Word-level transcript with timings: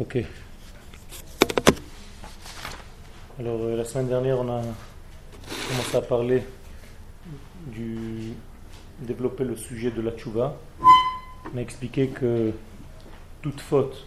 Ok. 0.00 0.16
Alors, 3.38 3.60
euh, 3.60 3.76
la 3.76 3.84
semaine 3.84 4.08
dernière, 4.08 4.38
on 4.38 4.48
a 4.48 4.62
commencé 5.68 5.94
à 5.94 6.00
parler 6.00 6.42
du. 7.66 8.32
développer 9.00 9.44
le 9.44 9.56
sujet 9.56 9.90
de 9.90 10.00
la 10.00 10.12
tchouva. 10.12 10.56
On 11.52 11.58
a 11.58 11.60
expliqué 11.60 12.08
que 12.08 12.50
toute 13.42 13.60
faute 13.60 14.06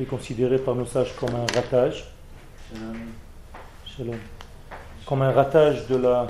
est 0.00 0.04
considérée 0.04 0.58
par 0.58 0.74
nos 0.74 0.86
sages 0.86 1.14
comme 1.14 1.36
un 1.36 1.46
ratage. 1.54 2.12
Comme 5.06 5.22
un 5.22 5.30
ratage 5.30 5.86
de 5.86 5.96
la, 5.96 6.26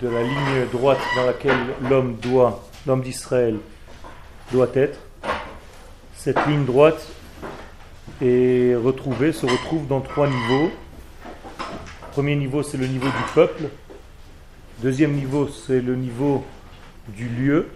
de 0.00 0.08
la 0.08 0.22
ligne 0.22 0.66
droite 0.72 1.00
dans 1.14 1.26
laquelle 1.26 1.60
l'homme 1.90 2.16
doit, 2.16 2.64
l'homme 2.86 3.02
d'Israël 3.02 3.58
doit 4.50 4.70
être. 4.74 4.98
Cette 6.24 6.46
ligne 6.46 6.64
droite 6.64 7.04
est 8.22 8.76
retrouvée, 8.76 9.32
se 9.32 9.44
retrouve 9.44 9.88
dans 9.88 10.00
trois 10.00 10.28
niveaux. 10.28 10.70
Premier 12.12 12.36
niveau, 12.36 12.62
c'est 12.62 12.76
le 12.76 12.86
niveau 12.86 13.08
du 13.08 13.32
peuple. 13.34 13.64
Deuxième 14.84 15.14
niveau, 15.14 15.48
c'est 15.48 15.80
le 15.80 15.96
niveau 15.96 16.44
du 17.08 17.26
lieu. 17.26 17.66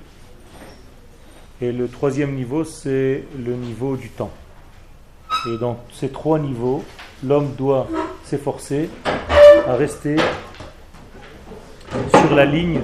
Et 1.60 1.72
le 1.72 1.88
troisième 1.88 2.36
niveau, 2.36 2.62
c'est 2.62 3.24
le 3.36 3.54
niveau 3.54 3.96
du 3.96 4.10
temps. 4.10 4.30
Et 5.48 5.58
dans 5.58 5.80
ces 5.92 6.10
trois 6.10 6.38
niveaux, 6.38 6.84
l'homme 7.24 7.52
doit 7.58 7.88
s'efforcer 8.22 8.88
à 9.66 9.74
rester 9.74 10.14
sur 12.20 12.32
la 12.32 12.44
ligne 12.44 12.78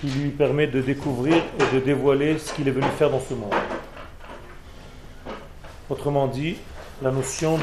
qui 0.00 0.06
lui 0.08 0.30
permet 0.30 0.66
de 0.66 0.80
découvrir 0.80 1.36
et 1.36 1.74
de 1.74 1.80
dévoiler 1.80 2.38
ce 2.38 2.54
qu'il 2.54 2.66
est 2.68 2.72
venu 2.72 2.86
faire 2.96 3.10
dans 3.10 3.20
ce 3.20 3.34
monde. 3.34 3.52
Autrement 5.90 6.26
dit, 6.26 6.56
la 7.02 7.10
notion 7.10 7.58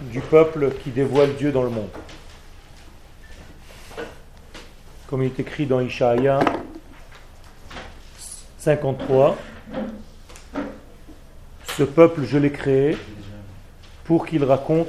du 0.00 0.20
peuple 0.20 0.70
qui 0.82 0.90
dévoile 0.90 1.34
Dieu 1.34 1.52
dans 1.52 1.62
le 1.62 1.70
monde. 1.70 1.90
Comme 5.06 5.22
il 5.22 5.26
est 5.26 5.40
écrit 5.40 5.66
dans 5.66 5.80
Ishaïa 5.80 6.40
53, 8.58 9.36
ce 11.76 11.82
peuple, 11.82 12.22
je 12.24 12.38
l'ai 12.38 12.52
créé 12.52 12.96
pour 14.04 14.26
qu'il 14.26 14.44
raconte 14.44 14.88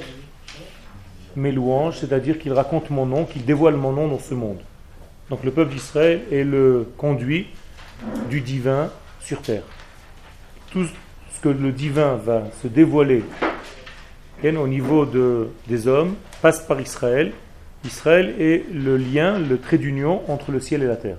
mes 1.36 1.52
louanges, 1.52 1.98
c'est-à-dire 1.98 2.38
qu'il 2.38 2.52
raconte 2.52 2.90
mon 2.90 3.06
nom, 3.06 3.24
qu'il 3.24 3.44
dévoile 3.44 3.76
mon 3.76 3.92
nom 3.92 4.08
dans 4.08 4.18
ce 4.18 4.34
monde. 4.34 4.58
Donc 5.30 5.44
le 5.44 5.52
peuple 5.52 5.72
d'Israël 5.72 6.22
est 6.32 6.42
le 6.42 6.88
conduit 6.98 7.46
du 8.28 8.40
divin 8.40 8.90
sur 9.20 9.40
terre. 9.40 9.62
Tout 10.72 10.84
ce 10.84 11.40
que 11.40 11.48
le 11.48 11.70
divin 11.70 12.16
va 12.16 12.44
se 12.60 12.66
dévoiler 12.66 13.22
au 14.44 14.66
niveau 14.66 15.06
de, 15.06 15.48
des 15.68 15.86
hommes 15.86 16.16
passe 16.42 16.60
par 16.66 16.80
Israël. 16.80 17.32
Israël 17.84 18.34
est 18.40 18.64
le 18.72 18.96
lien, 18.96 19.38
le 19.38 19.58
trait 19.58 19.78
d'union 19.78 20.22
entre 20.28 20.50
le 20.50 20.60
ciel 20.60 20.82
et 20.82 20.86
la 20.86 20.96
terre. 20.96 21.16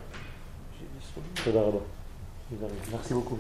Merci 2.92 3.14
beaucoup. 3.14 3.40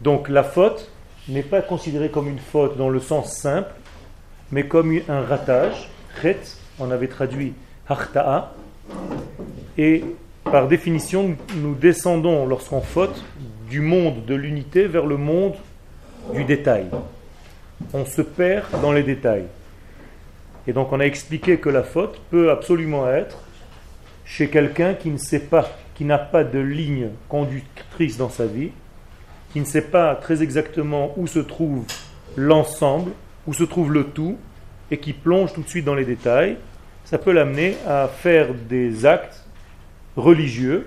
Donc 0.00 0.28
la 0.28 0.42
faute 0.42 0.90
n'est 1.28 1.42
pas 1.42 1.60
considérée 1.60 2.10
comme 2.10 2.28
une 2.28 2.38
faute 2.38 2.78
dans 2.78 2.88
le 2.88 3.00
sens 3.00 3.36
simple, 3.36 3.72
mais 4.50 4.66
comme 4.66 4.98
un 5.08 5.22
ratage. 5.22 5.90
on 6.78 6.90
avait 6.90 7.08
traduit 7.08 7.52
et 9.78 10.04
par 10.44 10.68
définition, 10.68 11.36
nous 11.56 11.74
descendons, 11.74 12.46
lorsqu'on 12.46 12.80
faute, 12.80 13.24
du 13.68 13.80
monde 13.80 14.24
de 14.26 14.34
l'unité 14.34 14.86
vers 14.86 15.06
le 15.06 15.16
monde 15.16 15.54
du 16.34 16.44
détail. 16.44 16.86
On 17.92 18.04
se 18.04 18.22
perd 18.22 18.66
dans 18.82 18.92
les 18.92 19.02
détails. 19.02 19.44
Et 20.66 20.72
donc 20.72 20.92
on 20.92 21.00
a 21.00 21.04
expliqué 21.04 21.58
que 21.58 21.68
la 21.68 21.82
faute 21.82 22.20
peut 22.30 22.50
absolument 22.50 23.08
être 23.08 23.38
chez 24.24 24.48
quelqu'un 24.48 24.94
qui 24.94 25.10
ne 25.10 25.16
sait 25.16 25.40
pas, 25.40 25.68
qui 25.94 26.04
n'a 26.04 26.18
pas 26.18 26.44
de 26.44 26.58
ligne 26.58 27.08
conductrice 27.28 28.16
dans 28.16 28.28
sa 28.28 28.46
vie, 28.46 28.70
qui 29.52 29.60
ne 29.60 29.64
sait 29.64 29.82
pas 29.82 30.14
très 30.14 30.42
exactement 30.42 31.12
où 31.16 31.26
se 31.26 31.38
trouve 31.38 31.84
l'ensemble, 32.36 33.12
où 33.46 33.54
se 33.54 33.64
trouve 33.64 33.92
le 33.92 34.04
tout, 34.04 34.36
et 34.90 34.98
qui 34.98 35.12
plonge 35.12 35.52
tout 35.52 35.62
de 35.62 35.68
suite 35.68 35.84
dans 35.84 35.94
les 35.94 36.04
détails, 36.04 36.56
ça 37.04 37.18
peut 37.18 37.32
l'amener 37.32 37.76
à 37.86 38.08
faire 38.08 38.54
des 38.54 39.06
actes 39.06 39.44
religieux, 40.16 40.86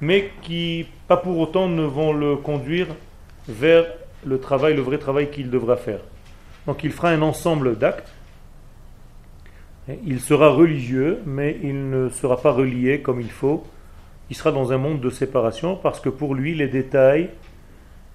mais 0.00 0.30
qui, 0.42 0.86
pas 1.08 1.16
pour 1.16 1.38
autant, 1.38 1.68
ne 1.68 1.82
vont 1.82 2.12
le 2.12 2.36
conduire 2.36 2.86
vers 3.48 3.86
le 4.24 4.38
travail, 4.38 4.74
le 4.74 4.82
vrai 4.82 4.98
travail 4.98 5.30
qu'il 5.30 5.50
devra 5.50 5.76
faire. 5.76 6.00
Donc 6.66 6.84
il 6.84 6.92
fera 6.92 7.10
un 7.10 7.22
ensemble 7.22 7.76
d'actes. 7.76 8.12
Il 10.04 10.20
sera 10.20 10.50
religieux, 10.50 11.18
mais 11.26 11.58
il 11.62 11.90
ne 11.90 12.08
sera 12.10 12.40
pas 12.40 12.52
relié 12.52 13.00
comme 13.00 13.20
il 13.20 13.30
faut. 13.30 13.64
Il 14.28 14.36
sera 14.36 14.52
dans 14.52 14.72
un 14.72 14.78
monde 14.78 15.00
de 15.00 15.10
séparation 15.10 15.74
parce 15.74 15.98
que 15.98 16.08
pour 16.08 16.34
lui, 16.34 16.54
les 16.54 16.68
détails, 16.68 17.30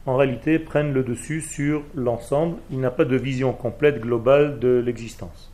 en 0.05 0.15
réalité, 0.15 0.59
prennent 0.59 0.93
le 0.93 1.03
dessus 1.03 1.41
sur 1.41 1.81
l'ensemble. 1.95 2.57
Il 2.71 2.79
n'a 2.79 2.91
pas 2.91 3.03
de 3.03 3.17
vision 3.17 3.51
complète, 3.51 3.99
globale 3.99 4.59
de 4.59 4.81
l'existence. 4.85 5.51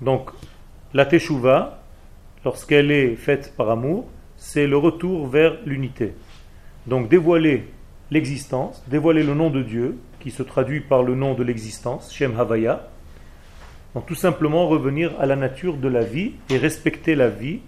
Donc, 0.00 0.30
la 0.92 1.06
teshuva, 1.06 1.82
lorsqu'elle 2.44 2.90
est 2.90 3.16
faite 3.16 3.54
par 3.56 3.70
amour, 3.70 4.06
c'est 4.36 4.66
le 4.66 4.76
retour 4.76 5.26
vers 5.26 5.56
l'unité. 5.64 6.14
Donc, 6.86 7.08
dévoiler 7.08 7.68
l'existence, 8.10 8.82
dévoiler 8.88 9.22
le 9.22 9.34
nom 9.34 9.50
de 9.50 9.62
Dieu, 9.62 9.98
qui 10.20 10.30
se 10.30 10.42
traduit 10.42 10.80
par 10.80 11.02
le 11.02 11.14
nom 11.14 11.34
de 11.34 11.42
l'existence, 11.42 12.12
Shem 12.12 12.38
Havaya. 12.38 12.88
Donc, 13.94 14.06
tout 14.06 14.14
simplement 14.14 14.68
revenir 14.68 15.12
à 15.20 15.26
la 15.26 15.36
nature 15.36 15.76
de 15.76 15.88
la 15.88 16.02
vie 16.02 16.32
et 16.50 16.58
respecter 16.58 17.14
la 17.14 17.28
vie 17.28 17.60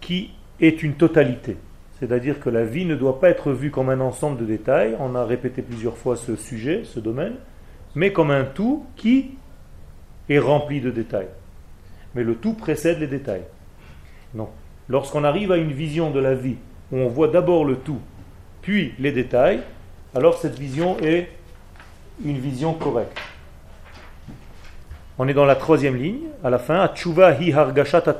qui 0.00 0.30
est 0.60 0.82
une 0.82 0.94
totalité. 0.94 1.56
C'est-à-dire 1.98 2.40
que 2.40 2.50
la 2.50 2.64
vie 2.64 2.84
ne 2.84 2.96
doit 2.96 3.20
pas 3.20 3.30
être 3.30 3.52
vue 3.52 3.70
comme 3.70 3.88
un 3.88 4.00
ensemble 4.00 4.40
de 4.40 4.44
détails, 4.44 4.96
on 4.98 5.14
a 5.14 5.24
répété 5.24 5.62
plusieurs 5.62 5.96
fois 5.96 6.16
ce 6.16 6.34
sujet, 6.34 6.82
ce 6.84 6.98
domaine, 6.98 7.34
mais 7.94 8.12
comme 8.12 8.30
un 8.30 8.44
tout 8.44 8.84
qui 8.96 9.32
est 10.32 10.38
rempli 10.38 10.80
de 10.80 10.90
détails. 10.90 11.28
Mais 12.14 12.22
le 12.22 12.34
tout 12.36 12.54
précède 12.54 12.98
les 12.98 13.06
détails. 13.06 13.44
Donc, 14.34 14.50
lorsqu'on 14.88 15.24
arrive 15.24 15.52
à 15.52 15.56
une 15.56 15.72
vision 15.72 16.10
de 16.10 16.20
la 16.20 16.34
vie 16.34 16.56
où 16.90 16.96
on 16.96 17.08
voit 17.08 17.28
d'abord 17.28 17.64
le 17.64 17.76
tout, 17.76 18.00
puis 18.60 18.94
les 18.98 19.12
détails, 19.12 19.60
alors 20.14 20.38
cette 20.38 20.58
vision 20.58 20.98
est 21.00 21.28
une 22.24 22.38
vision 22.38 22.74
correcte. 22.74 23.18
On 25.18 25.28
est 25.28 25.34
dans 25.34 25.44
la 25.44 25.56
troisième 25.56 25.96
ligne, 25.96 26.28
à 26.42 26.50
la 26.50 26.58
fin, 26.58 26.80
Achuva 26.80 27.40
hi 27.40 27.54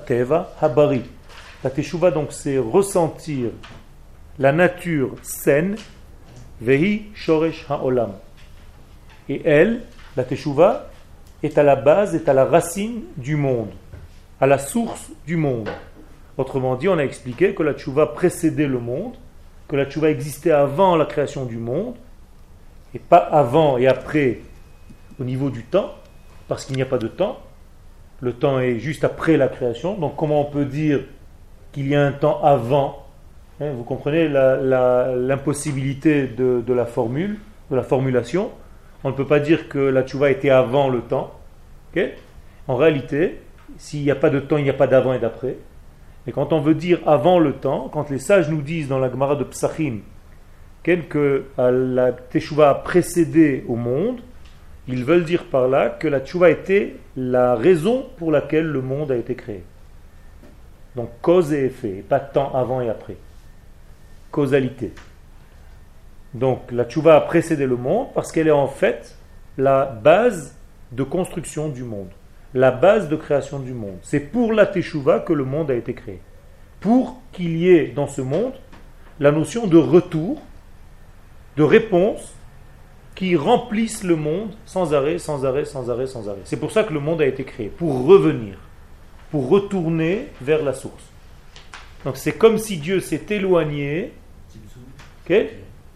teva 0.06 0.52
habari. 0.60 1.02
La 1.64 1.70
teshuva, 1.70 2.10
donc, 2.10 2.32
c'est 2.32 2.58
ressentir 2.58 3.50
la 4.38 4.52
nature 4.52 5.14
saine, 5.22 5.76
vehi 6.60 7.04
shoresh 7.14 7.64
ha'olam. 7.68 8.12
Et 9.28 9.42
elle, 9.44 9.82
la 10.16 10.24
teshuva, 10.24 10.91
est 11.42 11.58
à 11.58 11.62
la 11.62 11.76
base, 11.76 12.14
est 12.14 12.28
à 12.28 12.32
la 12.32 12.44
racine 12.44 13.02
du 13.16 13.36
monde, 13.36 13.70
à 14.40 14.46
la 14.46 14.58
source 14.58 15.10
du 15.26 15.36
monde. 15.36 15.68
Autrement 16.38 16.76
dit, 16.76 16.88
on 16.88 16.98
a 16.98 17.04
expliqué 17.04 17.54
que 17.54 17.62
la 17.62 17.74
tchouva 17.74 18.06
précédait 18.06 18.66
le 18.66 18.78
monde, 18.78 19.14
que 19.68 19.76
la 19.76 19.84
tchouva 19.86 20.10
existait 20.10 20.52
avant 20.52 20.96
la 20.96 21.04
création 21.04 21.44
du 21.44 21.58
monde, 21.58 21.94
et 22.94 22.98
pas 22.98 23.18
avant 23.18 23.78
et 23.78 23.86
après 23.86 24.40
au 25.20 25.24
niveau 25.24 25.50
du 25.50 25.64
temps, 25.64 25.94
parce 26.48 26.64
qu'il 26.64 26.76
n'y 26.76 26.82
a 26.82 26.86
pas 26.86 26.98
de 26.98 27.08
temps. 27.08 27.38
Le 28.20 28.32
temps 28.32 28.60
est 28.60 28.78
juste 28.78 29.04
après 29.04 29.36
la 29.36 29.48
création. 29.48 29.94
Donc 29.94 30.16
comment 30.16 30.40
on 30.40 30.50
peut 30.50 30.64
dire 30.64 31.00
qu'il 31.72 31.88
y 31.88 31.94
a 31.94 32.04
un 32.04 32.12
temps 32.12 32.42
avant 32.42 33.06
hein, 33.60 33.72
Vous 33.76 33.84
comprenez 33.84 34.28
l'impossibilité 34.28 36.26
de, 36.26 36.72
la 36.72 36.86
formule, 36.86 37.38
de 37.70 37.76
la 37.76 37.82
formulation? 37.82 38.50
On 39.04 39.10
ne 39.10 39.14
peut 39.14 39.26
pas 39.26 39.40
dire 39.40 39.68
que 39.68 39.78
la 39.78 40.02
tchouva 40.02 40.30
était 40.30 40.50
avant 40.50 40.88
le 40.88 41.00
temps. 41.00 41.32
en 42.68 42.76
réalité, 42.76 43.40
s'il 43.78 44.02
n'y 44.02 44.10
a 44.10 44.16
pas 44.16 44.30
de 44.30 44.40
temps, 44.40 44.56
il 44.56 44.64
n'y 44.64 44.70
a 44.70 44.74
pas 44.74 44.86
d'avant 44.86 45.12
et 45.12 45.18
d'après. 45.18 45.56
Et 46.26 46.32
quand 46.32 46.52
on 46.52 46.60
veut 46.60 46.74
dire 46.74 47.00
avant 47.06 47.38
le 47.38 47.54
temps, 47.54 47.88
quand 47.92 48.10
les 48.10 48.18
sages 48.18 48.48
nous 48.48 48.62
disent 48.62 48.88
dans 48.88 48.98
la 48.98 49.10
Gemara 49.10 49.36
de 49.36 49.44
Psachim 49.44 50.00
que 50.84 51.44
la 51.58 52.12
tchouva 52.32 52.70
a 52.70 52.74
précédé 52.74 53.64
au 53.68 53.76
monde, 53.76 54.20
ils 54.88 55.04
veulent 55.04 55.24
dire 55.24 55.44
par 55.44 55.68
là 55.68 55.90
que 55.90 56.08
la 56.08 56.20
tchouva 56.20 56.50
était 56.50 56.96
la 57.16 57.54
raison 57.54 58.06
pour 58.16 58.32
laquelle 58.32 58.66
le 58.66 58.82
monde 58.82 59.12
a 59.12 59.16
été 59.16 59.34
créé. 59.34 59.62
Donc 60.96 61.10
cause 61.22 61.52
et 61.52 61.66
effet, 61.66 62.04
pas 62.08 62.20
temps 62.20 62.52
avant 62.54 62.80
et 62.80 62.88
après. 62.88 63.16
Causalité. 64.30 64.92
Donc 66.34 66.70
la 66.70 66.84
tchouva 66.84 67.16
a 67.16 67.20
précédé 67.20 67.66
le 67.66 67.76
monde 67.76 68.08
parce 68.14 68.32
qu'elle 68.32 68.48
est 68.48 68.50
en 68.50 68.68
fait 68.68 69.16
la 69.58 69.84
base 69.84 70.56
de 70.92 71.02
construction 71.02 71.68
du 71.68 71.84
monde, 71.84 72.08
la 72.54 72.70
base 72.70 73.08
de 73.08 73.16
création 73.16 73.58
du 73.58 73.72
monde. 73.72 73.98
C'est 74.02 74.20
pour 74.20 74.52
la 74.52 74.66
teshuva 74.66 75.20
que 75.20 75.32
le 75.32 75.44
monde 75.44 75.70
a 75.70 75.74
été 75.74 75.94
créé. 75.94 76.20
Pour 76.80 77.20
qu'il 77.32 77.56
y 77.56 77.68
ait 77.68 77.88
dans 77.88 78.08
ce 78.08 78.22
monde 78.22 78.52
la 79.20 79.30
notion 79.30 79.66
de 79.66 79.76
retour, 79.76 80.40
de 81.56 81.62
réponse 81.62 82.34
qui 83.14 83.36
remplissent 83.36 84.04
le 84.04 84.16
monde 84.16 84.50
sans 84.64 84.94
arrêt, 84.94 85.18
sans 85.18 85.44
arrêt, 85.44 85.66
sans 85.66 85.90
arrêt, 85.90 86.06
sans 86.06 86.28
arrêt. 86.28 86.40
C'est 86.44 86.56
pour 86.58 86.72
ça 86.72 86.82
que 86.82 86.94
le 86.94 87.00
monde 87.00 87.20
a 87.20 87.26
été 87.26 87.44
créé, 87.44 87.68
pour 87.68 88.06
revenir, 88.06 88.56
pour 89.30 89.48
retourner 89.48 90.28
vers 90.40 90.62
la 90.62 90.72
source. 90.72 91.04
Donc 92.04 92.16
c'est 92.16 92.32
comme 92.32 92.58
si 92.58 92.78
Dieu 92.78 93.00
s'est 93.00 93.26
éloigné, 93.30 94.12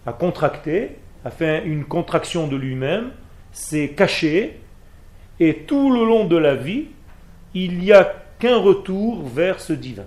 a 0.07 0.13
contracté, 0.13 0.97
a 1.25 1.31
fait 1.31 1.65
une 1.67 1.85
contraction 1.85 2.47
de 2.47 2.57
lui-même, 2.57 3.11
s'est 3.53 3.91
caché, 3.91 4.61
et 5.41 5.55
tout 5.67 5.93
le 5.93 6.05
long 6.05 6.25
de 6.27 6.37
la 6.37 6.55
vie, 6.55 6.87
il 7.55 7.79
n'y 7.79 7.93
a 7.93 8.05
qu'un 8.39 8.59
retour 8.59 9.27
vers 9.27 9.61
ce 9.61 9.73
divin. 9.73 10.07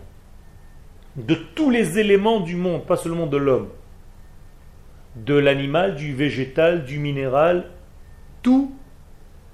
De 1.16 1.36
tous 1.36 1.70
les 1.70 2.00
éléments 2.00 2.40
du 2.40 2.56
monde, 2.56 2.86
pas 2.86 2.96
seulement 2.98 3.28
de 3.28 3.38
l'homme 3.38 3.70
de 5.16 5.34
l'animal, 5.34 5.96
du 5.96 6.14
végétal, 6.14 6.86
du 6.86 7.00
minéral, 7.00 7.70
tout 8.42 8.74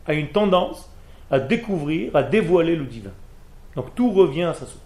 a 0.06 0.14
une 0.14 0.30
tendance 0.30 0.92
à 1.32 1.40
découvrir, 1.40 2.16
à 2.16 2.24
dévoiler 2.24 2.76
le 2.76 2.86
divin. 2.86 3.12
Donc 3.76 3.96
tout 3.96 4.12
revient 4.12 4.44
à 4.44 4.54
sa 4.54 4.66
source. 4.66 4.82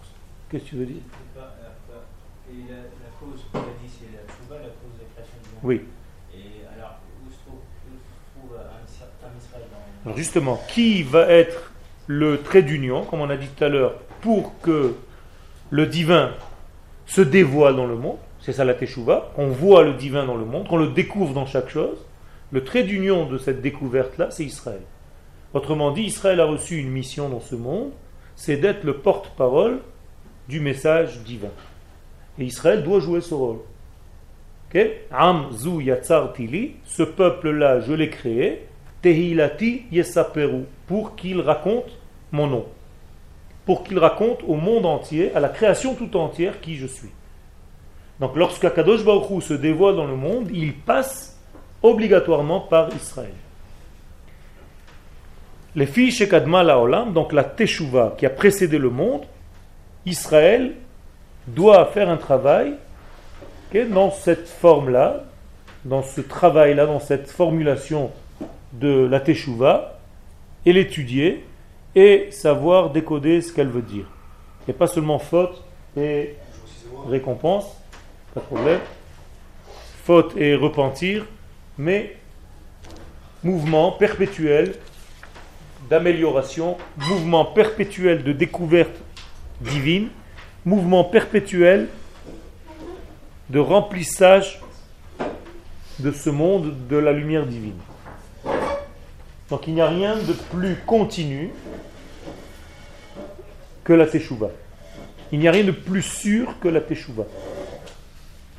Qu'est-ce 0.48 0.64
que 0.64 0.68
tu 0.68 0.76
veux 0.76 0.86
dire 0.86 1.02
Et 1.36 2.68
la, 2.68 2.76
la 2.76 3.10
cause, 3.20 3.44
tu 3.52 3.58
as 3.58 3.60
dit, 3.60 3.88
c'est 3.88 4.16
la 4.16 4.22
Chouba, 4.26 4.56
la 4.56 4.70
cause 4.70 4.94
de 4.94 5.02
la 5.02 5.08
création 5.14 5.36
du 5.42 5.48
monde. 5.49 5.49
Oui. 5.62 5.82
Et 6.34 6.38
alors, 6.76 6.98
où 7.24 7.30
se 7.30 7.38
trouve, 7.44 7.58
où 7.86 7.96
se 7.96 8.38
trouve 8.38 8.56
un 8.58 9.38
Israël 9.38 9.64
dans. 9.70 10.06
Alors 10.06 10.16
justement, 10.16 10.60
qui 10.68 11.02
va 11.02 11.28
être 11.28 11.72
le 12.06 12.40
trait 12.42 12.62
d'union, 12.62 13.04
comme 13.04 13.20
on 13.20 13.30
a 13.30 13.36
dit 13.36 13.48
tout 13.48 13.64
à 13.64 13.68
l'heure, 13.68 13.94
pour 14.20 14.58
que 14.60 14.94
le 15.70 15.86
divin 15.86 16.32
se 17.06 17.20
dévoile 17.20 17.76
dans 17.76 17.86
le 17.86 17.96
monde? 17.96 18.18
C'est 18.40 18.52
ça 18.52 18.64
la 18.64 18.74
Teshuvah. 18.74 19.32
On 19.36 19.48
voit 19.48 19.84
le 19.84 19.94
divin 19.94 20.24
dans 20.24 20.36
le 20.36 20.44
monde, 20.44 20.66
on 20.70 20.76
le 20.76 20.88
découvre 20.88 21.34
dans 21.34 21.46
chaque 21.46 21.68
chose. 21.68 21.98
Le 22.52 22.64
trait 22.64 22.82
d'union 22.82 23.26
de 23.26 23.38
cette 23.38 23.60
découverte-là, 23.60 24.30
c'est 24.30 24.44
Israël. 24.44 24.82
Autrement 25.52 25.90
dit, 25.90 26.02
Israël 26.02 26.40
a 26.40 26.46
reçu 26.46 26.78
une 26.78 26.90
mission 26.90 27.28
dans 27.28 27.40
ce 27.40 27.54
monde, 27.54 27.90
c'est 28.34 28.56
d'être 28.56 28.84
le 28.84 28.98
porte-parole 28.98 29.80
du 30.48 30.60
message 30.60 31.20
divin. 31.20 31.50
Et 32.38 32.44
Israël 32.44 32.82
doit 32.82 33.00
jouer 33.00 33.20
ce 33.20 33.34
rôle. 33.34 33.58
Am 35.10 35.50
zu 35.52 35.80
yatsar 35.80 36.32
tili, 36.32 36.76
ce 36.84 37.02
peuple-là, 37.02 37.80
je 37.80 37.92
l'ai 37.92 38.08
créé, 38.08 38.66
tehilati 39.02 39.86
yesaperu, 39.90 40.64
pour 40.86 41.16
qu'il 41.16 41.40
raconte 41.40 41.98
mon 42.30 42.46
nom. 42.46 42.66
Pour 43.66 43.82
qu'il 43.82 43.98
raconte 43.98 44.42
au 44.46 44.54
monde 44.54 44.86
entier, 44.86 45.34
à 45.34 45.40
la 45.40 45.48
création 45.48 45.94
tout 45.94 46.16
entière, 46.16 46.60
qui 46.60 46.76
je 46.76 46.86
suis. 46.86 47.10
Donc 48.20 48.36
lorsque 48.36 48.72
Kadosh 48.72 49.04
Baruch 49.04 49.42
se 49.42 49.54
dévoile 49.54 49.96
dans 49.96 50.06
le 50.06 50.16
monde, 50.16 50.48
il 50.52 50.74
passe 50.74 51.38
obligatoirement 51.82 52.60
par 52.60 52.94
Israël. 52.94 53.32
Les 55.74 55.86
filles 55.86 56.10
chez 56.10 56.28
Kadma 56.28 56.62
Olam, 56.76 57.12
donc 57.12 57.32
la 57.32 57.44
Teshuvah 57.44 58.14
qui 58.18 58.26
a 58.26 58.30
précédé 58.30 58.78
le 58.78 58.90
monde, 58.90 59.22
Israël 60.04 60.74
doit 61.46 61.86
faire 61.86 62.08
un 62.08 62.16
travail 62.16 62.74
dans 63.74 64.10
cette 64.10 64.48
forme-là, 64.48 65.24
dans 65.84 66.02
ce 66.02 66.20
travail-là, 66.20 66.86
dans 66.86 67.00
cette 67.00 67.30
formulation 67.30 68.10
de 68.72 69.06
la 69.06 69.20
Teshuvah, 69.20 69.98
et 70.66 70.72
l'étudier 70.72 71.44
et 71.94 72.28
savoir 72.30 72.90
décoder 72.90 73.40
ce 73.40 73.52
qu'elle 73.52 73.68
veut 73.68 73.82
dire. 73.82 74.04
Et 74.68 74.72
pas 74.72 74.86
seulement 74.86 75.18
faute 75.18 75.62
et 75.96 76.34
récompense, 77.08 77.64
pas 78.34 78.40
de 78.40 78.46
problème. 78.46 78.80
Faute 80.04 80.36
et 80.36 80.54
repentir, 80.54 81.26
mais 81.78 82.16
mouvement 83.42 83.92
perpétuel 83.92 84.74
d'amélioration, 85.88 86.76
mouvement 87.08 87.44
perpétuel 87.44 88.22
de 88.22 88.32
découverte 88.32 88.94
divine, 89.60 90.08
mouvement 90.64 91.04
perpétuel 91.04 91.88
de 93.50 93.58
remplissage 93.58 94.60
de 95.98 96.12
ce 96.12 96.30
monde 96.30 96.74
de 96.88 96.96
la 96.96 97.12
lumière 97.12 97.46
divine. 97.46 97.78
Donc 99.50 99.66
il 99.66 99.74
n'y 99.74 99.80
a 99.80 99.88
rien 99.88 100.16
de 100.16 100.32
plus 100.32 100.76
continu 100.86 101.50
que 103.82 103.92
la 103.92 104.06
Teshuvah. 104.06 104.50
Il 105.32 105.40
n'y 105.40 105.48
a 105.48 105.50
rien 105.50 105.64
de 105.64 105.72
plus 105.72 106.02
sûr 106.02 106.54
que 106.60 106.68
la 106.68 106.80
Teshuvah. 106.80 107.26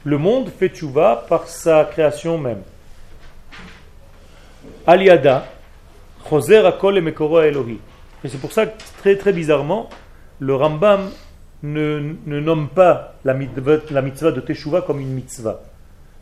Le 0.03 0.17
monde 0.17 0.49
fait 0.49 0.69
tchouva 0.69 1.25
par 1.29 1.47
sa 1.47 1.85
création 1.85 2.37
même. 2.37 2.63
Aliada, 4.85 5.45
Choser 6.27 6.65
Akol 6.65 6.97
et 6.97 7.01
Mekoro 7.01 7.41
Elohi. 7.41 7.79
Et 8.23 8.27
c'est 8.27 8.39
pour 8.39 8.51
ça 8.51 8.65
que 8.65 8.77
très 8.99 9.15
très 9.15 9.31
bizarrement, 9.31 9.89
le 10.39 10.55
Rambam 10.55 11.09
ne, 11.63 12.15
nomme 12.25 12.69
pas 12.69 13.15
la 13.23 13.33
mitzvah, 13.33 14.31
de 14.31 14.41
Teshuvah 14.41 14.81
comme 14.81 14.99
une 14.99 15.13
mitzvah. 15.13 15.61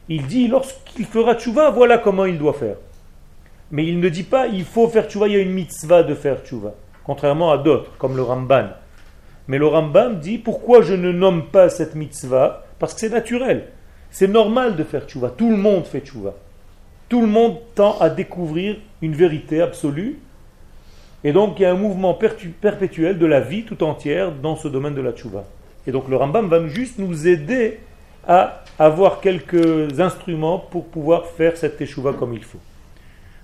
Il 0.08 0.26
dit 0.26 0.48
lorsqu'il 0.48 1.06
fera 1.06 1.36
tchouva, 1.36 1.70
voilà 1.70 1.98
comment 1.98 2.26
il 2.26 2.38
doit 2.38 2.54
faire. 2.54 2.78
Mais 3.72 3.86
il 3.86 4.00
ne 4.00 4.10
dit 4.10 4.24
pas 4.24 4.48
il 4.48 4.66
faut 4.66 4.88
faire 4.88 5.08
tchouva, 5.08 5.28
il 5.28 5.34
y 5.34 5.38
a 5.38 5.42
une 5.42 5.54
mitzvah 5.54 6.04
de 6.04 6.16
faire 6.16 6.44
tchouva. 6.44 6.74
Contrairement 7.04 7.52
à 7.52 7.58
d'autres, 7.58 7.92
comme 7.98 8.16
le 8.16 8.24
Ramban. 8.24 8.70
Mais 9.50 9.58
le 9.58 9.66
Rambam 9.66 10.20
dit 10.20 10.38
pourquoi 10.38 10.84
je 10.84 10.94
ne 10.94 11.12
nomme 11.12 11.48
pas 11.48 11.70
cette 11.70 11.96
mitzvah? 11.96 12.66
Parce 12.78 12.94
que 12.94 13.00
c'est 13.00 13.10
naturel. 13.10 13.70
C'est 14.12 14.28
normal 14.28 14.76
de 14.76 14.84
faire 14.84 15.08
tchouva. 15.08 15.30
Tout 15.30 15.50
le 15.50 15.58
monde 15.58 15.86
fait 15.86 16.02
tchouva. 16.02 16.36
Tout 17.10 17.22
le 17.22 17.28
monde 17.28 17.58
tend 17.74 17.98
à 18.00 18.12
découvrir 18.12 18.78
une 19.02 19.16
vérité 19.16 19.60
absolue. 19.60 20.20
Et 21.24 21.34
donc 21.34 21.60
il 21.60 21.64
y 21.64 21.66
a 21.66 21.72
un 21.72 21.76
mouvement 21.76 22.14
perpétuel 22.14 23.18
de 23.18 23.26
la 23.26 23.40
vie 23.42 23.64
tout 23.64 23.84
entière 23.84 24.32
dans 24.32 24.56
ce 24.56 24.68
domaine 24.68 24.96
de 24.96 25.02
la 25.02 25.12
tchouva. 25.12 25.44
Et 25.86 25.92
donc 25.92 26.08
le 26.08 26.16
Rambam 26.16 26.48
va 26.48 26.66
juste 26.68 27.00
nous 27.00 27.28
aider 27.28 27.80
à 28.28 28.64
avoir 28.78 29.20
quelques 29.22 30.00
instruments 30.00 30.60
pour 30.60 30.88
pouvoir 30.88 31.26
faire 31.26 31.58
cette 31.58 31.78
teshuva 31.78 32.14
comme 32.14 32.34
il 32.34 32.44
faut. 32.44 32.60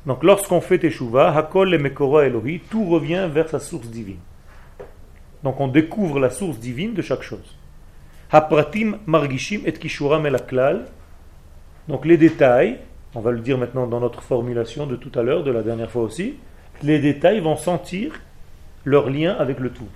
Donc 0.05 0.23
lorsqu'on 0.23 0.61
fait 0.61 0.77
teshuva, 0.77 1.35
hakol 1.35 1.73
et 1.73 1.77
mekora 1.77 2.23
tout 2.69 2.85
revient 2.85 3.27
vers 3.31 3.49
sa 3.49 3.59
source 3.59 3.87
divine. 3.87 4.19
Donc 5.43 5.59
on 5.59 5.67
découvre 5.67 6.19
la 6.19 6.29
source 6.29 6.59
divine 6.59 6.93
de 6.93 7.01
chaque 7.01 7.23
chose. 7.23 7.55
Hapratim 8.31 8.97
margishim 9.05 9.61
et 9.65 9.73
kishuram 9.73 10.25
elaklal. 10.25 10.85
Donc 11.87 12.05
les 12.05 12.17
détails, 12.17 12.79
on 13.13 13.21
va 13.21 13.31
le 13.31 13.39
dire 13.39 13.57
maintenant 13.57 13.87
dans 13.87 13.99
notre 13.99 14.21
formulation 14.21 14.87
de 14.87 14.95
tout 14.95 15.11
à 15.17 15.23
l'heure, 15.23 15.43
de 15.43 15.51
la 15.51 15.61
dernière 15.61 15.89
fois 15.91 16.03
aussi, 16.03 16.35
les 16.83 16.99
détails 16.99 17.39
vont 17.39 17.57
sentir 17.57 18.19
leur 18.83 19.09
lien 19.09 19.35
avec 19.37 19.59
le 19.59 19.71
tout. 19.71 19.87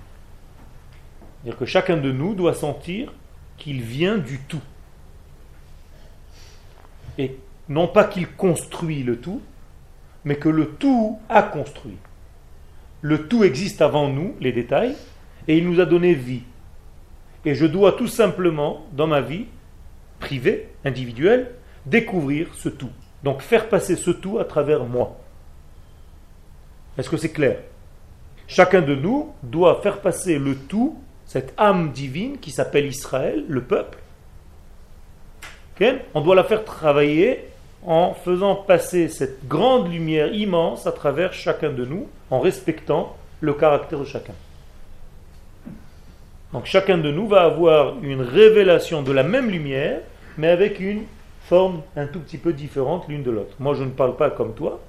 C'est-à-dire 1.42 1.58
que 1.58 1.64
chacun 1.64 1.96
de 1.96 2.12
nous 2.12 2.34
doit 2.34 2.54
sentir 2.54 3.12
qu'il 3.56 3.82
vient 3.82 4.18
du 4.18 4.38
tout. 4.40 4.62
Et 7.18 7.36
non 7.68 7.86
pas 7.86 8.04
qu'il 8.04 8.28
construit 8.28 9.02
le 9.02 9.20
tout, 9.20 9.40
mais 10.24 10.36
que 10.36 10.48
le 10.48 10.70
tout 10.70 11.18
a 11.28 11.42
construit. 11.42 11.96
Le 13.02 13.26
tout 13.28 13.44
existe 13.44 13.80
avant 13.80 14.08
nous, 14.08 14.34
les 14.40 14.52
détails, 14.52 14.96
et 15.48 15.56
il 15.56 15.68
nous 15.68 15.80
a 15.80 15.86
donné 15.86 16.14
vie. 16.14 16.42
Et 17.44 17.54
je 17.54 17.64
dois 17.64 17.92
tout 17.92 18.06
simplement, 18.06 18.86
dans 18.92 19.06
ma 19.06 19.20
vie 19.20 19.46
privée, 20.18 20.68
individuelle, 20.84 21.52
découvrir 21.86 22.54
ce 22.54 22.68
tout. 22.68 22.90
Donc 23.24 23.40
faire 23.40 23.68
passer 23.68 23.96
ce 23.96 24.10
tout 24.10 24.38
à 24.38 24.44
travers 24.44 24.84
moi. 24.84 25.19
Est-ce 26.98 27.08
que 27.08 27.16
c'est 27.16 27.32
clair? 27.32 27.58
Chacun 28.46 28.82
de 28.82 28.94
nous 28.94 29.32
doit 29.42 29.80
faire 29.80 30.00
passer 30.00 30.38
le 30.38 30.56
tout, 30.56 30.98
cette 31.24 31.54
âme 31.56 31.92
divine 31.92 32.38
qui 32.38 32.50
s'appelle 32.50 32.86
Israël, 32.86 33.44
le 33.48 33.62
peuple. 33.62 33.98
On 36.12 36.20
doit 36.20 36.34
la 36.34 36.44
faire 36.44 36.64
travailler 36.64 37.46
en 37.86 38.12
faisant 38.12 38.54
passer 38.54 39.08
cette 39.08 39.46
grande 39.48 39.90
lumière 39.90 40.34
immense 40.34 40.86
à 40.86 40.92
travers 40.92 41.32
chacun 41.32 41.70
de 41.70 41.86
nous, 41.86 42.06
en 42.30 42.40
respectant 42.40 43.16
le 43.40 43.54
caractère 43.54 44.00
de 44.00 44.04
chacun. 44.04 44.34
Donc 46.52 46.66
chacun 46.66 46.98
de 46.98 47.10
nous 47.10 47.26
va 47.26 47.44
avoir 47.44 47.94
une 48.02 48.20
révélation 48.20 49.02
de 49.02 49.12
la 49.12 49.22
même 49.22 49.48
lumière, 49.48 50.00
mais 50.36 50.48
avec 50.48 50.80
une 50.80 51.04
forme 51.44 51.80
un 51.96 52.06
tout 52.06 52.20
petit 52.20 52.38
peu 52.38 52.52
différente 52.52 53.08
l'une 53.08 53.22
de 53.22 53.30
l'autre. 53.30 53.54
Moi 53.58 53.74
je 53.74 53.84
ne 53.84 53.90
parle 53.90 54.16
pas 54.16 54.28
comme 54.28 54.54
toi, 54.54 54.80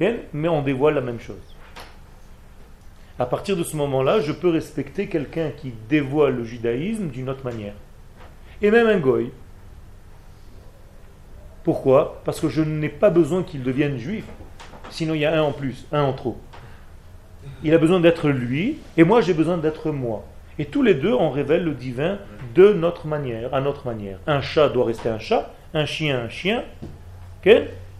mais 0.00 0.48
on 0.48 0.62
dévoile 0.62 0.94
la 0.94 1.00
même 1.00 1.20
chose. 1.20 1.54
À 3.18 3.26
partir 3.26 3.56
de 3.56 3.62
ce 3.62 3.76
moment-là, 3.76 4.20
je 4.20 4.32
peux 4.32 4.50
respecter 4.50 5.06
quelqu'un 5.06 5.50
qui 5.50 5.72
dévoile 5.88 6.36
le 6.36 6.44
judaïsme 6.44 7.08
d'une 7.08 7.28
autre 7.28 7.44
manière. 7.44 7.74
Et 8.60 8.70
même 8.70 8.88
un 8.88 8.98
goy. 8.98 9.30
Pourquoi? 11.62 12.20
Parce 12.24 12.40
que 12.40 12.48
je 12.48 12.62
n'ai 12.62 12.88
pas 12.88 13.10
besoin 13.10 13.42
qu'il 13.42 13.62
devienne 13.62 13.98
juif. 13.98 14.24
Sinon 14.90 15.14
il 15.14 15.20
y 15.20 15.24
a 15.24 15.38
un 15.38 15.42
en 15.42 15.52
plus, 15.52 15.86
un 15.92 16.02
en 16.02 16.12
trop. 16.12 16.38
Il 17.62 17.72
a 17.72 17.78
besoin 17.78 18.00
d'être 18.00 18.28
lui, 18.28 18.78
et 18.96 19.04
moi 19.04 19.20
j'ai 19.20 19.34
besoin 19.34 19.58
d'être 19.58 19.90
moi. 19.90 20.24
Et 20.58 20.66
tous 20.66 20.82
les 20.82 20.94
deux, 20.94 21.12
on 21.12 21.30
révèle 21.30 21.64
le 21.64 21.72
divin 21.72 22.18
de 22.54 22.72
notre 22.72 23.06
manière, 23.06 23.52
à 23.54 23.60
notre 23.60 23.86
manière. 23.86 24.18
Un 24.26 24.40
chat 24.40 24.68
doit 24.68 24.84
rester 24.84 25.08
un 25.08 25.18
chat, 25.18 25.52
un 25.72 25.86
chien 25.86 26.20
un 26.20 26.28
chien, 26.28 26.64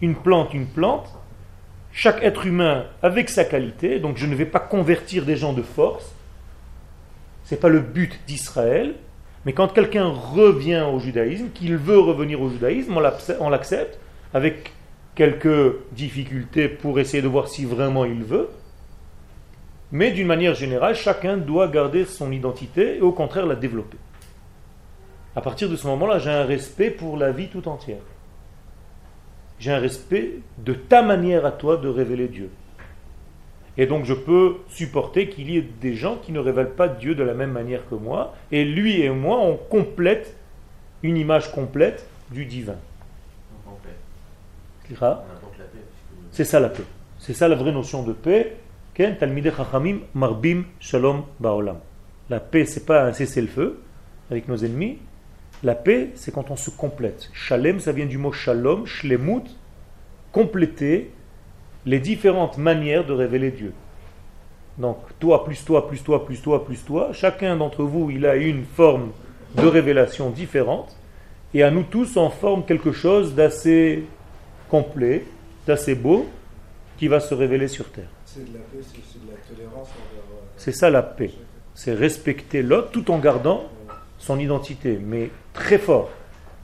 une 0.01 0.15
plante 0.15 0.53
une 0.53 0.67
plante. 0.67 1.14
Chaque 1.97 2.21
être 2.23 2.45
humain 2.45 2.87
avec 3.01 3.29
sa 3.29 3.45
qualité, 3.45 3.99
donc 3.99 4.17
je 4.17 4.25
ne 4.25 4.35
vais 4.35 4.45
pas 4.45 4.59
convertir 4.59 5.23
des 5.23 5.37
gens 5.37 5.53
de 5.53 5.61
force. 5.61 6.13
Ce 7.45 7.55
n'est 7.55 7.59
pas 7.59 7.69
le 7.69 7.79
but 7.79 8.19
d'Israël. 8.27 8.95
Mais 9.45 9.53
quand 9.53 9.69
quelqu'un 9.69 10.09
revient 10.09 10.85
au 10.93 10.99
judaïsme, 10.99 11.51
qu'il 11.53 11.77
veut 11.77 11.99
revenir 11.99 12.41
au 12.41 12.49
judaïsme, 12.49 12.97
on 13.39 13.49
l'accepte 13.49 13.97
avec 14.33 14.73
quelques 15.15 15.75
difficultés 15.93 16.67
pour 16.67 16.99
essayer 16.99 17.23
de 17.23 17.29
voir 17.29 17.47
si 17.47 17.63
vraiment 17.63 18.03
il 18.03 18.25
veut. 18.25 18.49
Mais 19.93 20.11
d'une 20.11 20.27
manière 20.27 20.53
générale, 20.53 20.95
chacun 20.95 21.37
doit 21.37 21.69
garder 21.69 22.03
son 22.03 22.29
identité 22.33 22.97
et 22.97 23.01
au 23.01 23.13
contraire 23.13 23.45
la 23.45 23.55
développer. 23.55 23.97
À 25.33 25.39
partir 25.39 25.69
de 25.69 25.77
ce 25.77 25.87
moment-là, 25.87 26.19
j'ai 26.19 26.29
un 26.29 26.43
respect 26.43 26.89
pour 26.89 27.15
la 27.15 27.31
vie 27.31 27.47
tout 27.47 27.69
entière. 27.69 28.03
J'ai 29.59 29.71
un 29.71 29.79
respect 29.79 30.39
de 30.57 30.73
ta 30.73 31.01
manière 31.01 31.45
à 31.45 31.51
toi 31.51 31.77
de 31.77 31.87
révéler 31.87 32.27
Dieu. 32.27 32.49
Et 33.77 33.85
donc 33.87 34.05
je 34.05 34.13
peux 34.13 34.57
supporter 34.69 35.29
qu'il 35.29 35.49
y 35.51 35.57
ait 35.57 35.67
des 35.81 35.95
gens 35.95 36.17
qui 36.17 36.31
ne 36.31 36.39
révèlent 36.39 36.75
pas 36.75 36.87
Dieu 36.87 37.15
de 37.15 37.23
la 37.23 37.33
même 37.33 37.51
manière 37.51 37.87
que 37.89 37.95
moi. 37.95 38.33
Et 38.51 38.63
lui 38.63 39.01
et 39.01 39.09
moi, 39.09 39.39
on 39.39 39.57
complète 39.57 40.37
une 41.03 41.17
image 41.17 41.51
complète 41.51 42.07
du 42.31 42.45
divin. 42.45 42.77
C'est 46.31 46.45
ça 46.45 46.59
la 46.59 46.69
paix. 46.69 46.83
C'est 47.19 47.33
ça 47.33 47.47
la 47.47 47.55
vraie 47.55 47.71
notion 47.71 48.03
de 48.03 48.13
paix. 48.13 48.57
Marbim 50.13 50.63
Shalom 50.79 51.23
Baolam. 51.39 51.79
La 52.29 52.39
paix, 52.39 52.65
c'est 52.65 52.85
pas 52.85 53.05
un 53.05 53.13
cessez-le-feu 53.13 53.81
avec 54.31 54.47
nos 54.47 54.57
ennemis. 54.57 54.99
La 55.65 55.73
paix, 55.73 56.11
c'est 56.13 56.31
quand 56.31 56.51
on 56.51 56.55
se 56.55 56.69
complète. 56.69 57.31
Shalem, 57.33 57.79
ça 57.79 57.91
vient 57.91 58.05
du 58.05 58.19
mot 58.19 58.31
shalom, 58.31 58.85
shlemut, 58.85 59.41
compléter 60.31 61.09
les 61.87 61.99
différentes 61.99 62.59
manières 62.59 63.03
de 63.03 63.13
révéler 63.13 63.49
Dieu. 63.49 63.73
Donc, 64.77 64.99
toi, 65.19 65.43
plus 65.43 65.65
toi, 65.65 65.87
plus 65.87 66.03
toi, 66.03 66.23
plus 66.23 66.39
toi, 66.39 66.63
plus 66.63 66.85
toi, 66.85 67.09
chacun 67.13 67.57
d'entre 67.57 67.81
vous, 67.81 68.11
il 68.11 68.27
a 68.27 68.35
une 68.35 68.63
forme 68.63 69.09
de 69.55 69.65
révélation 69.65 70.29
différente, 70.29 70.95
et 71.55 71.63
à 71.63 71.71
nous 71.71 71.81
tous, 71.81 72.15
on 72.15 72.29
forme 72.29 72.63
quelque 72.63 72.91
chose 72.91 73.33
d'assez 73.33 74.03
complet, 74.69 75.25
d'assez 75.65 75.95
beau, 75.95 76.27
qui 76.99 77.07
va 77.07 77.19
se 77.19 77.33
révéler 77.33 77.69
sur 77.69 77.89
terre. 77.89 78.09
C'est 78.23 78.47
de 78.47 78.53
la 78.53 78.59
paix, 78.59 78.83
c'est 78.83 79.25
de 79.25 79.31
la 79.31 79.37
tolérance 79.55 79.87
envers. 79.87 80.25
Euh, 80.31 80.45
c'est 80.57 80.73
ça 80.73 80.91
la 80.91 81.01
paix. 81.01 81.31
C'est 81.73 81.95
respecter 81.95 82.61
l'autre 82.61 82.91
tout 82.91 83.09
en 83.09 83.17
gardant 83.17 83.63
son 84.25 84.39
identité, 84.39 84.97
mais 84.97 85.29
très 85.53 85.77
fort. 85.77 86.09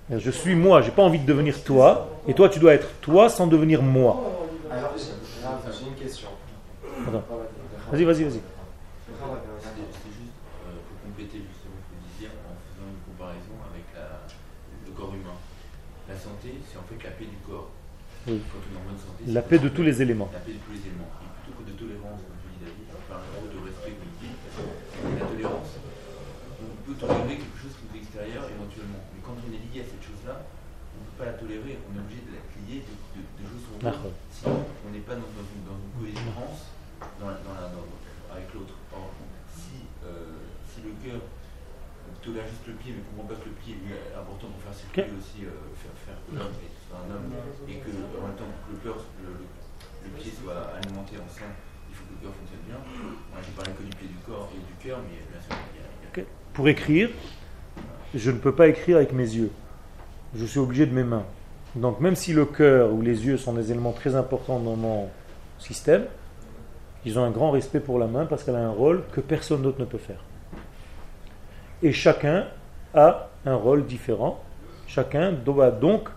Je 0.09 0.31
suis 0.31 0.55
moi, 0.55 0.81
j'ai 0.81 0.91
pas 0.91 1.03
envie 1.03 1.19
de 1.19 1.25
devenir 1.25 1.63
toi, 1.63 2.09
et 2.27 2.33
toi 2.33 2.49
tu 2.49 2.59
dois 2.59 2.73
être 2.73 2.89
toi 3.01 3.29
sans 3.29 3.45
devenir 3.45 3.83
moi. 3.83 4.19
Alors, 4.71 4.93
j'ai 4.97 5.85
une 5.85 5.95
question. 5.95 6.29
Vas-y, 7.91 8.03
vas-y, 8.03 8.23
vas-y. 8.23 8.41
C'est 8.41 10.13
juste 10.17 10.35
pour 10.89 10.97
compléter 11.05 11.37
justement 11.37 11.77
ce 11.77 11.85
que 11.85 11.95
vous 11.95 12.05
disiez 12.09 12.29
en 12.33 12.55
faisant 12.65 12.89
une 12.89 13.01
comparaison 13.05 13.55
avec 13.69 13.85
la, 13.93 14.25
le 14.85 14.91
corps 14.97 15.13
humain. 15.13 15.37
La 16.09 16.17
santé, 16.17 16.57
c'est 16.65 16.77
en 16.81 16.85
fait 16.89 16.97
la 17.03 17.11
paix 17.11 17.29
du 17.29 17.37
corps. 17.45 17.69
Oui. 18.27 18.41
Quand 18.49 18.57
on 18.57 18.69
est 18.73 18.79
en 18.81 18.85
bonne 18.89 18.97
santé, 18.99 19.19
La 19.27 19.41
c'est 19.41 19.49
paix 19.49 19.59
de 19.59 19.69
tous 19.69 19.83
les 19.85 20.01
éléments. 20.01 20.29
La 20.33 20.41
paix 20.41 20.57
de 20.57 20.61
tous 20.65 20.73
les 20.73 20.83
éléments. 20.89 21.13
Et 21.21 21.29
plutôt 21.39 21.53
que 21.61 21.65
de 21.69 21.75
tolérance, 21.77 22.21
comme 22.25 22.39
tu 22.41 22.47
dis 22.57 22.61
David, 22.65 22.89
on 22.89 23.01
parle 23.05 23.21
en 23.21 23.31
gros 23.37 23.49
de 23.53 23.59
respect 23.69 23.93
comme 23.95 24.15
dit. 24.17 24.33
La 24.33 25.25
tolérance, 25.29 25.71
on 26.61 26.77
peut 26.85 26.97
tolérer 27.01 27.35
quelque 27.41 27.59
chose 27.59 27.73
qui 27.79 27.85
est 27.89 27.97
extérieur 28.05 28.45
éventuellement. 28.45 29.01
Mais 29.11 29.21
quand 29.25 29.33
on 29.33 29.49
est 29.49 29.63
lié 29.71 29.81
à 29.81 29.87
cette 29.89 30.05
chose-là, 30.05 30.45
on 30.45 31.01
ne 31.01 31.05
peut 31.09 31.17
pas 31.17 31.27
la 31.33 31.35
tolérer. 31.41 31.81
On 31.89 31.91
est 31.97 32.03
obligé 32.05 32.21
de 32.29 32.33
la 32.37 32.43
lier, 32.61 32.85
de, 32.85 32.93
de, 33.17 33.21
de 33.25 33.41
jouer 33.49 33.61
son 33.65 33.73
rôle. 33.81 34.13
Sinon, 34.29 34.61
on 34.85 34.89
n'est 34.93 35.01
pas 35.01 35.17
dans, 35.17 35.25
dans, 35.33 35.47
une, 35.49 35.65
dans 35.65 35.79
une 35.81 35.91
cohérence 35.97 36.69
dans 37.17 37.33
la, 37.33 37.41
dans 37.41 37.57
la, 37.57 37.65
dans, 37.73 37.89
avec 38.29 38.53
l'autre. 38.53 38.77
Or, 38.93 39.09
si, 39.49 39.89
euh, 40.05 40.37
si 40.69 40.85
le 40.85 40.93
cœur 41.01 41.25
le 42.67 42.77
pied, 42.77 42.93
mais 42.93 43.01
comprend 43.09 43.25
pas 43.33 43.39
que 43.41 43.49
le 43.49 43.57
pied 43.57 43.73
est 43.81 44.13
important 44.13 44.53
pour 44.53 44.61
faire 44.61 44.77
circuler 44.77 45.09
aussi, 45.17 45.47
euh, 45.49 45.55
faire, 45.81 45.95
faire 46.05 46.19
que 46.21 46.37
l'homme 46.37 46.53
soit 46.53 47.01
un 47.01 47.09
homme, 47.09 47.33
et 47.65 47.81
que 47.81 47.89
en 47.89 48.27
même 48.27 48.37
temps 48.37 48.51
que 48.67 48.69
le 48.75 48.79
cœur, 48.85 48.97
le, 49.25 49.33
le, 49.33 49.47
le 50.05 50.09
pied 50.13 50.31
soit 50.31 50.77
alimenté 50.77 51.17
en 51.17 51.29
sang, 51.31 51.49
il 51.89 51.95
faut 51.95 52.05
que 52.05 52.13
le 52.15 52.21
cœur 52.27 52.33
fonctionne 52.37 52.65
bien. 52.67 52.77
Moi, 52.77 53.39
j'ai 53.41 53.55
parlé 53.57 53.71
que 53.73 53.83
du 53.83 53.93
pied 53.97 54.07
du 54.07 54.21
corps 54.21 54.49
et 54.53 54.61
du 54.61 54.75
cœur, 54.77 54.99
mais 55.07 55.17
bien 55.25 55.41
sûr, 55.41 55.55
il 55.73 55.79
y 55.79 55.83
a. 55.83 55.87
Il 55.87 56.03
y 56.03 56.07
a... 56.07 56.09
Okay. 56.11 56.25
Pour 56.53 56.67
écrire, 56.67 57.09
je 58.13 58.31
ne 58.31 58.37
peux 58.37 58.53
pas 58.53 58.67
écrire 58.67 58.97
avec 58.97 59.13
mes 59.13 59.29
yeux. 59.29 59.51
Je 60.35 60.45
suis 60.45 60.59
obligé 60.59 60.85
de 60.85 60.93
mes 60.93 61.03
mains. 61.03 61.25
Donc 61.75 61.99
même 61.99 62.15
si 62.15 62.33
le 62.33 62.45
cœur 62.45 62.91
ou 62.91 63.01
les 63.01 63.25
yeux 63.25 63.37
sont 63.37 63.53
des 63.53 63.71
éléments 63.71 63.93
très 63.93 64.15
importants 64.15 64.59
dans 64.59 64.75
mon 64.75 65.09
système, 65.57 66.05
ils 67.05 67.17
ont 67.17 67.23
un 67.23 67.31
grand 67.31 67.51
respect 67.51 67.79
pour 67.79 67.97
la 67.97 68.07
main 68.07 68.25
parce 68.25 68.43
qu'elle 68.43 68.55
a 68.55 68.65
un 68.65 68.71
rôle 68.71 69.03
que 69.13 69.21
personne 69.21 69.61
d'autre 69.61 69.79
ne 69.79 69.85
peut 69.85 69.97
faire. 69.97 70.23
Et 71.83 71.91
chacun 71.91 72.47
a 72.93 73.29
un 73.45 73.55
rôle 73.55 73.85
différent. 73.85 74.43
Chacun 74.87 75.31
doit 75.31 75.71
donc 75.71 76.09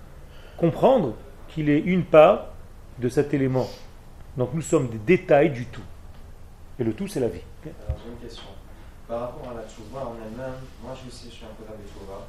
comprendre 0.57 1.15
qu'il 1.49 1.71
est 1.71 1.81
une 1.81 2.05
part 2.05 2.49
de 2.99 3.09
cet 3.09 3.33
élément. 3.35 3.69
Donc 4.37 4.53
nous 4.53 4.63
sommes 4.63 4.89
des 4.89 4.99
détails 4.99 5.51
du 5.51 5.67
tout. 5.67 5.85
Et 6.79 6.85
le 6.85 6.93
tout, 6.93 7.07
c'est 7.07 7.21
la 7.21 7.29
vie. 7.29 7.41
Alors 7.65 7.99
j'ai 8.03 8.11
une 8.11 8.19
question. 8.19 8.45
Par 9.07 9.21
rapport 9.21 9.49
à 9.51 9.55
la 9.55 9.63
tchouva 9.69 10.01
en 10.01 10.17
elle-même, 10.17 10.59
moi 10.83 10.93
je, 11.01 11.09
aussi, 11.09 11.29
je 11.31 11.35
suis 11.35 11.45
un 11.45 11.55
peu 11.57 11.65
de 11.65 11.89
tchouva. 11.89 12.27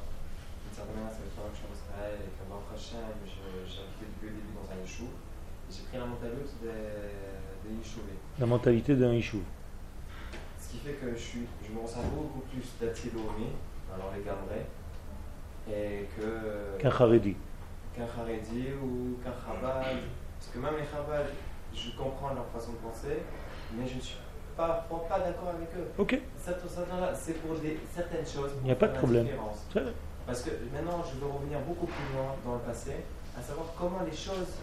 D'une 0.64 0.76
certaine 0.76 0.96
manière, 0.96 1.12
ça 1.12 1.18
fait 1.18 1.34
trois 1.36 1.50
que 1.50 1.56
je 1.56 1.60
suis 1.60 1.68
en 1.68 1.76
Israël 1.76 2.16
et 2.20 2.30
que 2.30 2.44
Baruch 2.50 2.72
Hashem, 2.76 3.16
j'ai 3.26 3.80
habité 3.82 4.06
depuis 4.06 4.28
le 4.30 4.36
début 4.38 4.54
dans 4.54 4.68
un 4.70 4.78
yeshuv. 4.84 5.12
J'ai 5.72 5.84
pris 5.90 5.98
la 5.98 6.06
mentalité 6.06 6.54
des, 6.62 7.70
des 7.70 7.76
yeshuvés. 7.80 8.20
La 8.40 8.46
mentalité 8.46 8.96
d'un 8.96 9.14
yeshuv. 9.14 9.42
Qui 10.76 10.88
fait 10.90 10.94
que 10.96 11.12
je, 11.16 11.22
suis, 11.22 11.48
je 11.66 11.72
me 11.72 11.82
ressens 11.82 12.02
beaucoup 12.14 12.42
plus 12.52 12.68
d'Atsilomi, 12.82 13.48
alors 13.94 14.12
les 14.16 14.24
Gamrés, 14.24 14.68
et 15.70 16.06
que. 16.18 16.82
Qu'un 16.82 16.90
Haredi. 16.90 17.36
Qu'un 17.96 18.04
Haredi 18.04 18.68
ou 18.84 19.16
qu'un 19.24 19.32
Chabad. 19.32 19.86
Parce 20.38 20.52
que 20.54 20.60
même 20.60 20.74
les 20.78 20.86
Chabad, 20.86 21.28
je 21.74 21.98
comprends 21.98 22.34
leur 22.34 22.46
façon 22.48 22.74
de 22.74 22.78
penser, 22.78 23.24
mais 23.74 23.88
je 23.88 23.96
ne 23.96 24.02
suis 24.02 24.18
pas, 24.58 24.86
pas 24.90 25.20
d'accord 25.20 25.54
avec 25.56 25.70
eux. 25.78 25.88
Ok. 25.98 26.20
C'est 26.38 27.42
pour 27.42 27.56
des, 27.56 27.80
certaines 27.94 28.28
choses. 28.28 28.52
Il 28.62 28.66
n'y 28.66 28.72
a 28.72 28.76
pas 28.76 28.90
de 28.90 28.98
problème. 28.98 29.28
Parce 30.28 30.42
que 30.42 30.50
maintenant, 30.74 31.04
je 31.10 31.20
veux 31.20 31.32
revenir 31.32 31.60
beaucoup 31.62 31.86
plus 31.86 32.14
loin 32.14 32.36
dans 32.44 32.56
le 32.56 32.62
passé, 32.62 32.96
à 33.38 33.42
savoir 33.42 33.68
comment 33.78 34.02
les 34.06 34.16
choses 34.16 34.60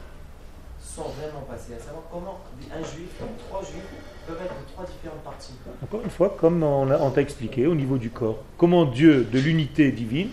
sont 0.82 1.02
vraiment 1.02 1.40
passées, 1.48 1.74
à 1.74 1.78
savoir 1.78 2.04
comment 2.10 2.40
un 2.70 2.82
juif, 2.82 3.08
trois 3.48 3.62
juifs, 3.62 3.86
peuvent 4.26 4.38
être 4.44 4.54
de 4.54 4.72
trois 4.72 4.84
différentes 4.84 5.22
parties. 5.22 5.54
Encore 5.82 6.02
une 6.02 6.10
fois, 6.10 6.36
comme 6.38 6.62
on, 6.62 6.90
on 6.90 7.10
t'a 7.10 7.22
expliqué 7.22 7.66
au 7.66 7.74
niveau 7.74 7.98
du 7.98 8.10
corps, 8.10 8.38
comment 8.58 8.84
Dieu, 8.84 9.24
de 9.24 9.38
l'unité 9.38 9.90
divine, 9.92 10.30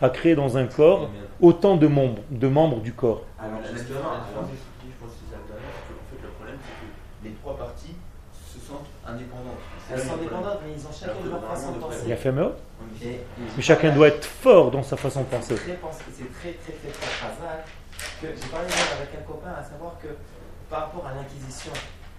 a 0.00 0.08
créé 0.08 0.34
dans 0.34 0.56
un 0.56 0.66
corps 0.66 1.10
autant 1.40 1.76
de 1.76 1.86
membres, 1.86 2.22
de 2.30 2.48
membres 2.48 2.80
du 2.80 2.92
corps. 2.92 3.22
Alors, 3.38 3.60
justement, 3.62 3.98
je 3.98 4.34
pense 4.34 4.48
que 4.50 4.56
c'est 5.28 5.36
intéressant, 5.36 5.72
parce 5.74 5.88
qu'en 5.88 6.16
fait, 6.16 6.22
le 6.22 6.28
problème, 6.28 6.58
c'est 6.60 7.24
que 7.24 7.28
les 7.28 7.34
trois 7.34 7.56
parties 7.56 7.96
se 8.32 8.58
sentent 8.60 8.86
indépendantes. 9.06 9.60
Elles 9.92 10.00
sont 10.00 10.14
indépendantes, 10.14 10.58
mais 10.64 10.72
ils 10.76 10.86
ont 10.86 10.92
chacun 10.92 11.28
leur 11.28 11.44
façon 11.44 11.72
de 11.72 11.78
penser. 11.78 12.00
Il 12.04 12.10
y 12.10 12.12
a 12.12 12.16
fait 12.16 12.32
Mais 12.32 13.62
chacun 13.62 13.94
doit 13.94 14.08
être 14.08 14.24
fort 14.24 14.70
dans 14.70 14.82
sa 14.82 14.96
façon 14.96 15.20
de 15.22 15.26
penser. 15.26 15.56
C'est 15.56 15.64
très, 15.64 16.52
très, 16.52 16.72
très, 16.72 16.90
très, 16.90 17.10
j'ai 18.20 18.48
parlé 18.50 18.68
avec 18.68 19.10
un 19.18 19.22
copain 19.26 19.52
à 19.52 19.62
savoir 19.64 19.98
que 19.98 20.08
par 20.68 20.80
rapport 20.86 21.06
à 21.06 21.14
l'Inquisition, 21.14 21.72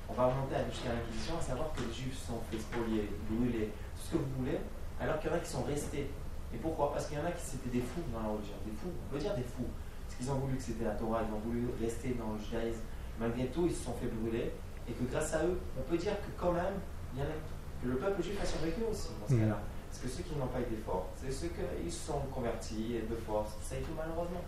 on 0.09 0.13
va 0.13 0.25
remonter 0.27 0.55
jusqu'à 0.71 0.89
l'Inquisition, 0.93 1.37
à 1.37 1.41
savoir 1.41 1.71
que 1.73 1.81
les 1.81 1.93
Juifs 1.93 2.17
sont 2.27 2.41
fait 2.51 2.59
spolier, 2.59 3.09
brûler, 3.29 3.71
tout 3.95 4.01
ce 4.03 4.11
que 4.11 4.17
vous 4.17 4.31
voulez, 4.39 4.59
alors 4.99 5.19
qu'il 5.19 5.29
y 5.29 5.33
en 5.33 5.37
a 5.37 5.39
qui 5.39 5.49
sont 5.49 5.63
restés. 5.63 6.09
Et 6.53 6.57
pourquoi? 6.57 6.91
Parce 6.91 7.07
qu'il 7.07 7.17
y 7.17 7.21
en 7.21 7.25
a 7.25 7.31
qui 7.31 7.43
c'était 7.45 7.69
des 7.69 7.79
fous 7.81 8.03
dans 8.11 8.19
la 8.19 8.27
religion, 8.35 8.55
des 8.65 8.75
fous, 8.75 8.91
on 8.91 9.07
peut 9.13 9.19
dire 9.19 9.33
des 9.35 9.43
fous. 9.47 9.69
Parce 10.07 10.15
qu'ils 10.19 10.29
ont 10.31 10.35
voulu 10.43 10.57
que 10.57 10.63
c'était 10.63 10.83
la 10.83 10.95
Torah, 10.99 11.21
ils 11.23 11.31
ont 11.33 11.39
voulu 11.39 11.69
rester 11.79 12.11
dans 12.19 12.33
le 12.35 12.39
judaïsme. 12.43 12.83
Malgré 13.19 13.47
tout, 13.47 13.67
ils 13.67 13.75
se 13.75 13.85
sont 13.85 13.93
fait 13.95 14.07
brûler. 14.11 14.51
Et 14.89 14.91
que 14.91 15.03
grâce 15.09 15.33
à 15.33 15.45
eux, 15.45 15.61
on 15.79 15.83
peut 15.87 15.95
dire 15.97 16.17
que 16.19 16.27
quand 16.35 16.51
même, 16.51 16.75
il 17.13 17.19
y 17.19 17.21
en 17.23 17.25
a, 17.29 17.37
que 17.81 17.87
le 17.87 17.95
peuple 17.95 18.21
juif 18.21 18.35
a 18.41 18.45
survécu 18.45 18.81
aussi 18.89 19.09
dans 19.21 19.27
ce 19.29 19.33
Mhm. 19.33 19.41
cas-là. 19.47 19.59
Parce 19.87 20.03
que 20.03 20.09
ceux 20.09 20.23
qui 20.23 20.35
n'ont 20.35 20.47
pas 20.51 20.59
été 20.59 20.75
forts, 20.85 21.07
c'est 21.15 21.31
ceux 21.31 21.47
qui 21.55 21.91
se 21.91 22.07
sont 22.07 22.19
convertis 22.33 22.95
et 22.95 23.01
de 23.07 23.15
force, 23.15 23.51
ça 23.63 23.75
et 23.77 23.81
tout 23.81 23.91
malheureusement. 23.95 24.43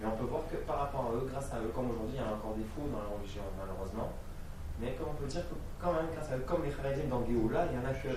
Mais 0.00 0.06
on 0.06 0.16
peut 0.16 0.28
voir 0.28 0.42
que 0.50 0.56
par 0.68 0.78
rapport 0.80 1.08
à 1.08 1.14
eux, 1.16 1.24
grâce 1.30 1.48
à 1.52 1.56
eux, 1.64 1.72
comme 1.74 1.90
aujourd'hui, 1.90 2.20
il 2.20 2.20
y 2.20 2.24
a 2.24 2.28
encore 2.28 2.54
des 2.56 2.66
fous 2.76 2.84
dans 2.92 3.00
la 3.00 3.10
religion 3.16 3.44
malheureusement. 3.56 4.12
Mais 4.80 4.92
comme 4.98 5.08
on 5.16 5.18
peut 5.22 5.28
dire 5.28 5.40
que 5.48 5.56
quand 5.80 5.92
même, 5.96 6.08
grâce 6.12 6.28
à 6.30 6.36
eux, 6.36 6.44
comme 6.46 6.64
les 6.64 6.72
Haredim 6.72 7.08
dans 7.08 7.24
Géoula, 7.24 7.64
il 7.72 7.76
y 7.76 7.80
en 7.80 7.88
a 7.88 7.94
que 7.96 8.12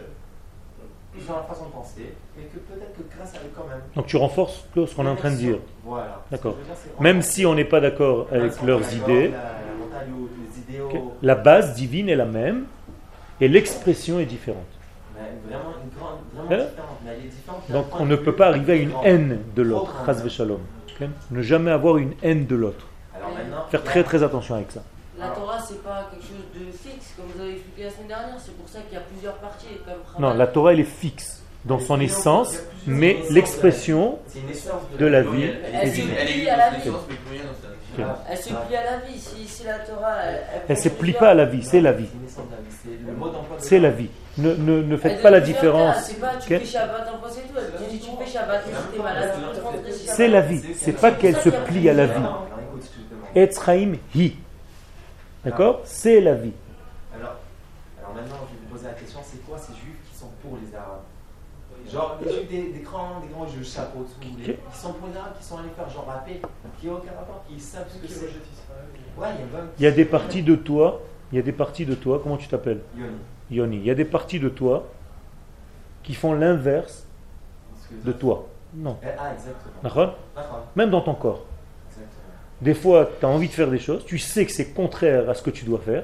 ils 1.16 1.32
ont 1.32 1.36
la 1.38 1.44
façon 1.44 1.66
de 1.66 1.72
penser, 1.72 2.14
mais 2.38 2.44
que 2.44 2.58
peut-être 2.60 2.94
que 2.96 3.16
grâce 3.16 3.34
à 3.34 3.38
eux 3.40 3.52
quand 3.56 3.68
même. 3.68 3.82
Donc 3.96 4.06
tu 4.06 4.18
renforces 4.18 4.66
ce 4.76 4.96
qu'on 4.96 5.06
est 5.06 5.10
en 5.10 5.16
train 5.16 5.32
de 5.32 5.36
dire. 5.38 5.58
Voilà. 5.84 6.22
D'accord. 6.30 6.56
Même 7.00 7.22
si 7.22 7.46
on 7.46 7.56
n'est 7.56 7.66
pas 7.66 7.80
d'accord 7.80 8.28
Même 8.32 8.42
avec 8.42 8.62
leurs 8.62 8.94
idées, 8.94 9.32
La, 11.22 11.34
idéaux, 11.34 11.44
base 11.44 11.74
divine 11.76 12.10
est 12.10 12.16
la 12.16 12.26
même 12.26 12.66
et 13.42 13.48
l'expression 13.48 14.20
est 14.20 14.26
différente. 14.26 14.58
vraiment 15.16 15.64
une 15.84 15.98
grande, 15.98 16.20
vraiment 16.34 16.48
Voilà. 16.48 16.66
différente. 16.66 16.88
Mais 17.04 17.12
elle 17.12 17.26
est 17.26 17.30
différente 17.30 17.60
Tant 17.62 17.66
qu'il 17.66 17.76
y 17.76 17.78
a 17.78 17.82
Donc 17.82 18.00
on 18.00 18.06
ne 18.06 18.16
peut 18.16 18.36
pas 18.36 18.48
arriver 18.48 18.74
à 18.74 18.76
une 18.76 18.94
haine 19.04 19.40
de 19.56 19.62
l'autre. 19.64 19.96
Ne 21.32 21.42
jamais 21.42 21.72
avoir 21.72 21.98
une 21.98 22.14
haine 22.22 22.46
de 22.46 22.56
l'autre. 22.56 22.86
Alors 23.16 23.30
maintenant, 23.30 23.66
Faire 23.70 23.84
très 23.84 24.04
très 24.04 24.24
attention 24.24 24.56
avec 24.56 24.72
ça. 24.72 24.82
La 25.18 25.30
Torah, 25.30 25.60
c'est 25.60 25.84
pas 25.84 26.10
quelque 26.12 26.24
chose 26.24 26.46
de 26.56 26.72
fixe, 26.72 27.14
comme 27.18 27.26
vous 27.36 27.42
avez 27.42 27.52
expliqué 27.54 27.84
la 27.84 27.90
semaine 27.92 28.08
dernière. 28.08 28.36
C'est 28.40 28.56
pour 28.56 28.70
ça 28.70 28.80
qu'il 28.82 28.94
y 28.94 28.98
a 28.98 29.04
plusieurs 29.04 29.36
parties. 29.36 29.68
Comme 29.86 30.22
Non, 30.22 30.34
la 30.34 30.48
Torah 30.48 30.74
elle 30.74 30.80
est 30.80 30.84
fixe 30.84 31.44
dans 31.66 31.80
son 31.80 32.00
essence, 32.00 32.58
mais 32.88 33.18
l'expression 33.30 34.18
de 34.98 35.06
la 35.06 35.22
vie. 35.22 35.52
Elle 35.74 35.92
se 35.92 36.02
plie 36.02 36.50
à 36.50 36.58
la 36.58 36.70
vie. 36.70 36.92
Elle 38.30 38.38
se 38.38 38.50
plie 38.50 38.76
à 38.76 38.84
la 38.84 38.98
vie. 39.00 39.20
Si, 39.20 39.64
la 39.66 39.80
Torah. 39.80 40.16
Elle, 40.24 40.76
prend 40.76 40.84
se 40.84 40.90
plie 40.90 41.14
pas 41.14 41.30
à 41.30 41.34
la 41.34 41.46
vie, 41.46 41.64
c'est 41.64 41.82
la 41.82 41.92
vie. 41.92 42.10
C'est 43.58 43.80
la 43.80 43.90
vie. 43.90 44.10
Ne, 44.40 44.54
ne, 44.56 44.82
ne 44.82 44.94
Elle 44.94 45.00
faites 45.00 45.22
pas 45.22 45.30
la 45.32 45.42
différence. 45.42 46.12
C'est 50.06 50.28
la 50.28 50.42
vie. 50.42 50.62
C'est 50.76 50.94
pas 50.94 51.12
qu'elle 51.12 51.38
se 51.38 51.50
plie 51.50 51.90
à 51.90 51.94
la 51.94 52.06
vie. 52.06 52.14
Alors, 52.14 52.48
écoute 52.70 52.84
ce 52.84 52.90
que 52.90 52.96
je 53.02 53.16
demande. 53.16 53.28
Etz 53.36 53.60
Chaim 53.66 53.94
hi. 54.16 54.36
D'accord 55.44 55.82
C'est 55.84 56.22
la 56.22 56.36
vie. 56.36 56.54
Alors, 57.16 57.36
alors 58.00 58.14
maintenant, 58.14 58.36
je 58.50 58.56
vais 58.56 58.62
vous 58.64 58.76
poser 58.76 58.88
la 58.88 58.94
question 58.94 59.20
c'est 59.24 59.46
quoi 59.46 59.58
ces 59.58 59.74
juifs 59.74 59.98
qui 60.12 60.18
sont 60.18 60.30
pour 60.42 60.58
les 60.62 60.76
Arabes 60.76 61.02
Genre, 61.92 62.20
les 62.24 62.32
juifs 62.32 62.50
des, 62.50 62.74
des 62.74 62.80
grands, 62.82 63.20
des 63.22 63.34
grands 63.34 63.48
juifs 63.48 63.74
chapeaux, 63.74 64.06
si 64.08 64.28
vous 64.28 64.34
voulez, 64.34 64.60
qui 64.72 64.78
sont 64.80 64.94
pour 64.94 65.08
les 65.08 65.18
Arabes, 65.18 65.34
qui 65.40 65.46
sont 65.46 65.58
allés 65.58 65.70
faire 65.76 65.90
genre 65.90 66.06
rapper, 66.08 66.42
qui 66.80 66.88
n'ont 66.88 66.94
aucun 66.94 67.12
rapport, 67.18 67.44
qui 67.48 67.60
savent 67.60 67.88
ce 67.90 67.98
que 67.98 68.14
c'est. 68.14 68.26
Ouais, 68.26 68.32
il 69.18 69.22
y 69.22 69.26
a 69.26 69.42
une 69.42 69.48
bonne. 69.48 69.68
Il 69.80 69.84
y 69.84 69.88
a 69.88 69.92
des 69.92 70.06
parties 70.06 70.44
de 70.44 70.56
toi, 70.56 71.02
il 71.32 71.38
y 71.38 71.40
a 71.40 71.42
des 71.42 71.52
parties 71.52 71.86
de 71.86 71.96
toi, 71.96 72.20
comment 72.22 72.38
tu 72.38 72.48
t'appelles 72.48 72.82
Yoni. 72.96 73.12
Yoni. 73.52 73.78
Il 73.78 73.86
y 73.86 73.92
a 73.92 73.96
des 73.96 74.06
parties 74.06 74.40
de 74.40 74.50
toi 74.50 74.88
qui 76.04 76.14
font 76.14 76.34
l'inverse 76.34 77.06
de 78.06 78.12
toi. 78.12 78.48
Non. 78.74 78.98
Eh, 79.04 79.08
Ah, 79.18 79.32
exactement. 79.34 80.14
Même 80.76 80.90
dans 80.90 81.02
ton 81.02 81.16
corps. 81.16 81.46
exactement. 81.90 82.10
Des 82.62 82.74
fois, 82.74 83.10
tu 83.20 83.26
as 83.26 83.30
envie 83.30 83.48
de 83.48 83.54
faire 83.54 83.70
des 83.70 83.80
choses, 83.80 84.06
tu 84.06 84.18
sais 84.20 84.46
que 84.46 84.52
c'est 84.52 84.74
contraire 84.74 85.30
à 85.30 85.34
ce 85.34 85.42
que 85.42 85.50
tu 85.50 85.66
dois 85.66 85.80
faire, 85.80 86.04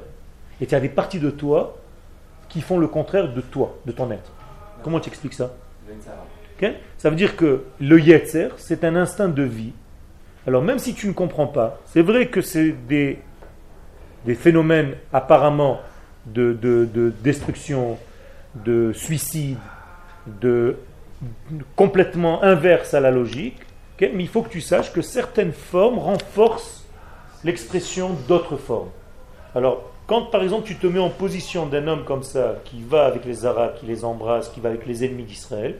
et 0.62 0.66
tu 0.66 0.74
as 0.75 0.80
des 0.80 0.90
parties 0.90 1.20
de 1.20 1.30
toi 1.30 1.78
qui 2.50 2.62
font 2.62 2.78
le 2.78 2.88
contraire 2.88 3.34
de 3.34 3.42
toi, 3.42 3.75
de 3.86 3.92
ton 3.92 4.10
être. 4.12 4.32
Comment 4.84 5.00
tu 5.00 5.10
expliques 5.10 5.34
ça 5.34 5.52
Le 5.88 5.94
Yitzhara. 5.96 6.25
Ok 6.62 6.72
Ça 6.98 7.10
veut 7.10 7.16
dire 7.16 7.36
que 7.36 7.66
le 7.82 8.00
Yetzer, 8.00 8.50
c'est 8.58 8.84
un 8.84 8.96
instinct 8.96 9.28
de 9.28 9.44
vie. 9.44 9.74
Alors 10.48 10.62
même 10.62 10.80
si 10.80 10.94
tu 10.94 11.08
ne 11.08 11.14
comprends 11.14 11.48
pas, 11.48 11.80
c'est 11.86 12.02
vrai 12.02 12.28
que 12.28 12.40
c'est 12.42 12.72
des, 12.72 13.20
des 14.25 14.36
phénomènes 14.36 14.96
apparemment 15.12 15.80
de, 16.25 16.53
de- 16.53 16.86
de 16.86 17.13
destruction, 17.24 17.98
de 18.55 18.91
suicide, 18.94 19.58
de 20.27 20.77
complètement 21.75 22.44
inverse 22.44 22.94
à 22.94 23.00
la 23.00 23.12
logique, 23.12 23.58
mais 24.01 24.12
il 24.24 24.27
faut 24.27 24.41
que 24.41 24.50
tu 24.50 24.62
saches 24.62 24.91
que 24.91 25.01
certaines 25.01 25.53
formes 25.53 26.00
renforcent 26.00 26.86
l'expression 27.44 28.12
d'autres 28.27 28.58
formes. 28.58 28.89
Alors, 29.53 29.91
quand 30.08 30.24
par 30.25 30.44
exemple 30.44 30.67
tu 30.67 30.75
te 30.75 30.88
mets 30.88 31.00
en 31.00 31.10
position 31.10 31.65
d'un 31.65 31.88
homme 31.88 32.03
comme 32.05 32.24
ça, 32.24 32.55
qui 32.65 32.82
va 32.84 33.05
avec 33.05 33.25
les 33.25 33.46
Arabes, 33.46 33.75
qui 33.79 33.86
les 33.86 34.03
embrasse, 34.03 34.50
qui 34.50 34.60
va 34.60 34.70
avec 34.70 34.86
les 34.86 35.05
ennemis 35.05 35.24
d'Israël, 35.24 35.75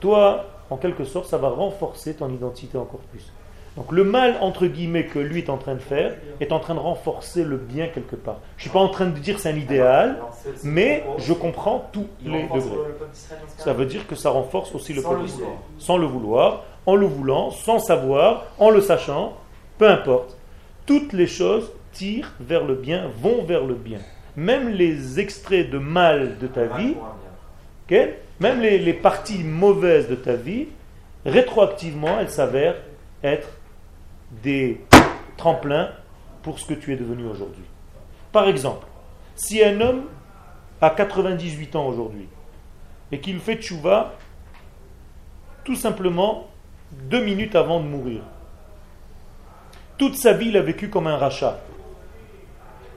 toi, 0.00 0.46
en 0.70 0.76
quelque 0.76 1.04
sorte, 1.04 1.26
ça 1.26 1.38
va 1.38 1.48
renforcer 1.48 2.14
ton 2.14 2.28
identité 2.32 2.76
encore 2.78 3.00
plus. 3.10 3.32
Donc 3.78 3.92
le 3.92 4.02
mal, 4.02 4.38
entre 4.40 4.66
guillemets, 4.66 5.06
que 5.06 5.20
lui 5.20 5.38
est 5.38 5.50
en 5.50 5.56
train 5.56 5.74
de 5.74 5.80
faire, 5.80 6.16
est 6.40 6.50
en 6.50 6.58
train 6.58 6.74
de 6.74 6.80
renforcer 6.80 7.44
le 7.44 7.56
bien 7.56 7.86
quelque 7.86 8.16
part. 8.16 8.40
Je 8.56 8.62
ne 8.62 8.62
suis 8.62 8.70
pas 8.70 8.80
en 8.80 8.88
train 8.88 9.06
de 9.06 9.16
dire 9.16 9.38
c'est 9.38 9.50
un 9.50 9.56
idéal, 9.56 10.18
mais 10.64 11.04
je 11.18 11.32
comprends 11.32 11.88
tous 11.92 12.08
les 12.24 12.42
degrés. 12.42 12.60
Ça 13.56 13.72
veut 13.72 13.86
dire 13.86 14.08
que 14.08 14.16
ça 14.16 14.30
renforce 14.30 14.74
aussi 14.74 14.94
le 14.94 15.02
peuple 15.02 15.22
d'Israël. 15.22 15.52
Sans 15.78 15.96
le 15.96 16.06
vouloir, 16.06 16.64
en 16.86 16.96
le 16.96 17.06
voulant, 17.06 17.52
sans 17.52 17.78
savoir, 17.78 18.46
en 18.58 18.70
le 18.70 18.80
sachant, 18.80 19.34
peu 19.78 19.88
importe. 19.88 20.36
Toutes 20.84 21.12
les 21.12 21.28
choses 21.28 21.70
tirent 21.92 22.32
vers 22.40 22.64
le 22.64 22.74
bien, 22.74 23.12
vont 23.22 23.44
vers 23.44 23.64
le 23.64 23.74
bien. 23.74 24.00
Même 24.34 24.70
les 24.70 25.20
extraits 25.20 25.70
de 25.70 25.78
mal 25.78 26.38
de 26.38 26.48
ta 26.48 26.64
vie, 26.64 26.96
même 28.40 28.60
les, 28.60 28.80
les 28.80 28.92
parties 28.92 29.44
mauvaises 29.44 30.08
de 30.08 30.16
ta 30.16 30.34
vie, 30.34 30.66
rétroactivement, 31.24 32.18
elles 32.18 32.30
s'avèrent 32.30 32.76
être 33.22 33.48
des 34.30 34.80
tremplins 35.36 35.90
pour 36.42 36.58
ce 36.58 36.66
que 36.66 36.74
tu 36.74 36.92
es 36.92 36.96
devenu 36.96 37.26
aujourd'hui. 37.26 37.64
Par 38.32 38.48
exemple, 38.48 38.86
si 39.34 39.62
un 39.62 39.80
homme 39.80 40.04
a 40.80 40.90
98 40.90 41.76
ans 41.76 41.86
aujourd'hui 41.86 42.28
et 43.10 43.20
qu'il 43.20 43.40
fait 43.40 43.56
tchouva 43.56 44.14
tout 45.64 45.76
simplement 45.76 46.48
deux 46.92 47.24
minutes 47.24 47.54
avant 47.54 47.80
de 47.80 47.86
mourir, 47.86 48.22
toute 49.96 50.16
sa 50.16 50.32
vie 50.32 50.48
il 50.48 50.56
a 50.56 50.62
vécu 50.62 50.88
comme 50.88 51.06
un 51.06 51.16
rachat. 51.16 51.60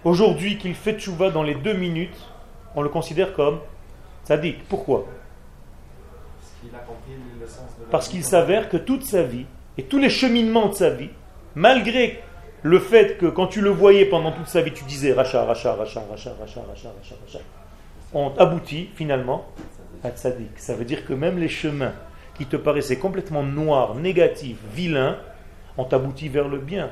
Aujourd'hui 0.03 0.57
qu'il 0.57 0.75
fait 0.75 0.97
tchouva 0.99 1.29
dans 1.29 1.43
les 1.43 1.55
deux 1.55 1.73
minutes, 1.73 2.17
on 2.75 2.81
le 2.81 2.89
considère 2.89 3.33
comme 3.33 3.59
sadique. 4.23 4.67
Pourquoi? 4.67 5.05
Parce 7.89 8.07
qu'il 8.07 8.23
s'avère 8.23 8.69
que 8.69 8.77
toute 8.77 9.03
sa 9.03 9.23
vie 9.23 9.45
et 9.77 9.83
tous 9.83 9.97
les 9.97 10.09
cheminements 10.09 10.69
de 10.69 10.73
sa 10.73 10.89
vie, 10.89 11.09
malgré 11.55 12.19
le 12.63 12.79
fait 12.79 13.17
que 13.17 13.25
quand 13.25 13.47
tu 13.47 13.61
le 13.61 13.69
voyais 13.69 14.05
pendant 14.05 14.31
toute 14.31 14.47
sa 14.47 14.61
vie, 14.61 14.71
tu 14.71 14.83
disais 14.83 15.13
rachat, 15.13 15.43
rachat, 15.45 15.73
rachat, 15.73 16.03
rachat, 16.09 16.33
rachat, 16.39 16.61
rachat, 16.67 16.89
rachat, 16.99 17.15
rachat, 17.25 17.39
ont 18.13 18.33
abouti 18.37 18.89
finalement 18.95 19.45
à 20.03 20.09
tzaddik. 20.11 20.51
Ça 20.57 20.75
veut 20.75 20.85
dire 20.85 21.05
que 21.05 21.13
même 21.13 21.39
les 21.39 21.49
chemins 21.49 21.93
qui 22.37 22.45
te 22.45 22.55
paraissaient 22.55 22.97
complètement 22.97 23.43
noirs, 23.43 23.95
négatifs, 23.95 24.57
vilains, 24.73 25.17
ont 25.77 25.87
abouti 25.91 26.29
vers 26.29 26.47
le 26.47 26.57
bien. 26.57 26.89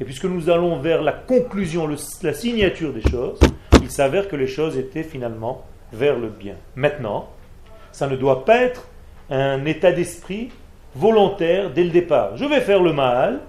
Et 0.00 0.04
puisque 0.04 0.24
nous 0.24 0.50
allons 0.50 0.78
vers 0.78 1.02
la 1.02 1.12
conclusion, 1.12 1.86
le- 1.86 1.96
la 2.22 2.32
signature 2.32 2.92
des 2.92 3.02
choses, 3.02 3.40
il 3.82 3.90
s'avère 3.90 4.28
que 4.28 4.36
les 4.36 4.46
choses 4.46 4.76
étaient 4.76 5.02
finalement 5.02 5.64
vers 5.92 6.18
le 6.18 6.28
bien. 6.28 6.56
Maintenant, 6.76 7.30
ça 7.92 8.06
ne 8.06 8.16
doit 8.16 8.44
pas 8.44 8.58
être 8.62 8.88
un 9.30 9.64
état 9.64 9.92
d'esprit 9.92 10.50
volontaire 10.94 11.70
dès 11.70 11.84
le 11.84 11.90
départ. 11.90 12.36
Je 12.36 12.44
vais 12.44 12.60
faire 12.60 12.82
le 12.82 12.92
mal 12.92 13.40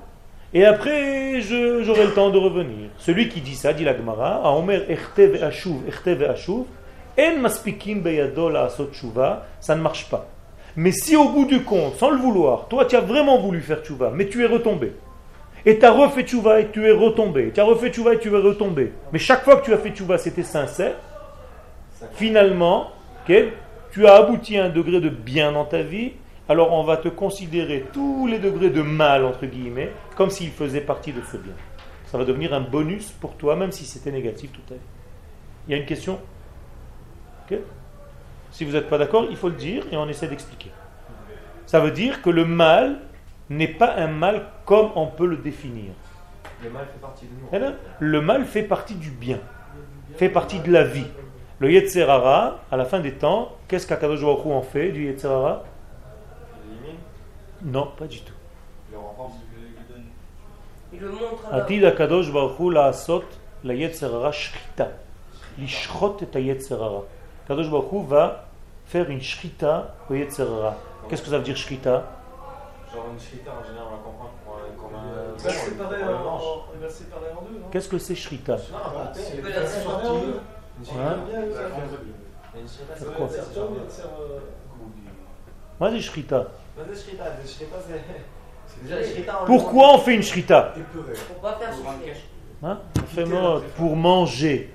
et 0.53 0.65
après 0.65 1.41
j'aurai 1.41 2.05
le 2.05 2.13
temps 2.13 2.29
de 2.29 2.37
revenir. 2.37 2.89
Celui 2.97 3.29
qui 3.29 3.41
dit 3.41 3.55
ça, 3.55 3.73
dit 3.73 3.83
la 3.83 3.95
Gemara, 3.95 4.41
à 4.43 4.51
Omer 4.51 4.83
echte 4.89 5.19
ve'ashuv, 5.19 6.65
en 7.17 7.37
maspikim 7.39 8.01
beyado 8.01 8.49
la'asot 8.49 8.89
tshuva, 8.93 9.45
ça 9.59 9.75
ne 9.75 9.81
marche 9.81 10.09
pas. 10.09 10.27
Mais 10.75 10.91
si 10.91 11.15
au 11.15 11.29
bout 11.29 11.45
du 11.45 11.63
compte, 11.63 11.95
sans 11.95 12.11
le 12.11 12.17
vouloir, 12.17 12.67
toi 12.67 12.85
tu 12.85 12.95
as 12.95 13.01
vraiment 13.01 13.39
voulu 13.39 13.59
faire 13.59 13.81
tchouva, 13.83 14.11
mais 14.13 14.27
tu 14.27 14.43
es 14.43 14.47
retombé, 14.47 14.93
et 15.65 15.79
tu 15.79 15.85
as 15.85 15.91
refait 15.91 16.23
tchouva 16.23 16.61
et 16.61 16.67
tu 16.71 16.87
es 16.87 16.91
retombé, 16.91 17.51
tu 17.53 17.59
as 17.59 17.63
refait 17.65 17.89
tchouva 17.89 18.13
et 18.13 18.19
tu 18.19 18.33
es 18.33 18.37
retombé, 18.37 18.93
mais 19.11 19.19
chaque 19.19 19.43
fois 19.43 19.57
que 19.57 19.65
tu 19.65 19.73
as 19.73 19.77
fait 19.77 19.89
tchouva 19.89 20.17
c'était 20.17 20.43
sincère, 20.43 20.93
finalement, 22.13 22.91
tu 23.25 24.07
as 24.07 24.13
abouti 24.13 24.57
à 24.57 24.65
un 24.65 24.69
degré 24.69 25.01
de 25.01 25.09
bien 25.09 25.51
dans 25.51 25.65
ta 25.65 25.81
vie, 25.81 26.13
alors 26.49 26.73
on 26.73 26.83
va 26.83 26.97
te 26.97 27.07
considérer 27.07 27.85
tous 27.93 28.27
les 28.27 28.39
degrés 28.39 28.71
de 28.71 28.81
mal, 28.81 29.23
entre 29.23 29.45
guillemets, 29.45 29.91
comme 30.15 30.31
s'ils 30.31 30.51
faisaient 30.51 30.81
partie 30.81 31.13
de 31.13 31.21
ce 31.21 31.37
bien. 31.37 31.53
Ça 32.07 32.17
va 32.17 32.25
devenir 32.25 32.55
un 32.55 32.61
bonus 32.61 33.11
pour 33.11 33.35
toi, 33.35 33.55
même 33.55 33.71
si 33.71 33.85
c'était 33.85 34.11
négatif 34.11 34.51
toute 34.51 34.65
ta 34.65 34.73
vie. 34.73 34.79
Il 35.67 35.71
y 35.71 35.73
a 35.75 35.77
une 35.77 35.85
question? 35.85 36.19
Si 38.51 38.65
vous 38.65 38.71
n'êtes 38.73 38.89
pas 38.89 38.97
d'accord, 38.97 39.27
il 39.29 39.37
faut 39.37 39.49
le 39.49 39.55
dire 39.55 39.85
et 39.91 39.97
on 39.97 40.09
essaie 40.09 40.27
d'expliquer. 40.27 40.71
Ça 41.67 41.79
veut 41.79 41.91
dire 41.91 42.23
que 42.23 42.31
le 42.31 42.45
mal 42.45 42.99
n'est 43.49 43.67
pas 43.67 43.93
un 43.95 44.07
mal 44.07 44.47
comme 44.65 44.89
on 44.95 45.05
peut 45.05 45.27
le 45.27 45.37
définir. 45.37 45.91
Le 46.63 46.71
mal 46.71 46.85
fait 46.91 46.99
partie 46.99 47.25
de 47.25 47.31
nous. 47.59 47.75
Le 47.99 48.21
mal 48.21 48.45
fait 48.45 48.63
partie 48.63 48.95
du 48.95 49.11
bien, 49.11 49.39
fait 50.17 50.29
partie 50.29 50.59
de 50.59 50.71
la 50.71 50.83
vie. 50.83 51.07
Le 51.59 51.71
Yetzerara, 51.71 52.61
à 52.71 52.77
la 52.77 52.85
fin 52.85 52.99
des 52.99 53.13
temps, 53.13 53.55
qu'est-ce 53.67 53.85
qu'Akadosh 53.85 54.21
Baruch 54.21 54.45
en 54.47 54.61
fait 54.63 54.91
du 54.91 55.05
Yetzerara? 55.05 55.63
Non, 57.63 57.91
pas 57.97 58.05
du 58.05 58.21
tout. 58.21 58.33
Il 60.91 60.99
le 60.99 61.11
montre 61.11 61.45
à 61.51 61.57
Atid 61.57 61.85
Akadosh 61.85 62.31
la 62.73 62.91
la. 62.93 64.91
L'ishrot. 65.57 66.17
Kadosh 67.47 67.69
Baruch 67.69 68.07
va 68.07 68.45
faire 68.85 69.09
une 69.09 69.21
shkita 69.21 69.95
au 70.09 70.13
yetzerara. 70.13 70.75
Qu'est-ce 71.09 71.21
que 71.21 71.29
ça 71.29 71.37
veut 71.37 71.43
dire 71.43 71.57
shkita 71.57 72.11
Genre 72.91 73.05
une 73.11 73.19
en 73.51 73.63
général 73.63 73.87
on 74.05 74.09
Qu'est-ce 77.71 77.89
que 77.89 77.97
c'est 77.97 78.15
shkita 78.15 78.57
Moi, 78.71 78.81
ah, 85.81 85.89
c'est 85.91 86.01
shkita. 86.01 86.47
Pourquoi 89.45 89.95
on 89.95 89.97
fait 89.99 90.15
une 90.15 90.23
shrita. 90.23 90.73
Pour. 90.93 91.03
Hein 92.63 92.79
On 92.97 93.05
fait 93.05 93.25
mode 93.25 93.63
pour 93.75 93.95
manger, 93.95 94.69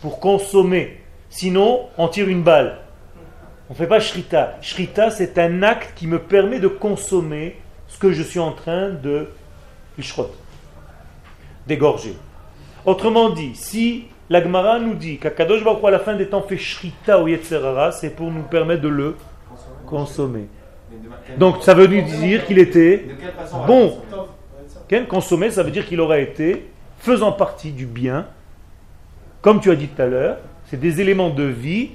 pour 0.00 0.20
consommer. 0.20 1.00
Sinon, 1.28 1.88
on 1.98 2.08
tire 2.08 2.28
une 2.28 2.42
balle. 2.42 2.80
On 3.68 3.72
ne 3.72 3.78
fait 3.78 3.86
pas 3.86 4.00
shrita. 4.00 4.56
Shrita, 4.60 5.10
c'est 5.10 5.38
un 5.38 5.62
acte 5.62 5.92
qui 5.96 6.06
me 6.06 6.18
permet 6.18 6.60
de 6.60 6.68
consommer 6.68 7.60
ce 7.88 7.98
que 7.98 8.12
je 8.12 8.22
suis 8.22 8.38
en 8.38 8.52
train 8.52 8.90
de 8.90 9.28
ishrot, 9.98 10.30
d'égorger. 11.66 12.16
Autrement 12.84 13.30
dit, 13.30 13.54
si 13.54 14.06
l'Agmara 14.30 14.78
nous 14.78 14.94
dit 14.94 15.18
qu'Akadosh 15.18 15.64
Baruch 15.64 15.84
à 15.84 15.90
la 15.90 15.98
fin 15.98 16.14
des 16.14 16.28
temps 16.28 16.42
fait 16.42 16.58
shrita 16.58 17.20
au 17.20 17.26
Yetzerara, 17.26 17.92
c'est 17.92 18.10
pour 18.10 18.30
nous 18.30 18.42
permettre 18.42 18.82
de 18.82 18.88
le 18.88 19.16
consommer. 19.86 20.48
Donc 21.38 21.62
ça 21.62 21.74
veut 21.74 21.88
dire 21.88 22.46
qu'il 22.46 22.58
était 22.58 23.04
bon. 23.66 23.98
consommer, 25.08 25.50
ça 25.50 25.62
veut 25.62 25.70
dire 25.70 25.86
qu'il 25.86 26.00
aurait 26.00 26.22
été 26.22 26.66
faisant 26.98 27.32
partie 27.32 27.72
du 27.72 27.86
bien. 27.86 28.26
Comme 29.42 29.60
tu 29.60 29.70
as 29.70 29.76
dit 29.76 29.88
tout 29.88 30.02
à 30.02 30.06
l'heure, 30.06 30.38
c'est 30.66 30.80
des 30.80 31.00
éléments 31.00 31.30
de 31.30 31.44
vie, 31.44 31.90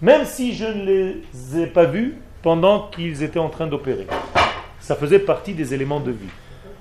même 0.00 0.24
si 0.24 0.54
je 0.54 0.64
ne 0.64 0.84
les 0.84 1.60
ai 1.60 1.66
pas 1.66 1.84
vus 1.84 2.16
pendant 2.42 2.88
qu'ils 2.88 3.22
étaient 3.22 3.38
en 3.38 3.48
train 3.48 3.66
d'opérer. 3.66 4.06
Ça 4.80 4.94
faisait 4.94 5.18
partie 5.18 5.52
des 5.52 5.74
éléments 5.74 6.00
de 6.00 6.10
vie. 6.10 6.28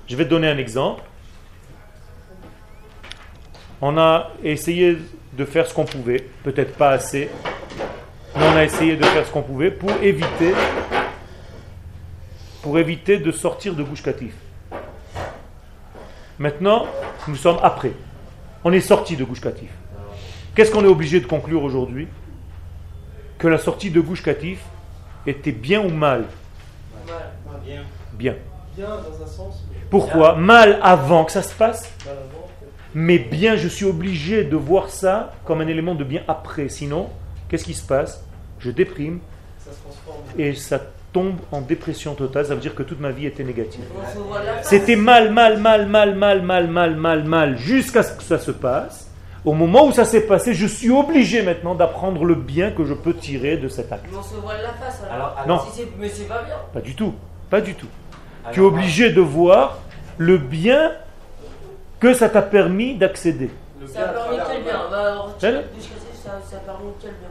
Je 0.08 0.16
vais 0.16 0.26
te 0.26 0.30
donner 0.30 0.48
un 0.48 0.58
exemple. 0.58 1.04
On 3.82 3.98
a 3.98 4.32
essayé 4.44 4.98
de 5.34 5.46
faire 5.46 5.68
ce 5.68 5.74
qu'on 5.74 5.86
pouvait, 5.86 6.24
peut-être 6.44 6.76
pas 6.76 6.92
assez, 6.92 7.30
mais 8.36 8.44
on 8.52 8.56
a 8.56 8.64
essayé 8.64 8.96
de 8.96 9.04
faire 9.04 9.26
ce 9.26 9.32
qu'on 9.32 9.42
pouvait 9.42 9.72
pour 9.72 9.92
éviter, 10.02 10.54
pour 12.66 12.80
éviter 12.80 13.20
de 13.20 13.32
sortir 13.32 13.76
de 13.76 13.84
Gouche 13.84 14.02
Katif. 14.02 14.34
Maintenant, 16.40 16.88
nous 17.28 17.36
sommes 17.36 17.60
après. 17.62 17.92
On 18.64 18.74
est 18.74 18.80
sorti 18.82 19.16
de 19.16 19.24
Gouche 19.24 19.40
Katif. 19.40 19.70
Qu'est-ce 20.56 20.72
qu'on 20.72 20.84
est 20.84 20.88
obligé 20.88 21.20
de 21.20 21.28
conclure 21.28 21.62
aujourd'hui? 21.64 22.08
Que 23.38 23.48
la 23.48 23.60
sortie 23.60 23.92
de 23.92 24.02
Gouche 24.02 24.24
Katif 24.24 24.64
était 25.28 25.52
bien 25.52 25.80
ou 25.80 25.90
mal? 25.90 26.26
Bien. 27.64 27.84
Bien. 28.14 28.36
Bien 28.76 28.88
dans 28.88 29.24
un 29.24 29.28
sens, 29.28 29.64
mais 29.72 29.78
Pourquoi? 29.92 30.34
Mal 30.34 30.80
avant 30.82 31.24
que 31.24 31.32
ça 31.34 31.44
se 31.44 31.54
passe, 31.54 31.94
mal 32.04 32.16
avant. 32.16 32.48
peut-être. 32.60 32.72
mais 32.96 33.20
bien, 33.20 33.58
je 33.58 33.68
suis 33.68 33.86
obligé 33.86 34.44
de 34.44 34.56
voir 34.56 34.90
ça 34.90 35.34
comme 35.46 35.62
un 35.62 35.68
élément 35.68 35.94
de 35.94 36.04
bien 36.04 36.24
après. 36.28 36.68
Sinon, 36.70 37.12
qu'est-ce 37.48 37.64
qui 37.66 37.76
se 37.76 37.86
passe? 37.86 38.26
Je 38.58 38.72
déprime 38.72 39.20
Ça 39.60 39.70
se 39.72 39.78
transforme. 39.84 40.40
et 40.40 40.56
ça 40.56 40.82
tombe 41.16 41.38
en 41.54 41.62
dépression 41.62 42.14
totale. 42.14 42.46
Ça 42.46 42.56
veut 42.56 42.60
dire 42.62 42.76
que 42.76 42.84
toute 42.84 43.00
ma 43.00 43.12
vie 43.12 43.26
était 43.26 43.44
négative. 43.46 43.86
C'était 44.62 44.98
mal, 44.98 45.32
mal, 45.32 45.58
mal, 45.60 45.88
mal, 45.88 46.14
mal, 46.16 46.42
mal, 46.42 46.68
mal, 46.68 46.96
mal, 46.96 47.24
mal, 47.24 47.58
jusqu'à 47.58 48.04
ce 48.04 48.12
que 48.18 48.24
ça 48.24 48.38
se 48.38 48.52
passe. 48.52 49.10
Au 49.46 49.54
moment 49.54 49.86
où 49.88 49.92
ça 49.94 50.04
s'est 50.06 50.26
passé, 50.28 50.54
je 50.54 50.66
suis 50.68 50.90
obligé 50.92 51.42
maintenant 51.44 51.76
d'apprendre 51.76 52.26
le 52.26 52.36
bien 52.36 52.72
que 52.72 52.84
je 52.84 52.94
peux 52.94 53.14
tirer 53.14 53.56
de 53.58 53.68
cet 53.70 53.92
acte. 53.94 54.06
Mais 54.12 54.18
on 54.18 54.24
se 54.24 54.36
voit 54.36 54.56
la 54.58 54.74
face 54.74 55.02
alors. 55.10 55.36
Alors, 55.38 55.48
Non. 55.48 55.72
Si 55.72 55.78
c'est- 55.82 55.88
mais 56.00 56.10
c'est 56.10 56.28
pas 56.28 56.42
bien. 56.44 56.56
Pas 56.74 56.82
du 56.82 56.96
tout, 56.96 57.14
pas 57.50 57.62
du 57.62 57.76
tout. 57.76 57.88
alors, 58.44 58.54
Tu 58.54 58.60
es 58.60 58.64
obligé 58.64 59.12
de 59.12 59.22
voir 59.22 59.78
le 60.18 60.38
bien 60.38 60.92
que 62.00 62.14
ça 62.14 62.28
t'a 62.28 62.42
permis 62.42 62.96
d'accéder. 62.96 63.50
Le 63.80 63.88
Ça 63.88 63.94
bien 64.00 64.02
a 64.02 64.10
à 64.10 64.14
permis 64.14 64.28
travers 64.38 64.48
quel 64.48 64.58
le 64.58 64.64
bien 64.64 64.74
mal. 64.74 64.82
Bah 64.92 65.12
alors, 65.12 65.36
C'est 65.40 65.48
tu- 65.48 65.54
le- 65.56 65.64
jusqu'à 65.78 65.96
ça, 66.24 66.32
ça 66.50 66.56
a 66.58 66.60
permis 66.60 66.92
quel 67.00 67.12
bien 67.12 67.30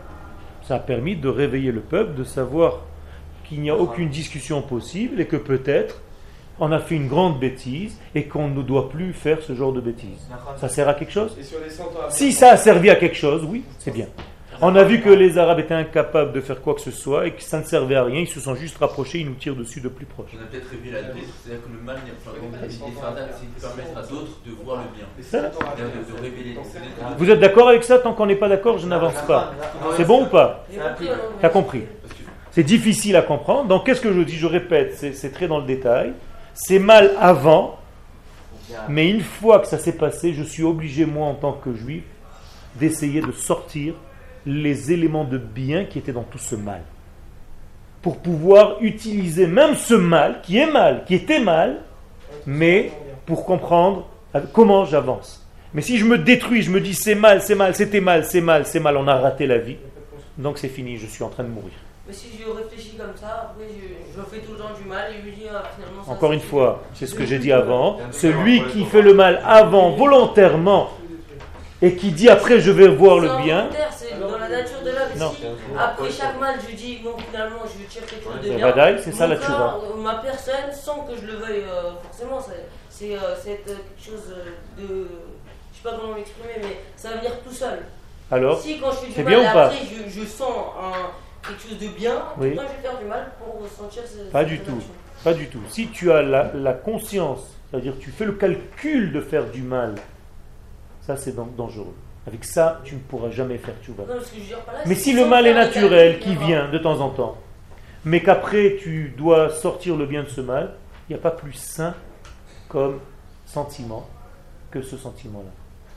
Ça 0.62 0.74
a 0.76 0.78
permis 0.78 1.16
de 1.16 1.28
réveiller 1.28 1.72
le 1.72 1.80
peuple, 1.80 2.14
de 2.14 2.24
savoir 2.24 2.78
qu'il 3.54 3.62
n'y 3.62 3.70
a 3.70 3.76
aucune 3.76 4.08
discussion 4.08 4.62
possible 4.62 5.20
et 5.20 5.26
que 5.26 5.36
peut-être 5.36 6.00
on 6.58 6.70
a 6.72 6.78
fait 6.80 6.94
une 6.96 7.08
grande 7.08 7.38
bêtise 7.38 7.96
et 8.14 8.24
qu'on 8.24 8.48
ne 8.48 8.62
doit 8.62 8.88
plus 8.88 9.12
faire 9.12 9.38
ce 9.42 9.54
genre 9.54 9.72
de 9.72 9.80
bêtises. 9.80 10.28
Ça 10.56 10.68
sert 10.68 10.88
à 10.88 10.94
quelque 10.94 11.12
chose? 11.12 11.36
Et 11.38 11.42
sur 11.44 11.58
les 11.60 11.70
100 11.70 11.82
ans 11.84 11.88
à 12.08 12.10
Si 12.10 12.32
ça 12.32 12.50
a 12.50 12.56
servi 12.56 12.90
à 12.90 12.96
quelque 12.96 13.16
chose, 13.16 13.44
oui, 13.48 13.64
c'est 13.78 13.92
bien. 13.92 14.06
On 14.60 14.76
a 14.76 14.84
vu 14.84 15.00
que 15.00 15.08
les 15.10 15.36
Arabes 15.36 15.58
étaient 15.58 15.74
incapables 15.74 16.32
de 16.32 16.40
faire 16.40 16.60
quoi 16.62 16.74
que 16.74 16.80
ce 16.80 16.92
soit 16.92 17.26
et 17.26 17.32
que 17.32 17.42
ça 17.42 17.58
ne 17.58 17.64
servait 17.64 17.96
à 17.96 18.04
rien, 18.04 18.20
ils 18.20 18.28
se 18.28 18.38
sont 18.38 18.54
juste 18.54 18.78
rapprochés, 18.78 19.18
ils 19.18 19.26
nous 19.26 19.34
tirent 19.34 19.56
dessus 19.56 19.80
de 19.80 19.88
plus 19.88 20.06
proche. 20.06 20.28
On 20.32 20.40
a 20.42 20.46
peut-être 20.46 20.70
rêvé 20.70 20.92
la 20.92 21.02
tête, 21.02 21.24
c'est-à-dire 21.42 21.64
que 21.64 21.70
le 21.76 21.82
mal, 21.84 21.96
enfin, 22.24 22.36
comme 22.40 22.60
l'a 22.60 22.66
dit 22.68 22.80
les 22.86 22.92
Fardak, 23.00 23.24
c'est 23.32 23.52
de 23.52 23.60
permettre 23.74 23.98
à 23.98 24.02
d'autres 24.02 24.38
de 24.46 24.52
voir 24.64 24.76
le 24.76 24.96
bien. 24.96 25.06
Les 25.18 25.24
Ça, 25.24 25.50
100 25.52 25.58
ans 25.58 25.66
à 25.66 25.74
C'est-à-dire 25.76 25.92
venir. 25.92 26.06
de, 26.06 26.12
de 26.16 26.22
révéler. 26.22 26.54
Donc, 26.54 26.64
c'est-à-dire 26.70 26.90
que- 26.94 27.18
Vous 27.18 27.30
êtes 27.30 27.40
d'accord 27.40 27.68
avec 27.68 27.82
ça? 27.82 27.98
Tant 27.98 28.12
qu'on 28.14 28.26
n'est 28.26 28.36
pas 28.36 28.48
d'accord, 28.48 28.78
je 28.78 28.86
n'avance 28.86 29.20
pas. 29.26 29.52
C'est 29.96 30.04
bon 30.06 30.22
ou 30.22 30.26
pas? 30.26 30.64
T'as 31.40 31.48
compris 31.48 31.82
C'est 32.54 32.62
difficile 32.62 33.16
à 33.16 33.22
comprendre. 33.22 33.66
Donc 33.66 33.84
qu'est-ce 33.84 34.00
que 34.00 34.12
je 34.12 34.20
dis? 34.20 34.36
Je 34.36 34.46
répète, 34.46 34.96
c'est 34.96 35.32
très 35.32 35.48
dans 35.48 35.58
le 35.58 35.66
détail. 35.66 36.12
C'est 36.54 36.78
mal 36.78 37.10
avant, 37.18 37.78
mais 38.88 39.10
une 39.10 39.22
fois 39.22 39.58
que 39.58 39.66
ça 39.66 39.76
s'est 39.76 39.96
passé, 39.96 40.32
je 40.34 40.44
suis 40.44 40.62
obligé, 40.62 41.04
moi, 41.04 41.26
en 41.26 41.34
tant 41.34 41.52
que 41.52 41.74
juif, 41.74 42.04
d'essayer 42.76 43.20
de 43.20 43.32
sortir 43.32 43.94
les 44.46 44.92
éléments 44.92 45.24
de 45.24 45.36
bien 45.36 45.84
qui 45.84 45.98
étaient 45.98 46.12
dans 46.12 46.22
tout 46.22 46.38
ce 46.38 46.54
mal. 46.54 46.82
Pour 48.02 48.18
pouvoir 48.18 48.76
utiliser 48.82 49.48
même 49.48 49.74
ce 49.74 49.94
mal, 49.94 50.40
qui 50.42 50.58
est 50.58 50.70
mal, 50.70 51.04
qui 51.06 51.14
était 51.16 51.40
mal, 51.40 51.80
mais 52.46 52.92
pour 53.26 53.46
comprendre 53.46 54.08
comment 54.52 54.84
j'avance. 54.84 55.44
Mais 55.72 55.82
si 55.82 55.98
je 55.98 56.04
me 56.04 56.18
détruis, 56.18 56.62
je 56.62 56.70
me 56.70 56.80
dis 56.80 56.94
c'est 56.94 57.16
mal, 57.16 57.42
c'est 57.42 57.56
mal, 57.56 57.74
c'était 57.74 58.00
mal, 58.00 58.24
c'est 58.24 58.40
mal, 58.40 58.64
c'est 58.64 58.78
mal, 58.78 58.96
on 58.96 59.08
a 59.08 59.16
raté 59.16 59.46
la 59.48 59.58
vie, 59.58 59.78
donc 60.38 60.58
c'est 60.58 60.68
fini, 60.68 60.98
je 60.98 61.06
suis 61.06 61.24
en 61.24 61.30
train 61.30 61.42
de 61.42 61.48
mourir. 61.48 61.72
Mais 62.06 62.12
si 62.12 62.26
je 62.38 62.50
réfléchis 62.50 62.96
comme 62.98 63.16
ça, 63.18 63.50
après 63.50 63.66
je, 63.70 64.14
je 64.20 64.22
fais 64.26 64.38
tout 64.44 64.52
le 64.52 64.58
temps 64.58 64.74
du 64.78 64.86
mal 64.86 65.10
et 65.10 65.20
je 65.22 65.26
me 65.26 65.34
dis 65.34 65.44
ah, 65.50 65.62
finalement 65.74 66.04
ça 66.04 66.10
Encore 66.12 66.32
une 66.32 66.40
fois, 66.40 66.82
c'est 66.94 67.06
ce 67.06 67.14
que 67.14 67.24
j'ai 67.24 67.38
dit 67.38 67.50
avant, 67.52 67.98
celui 68.12 68.62
qui 68.68 68.84
fait 68.84 69.00
le 69.02 69.14
mal 69.14 69.40
avant, 69.44 69.90
volontairement, 69.92 70.90
et 71.80 71.96
qui 71.96 72.12
dit 72.12 72.28
après 72.28 72.60
je 72.60 72.70
vais 72.70 72.88
voir 72.88 73.18
le 73.20 73.42
bien, 73.42 73.68
c'est 73.90 74.18
dans 74.20 74.36
la 74.38 74.48
nature 74.50 74.80
de 74.84 74.90
l'homme. 74.90 75.18
Non. 75.18 75.30
Si 75.30 75.46
après 75.78 76.10
chaque 76.10 76.38
mal 76.38 76.56
je 76.68 76.76
dis 76.76 77.00
non 77.02 77.16
finalement 77.16 77.60
je 77.64 77.84
tire 77.90 78.04
quelque 78.06 78.22
chose 78.24 78.34
de 78.42 78.48
c'est 78.48 78.54
bien. 78.56 78.96
C'est 79.02 79.12
ça 79.12 79.26
la 79.26 79.36
tchouva. 79.36 79.78
euh, 79.82 79.96
Ma 80.02 80.14
personne, 80.16 80.72
sans 80.72 81.00
que 81.06 81.16
je 81.18 81.26
le 81.26 81.32
veuille 81.36 81.64
euh, 81.66 81.92
forcément, 82.02 82.38
c'est- 82.40 83.14
euh, 83.16 83.34
être 83.50 83.64
quelque 83.64 83.80
chose 83.98 84.22
euh, 84.30 84.50
de. 84.80 85.08
Je 85.72 85.78
sais 85.78 85.82
pas 85.82 85.96
comment 85.98 86.14
m'exprimer, 86.14 86.54
mais 86.62 86.80
ça 86.96 87.10
va 87.10 87.16
venir 87.16 87.32
tout 87.42 87.52
seul. 87.52 87.80
Alors, 88.30 88.58
si 88.60 88.78
quand 88.78 88.90
je 88.92 88.96
fais 88.96 89.06
du 89.08 89.12
c'est 89.14 89.22
mal, 89.22 89.34
bien 89.34 89.50
ou 89.50 89.52
pas 89.54 89.64
après 89.66 89.78
je, 90.06 90.20
je 90.20 90.26
sens 90.26 90.48
un- 90.80 91.10
quelque 91.46 91.62
chose 91.62 91.78
de 91.78 91.88
bien, 91.96 92.22
Oui. 92.38 92.54
temps 92.56 92.62
je 92.62 92.76
vais 92.76 92.82
faire 92.88 92.98
du 92.98 93.04
mal 93.06 93.32
pour 93.38 93.62
ressentir 93.62 94.02
ce. 94.06 94.30
Pas 94.30 94.44
du 94.44 94.58
tout. 94.60 94.78
pas 95.22 95.34
du 95.34 95.46
tout. 95.48 95.60
Si 95.68 95.88
tu 95.88 96.10
as 96.12 96.22
la, 96.22 96.52
la 96.54 96.72
conscience, 96.72 97.56
c'est-à-dire 97.70 97.94
tu 97.98 98.10
fais 98.10 98.24
le 98.24 98.32
calcul 98.32 99.12
de 99.12 99.20
faire 99.20 99.46
du 99.50 99.62
mal, 99.62 99.94
ça 101.02 101.16
c'est 101.16 101.34
dangereux. 101.56 101.94
Avec 102.26 102.44
ça, 102.44 102.80
tu 102.84 102.94
ne 102.94 103.00
pourras 103.00 103.30
jamais 103.30 103.58
faire 103.58 103.74
tchouva. 103.84 104.04
Mais 104.86 104.94
si 104.94 105.12
le 105.12 105.26
mal 105.26 105.46
est 105.46 105.52
naturel, 105.54 106.18
qui 106.20 106.34
vient 106.36 106.70
de 106.70 106.78
temps 106.78 107.00
en 107.00 107.10
temps, 107.10 107.36
mais 108.06 108.22
qu'après 108.22 108.76
tu 108.80 109.12
dois 109.16 109.50
sortir 109.50 109.96
le 109.96 110.06
bien 110.06 110.22
de 110.22 110.28
ce 110.28 110.40
mal, 110.40 110.74
il 111.08 111.12
n'y 111.14 111.18
a 111.18 111.22
pas 111.22 111.30
plus 111.32 111.52
sain 111.52 111.94
comme 112.68 113.00
sentiment 113.44 114.08
que 114.70 114.80
ce 114.80 114.96
sentiment-là. 114.96 115.50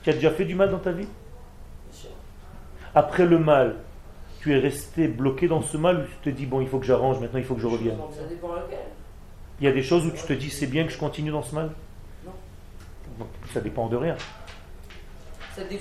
Tu 0.04 0.10
as 0.10 0.14
déjà 0.14 0.30
fait 0.32 0.44
du 0.46 0.54
mal 0.56 0.70
dans 0.70 0.80
ta 0.80 0.92
vie? 0.92 1.06
Bien 1.08 1.94
sûr. 2.02 2.10
Après 2.94 3.26
le 3.26 3.40
mal, 3.40 3.76
tu 4.40 4.54
es 4.54 4.60
resté 4.60 5.08
bloqué 5.08 5.48
dans 5.48 5.62
ce 5.62 5.78
mal 5.78 5.98
ou 5.98 6.04
tu 6.04 6.32
te 6.32 6.36
dis, 6.36 6.46
bon, 6.46 6.62
il 6.62 6.68
faut 6.68 6.80
que 6.80 6.86
j'arrange, 6.86 7.20
maintenant 7.20 7.40
il 7.40 7.46
faut 7.46 7.56
que 7.56 7.62
je 7.62 7.68
revienne? 7.68 7.98
Il 9.60 9.66
y 9.66 9.68
a 9.68 9.72
des 9.72 9.84
choses 9.84 10.06
où 10.06 10.12
tu 10.12 10.24
te 10.24 10.34
dis, 10.34 10.50
c'est 10.50 10.68
bien 10.68 10.86
que 10.86 10.92
je 10.92 10.98
continue 10.98 11.32
dans 11.32 11.42
ce 11.42 11.56
mal? 11.56 11.72
Non. 12.26 12.32
Donc, 13.20 13.30
ça 13.54 13.62
dépend 13.62 13.88
de 13.88 13.96
rien. 13.96 14.16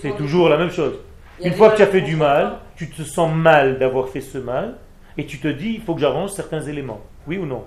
C'est 0.00 0.16
toujours 0.16 0.48
la 0.48 0.56
même 0.56 0.70
chose. 0.70 0.94
Une 1.42 1.52
fois 1.52 1.70
que 1.70 1.76
tu 1.76 1.82
as 1.82 1.86
fait 1.86 2.00
du 2.00 2.16
mal, 2.16 2.60
tu 2.76 2.88
te 2.88 3.02
sens 3.02 3.34
mal 3.34 3.78
d'avoir 3.78 4.08
fait 4.08 4.22
ce 4.22 4.38
mal, 4.38 4.78
et 5.18 5.26
tu 5.26 5.38
te 5.38 5.48
dis, 5.48 5.74
il 5.74 5.82
faut 5.82 5.94
que 5.94 6.00
j'arrange 6.00 6.30
certains 6.30 6.62
éléments. 6.62 7.00
Oui 7.26 7.36
ou 7.36 7.44
non? 7.44 7.64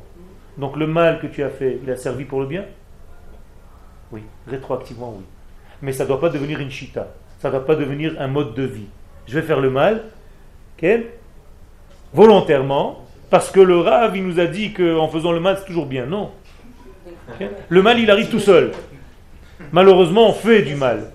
Donc 0.57 0.75
le 0.75 0.87
mal 0.87 1.19
que 1.19 1.27
tu 1.27 1.43
as 1.43 1.49
fait, 1.49 1.79
il 1.83 1.91
a 1.91 1.95
servi 1.95 2.25
pour 2.25 2.41
le 2.41 2.47
bien? 2.47 2.65
Oui, 4.11 4.23
rétroactivement 4.47 5.13
oui. 5.17 5.23
Mais 5.81 5.93
ça 5.93 6.03
ne 6.03 6.09
doit 6.09 6.19
pas 6.19 6.29
devenir 6.29 6.59
une 6.59 6.71
chita. 6.71 7.07
Ça 7.37 7.49
ne 7.49 7.53
doit 7.53 7.65
pas 7.65 7.75
devenir 7.75 8.15
un 8.19 8.27
mode 8.27 8.55
de 8.55 8.63
vie. 8.63 8.87
Je 9.27 9.39
vais 9.39 9.45
faire 9.45 9.59
le 9.59 9.69
mal, 9.69 10.05
volontairement, 12.13 13.05
parce 13.29 13.51
que 13.51 13.59
le 13.59 13.79
Rav, 13.79 14.15
il 14.15 14.25
nous 14.25 14.39
a 14.39 14.47
dit 14.47 14.73
qu'en 14.73 15.07
faisant 15.07 15.31
le 15.31 15.39
mal, 15.39 15.57
c'est 15.59 15.65
toujours 15.65 15.85
bien. 15.85 16.05
Non? 16.05 16.31
Le 17.69 17.81
mal, 17.81 17.99
il 17.99 18.09
arrive 18.09 18.29
tout 18.29 18.39
seul. 18.39 18.71
Malheureusement, 19.71 20.29
on 20.29 20.33
fait 20.33 20.63
du 20.63 20.75
mal. 20.75 21.11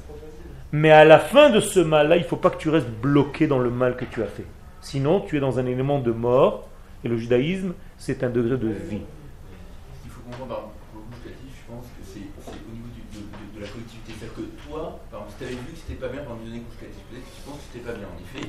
Mais 0.72 0.90
à 0.90 1.05
la 1.05 1.18
fin 1.18 1.50
de 1.50 1.61
ce 1.61 1.81
mal-là, 1.81 2.16
il 2.16 2.22
ne 2.22 2.27
faut 2.27 2.37
pas 2.37 2.50
que 2.50 2.59
tu 2.59 2.68
restes 2.68 2.90
bloqué 2.90 3.46
dans 3.46 3.59
le 3.59 3.70
mal 3.70 3.96
que 3.96 4.05
tu 4.05 4.22
as 4.22 4.27
fait. 4.27 4.46
Sinon, 4.81 5.20
tu 5.20 5.37
es 5.37 5.40
dans 5.40 5.59
un 5.59 5.66
élément 5.66 5.98
de 5.98 6.12
mort. 6.12 6.68
Et 7.05 7.09
le 7.09 7.16
judaïsme, 7.16 7.74
c'est 7.98 8.24
un 8.24 8.31
degré 8.31 8.57
de 8.57 8.68
vie. 8.68 9.03
Qu'il 10.03 10.11
faut 10.11 10.22
comprendre 10.22 10.48
par 10.48 10.70
gustatif, 11.11 11.53
je 11.53 11.72
pense 11.72 11.85
que 11.85 12.03
c'est 12.03 12.20
au 12.20 12.72
niveau 12.72 12.88
de, 13.12 13.61
la 13.61 13.68
collectivité. 13.68 14.12
C'est-à-dire 14.18 14.35
que 14.35 14.68
toi, 14.68 14.98
par 15.11 15.20
exemple, 15.20 15.33
si 15.33 15.38
tu 15.38 15.44
avais 15.44 15.61
vu 15.61 15.72
que 15.72 15.79
c'était 15.79 16.00
pas 16.00 16.09
bien 16.09 16.22
pendant 16.22 16.40
une 16.40 16.64
gustatif, 16.64 17.03
peut-être 17.12 17.29
que 17.29 17.37
tu 17.37 17.42
penses 17.44 17.61
que 17.61 17.66
c'était 17.72 17.85
pas 17.85 17.96
bien 17.98 18.09
en 18.09 18.18
effet, 18.18 18.48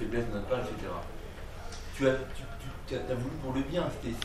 qu'il 0.00 0.08
faiblesse 0.08 0.26
de 0.28 0.34
notre 0.34 0.48
part, 0.48 0.60
etc. 0.60 0.88
Tu 1.94 2.08
as, 2.08 2.14
tu, 2.32 2.42
tu 2.88 2.94
as, 2.96 3.14
voulu 3.14 3.36
pour 3.44 3.52
le 3.52 3.60
bien, 3.60 3.84
veut- 3.84 4.16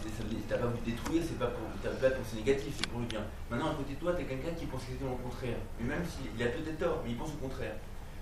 t'as 0.47 0.57
pas 0.57 0.67
voulu 0.67 0.79
détruire, 0.85 1.21
c'est 1.27 1.38
pas 1.38 1.51
pour, 1.51 1.67
t'as 1.83 1.91
pas 1.91 2.15
pensé 2.15 2.38
négatif, 2.38 2.71
c'est 2.77 2.88
pour 2.88 2.99
le 3.01 3.05
bien. 3.05 3.19
Maintenant, 3.51 3.71
à 3.71 3.75
côté 3.75 3.93
de 3.95 3.99
toi, 3.99 4.13
tu 4.15 4.23
as 4.23 4.25
quelqu'un 4.25 4.55
qui 4.55 4.65
pense 4.65 4.83
exactement 4.88 5.19
le 5.19 5.23
contraire. 5.27 5.59
Mais 5.79 5.88
même 5.91 6.03
s'il 6.07 6.31
a 6.39 6.47
peut-être 6.47 6.79
tort, 6.79 7.01
mais 7.03 7.11
il 7.11 7.17
pense 7.17 7.35
au 7.35 7.41
contraire. 7.43 7.75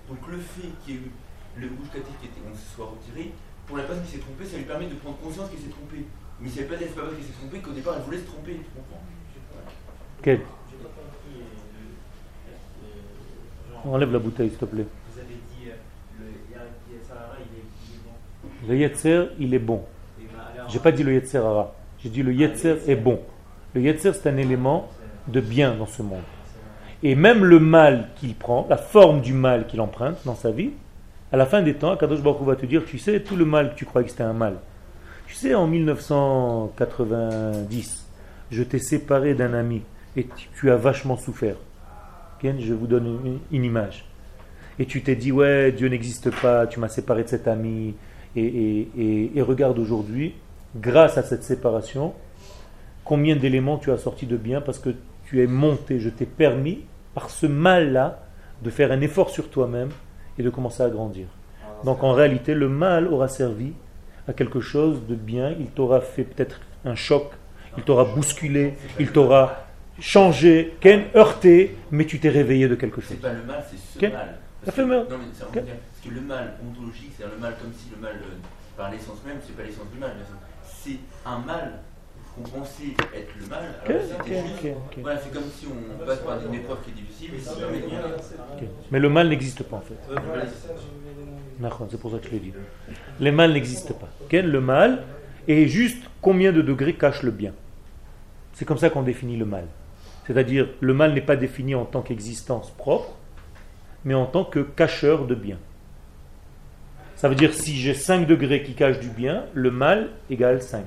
Donc 0.08 0.18
le 0.28 0.38
fait 0.38 0.68
qu'il 0.84 0.94
y 0.94 0.98
ait 0.98 1.00
eu 1.06 1.10
le 1.56 1.66
rouge 1.70 1.88
catif 1.94 2.18
qui 2.20 2.26
était, 2.26 2.42
on 2.42 2.52
se 2.54 2.74
soit 2.74 2.90
retiré, 2.90 3.30
pour 3.66 3.78
la 3.78 3.84
personne 3.84 4.04
qui 4.04 4.12
s'est 4.18 4.24
trompée, 4.26 4.44
ça 4.44 4.58
lui 4.58 4.64
permet 4.66 4.86
de 4.90 4.94
prendre 4.98 5.16
conscience 5.18 5.48
qu'elle 5.48 5.62
s'est 5.62 5.72
trompée. 5.72 6.04
Mais 6.40 6.50
pas 6.50 6.76
dire 6.76 6.88
c'est 6.90 6.98
pas 6.98 7.02
parce 7.06 7.14
qu'elle 7.14 7.24
s'est 7.24 7.38
trompée 7.38 7.60
qu'au 7.62 7.70
départ 7.72 7.94
elle 7.96 8.02
voulait 8.02 8.18
se 8.18 8.26
tromper, 8.26 8.58
tu 8.58 8.70
comprends? 8.74 9.00
Euh, 12.84 13.88
Enlève 13.88 14.12
la 14.12 14.18
bouteille, 14.18 14.50
s'il 14.50 14.58
te 14.58 14.64
plaît. 14.64 14.86
Vous 15.12 15.18
avez 15.20 15.38
dit 15.54 15.70
euh, 15.70 15.76
le 16.18 16.26
Yatsara, 16.52 17.36
il 17.38 17.58
est, 17.58 17.64
il 17.86 17.94
est 17.96 18.02
bon. 18.04 18.16
Le 18.68 18.76
Yetzer, 18.76 19.30
il 19.38 19.54
est 19.54 19.58
bon. 19.58 19.82
J'ai 20.68 20.78
pas 20.78 20.92
dit 20.92 21.02
le 21.02 21.12
Yetzer 21.14 21.38
hara. 21.38 21.74
J'ai 22.02 22.08
dit 22.08 22.22
le 22.22 22.32
Yetzer 22.32 22.76
est 22.88 22.96
bon. 22.96 23.20
Le 23.74 23.80
Yetzer, 23.82 24.12
c'est 24.14 24.28
un 24.28 24.36
élément 24.36 24.88
de 25.28 25.40
bien 25.40 25.74
dans 25.74 25.86
ce 25.86 26.02
monde. 26.02 26.22
Et 27.02 27.14
même 27.14 27.44
le 27.44 27.58
mal 27.58 28.08
qu'il 28.16 28.34
prend, 28.34 28.66
la 28.70 28.76
forme 28.78 29.20
du 29.20 29.32
mal 29.34 29.66
qu'il 29.66 29.80
emprunte 29.80 30.16
dans 30.24 30.34
sa 30.34 30.50
vie, 30.50 30.70
à 31.32 31.36
la 31.36 31.44
fin 31.46 31.60
des 31.62 31.74
temps, 31.74 31.96
Kadosh 31.96 32.22
Baruch 32.22 32.42
va 32.46 32.56
te 32.56 32.64
dire, 32.66 32.84
tu 32.86 32.98
sais, 32.98 33.20
tout 33.20 33.36
le 33.36 33.44
mal 33.44 33.74
que 33.74 33.78
tu 33.78 33.84
croyais 33.84 34.04
que 34.06 34.10
c'était 34.12 34.22
un 34.22 34.32
mal. 34.32 34.54
Tu 35.26 35.34
sais, 35.34 35.54
en 35.54 35.66
1990, 35.66 38.06
je 38.50 38.62
t'ai 38.62 38.78
séparé 38.78 39.34
d'un 39.34 39.52
ami 39.54 39.82
et 40.16 40.26
tu- 40.54 40.70
as 40.70 40.76
vachement 40.76 41.16
souffert. 41.16 41.56
Je 42.42 42.74
vous 42.74 42.86
donne 42.86 43.06
une, 43.24 43.38
une 43.52 43.64
image. 43.64 44.04
Et 44.78 44.84
tu 44.84 45.02
t'es 45.02 45.16
dit, 45.16 45.32
ouais, 45.32 45.72
Dieu 45.72 45.88
n'existe 45.88 46.30
pas, 46.42 46.66
tu 46.66 46.78
m'as 46.78 46.88
séparé 46.88 47.22
de 47.24 47.28
cet 47.28 47.48
ami. 47.48 47.94
Et, 48.36 48.42
et- 48.44 48.88
et- 48.98 49.30
et 49.38 49.42
regarde 49.42 49.78
aujourd'hui, 49.78 50.34
grâce 50.76 51.18
à 51.18 51.22
cette 51.22 51.44
séparation, 51.44 52.14
combien 53.04 53.36
d'éléments 53.36 53.78
tu 53.78 53.90
as 53.92 53.96
sorti 53.98 54.26
de 54.26 54.36
bien 54.36 54.60
parce 54.60 54.78
que 54.78 54.90
tu 55.26 55.42
es 55.42 55.46
monté, 55.46 56.00
je 56.00 56.08
t'ai 56.10 56.26
permis, 56.26 56.80
par 57.14 57.30
ce 57.30 57.46
mal-là, 57.46 58.20
de 58.62 58.70
faire 58.70 58.90
un 58.92 59.00
effort 59.00 59.30
sur 59.30 59.48
toi-même 59.50 59.90
et 60.38 60.42
de 60.42 60.50
commencer 60.50 60.82
à 60.82 60.88
grandir. 60.88 61.26
Donc 61.84 62.02
en 62.02 62.12
réalité, 62.12 62.54
le 62.54 62.68
mal 62.68 63.06
aura 63.08 63.28
servi 63.28 63.72
à 64.26 64.32
quelque 64.32 64.60
chose 64.60 65.06
de 65.06 65.14
bien, 65.14 65.54
il 65.60 65.66
t'aura 65.66 66.00
fait 66.00 66.24
peut-être 66.24 66.60
un 66.84 66.94
choc, 66.94 67.30
il 67.76 67.84
t'aura 67.84 68.04
bousculé, 68.04 68.74
il 68.98 69.10
t'aura 69.12 69.66
changé, 70.00 70.74
heurté, 71.14 71.76
mais 71.90 72.04
tu 72.06 72.18
t'es 72.18 72.30
réveillé 72.30 72.68
de 72.68 72.74
quelque 72.74 73.00
chose. 73.00 73.10
C'est 73.10 73.20
pas 73.20 73.32
le 73.32 73.42
mal, 73.44 73.62
c'est 73.70 73.76
ce 73.76 74.04
Ok. 74.06 74.12
mal. 74.12 74.12
Ça 74.12 74.36
Parce 74.64 74.76
fait 74.76 74.82
que- 74.82 74.88
mal. 74.88 75.06
Non, 75.10 75.16
mais 75.18 75.62
Que 76.04 76.10
le 76.10 76.20
mal 76.20 76.58
ontologique, 76.62 77.12
c'est 77.16 77.24
le 77.24 77.38
mal 77.40 77.54
comme 77.58 77.72
si 77.72 77.88
le 77.90 77.96
mal, 77.96 78.12
euh, 78.16 78.36
par 78.76 78.90
l'essence 78.90 79.24
même, 79.24 79.38
c'est 79.40 79.56
pas 79.56 79.62
l'essence 79.62 79.88
du 79.90 79.98
mal, 79.98 80.12
bien 80.14 80.26
sûr. 80.26 80.34
C'est 80.62 80.98
un 81.24 81.38
mal 81.38 81.80
qu'on 82.34 82.42
pensait 82.42 82.92
être 83.14 83.30
le 83.40 83.46
mal, 83.46 83.64
alors 83.86 84.02
c'était 84.02 84.42
juste. 84.42 84.76
Voilà, 85.00 85.18
c'est 85.18 85.32
comme 85.32 85.48
si 85.56 85.66
on 85.66 86.04
passe 86.04 86.18
par 86.18 86.44
une 86.44 86.54
épreuve 86.54 86.82
qui 86.82 86.90
est 86.90 86.94
difficile, 86.94 87.30
mais 87.32 87.40
ça 87.40 87.54
permet 87.54 87.78
de. 87.78 87.86
Mais 88.90 88.98
le 88.98 89.08
mal 89.08 89.30
n'existe 89.30 89.62
pas 89.62 89.76
en 89.76 89.80
fait. 89.80 89.96
Voilà, 90.10 90.44
c'est 91.88 91.98
pour 91.98 92.10
ça 92.10 92.18
que 92.18 92.26
je 92.26 92.32
l'ai 92.32 92.40
dit. 92.40 92.52
Les 93.18 93.30
mal 93.30 93.54
n'existent 93.54 93.94
pas. 93.94 94.10
Le 94.30 94.60
mal 94.60 95.04
est 95.48 95.68
juste 95.68 96.04
combien 96.20 96.52
de 96.52 96.60
degrés 96.60 96.94
cache 96.94 97.22
le 97.22 97.30
bien. 97.30 97.54
C'est 98.52 98.66
comme 98.66 98.78
ça 98.78 98.90
qu'on 98.90 99.02
définit 99.02 99.38
le 99.38 99.46
mal. 99.46 99.68
C'est-à-dire, 100.26 100.68
le 100.80 100.92
mal 100.92 101.14
n'est 101.14 101.22
pas 101.22 101.36
défini 101.36 101.74
en 101.74 101.86
tant 101.86 102.02
qu'existence 102.02 102.70
propre, 102.72 103.14
mais 104.04 104.12
en 104.14 104.26
tant 104.26 104.44
que 104.44 104.60
cacheur 104.60 105.26
de 105.26 105.34
bien. 105.34 105.56
Ça 107.24 107.30
veut 107.30 107.36
dire, 107.36 107.54
si 107.54 107.78
j'ai 107.78 107.94
5 107.94 108.26
degrés 108.26 108.62
qui 108.62 108.74
cachent 108.74 109.00
du 109.00 109.08
bien, 109.08 109.46
le 109.54 109.70
mal 109.70 110.10
égale 110.28 110.60
5. 110.60 110.84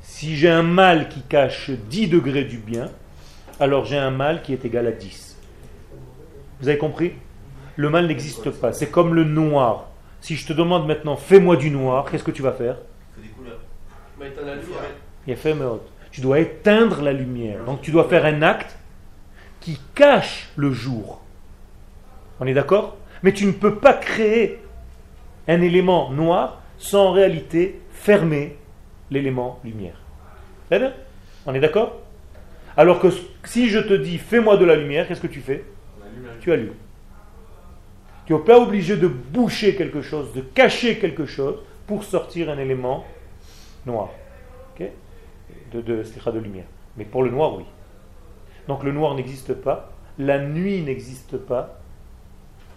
Si 0.00 0.36
j'ai 0.36 0.48
un 0.48 0.62
mal 0.62 1.10
qui 1.10 1.20
cache 1.20 1.68
10 1.68 2.08
degrés 2.08 2.44
du 2.44 2.56
bien, 2.56 2.88
alors 3.60 3.84
j'ai 3.84 3.98
un 3.98 4.10
mal 4.10 4.40
qui 4.40 4.54
est 4.54 4.64
égal 4.64 4.86
à 4.86 4.92
10. 4.92 5.36
Vous 6.60 6.68
avez 6.68 6.78
compris? 6.78 7.12
Le 7.76 7.90
mal 7.90 8.06
n'existe 8.06 8.48
pas. 8.48 8.72
C'est 8.72 8.90
comme 8.90 9.12
le 9.12 9.24
noir. 9.24 9.90
Si 10.22 10.34
je 10.34 10.46
te 10.46 10.54
demande 10.54 10.86
maintenant, 10.86 11.16
fais-moi 11.16 11.56
du 11.56 11.70
noir, 11.70 12.06
qu'est-ce 12.10 12.24
que 12.24 12.30
tu 12.30 12.40
vas 12.40 12.52
faire? 12.52 12.78
Tu 16.10 16.20
dois 16.22 16.38
éteindre 16.38 17.02
la 17.02 17.12
lumière. 17.12 17.62
Donc 17.66 17.82
tu 17.82 17.90
dois 17.90 18.08
faire 18.08 18.24
un 18.24 18.40
acte 18.40 18.78
qui 19.60 19.78
cache 19.94 20.48
le 20.56 20.72
jour. 20.72 21.20
On 22.40 22.46
est 22.46 22.54
d'accord? 22.54 22.96
Mais 23.22 23.34
tu 23.34 23.44
ne 23.44 23.52
peux 23.52 23.74
pas 23.74 23.92
créer 23.92 24.62
un 25.48 25.60
élément 25.60 26.10
noir 26.10 26.62
sans 26.78 27.06
en 27.06 27.12
réalité 27.12 27.80
fermer 27.90 28.56
l'élément 29.10 29.60
lumière. 29.64 29.96
On 31.46 31.54
est 31.54 31.60
d'accord? 31.60 32.00
Alors 32.76 33.00
que 33.00 33.08
si 33.44 33.68
je 33.68 33.78
te 33.78 33.94
dis 33.94 34.18
fais-moi 34.18 34.56
de 34.56 34.64
la 34.64 34.76
lumière, 34.76 35.08
qu'est-ce 35.08 35.20
que 35.20 35.26
tu 35.26 35.40
fais? 35.40 35.64
Tu 36.40 36.52
allumes. 36.52 36.74
Tu 38.26 38.34
n'es 38.34 38.40
pas 38.40 38.58
obligé 38.58 38.96
de 38.96 39.06
boucher 39.06 39.76
quelque 39.76 40.02
chose, 40.02 40.32
de 40.34 40.40
cacher 40.40 40.98
quelque 40.98 41.26
chose 41.26 41.56
pour 41.86 42.02
sortir 42.02 42.50
un 42.50 42.58
élément 42.58 43.04
noir. 43.86 44.10
Ok? 44.74 44.88
De, 45.72 45.80
de, 45.80 46.02
de 46.02 46.38
lumière. 46.38 46.64
Mais 46.96 47.04
pour 47.04 47.22
le 47.22 47.30
noir, 47.30 47.54
oui. 47.56 47.64
Donc 48.66 48.82
le 48.82 48.90
noir 48.90 49.14
n'existe 49.14 49.54
pas, 49.54 49.92
la 50.18 50.38
nuit 50.40 50.82
n'existe 50.82 51.36
pas, 51.36 51.78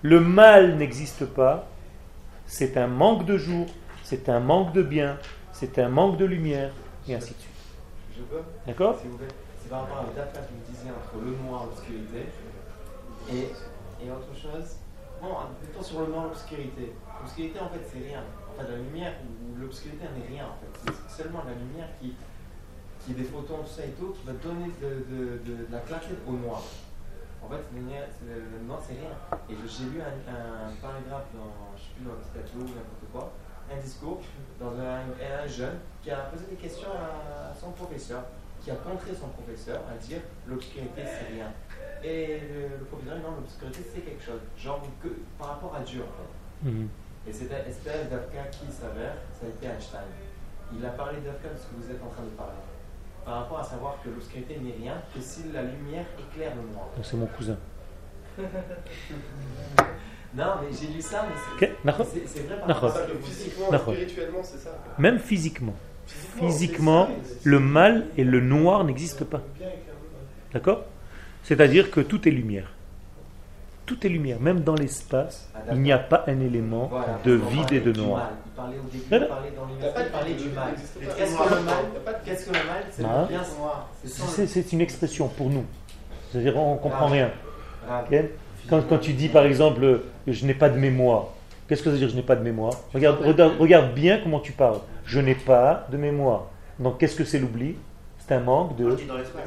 le 0.04 0.20
mal 0.20 0.76
n'existe 0.78 1.26
pas, 1.26 1.68
c'est 2.50 2.76
un 2.78 2.88
manque 2.88 3.26
de 3.26 3.38
jour, 3.38 3.68
c'est 4.04 4.28
un 4.28 4.40
manque 4.40 4.74
de 4.74 4.82
bien, 4.82 5.18
c'est 5.54 5.78
un 5.80 5.88
manque 5.90 6.18
de 6.18 6.26
lumière, 6.26 6.72
et 7.08 7.14
ainsi 7.16 7.34
de 7.36 7.40
suite. 7.40 7.54
Je 8.18 8.22
peux 8.24 8.42
D'accord. 8.66 9.00
C'est 9.62 9.70
par 9.70 9.82
rapport 9.82 9.98
à 10.00 10.04
l'affaire 10.18 10.42
que 10.48 10.52
vous 10.52 10.74
disiez 10.74 10.90
entre 10.90 11.24
le 11.24 11.32
noir 11.48 11.64
et 11.64 11.66
l'obscurité. 11.68 12.26
Et, 13.32 14.06
et 14.06 14.10
autre 14.12 14.34
chose. 14.34 14.78
Bon, 15.22 15.30
plutôt 15.62 15.84
sur 15.84 16.00
le 16.02 16.08
noir 16.08 16.26
et 16.26 16.30
l'obscurité. 16.30 16.92
L'obscurité, 17.22 17.60
en 17.60 17.70
fait, 17.70 17.82
c'est 17.92 18.00
rien. 18.10 18.24
En 18.58 18.60
fait, 18.62 18.72
la 18.72 18.78
lumière 18.78 19.14
ou 19.22 19.62
l'obscurité 19.62 20.06
n'est 20.18 20.28
rien, 20.36 20.46
en 20.46 20.58
fait. 20.60 20.94
C'est 21.08 21.24
seulement 21.24 21.44
la 21.46 21.54
lumière 21.54 21.88
qui, 22.02 22.16
qui 23.06 23.12
est 23.12 23.16
des 23.16 23.26
photons, 23.26 23.62
tout 23.62 23.70
ça 23.70 23.86
et 23.86 23.92
tout, 24.00 24.16
qui 24.18 24.26
va 24.26 24.34
donner 24.34 24.72
de, 24.82 24.90
de- 25.14 25.38
de- 25.46 25.66
de 25.68 25.72
la 25.72 25.80
clarté 25.80 26.16
au 26.28 26.32
noir. 26.34 26.64
En 27.50 27.54
fait, 27.58 27.64
lumière, 27.74 28.06
c'est- 28.12 28.30
le 28.30 28.62
noir, 28.68 28.80
c'est 28.86 28.94
rien. 28.94 29.10
Et 29.50 29.56
j'ai 29.68 29.86
lu 29.86 30.00
un, 30.02 30.14
un 30.30 30.70
paragraphe 30.80 31.26
dans, 31.34 31.74
je 31.76 31.82
sais 31.82 31.90
plus, 31.98 32.06
dans 32.06 32.14
le 32.14 32.42
petit 32.44 32.56
ou 32.56 32.60
n'importe 32.62 33.10
quoi, 33.12 33.32
un 33.74 33.78
discours 33.82 34.22
dans 34.60 34.78
un, 34.78 35.10
un 35.10 35.48
jeune 35.48 35.80
qui 36.04 36.12
a 36.12 36.18
posé 36.30 36.46
des 36.46 36.56
questions 36.58 36.90
à 36.94 37.52
son 37.60 37.72
professeur, 37.72 38.22
qui 38.62 38.70
a 38.70 38.76
contré 38.76 39.16
son 39.16 39.30
professeur 39.30 39.82
à 39.90 39.98
dire 39.98 40.22
l'obscurité 40.46 41.02
c'est 41.06 41.34
rien. 41.34 41.50
Et 42.04 42.40
le, 42.54 42.78
le 42.78 42.86
professeur 42.86 43.16
dit 43.18 43.24
non, 43.24 43.36
l'obscurité 43.42 43.80
c'est 43.82 44.02
quelque 44.02 44.24
chose, 44.24 44.42
genre 44.56 44.82
que, 45.02 45.10
par 45.40 45.48
rapport 45.58 45.74
à 45.76 45.82
Dieu 45.82 46.02
en 46.04 46.14
fait. 46.22 46.70
Mhm. 46.70 46.88
Et 47.28 47.34
c'était 47.34 47.66
c'était 47.72 48.06
Dafka 48.06 48.44
qui 48.52 48.72
s'avère, 48.72 49.16
ça 49.34 49.46
a 49.48 49.50
été 49.50 49.66
Einstein. 49.66 50.06
Il 50.72 50.86
a 50.86 50.90
parlé 50.90 51.18
Dafka 51.22 51.50
de 51.50 51.58
ce 51.58 51.66
que 51.66 51.76
vous 51.82 51.90
êtes 51.90 52.02
en 52.04 52.10
train 52.14 52.24
de 52.24 52.30
parler. 52.38 52.62
Par 53.30 53.42
rapport 53.42 53.60
à 53.60 53.64
savoir 53.64 53.98
que 54.04 54.10
l'obscurité 54.10 54.58
n'est 54.60 54.74
rien 54.84 54.96
que 55.14 55.22
si 55.22 55.44
la 55.54 55.62
lumière 55.62 56.04
éclaire 56.18 56.52
le 56.56 56.74
noir. 56.74 56.88
Donc 56.96 57.06
c'est 57.06 57.16
mon 57.16 57.28
cousin. 57.28 57.58
Non, 60.36 60.46
mais 60.62 60.68
j'ai 60.80 60.94
lu 60.94 61.02
ça, 61.02 61.26
mais 61.28 61.36
c'est 61.60 61.66
Ok, 61.66 61.72
d'accord 61.84 62.06
c'est- 62.12 62.28
c'est 62.28 62.42
vrai 62.48 62.58
par 62.60 62.68
D'accord. 62.68 62.90
rapport 62.92 63.04
à 63.04 63.12
que 63.12 63.18
physiquement, 63.18 63.72
D'accord. 63.72 63.94
spirituellement, 63.96 64.44
c'est 64.44 64.58
ça. 64.60 64.78
Même 65.00 65.18
physiquement. 65.18 65.74
Physiquement, 66.06 67.10
le 67.44 67.60
mal 67.60 68.06
et 68.16 68.24
le 68.24 68.40
noir 68.40 68.84
n'existent 68.84 69.26
pas. 69.26 69.42
Bien 69.58 69.68
éclairé, 69.70 69.80
ouais. 69.90 70.54
D'accord? 70.54 70.86
C'est-à-dire 71.44 71.90
que 71.90 72.00
tout 72.02 72.28
est 72.28 72.32
lumière. 72.32 72.72
Tout 73.90 74.06
est 74.06 74.10
lumière. 74.10 74.40
Même 74.40 74.60
dans 74.60 74.76
l'espace, 74.76 75.50
il 75.72 75.80
n'y 75.82 75.92
a 75.92 75.98
pas 75.98 76.24
un 76.28 76.40
élément 76.40 76.90
Voilà, 76.92 77.18
de 77.26 77.32
vide 77.34 77.72
et 77.72 77.80
de 77.80 77.92
noir. 77.92 78.30
Il 78.46 78.52
parlait 78.52 78.76
au 78.78 78.84
début, 78.92 79.04
il 79.04 79.10
parlait 79.28 79.52
dans 79.56 80.04
il 80.06 80.12
parlait 80.12 80.34
du 80.36 80.50
mal. 80.50 80.74
Qu'est-ce 81.18 81.36
que 81.36 81.44
le 81.56 81.62
mal 81.64 81.74
Y 81.94 81.98
a 81.98 82.00
pas 82.06 82.14
de- 82.14 82.26
Qu'est-ce 82.26 82.46
que 82.46 82.50
le 82.52 82.66
mal 82.68 82.84
C'est 82.92 83.04
Ah. 83.04 83.22
le 83.22 83.28
bien 83.30 83.42
noir? 83.58 83.90
C'est 84.06 84.46
C'est 84.46 84.72
une 84.74 84.82
expression 84.82 85.28
pour 85.28 85.50
nous. 85.50 85.66
C'est-à-dire 86.32 86.56
on 86.56 86.76
ne 86.76 86.80
comprend 86.80 87.08
Ah. 87.08 87.12
rien. 87.12 87.32
Ah, 87.90 88.04
Quand, 88.70 88.82
quand 88.88 89.00
tu 89.00 89.14
dis 89.14 89.28
par 89.30 89.46
exemple 89.46 89.84
euh, 89.84 90.04
je 90.28 90.46
n'ai 90.46 90.54
pas 90.54 90.70
de 90.70 90.78
mémoire, 90.78 91.30
qu'est-ce 91.68 91.82
que 91.82 91.86
ça 91.86 91.92
veut 91.94 91.98
dire 91.98 92.10
je 92.10 92.16
n'ai 92.16 92.22
pas 92.22 92.36
de 92.36 92.44
mémoire? 92.44 92.74
Regarde, 92.94 93.18
regarde, 93.26 93.54
regarde 93.60 93.94
bien 93.96 94.20
comment 94.22 94.40
tu 94.40 94.52
parles. 94.52 94.78
Je 95.06 95.20
n'ai 95.20 95.34
pas 95.34 95.88
de 95.92 95.98
mémoire. 95.98 96.46
Donc 96.78 97.00
qu'est-ce 97.00 97.16
que 97.16 97.24
c'est 97.24 97.40
l'oubli? 97.40 97.76
C'est 98.30 98.36
un 98.36 98.42
manque 98.42 98.76
de 98.76 98.96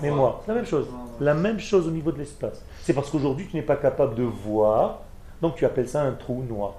mémoire. 0.03 0.41
C'est 0.45 0.49
la 0.49 0.55
même 0.57 0.67
chose. 0.67 0.89
La 1.21 1.35
même 1.35 1.61
chose 1.61 1.87
au 1.87 1.93
niveau 1.93 2.11
de 2.11 2.19
l'espace. 2.19 2.65
C'est 2.81 2.93
parce 2.93 3.11
qu'aujourd'hui 3.11 3.47
tu 3.49 3.55
n'es 3.55 3.63
pas 3.63 3.77
capable 3.77 4.17
de 4.17 4.25
voir, 4.25 5.03
donc 5.41 5.55
tu 5.55 5.65
appelles 5.65 5.89
ça 5.89 6.03
un 6.03 6.15
trou 6.15 6.43
noir. 6.43 6.75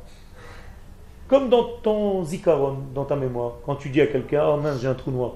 Comme 1.29 1.47
dans 1.47 1.63
ton 1.81 2.21
zikaron, 2.25 2.79
dans 2.93 3.05
ta 3.05 3.15
mémoire, 3.15 3.53
quand 3.65 3.77
tu 3.77 3.89
dis 3.89 4.01
à 4.01 4.07
quelqu'un 4.07 4.43
Oh 4.45 4.57
mince, 4.57 4.81
j'ai 4.81 4.89
un 4.89 4.95
trou 4.95 5.11
noir. 5.11 5.35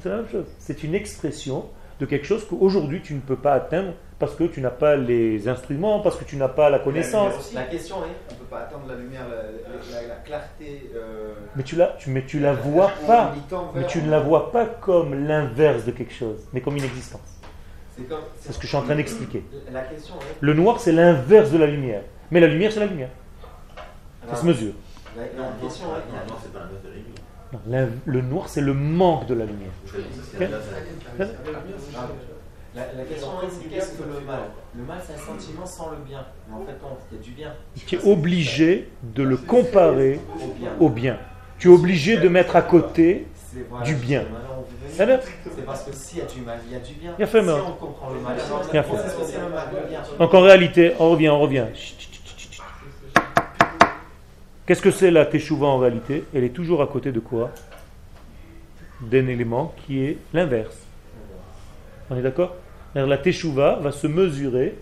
C'est 0.00 0.08
la 0.08 0.16
même 0.16 0.28
chose. 0.28 0.46
C'est 0.58 0.82
une 0.82 0.96
expression 0.96 1.66
de 2.00 2.06
quelque 2.06 2.26
chose 2.26 2.44
qu'aujourd'hui 2.44 3.00
tu 3.00 3.14
ne 3.14 3.20
peux 3.20 3.36
pas 3.36 3.52
atteindre 3.52 3.92
parce 4.18 4.34
que 4.34 4.44
tu 4.44 4.60
n'as 4.60 4.70
pas 4.70 4.96
les 4.96 5.48
instruments, 5.48 6.00
parce 6.00 6.16
que 6.16 6.24
tu 6.24 6.36
n'as 6.36 6.48
pas 6.48 6.70
la 6.70 6.78
connaissance. 6.80 7.52
La 7.54 7.62
question 7.62 7.96
est 7.98 8.08
On 8.30 8.34
ne 8.34 8.38
peut 8.38 8.44
pas 8.50 8.60
attendre 8.60 8.84
la 8.88 8.96
lumière, 8.96 9.22
la, 9.28 9.36
la- 9.36 10.00
la- 10.02 10.08
la 10.08 10.14
clarté. 10.16 10.90
euh, 10.96 11.34
Mais 11.54 11.62
tu 11.62 11.76
la, 11.76 11.86
tu, 11.98 12.10
mais 12.10 12.24
tu 12.26 12.40
la 12.40 12.52
vois 12.52 12.90
pas. 13.06 13.32
Mais 13.74 13.86
tu 13.86 14.02
ne 14.02 14.10
la 14.10 14.18
vois 14.20 14.50
pas 14.50 14.66
comme 14.66 15.26
l'inverse 15.26 15.84
de 15.84 15.92
quelque 15.92 16.12
chose, 16.14 16.46
mais 16.52 16.60
comme 16.60 16.76
une 16.76 16.84
existence. 16.84 17.20
c'est 18.40 18.52
ce 18.52 18.56
que 18.58 18.62
je 18.64 18.68
suis 18.68 18.76
en 18.76 18.82
train 18.82 18.96
d'expliquer. 18.96 19.44
La 19.72 19.82
question 19.82 20.14
est 20.16 20.36
Le 20.40 20.54
noir, 20.54 20.80
c'est 20.80 20.92
l'inverse 20.92 21.50
de 21.50 21.58
la 21.58 21.66
lumière. 21.66 22.02
Mais 22.30 22.40
la 22.40 22.46
lumière, 22.48 22.72
c'est 22.72 22.80
la 22.80 22.86
lumière. 22.86 23.10
Ça 24.28 24.36
se 24.36 24.44
mesure. 24.46 24.72
La, 25.16 25.22
la 25.22 25.28
Non, 25.28 25.52
question, 25.62 25.86
non, 25.86 25.92
ouais, 25.94 26.00
non, 26.28 26.34
c'est 26.42 26.52
pas 26.52 26.58
l'inverse 26.60 26.82
de 26.82 26.88
la 26.88 26.94
lumière. 26.94 27.88
Non, 27.88 27.88
le 28.04 28.20
noir, 28.20 28.48
c'est 28.48 28.60
le 28.60 28.74
manque 28.74 29.26
de 29.26 29.34
la 29.34 29.46
lumière. 29.46 29.70
La 32.74 33.04
question 33.04 33.28
c'est 33.48 33.68
qu'est-ce 33.68 33.92
que 33.92 34.02
le 34.02 34.20
mal 34.26 34.40
Le 34.76 34.84
mal, 34.84 34.98
c'est 35.04 35.14
un 35.14 35.16
sentiment 35.16 35.66
sans 35.66 35.90
le 35.90 35.96
bien. 36.06 36.24
Mais 36.48 36.54
en 36.54 36.60
fait, 36.60 36.72
non, 36.82 36.96
il 37.10 37.16
y 37.16 37.20
a 37.20 37.22
du 37.22 37.30
bien. 37.30 37.52
Tu 37.86 37.96
es 37.96 38.04
obligé 38.04 38.88
de 39.02 39.22
le 39.22 39.36
comparer 39.36 40.20
Au 40.40 40.48
bien. 40.48 40.70
au 40.78 40.88
bien. 40.88 41.18
Tu 41.58 41.68
es 41.68 41.72
obligé 41.72 42.18
de 42.18 42.28
mettre 42.28 42.56
à 42.56 42.62
côté 42.62 43.26
voilà, 43.68 43.84
du 43.84 43.94
bien. 43.94 44.24
C'est 44.90 45.64
parce 45.64 45.84
que 45.84 45.92
s'il 45.92 46.18
y 46.18 46.22
a 46.22 46.24
du 46.24 46.40
mal, 46.40 46.58
il 46.66 46.72
y 46.72 46.76
a 46.76 46.80
du 46.80 46.94
bien. 46.94 47.14
Bien 47.16 47.26
fait, 47.26 47.42
si 47.42 47.48
on 47.48 47.72
comprend 47.72 48.10
le 48.10 48.20
mal, 48.20 48.36
alors 48.40 48.68
Bien 48.70 48.82
fait. 48.82 50.18
Donc 50.18 50.34
en 50.34 50.40
réalité, 50.40 50.92
on 50.98 51.10
revient, 51.10 51.28
on 51.30 51.40
revient. 51.40 51.66
Qu'est-ce 54.66 54.82
que 54.82 54.90
c'est 54.90 55.10
la 55.10 55.24
teshuva 55.24 55.66
en 55.66 55.78
réalité? 55.78 56.24
Elle 56.34 56.44
est 56.44 56.50
toujours 56.50 56.82
à 56.82 56.86
côté 56.86 57.10
de 57.10 57.20
quoi? 57.20 57.50
D'un 59.00 59.26
élément 59.28 59.74
qui 59.86 60.04
est 60.04 60.18
l'inverse. 60.34 60.87
On 62.10 62.16
est 62.16 62.22
d'accord? 62.22 62.56
La 62.94 63.18
teshuva 63.18 63.76
va 63.76 63.92
se 63.92 64.06
mesurer, 64.06 64.76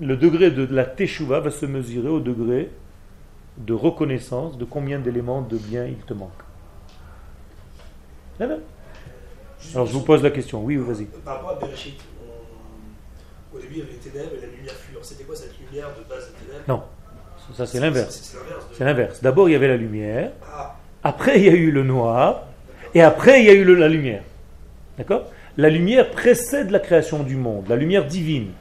le 0.00 0.16
degré 0.16 0.50
de 0.50 0.72
la 0.72 0.84
teshuva 0.84 1.40
va 1.40 1.50
se 1.50 1.66
mesurer 1.66 2.08
au 2.08 2.20
degré 2.20 2.70
de 3.58 3.72
reconnaissance 3.72 4.56
de 4.58 4.64
combien 4.64 4.98
d'éléments 4.98 5.42
de 5.42 5.56
bien 5.56 5.86
il 5.86 5.96
te 5.96 6.14
manque. 6.14 6.30
Alors 8.40 9.86
je 9.86 9.92
vous 9.92 10.02
pose 10.02 10.22
la 10.22 10.30
question. 10.30 10.62
Oui, 10.64 10.76
vas-y. 10.76 11.04
Par 11.06 11.34
rapport 11.36 11.50
à 11.50 11.54
Bereshit, 11.54 11.98
on- 13.52 13.56
au 13.56 13.60
début 13.60 13.74
il 13.74 13.78
y 13.78 13.82
avait 13.82 13.92
les 13.92 13.98
ténèbres 13.98 14.30
et 14.36 14.40
la 14.46 14.52
lumière 14.52 14.74
fut. 14.74 14.92
Alors, 14.92 15.04
C'était 15.04 15.24
quoi 15.24 15.36
cette 15.36 15.54
lumière 15.58 15.88
de 15.98 16.08
base 16.08 16.28
des 16.32 16.46
ténèbres? 16.46 16.64
Non, 16.68 16.82
ça 17.54 17.66
c'est 17.66 17.80
l'inverse. 17.80 18.36
C'est 18.72 18.84
l'inverse. 18.84 19.18
de-. 19.20 19.24
D'abord 19.24 19.48
il 19.48 19.52
y 19.52 19.54
avait 19.54 19.68
la 19.68 19.76
lumière, 19.76 20.32
Ah, 20.44 20.76
après 21.02 21.38
il 21.40 21.44
y 21.46 21.48
a 21.48 21.52
eu 21.54 21.70
le 21.70 21.82
noir, 21.82 22.42
et 22.94 23.02
après 23.02 23.40
il 23.40 23.46
y 23.46 23.50
a 23.50 23.54
eu 23.54 23.64
le- 23.64 23.74
la 23.74 23.88
lumière. 23.88 24.22
D'accord? 24.98 25.24
La 25.56 25.68
lumière 25.68 26.10
précède 26.10 26.70
la 26.70 26.78
création 26.80 27.22
du 27.22 27.36
monde, 27.36 27.66
la 27.68 27.76
lumière 27.76 28.06
divine. 28.06 28.52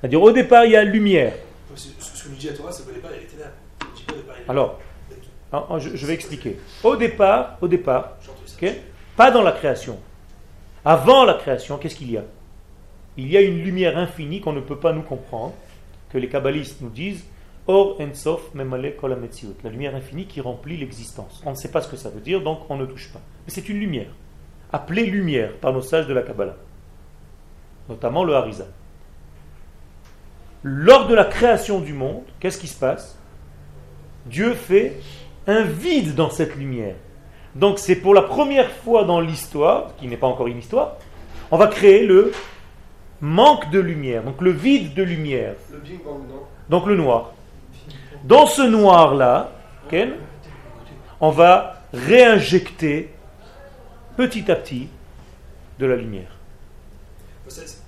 C'est-à-dire 0.00 0.22
au 0.22 0.32
départ 0.32 0.64
il 0.64 0.72
y 0.72 0.76
a 0.76 0.82
lumière. 0.84 1.32
donc 1.68 1.78
c'est- 1.78 1.90
ce 2.00 2.16
ce 2.16 2.24
que 2.24 2.28
nous 2.30 2.36
dit 2.36 2.46
la 2.46 2.52
Torah, 2.54 2.70
les 2.70 3.26
ténèbres. 3.26 3.50
Alors, 4.48 4.80
hein, 5.52 5.78
je, 5.78 5.94
je 5.96 6.06
vais 6.06 6.14
expliquer. 6.14 6.56
Au 6.82 6.96
départ, 6.96 7.58
au 7.60 7.68
départ, 7.68 8.16
pas 9.16 9.30
dans 9.30 9.42
la 9.42 9.52
création. 9.52 9.98
Avant 10.84 11.24
la 11.24 11.34
création, 11.34 11.78
qu'est-ce 11.78 11.94
qu'il 11.96 12.10
y 12.10 12.16
a? 12.16 12.24
Il 13.16 13.30
y 13.30 13.36
a 13.36 13.40
une 13.40 13.62
lumière 13.62 13.98
infinie 13.98 14.40
qu'on 14.40 14.52
ne 14.52 14.60
peut 14.60 14.78
pas 14.78 14.92
nous 14.92 15.02
comprendre, 15.02 15.52
que 16.10 16.18
les 16.18 16.28
kabbalistes 16.28 16.80
nous 16.80 16.88
disent 16.90 17.24
Or 17.68 18.00
ensof 18.00 18.52
memale 18.54 18.96
kol 18.96 19.12
hametziut. 19.12 19.54
la 19.62 19.70
lumière 19.70 19.94
infinie 19.94 20.26
qui 20.26 20.40
remplit 20.40 20.76
l'existence. 20.76 21.40
On 21.46 21.50
ne 21.50 21.54
sait 21.54 21.70
pas 21.70 21.80
ce 21.80 21.88
que 21.88 21.96
ça 21.96 22.10
veut 22.10 22.20
dire, 22.20 22.40
donc 22.42 22.68
on 22.68 22.76
ne 22.76 22.86
touche 22.86 23.12
pas. 23.12 23.20
Mais 23.46 23.52
c'est 23.52 23.68
une 23.68 23.78
lumière, 23.78 24.08
appelée 24.72 25.06
lumière 25.06 25.52
par 25.60 25.72
nos 25.72 25.82
sages 25.82 26.06
de 26.06 26.14
la 26.14 26.22
Kabbalah, 26.22 26.56
notamment 27.88 28.24
le 28.24 28.34
Harizal. 28.34 28.68
Lors 30.62 31.08
de 31.08 31.14
la 31.14 31.24
création 31.24 31.80
du 31.80 31.92
monde, 31.92 32.22
qu'est-ce 32.40 32.58
qui 32.58 32.68
se 32.68 32.78
passe? 32.78 33.18
Dieu 34.26 34.54
fait 34.54 35.00
un 35.46 35.62
vide 35.62 36.14
dans 36.14 36.30
cette 36.30 36.56
lumière. 36.56 36.94
Donc 37.54 37.78
c'est 37.78 37.96
pour 37.96 38.14
la 38.14 38.22
première 38.22 38.70
fois 38.70 39.04
dans 39.04 39.20
l'histoire, 39.20 39.94
qui 39.96 40.06
n'est 40.06 40.16
pas 40.16 40.28
encore 40.28 40.46
une 40.46 40.58
histoire, 40.58 40.96
on 41.50 41.58
va 41.58 41.66
créer 41.66 42.06
le 42.06 42.32
manque 43.20 43.70
de 43.70 43.78
lumière, 43.78 44.22
donc 44.22 44.40
le 44.40 44.50
vide 44.50 44.94
de 44.94 45.02
lumière, 45.02 45.54
Le 45.70 45.80
donc 46.68 46.86
le 46.86 46.96
noir. 46.96 47.32
Dans 48.24 48.46
ce 48.46 48.62
noir-là, 48.62 49.50
on 51.20 51.30
va 51.30 51.82
réinjecter 51.92 53.11
petit 54.16 54.50
à 54.50 54.56
petit 54.56 54.88
de 55.78 55.86
la 55.86 55.96
lumière. 55.96 56.36
C'est- 57.48 57.66
c'est- 57.66 57.78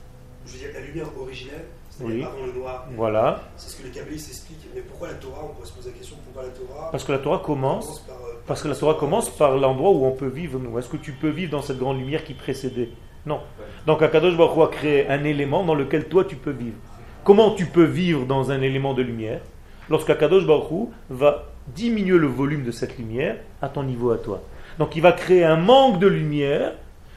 Je 0.47 0.53
veux 0.53 0.59
dire, 0.59 0.69
la 0.75 0.81
lumière 0.81 1.07
originelle, 1.19 1.65
Oui. 2.03 2.23
avant 2.23 2.45
le 2.45 2.53
noir. 2.53 2.87
Voilà, 2.97 3.45
C'est 3.57 3.71
ce 3.71 3.77
que 3.81 3.85
les 3.87 3.91
kabbalistes 3.91 4.29
expliquent. 4.29 4.69
Mais 4.75 4.83
pourquoi 4.83 5.09
la 5.09 5.15
Torah 5.15 5.41
On 5.45 5.55
pourrait 5.55 5.67
se 5.67 5.73
poser 5.73 5.91
la 5.91 5.97
question 5.97 6.17
pourquoi 6.23 6.43
la 6.43 6.49
Torah 6.51 6.91
parce 6.91 7.03
que 7.05 7.13
la 7.13 7.19
Torah 7.19 7.39
commence 7.39 7.85
commence 7.87 8.01
par, 8.01 8.17
euh, 8.17 8.35
Parce 8.47 8.63
que 8.63 8.69
la 8.69 8.75
Torah 8.77 8.95
commence 8.95 9.31
par 9.31 9.57
l'endroit 9.57 9.91
où 9.93 10.05
on 10.05 10.11
peut 10.13 10.27
vivre, 10.29 10.59
nous. 10.59 10.79
Est-ce 10.79 10.89
que 10.89 10.99
tu 10.99 11.13
peux 11.13 11.31
vivre 11.31 11.51
dans 11.53 11.63
cette 11.63 11.79
grande 11.79 11.99
lumière 11.99 12.25
qui 12.25 12.35
précédait? 12.35 12.91
Non. 13.25 13.41
Donc 13.87 14.03
Akadosh 14.03 14.37
Baruch 14.37 14.59
a 14.65 14.67
créé 14.71 15.09
un 15.09 15.25
élément 15.25 15.65
dans 15.65 15.75
lequel 15.75 16.05
toi 16.09 16.25
tu 16.27 16.37
peux 16.37 16.51
vivre. 16.51 16.77
Comment 17.25 17.55
tu 17.55 17.65
peux 17.65 17.85
vivre 17.85 18.27
dans 18.27 18.51
un 18.51 18.61
élément 18.61 18.93
de 18.93 19.01
lumière? 19.01 19.41
Lorsqu'Akadosh 19.89 20.47
Baruch 20.47 20.71
Hu 20.71 20.87
va 21.09 21.47
diminuer 21.69 22.19
le 22.19 22.27
volume 22.27 22.65
de 22.65 22.71
cette 22.71 22.99
lumière 22.99 23.39
à 23.63 23.71
ton 23.71 23.83
niveau 23.83 24.11
à 24.11 24.19
toi. 24.19 24.43
Donc 24.79 24.97
il 24.97 25.03
va 25.03 25.13
créer 25.13 25.45
un 25.45 25.57
manque 25.57 25.99
de 25.99 26.07
lumière 26.07 26.73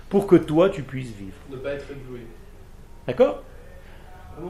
pour 0.10 0.28
que 0.28 0.36
toi 0.36 0.70
tu 0.70 0.84
puisses 0.84 1.12
vivre. 1.12 1.38
Ne 1.50 1.58
pas 1.58 1.74
être 1.74 1.86
ébloui. 1.92 2.22
D'accord? 3.08 3.44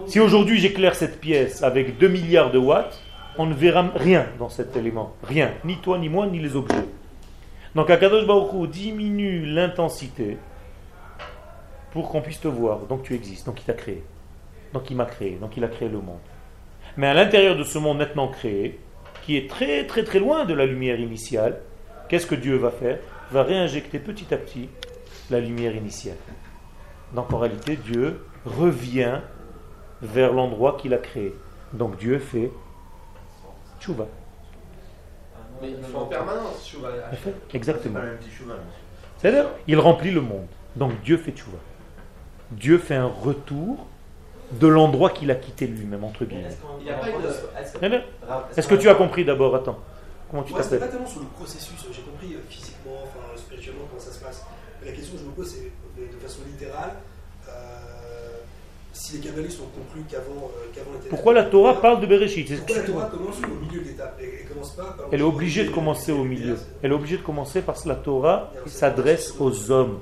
Si 0.05 0.19
aujourd'hui 0.19 0.59
j'éclaire 0.59 0.95
cette 0.95 1.19
pièce 1.19 1.63
avec 1.63 1.97
2 1.97 2.07
milliards 2.07 2.51
de 2.51 2.57
watts, 2.57 3.01
on 3.37 3.45
ne 3.45 3.53
verra 3.53 3.89
rien 3.95 4.27
dans 4.39 4.49
cet 4.49 4.75
élément. 4.75 5.13
Rien. 5.23 5.53
Ni 5.63 5.77
toi, 5.77 5.97
ni 5.97 6.09
moi, 6.09 6.27
ni 6.27 6.39
les 6.39 6.55
objets. 6.55 6.75
Donc 7.75 7.89
Akadosh 7.89 8.25
Baruch 8.25 8.69
diminue 8.69 9.45
l'intensité 9.45 10.37
pour 11.91 12.09
qu'on 12.09 12.21
puisse 12.21 12.41
te 12.41 12.47
voir. 12.47 12.79
Donc 12.89 13.03
tu 13.03 13.13
existes. 13.13 13.45
Donc 13.45 13.61
il 13.61 13.65
t'a 13.65 13.73
créé. 13.73 14.03
Donc 14.73 14.89
il 14.89 14.97
m'a 14.97 15.05
créé. 15.05 15.37
Donc 15.39 15.55
il 15.55 15.63
a 15.63 15.67
créé 15.67 15.87
le 15.87 15.99
monde. 15.99 16.19
Mais 16.97 17.07
à 17.07 17.13
l'intérieur 17.13 17.55
de 17.55 17.63
ce 17.63 17.77
monde 17.77 17.99
nettement 17.99 18.27
créé, 18.27 18.79
qui 19.23 19.37
est 19.37 19.49
très 19.49 19.85
très 19.85 20.03
très 20.03 20.19
loin 20.19 20.45
de 20.45 20.53
la 20.53 20.65
lumière 20.65 20.99
initiale, 20.99 21.61
qu'est-ce 22.07 22.27
que 22.27 22.35
Dieu 22.35 22.57
va 22.57 22.71
faire? 22.71 22.99
Va 23.31 23.43
réinjecter 23.43 23.99
petit 23.99 24.33
à 24.33 24.37
petit 24.37 24.69
la 25.29 25.39
lumière 25.39 25.75
initiale. 25.75 26.17
Donc 27.13 27.31
en 27.33 27.37
réalité, 27.37 27.75
Dieu 27.75 28.21
revient 28.45 29.19
vers 30.01 30.33
l'endroit 30.33 30.77
qu'il 30.79 30.93
a 30.93 30.97
créé. 30.97 31.33
Donc 31.73 31.97
Dieu 31.97 32.19
fait 32.19 32.51
tchouva. 33.79 34.07
Mais 35.61 35.69
il 35.71 35.95
en 35.95 36.05
permanence, 36.05 36.75
vois. 36.79 36.91
Exactement. 37.53 37.99
C'est-à-dire, 39.17 39.45
il 39.67 39.79
remplit 39.79 40.11
le 40.11 40.21
monde. 40.21 40.47
Donc 40.75 41.01
Dieu 41.01 41.17
fait 41.17 41.31
tchouva. 41.31 41.57
Dieu 42.51 42.77
fait 42.77 42.95
un 42.95 43.07
retour 43.07 43.87
de 44.51 44.67
l'endroit 44.67 45.09
qu'il 45.09 45.29
a 45.31 45.35
quitté 45.35 45.67
lui-même, 45.67 46.03
entre 46.03 46.23
guillemets. 46.23 46.55
Il 46.81 48.03
Est-ce 48.55 48.67
que 48.67 48.75
tu 48.75 48.87
as 48.87 48.95
compris 48.95 49.25
d'abord? 49.25 49.55
Attends. 49.55 49.79
Comment 50.29 50.43
tu 50.43 50.53
t'appelles 50.53 50.79
pas 50.79 50.87
tellement 50.87 51.07
sur 51.07 51.21
le 51.21 51.27
processus, 51.27 51.75
j'ai 51.91 52.01
compris 52.01 52.35
euh, 52.35 52.39
physiquement, 52.49 53.03
enfin 53.03 53.37
spirituellement 53.37 53.85
comment 53.89 54.01
ça 54.01 54.11
se 54.11 54.19
passe. 54.19 54.45
Mais 54.81 54.91
la 54.91 54.95
question 54.95 55.13
que 55.15 55.21
je 55.21 55.25
me 55.25 55.31
pose, 55.31 55.49
c'est 55.49 55.71
de 56.01 56.19
façon 56.19 56.39
littérale, 56.45 56.95
euh, 57.47 57.51
si 58.91 59.13
les 59.13 59.19
kabbalistes 59.19 59.59
ont 59.61 59.79
conclu 59.79 60.03
qu'avant 60.09 60.51
euh, 60.75 61.09
Pourquoi 61.09 61.33
la 61.33 61.45
Torah 61.45 61.79
parle 61.79 62.01
de 62.01 62.07
Bereshit? 62.07 62.57
Pourquoi 62.57 62.75
la 62.75 62.83
Torah 62.83 63.05
commence 63.05 63.35
au 63.37 63.65
milieu 63.65 63.81
de 63.81 63.87
l'étape 63.87 64.19
et, 64.19 64.41
et 64.41 64.45
commence 64.45 64.71
pas 64.71 64.95
par 64.97 65.07
Elle 65.11 65.21
est 65.21 65.23
obligée 65.23 65.63
de 65.63 65.71
commencer 65.71 66.11
au 66.11 66.23
milieu. 66.23 66.57
Elle 66.83 66.91
est 66.91 66.95
obligée 66.95 67.17
de 67.17 67.23
commencer 67.23 67.61
parce 67.61 67.83
que 67.83 67.89
la 67.89 67.95
Torah 67.95 68.51
s'adresse 68.65 69.33
aux 69.39 69.71
hommes. 69.71 69.99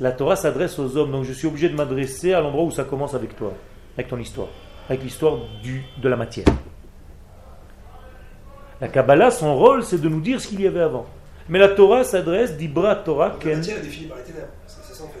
La 0.00 0.12
Torah 0.12 0.36
s'adresse 0.36 0.78
aux 0.78 0.96
hommes, 0.96 1.12
donc 1.12 1.24
je 1.24 1.32
suis 1.32 1.46
obligé 1.46 1.68
de 1.68 1.74
m'adresser 1.74 2.32
à 2.32 2.40
l'endroit 2.40 2.64
où 2.64 2.70
ça 2.70 2.84
commence 2.84 3.14
avec 3.14 3.36
toi, 3.36 3.52
avec 3.96 4.08
ton 4.08 4.18
histoire, 4.18 4.48
avec 4.88 5.02
l'histoire 5.02 5.38
de 5.62 6.08
la 6.08 6.16
matière. 6.16 6.46
La 8.84 8.90
Kabbalah, 8.90 9.30
son 9.30 9.56
rôle, 9.56 9.82
c'est 9.82 9.96
de 9.98 10.10
nous 10.10 10.20
dire 10.20 10.38
ce 10.38 10.46
qu'il 10.48 10.60
y 10.60 10.66
avait 10.66 10.82
avant. 10.82 11.06
Mais 11.48 11.58
la 11.58 11.68
Torah 11.68 12.04
s'adresse, 12.04 12.54
d'Ibra 12.54 12.94
Torah, 12.96 13.30
Donc, 13.30 13.42
La 13.44 13.50
Ken, 13.52 13.58
matière 13.60 13.78
est 13.78 13.80
définie 13.80 14.08
par 14.08 14.18
les 14.18 14.24
ténèbres, 14.24 14.48
c'est 14.66 14.94
ça 14.94 15.04
en 15.04 15.08
fait. 15.08 15.20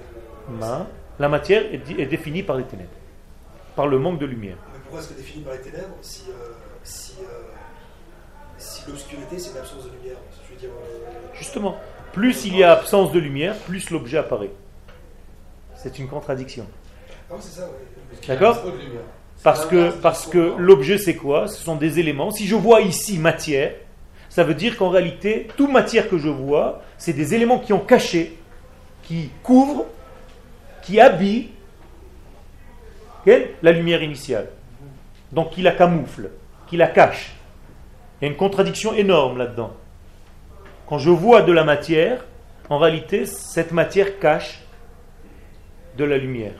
le- 0.50 0.56
Ma. 0.58 0.86
La 1.18 1.28
matière 1.30 1.62
est, 1.72 2.04
définie 2.06 2.42
par 2.42 2.56
les 2.58 2.64
ténèbres, 2.64 2.90
par 3.74 3.86
le 3.86 3.98
manque 3.98 4.18
de 4.18 4.26
lumière. 4.26 4.56
Mais 4.70 4.78
pourquoi 4.80 5.00
est-ce 5.00 5.08
que 5.08 5.14
définie 5.14 5.44
par 5.44 5.54
les 5.54 5.60
ténèbres 5.60 5.94
si, 6.02 6.24
euh, 6.28 6.32
si, 6.82 7.14
euh, 7.22 7.24
si 8.58 8.82
l'obscurité 8.86 9.38
c'est 9.38 9.54
l'absence 9.54 9.84
de 9.86 9.90
lumière 9.92 10.18
Je 10.46 10.54
veux 10.54 10.60
dire, 10.60 10.68
euh, 10.68 11.28
Justement, 11.32 11.78
plus 12.12 12.44
il 12.44 12.58
y 12.58 12.64
a 12.64 12.72
absence 12.72 13.12
de 13.12 13.18
lumière, 13.18 13.56
plus 13.60 13.88
l'objet 13.88 14.18
apparaît. 14.18 14.50
C'est 15.74 15.98
une 15.98 16.08
contradiction. 16.08 16.66
Ah 17.30 17.34
oui, 17.36 17.38
c'est 17.40 17.60
ça, 17.60 17.66
ouais. 17.66 18.28
D'accord? 18.28 18.58
Parce 19.44 19.66
que, 19.66 19.90
parce 19.90 20.26
que 20.26 20.54
l'objet, 20.56 20.96
c'est 20.96 21.16
quoi? 21.16 21.48
Ce 21.48 21.62
sont 21.62 21.76
des 21.76 22.00
éléments. 22.00 22.30
Si 22.30 22.46
je 22.46 22.56
vois 22.56 22.80
ici 22.80 23.18
matière, 23.18 23.72
ça 24.30 24.42
veut 24.42 24.54
dire 24.54 24.78
qu'en 24.78 24.88
réalité, 24.88 25.48
toute 25.58 25.70
matière 25.70 26.08
que 26.08 26.16
je 26.16 26.30
vois, 26.30 26.82
c'est 26.96 27.12
des 27.12 27.34
éléments 27.34 27.58
qui 27.58 27.74
ont 27.74 27.80
caché, 27.80 28.38
qui 29.02 29.28
couvrent, 29.42 29.84
qui 30.82 30.98
habillent 30.98 31.50
la 33.26 33.72
lumière 33.72 34.02
initiale. 34.02 34.48
Donc 35.30 35.50
qui 35.50 35.60
la 35.60 35.72
camoufle, 35.72 36.30
qui 36.66 36.78
la 36.78 36.86
cache. 36.86 37.34
Il 38.20 38.24
y 38.24 38.28
a 38.28 38.30
une 38.30 38.38
contradiction 38.38 38.94
énorme 38.94 39.36
là-dedans. 39.36 39.74
Quand 40.86 40.96
je 40.96 41.10
vois 41.10 41.42
de 41.42 41.52
la 41.52 41.64
matière, 41.64 42.24
en 42.70 42.78
réalité, 42.78 43.26
cette 43.26 43.72
matière 43.72 44.18
cache 44.18 44.62
de 45.98 46.04
la 46.04 46.16
lumière. 46.16 46.54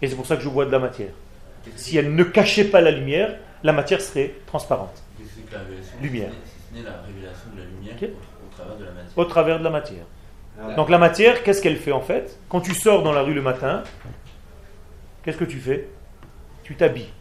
Et 0.00 0.08
c'est 0.08 0.16
pour 0.16 0.26
ça 0.26 0.36
que 0.36 0.42
je 0.42 0.48
vois 0.48 0.64
de 0.64 0.72
la 0.72 0.78
matière. 0.78 1.12
Si 1.74 1.96
elle 1.96 2.14
ne 2.14 2.24
cachait 2.24 2.64
pas 2.64 2.80
la 2.80 2.90
lumière, 2.90 3.36
la 3.62 3.72
matière 3.72 4.00
serait 4.00 4.34
transparente. 4.46 5.02
Lumière. 6.00 6.30
Si 6.44 6.52
ce 6.70 6.78
n'est 6.78 6.84
la 6.84 7.02
révélation 7.02 7.50
de 7.54 7.60
la 7.60 7.64
lumière 7.66 7.94
Ok. 8.00 8.08
au, 9.16 9.24
travers 9.24 9.58
de 9.58 9.64
la 9.64 9.70
matière. 9.70 10.04
Alors, 10.58 10.76
Donc 10.76 10.90
la 10.90 10.98
matière, 10.98 11.42
qu'est-ce 11.42 11.60
qu'elle 11.62 11.76
fait 11.76 11.92
en 11.92 12.00
fait? 12.00 12.38
Quand 12.48 12.60
tu 12.60 12.74
sors 12.74 13.02
dans 13.02 13.12
la 13.12 13.22
rue 13.22 13.34
le 13.34 13.42
matin, 13.42 13.82
qu'est-ce 15.22 15.36
que 15.38 15.44
tu 15.44 15.58
fais? 15.58 15.88
Tu 16.62 16.74
t'habilles. 16.76 17.12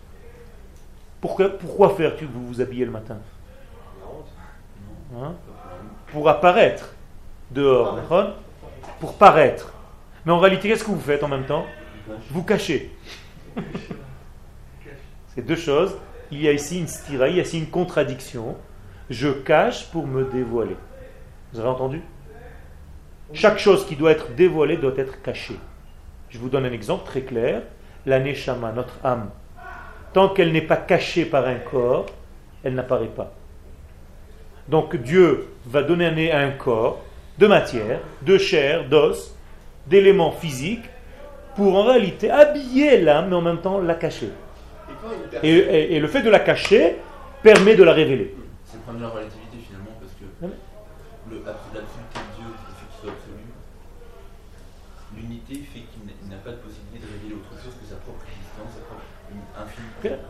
Pourquoi, 1.22 1.50
pourquoi 1.50 1.96
faire 1.96 2.16
que 2.18 2.26
vous 2.26 2.46
vous 2.48 2.62
habillez 2.62 2.86
le 2.86 2.92
matin? 2.92 3.18
Hein? 5.18 5.34
Pour 6.12 6.30
apparaître 6.30 6.94
dehors, 7.52 7.96
d'accord? 7.96 8.36
Pour 9.00 9.18
paraître. 9.18 9.74
Mais 10.26 10.32
en 10.32 10.40
réalité, 10.40 10.68
qu'est-ce 10.70 10.84
que 10.84 10.92
vous 10.92 11.00
faites 11.00 11.24
en 11.24 11.28
même 11.28 11.46
temps? 11.46 11.66
Vous 12.30 12.44
cachez. 12.44 12.92
C'est 15.36 15.46
deux 15.46 15.56
choses. 15.56 15.96
Il 16.32 16.42
y 16.42 16.48
a 16.48 16.52
ici 16.52 16.80
une 16.80 16.88
stira, 16.88 17.28
il 17.28 17.36
y 17.36 17.40
a 17.40 17.44
ici 17.44 17.60
une 17.60 17.70
contradiction. 17.70 18.56
Je 19.10 19.30
cache 19.30 19.86
pour 19.92 20.08
me 20.08 20.24
dévoiler. 20.24 20.76
Vous 21.54 21.60
avez 21.60 21.70
entendu? 21.70 22.02
Chaque 23.34 23.60
chose 23.60 23.86
qui 23.86 23.96
doit 23.96 24.12
être 24.12 24.34
dévoilée 24.36 24.78
doit 24.78 24.98
être 24.98 25.22
cachée. 25.22 25.60
Je 26.30 26.38
vous 26.38 26.50
donne 26.50 26.66
un 26.66 26.72
exemple 26.72 27.06
très 27.06 27.22
clair. 27.22 27.62
La 28.06 28.20
neshama, 28.20 28.72
notre 28.72 29.00
âme, 29.04 29.30
tant 30.14 30.30
qu'elle 30.30 30.52
n'est 30.52 30.62
pas 30.62 30.78
cachée 30.78 31.26
par 31.26 31.48
un 31.48 31.56
corps, 31.56 32.06
elle 32.64 32.76
n'apparaît 32.76 33.08
pas. 33.08 33.34
Donc 34.68 34.96
Dieu 34.96 35.48
va 35.66 35.84
donner 35.84 36.32
à 36.32 36.40
un 36.40 36.52
corps 36.52 37.04
de 37.38 37.48
matière, 37.48 38.00
de 38.22 38.38
chair, 38.38 38.88
d'os, 38.88 39.36
d'éléments 39.88 40.32
physiques, 40.32 40.86
pour 41.56 41.76
en 41.76 41.84
réalité 41.84 42.30
habiller 42.30 43.02
l'âme, 43.02 43.30
mais 43.30 43.36
en 43.36 43.42
même 43.42 43.62
temps 43.62 43.80
la 43.80 43.96
cacher. 43.96 44.30
Et 45.44 46.00
le 46.00 46.08
fait 46.08 46.22
de 46.22 46.30
la 46.30 46.40
cacher 46.40 46.96
permet 47.44 47.76
de 47.76 47.84
la 47.84 47.94
révéler. 47.94 48.36
C'est 48.66 48.78
le 48.78 48.82
problème 48.84 49.04
de 49.04 49.08
la 49.08 49.14
relativité 49.14 49.58
finalement 49.62 49.94
parce 50.00 50.14
que 50.18 50.26
Ouais. 50.44 50.54
le, 51.30 51.36
l'absoluté 51.46 52.18
de 52.18 52.30
Dieu 52.36 52.50
qui 52.50 52.72
fait 52.76 52.88
qu'il 52.90 53.00
soit 53.02 53.12
absolu, 53.14 53.46
l'unité 55.16 55.56
fait 55.64 55.86
qu'il 55.94 56.04
n'a- 56.30 56.42
pas 56.44 56.52
de 56.52 56.62
possibilité 56.62 57.02
de 57.02 57.10
révéler 57.10 57.34
autre 57.42 57.54
chose 57.58 57.74
que 57.80 57.86
sa 57.88 57.98
propre 58.06 58.22
existence, 58.30 58.70
sa 58.78 58.84
propre 58.86 59.06
infinité. 59.58 60.22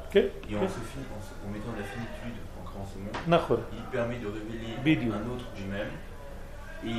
Et 0.47 0.55
en, 0.55 0.63
se 0.69 0.79
en, 0.79 1.19
se- 1.19 1.35
en 1.43 1.49
mettant 1.51 1.73
de 1.75 1.79
la 1.83 1.87
finitude 1.89 2.37
en 2.55 2.63
créant 2.63 2.87
ce 2.87 2.95
monde, 3.01 3.15
il 3.75 3.83
permet 3.91 4.19
de 4.19 4.27
révéler 4.31 5.11
un 5.11 5.23
autre 5.27 5.47
lui-même 5.59 5.91
et 6.85 6.95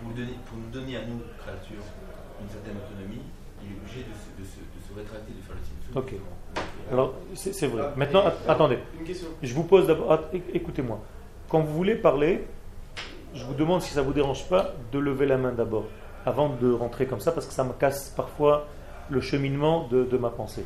pour, 0.00 0.12
donner, 0.16 0.36
pour 0.48 0.56
nous 0.60 0.70
donner 0.72 0.96
à 0.96 1.04
nous, 1.04 1.20
créatures, 1.42 1.84
une 2.40 2.48
certaine 2.48 2.76
autonomie, 2.80 3.24
il 3.60 3.72
est 3.72 3.76
obligé 3.80 4.00
de 4.08 4.14
se, 4.16 4.28
de 4.38 4.44
se, 4.46 4.58
de 4.62 4.80
se 4.80 4.90
rétracter, 4.96 5.32
de 5.36 5.42
faire 5.44 5.56
le 5.58 5.64
signe. 5.64 5.82
Alors, 6.90 7.14
c'est 7.34 7.66
vrai. 7.66 7.84
Maintenant, 7.96 8.24
attendez. 8.48 8.78
Je 9.42 9.54
vous 9.54 9.64
pose 9.64 9.86
d'abord. 9.86 10.18
Écoutez-moi. 10.52 11.00
Quand 11.48 11.60
vous 11.60 11.74
voulez 11.74 11.94
parler, 11.94 12.44
je 13.34 13.44
vous 13.44 13.54
demande 13.54 13.82
si 13.82 13.92
ça 13.92 14.02
vous 14.02 14.12
dérange 14.12 14.46
pas 14.48 14.72
de 14.92 14.98
lever 14.98 15.26
la 15.26 15.36
main 15.36 15.52
d'abord, 15.52 15.84
avant 16.26 16.48
de 16.50 16.70
rentrer 16.72 17.06
comme 17.06 17.20
ça, 17.20 17.32
parce 17.32 17.46
que 17.46 17.52
ça 17.52 17.64
me 17.64 17.72
casse 17.72 18.10
parfois 18.16 18.66
le 19.10 19.20
cheminement 19.20 19.86
de, 19.88 20.04
de 20.04 20.16
ma 20.18 20.30
pensée. 20.30 20.64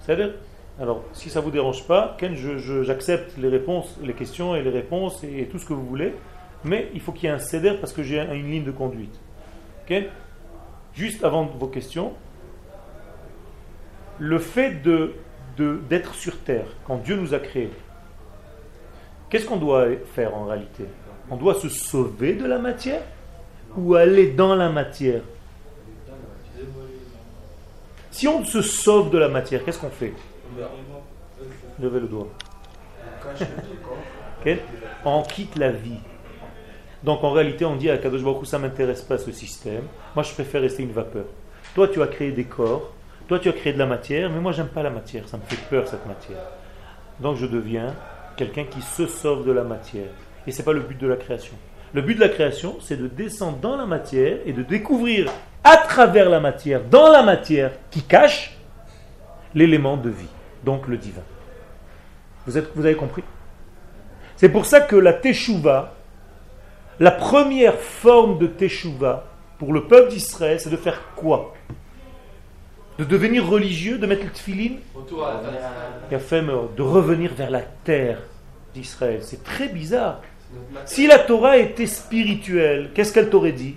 C'est-à-dire 0.00 0.34
Alors, 0.80 1.02
si 1.12 1.28
ça 1.28 1.40
vous 1.40 1.50
dérange 1.50 1.84
pas, 1.88 2.14
Ken, 2.18 2.34
je- 2.36 2.56
je- 2.58 2.82
j'accepte 2.84 3.36
les 3.36 3.48
réponses, 3.48 3.98
les 4.02 4.12
questions 4.12 4.54
et 4.54 4.62
les 4.62 4.70
réponses 4.70 5.24
et, 5.24 5.40
et 5.40 5.46
tout 5.48 5.58
ce 5.58 5.66
que 5.66 5.72
vous 5.72 5.84
voulez, 5.84 6.14
mais 6.64 6.88
il 6.94 7.00
faut 7.00 7.10
qu'il 7.10 7.24
y 7.28 7.32
ait 7.32 7.34
un 7.34 7.40
céder 7.40 7.72
parce 7.80 7.92
que 7.92 8.02
j'ai 8.04 8.20
un- 8.20 8.32
une 8.32 8.48
ligne 8.50 8.62
de 8.64 8.70
conduite. 8.70 9.18
Ken 9.86 10.04
Juste 10.94 11.24
avant 11.24 11.44
vos 11.46 11.66
questions, 11.66 12.12
le 14.18 14.38
fait 14.38 14.82
de- 14.82 15.14
d'être 15.58 16.14
sur 16.14 16.38
terre, 16.38 16.66
quand 16.86 16.96
Dieu 16.98 17.16
nous 17.16 17.34
a 17.34 17.38
créés, 17.38 17.70
qu'est-ce 19.28 19.46
qu'on 19.46 19.56
doit 19.56 19.86
faire 20.14 20.34
en 20.34 20.46
réalité? 20.46 20.84
On 21.30 21.36
doit 21.36 21.54
se 21.54 21.68
sauver 21.68 22.34
de 22.34 22.46
la 22.46 22.58
matière 22.58 23.02
ou 23.76 23.94
aller 23.94 24.32
dans 24.32 24.54
la 24.54 24.70
matière? 24.70 25.22
Si 28.10 28.26
on 28.26 28.44
se 28.44 28.62
sauve 28.62 29.10
de 29.10 29.18
la 29.18 29.28
matière, 29.28 29.64
qu'est-ce 29.64 29.78
qu'on 29.78 29.90
fait? 29.90 30.14
Levez 31.80 32.00
le 32.00 32.08
doigt. 32.08 32.28
On 35.04 35.22
quitte 35.22 35.56
la 35.56 35.70
vie. 35.70 36.00
Donc 37.04 37.22
en 37.22 37.30
réalité, 37.30 37.64
on 37.64 37.76
dit 37.76 37.90
à 37.90 37.98
Kadosh 37.98 38.22
Baruch 38.22 38.46
ça 38.46 38.58
m'intéresse 38.58 39.02
pas 39.02 39.18
ce 39.18 39.30
système. 39.30 39.84
Moi, 40.14 40.24
je 40.24 40.32
préfère 40.32 40.62
rester 40.62 40.82
une 40.82 40.92
vapeur. 40.92 41.26
Toi, 41.74 41.86
tu 41.88 42.02
as 42.02 42.08
créé 42.08 42.32
des 42.32 42.44
corps. 42.44 42.92
Toi, 43.28 43.38
tu 43.38 43.50
as 43.50 43.52
créé 43.52 43.74
de 43.74 43.78
la 43.78 43.86
matière, 43.86 44.30
mais 44.30 44.40
moi, 44.40 44.52
j'aime 44.52 44.68
pas 44.68 44.82
la 44.82 44.90
matière. 44.90 45.28
Ça 45.28 45.36
me 45.36 45.42
fait 45.42 45.62
peur 45.68 45.86
cette 45.86 46.06
matière. 46.06 46.38
Donc, 47.20 47.36
je 47.36 47.46
deviens 47.46 47.94
quelqu'un 48.36 48.64
qui 48.64 48.80
se 48.80 49.06
sauve 49.06 49.46
de 49.46 49.52
la 49.52 49.64
matière. 49.64 50.08
Et 50.46 50.50
c'est 50.50 50.62
pas 50.62 50.72
le 50.72 50.80
but 50.80 50.98
de 50.98 51.06
la 51.06 51.16
création. 51.16 51.54
Le 51.92 52.00
but 52.00 52.14
de 52.14 52.20
la 52.20 52.30
création, 52.30 52.78
c'est 52.80 52.96
de 52.96 53.06
descendre 53.06 53.58
dans 53.58 53.76
la 53.76 53.84
matière 53.84 54.38
et 54.46 54.52
de 54.52 54.62
découvrir 54.62 55.30
à 55.62 55.76
travers 55.76 56.30
la 56.30 56.40
matière, 56.40 56.82
dans 56.84 57.10
la 57.10 57.22
matière 57.22 57.72
qui 57.90 58.02
cache 58.02 58.56
l'élément 59.54 59.96
de 59.96 60.08
vie, 60.08 60.28
donc 60.64 60.88
le 60.88 60.96
divin. 60.96 61.22
Vous, 62.46 62.56
êtes, 62.56 62.70
vous 62.74 62.86
avez 62.86 62.94
compris? 62.94 63.24
C'est 64.36 64.48
pour 64.48 64.64
ça 64.64 64.80
que 64.80 64.96
la 64.96 65.12
teshuva, 65.12 65.94
la 67.00 67.10
première 67.10 67.74
forme 67.74 68.38
de 68.38 68.46
teshuva 68.46 69.26
pour 69.58 69.72
le 69.72 69.86
peuple 69.86 70.10
d'Israël, 70.10 70.60
c'est 70.60 70.70
de 70.70 70.76
faire 70.76 71.02
quoi? 71.16 71.54
De 72.98 73.04
devenir 73.04 73.46
religieux, 73.46 73.98
de 73.98 74.06
mettre 74.06 74.24
le 74.24 74.30
tefillin 74.30 74.72
de 76.76 76.82
revenir 76.82 77.32
vers 77.34 77.50
la 77.50 77.62
terre 77.62 78.18
d'Israël. 78.74 79.20
C'est 79.22 79.44
très 79.44 79.68
bizarre. 79.68 80.20
Si 80.84 81.06
la 81.06 81.18
Torah 81.18 81.58
était 81.58 81.86
spirituelle, 81.86 82.90
qu'est-ce 82.94 83.12
qu'elle 83.12 83.30
t'aurait 83.30 83.52
dit? 83.52 83.76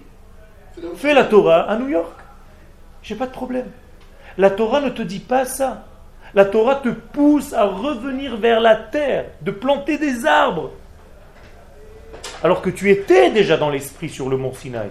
Fais 0.95 1.13
la 1.13 1.25
Torah 1.25 1.69
à 1.69 1.77
New 1.77 1.89
York. 1.89 2.19
J'ai 3.03 3.15
pas 3.15 3.27
de 3.27 3.31
problème. 3.31 3.67
La 4.37 4.49
Torah 4.49 4.81
ne 4.81 4.89
te 4.89 5.01
dit 5.01 5.19
pas 5.19 5.45
ça. 5.45 5.85
La 6.33 6.45
Torah 6.45 6.75
te 6.75 6.89
pousse 6.89 7.53
à 7.53 7.65
revenir 7.65 8.37
vers 8.37 8.61
la 8.61 8.75
terre, 8.75 9.25
de 9.41 9.51
planter 9.51 9.97
des 9.97 10.25
arbres. 10.25 10.71
Alors 12.43 12.61
que 12.61 12.69
tu 12.69 12.89
étais 12.89 13.29
déjà 13.29 13.57
dans 13.57 13.69
l'esprit 13.69 14.09
sur 14.09 14.29
le 14.29 14.37
mont 14.37 14.53
Sinaï. 14.53 14.89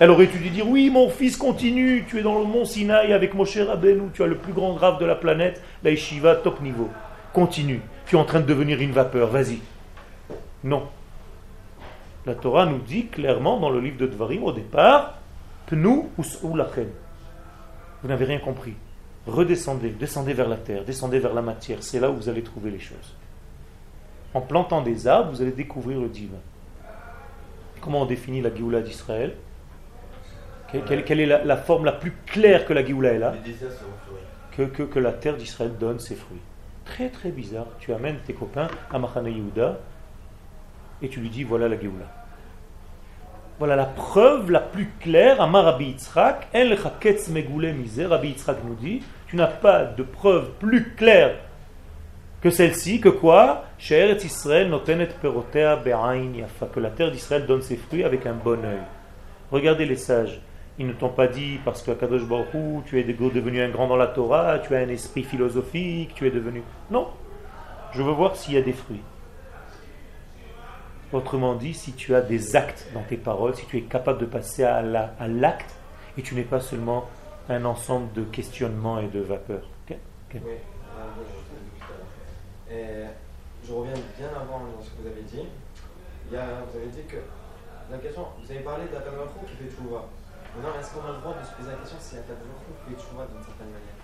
Elle 0.00 0.10
aurait 0.10 0.26
dû 0.26 0.38
dire 0.48 0.66
Oui, 0.66 0.88
mon 0.88 1.10
fils, 1.10 1.36
continue. 1.36 2.06
Tu 2.08 2.18
es 2.18 2.22
dans 2.22 2.38
le 2.38 2.46
mont 2.46 2.64
Sinaï 2.64 3.12
avec 3.12 3.34
Moshe 3.34 3.58
Rabbeinu. 3.58 4.08
Tu 4.14 4.22
as 4.22 4.26
le 4.26 4.38
plus 4.38 4.54
grand 4.54 4.72
grave 4.72 4.98
de 4.98 5.04
la 5.04 5.14
planète, 5.14 5.62
la 5.84 5.90
Yeshiva, 5.90 6.36
top 6.36 6.62
niveau. 6.62 6.88
Continue. 7.34 7.82
Tu 8.06 8.16
es 8.16 8.18
en 8.18 8.24
train 8.24 8.40
de 8.40 8.46
devenir 8.46 8.80
une 8.80 8.92
vapeur. 8.92 9.28
Vas-y. 9.28 9.58
Non. 10.64 10.88
La 12.24 12.34
Torah 12.34 12.64
nous 12.64 12.78
dit 12.78 13.06
clairement 13.08 13.60
dans 13.60 13.68
le 13.68 13.78
livre 13.78 13.98
de 13.98 14.06
Dvarim 14.06 14.42
au 14.42 14.52
départ 14.52 15.18
Pnu 15.66 16.04
ou 16.42 16.56
lachem. 16.56 16.88
Vous 18.02 18.08
n'avez 18.08 18.24
rien 18.24 18.38
compris. 18.38 18.74
Redescendez, 19.26 19.90
descendez 19.90 20.32
vers 20.32 20.48
la 20.48 20.56
terre, 20.56 20.84
descendez 20.84 21.18
vers 21.18 21.34
la 21.34 21.42
matière. 21.42 21.82
C'est 21.82 22.00
là 22.00 22.10
où 22.10 22.16
vous 22.16 22.28
allez 22.30 22.42
trouver 22.42 22.70
les 22.70 22.80
choses. 22.80 23.14
En 24.32 24.40
plantant 24.40 24.80
des 24.80 25.06
arbres, 25.06 25.30
vous 25.30 25.42
allez 25.42 25.52
découvrir 25.52 26.00
le 26.00 26.08
divin. 26.08 26.38
Comment 27.82 28.02
on 28.02 28.06
définit 28.06 28.40
la 28.40 28.54
Géoula 28.54 28.80
d'Israël? 28.80 29.36
Quelle, 30.72 30.82
quelle- 30.84 31.04
quelle 31.04 31.20
est 31.20 31.26
la, 31.26 31.44
la 31.44 31.56
forme 31.56 31.84
la 31.84 31.92
plus 31.92 32.12
claire 32.26 32.64
que 32.66 32.72
la 32.72 32.84
Géoula 32.84 33.12
est 33.12 33.18
là 33.18 33.32
que, 34.56 34.62
que, 34.62 34.82
que 34.82 34.98
la 34.98 35.12
terre 35.12 35.36
d'Israël 35.36 35.72
donne 35.78 35.98
ses 36.00 36.14
fruits. 36.16 36.40
Très 36.84 37.08
très 37.08 37.30
bizarre. 37.30 37.66
Tu 37.78 37.92
amènes 37.92 38.18
tes 38.26 38.32
copains 38.34 38.68
à 38.92 38.98
Machane 38.98 39.26
Yehuda 39.26 39.78
et 41.02 41.08
tu 41.08 41.20
lui 41.20 41.30
dis 41.30 41.44
voilà 41.44 41.68
la 41.68 41.78
Géoula. 41.80 42.06
Voilà 43.58 43.76
la 43.76 43.84
preuve 43.84 44.50
la 44.50 44.60
plus 44.60 44.90
claire 45.00 45.40
à 45.40 45.46
Rabbi 45.46 45.86
Yitzhak. 45.86 46.48
En 46.54 46.64
lecha 46.64 46.92
ketz 46.98 47.28
megoulé 47.28 47.72
misé. 47.72 48.06
Rabbi 48.06 48.28
Yitzhak 48.28 48.58
nous 48.64 48.74
dit 48.74 49.02
tu 49.28 49.36
n'as 49.36 49.46
pas 49.46 49.84
de 49.84 50.02
preuve 50.02 50.50
plus 50.58 50.94
claire 50.94 51.36
que 52.42 52.48
celle-ci, 52.50 53.00
que 53.00 53.10
quoi? 53.10 53.64
Israël 53.78 54.70
notenet 54.70 55.08
perotea 55.20 55.76
be'ain 55.76 56.32
yafa. 56.34 56.66
Que 56.72 56.80
la 56.80 56.90
terre 56.90 57.10
d'Israël 57.10 57.46
donne 57.46 57.60
ses 57.62 57.76
fruits 57.76 58.02
avec 58.02 58.26
un 58.26 58.32
bon 58.32 58.64
œil. 58.64 58.80
Regardez 59.52 59.84
les 59.84 59.96
sages. 59.96 60.40
Ils 60.80 60.86
ne 60.86 60.94
t'ont 60.94 61.10
pas 61.10 61.28
dit 61.28 61.60
parce 61.62 61.82
que 61.82 61.90
Kadosh 61.90 62.24
Baruch 62.24 62.48
tu 62.86 62.98
es 62.98 63.04
devenu 63.04 63.60
un 63.60 63.68
grand 63.68 63.86
dans 63.86 63.96
la 63.98 64.06
Torah, 64.06 64.58
tu 64.60 64.74
as 64.74 64.78
un 64.78 64.88
esprit 64.88 65.22
philosophique, 65.24 66.14
tu 66.14 66.26
es 66.26 66.30
devenu. 66.30 66.62
Non. 66.90 67.08
Je 67.92 68.02
veux 68.02 68.12
voir 68.12 68.34
s'il 68.34 68.54
y 68.54 68.56
a 68.56 68.62
des 68.62 68.72
fruits. 68.72 69.02
Autrement 71.12 71.54
dit, 71.54 71.74
si 71.74 71.92
tu 71.92 72.14
as 72.14 72.22
des 72.22 72.56
actes 72.56 72.88
dans 72.94 73.02
tes 73.02 73.18
paroles, 73.18 73.54
si 73.56 73.66
tu 73.66 73.76
es 73.76 73.82
capable 73.82 74.20
de 74.20 74.24
passer 74.24 74.64
à 74.64 74.80
la- 74.80 75.12
à 75.20 75.28
l'acte 75.28 75.74
et 76.16 76.22
tu 76.22 76.34
n'es 76.34 76.44
pas 76.44 76.60
seulement 76.60 77.10
un 77.50 77.64
ensemble 77.66 78.10
de 78.14 78.22
questionnements 78.22 79.00
et 79.00 79.08
de 79.08 79.20
vapeurs. 79.20 79.68
Oui, 79.90 79.96
euh, 82.70 83.04
moi, 83.04 83.10
je 83.66 83.72
reviens 83.72 83.92
bien 84.16 84.28
avant 84.28 84.62
ce 84.80 84.88
que 84.90 85.02
vous 85.02 85.08
avez 85.08 85.22
dit. 85.22 85.46
Vous 86.30 86.36
avez 86.36 86.86
dit 86.86 87.02
que 87.06 87.16
la 87.90 87.98
question, 87.98 88.24
vous 88.42 88.50
avez 88.50 88.60
parlé 88.60 88.84
d'Akadouakou 88.90 89.44
qui 89.46 89.56
fait. 89.56 89.76
Maintenant, 90.56 90.80
est-ce 90.80 90.94
qu'on 90.94 91.06
a 91.06 91.12
le 91.12 91.20
droit 91.20 91.34
de 91.40 91.46
se 91.46 91.52
poser 91.52 91.70
la 91.70 91.76
question 91.76 91.96
si 92.00 92.16
Akadouakou 92.16 92.72
fait 92.88 92.94
Tchouva 92.94 93.26
d'une 93.26 93.42
certaine 93.42 93.66
manière. 93.66 94.00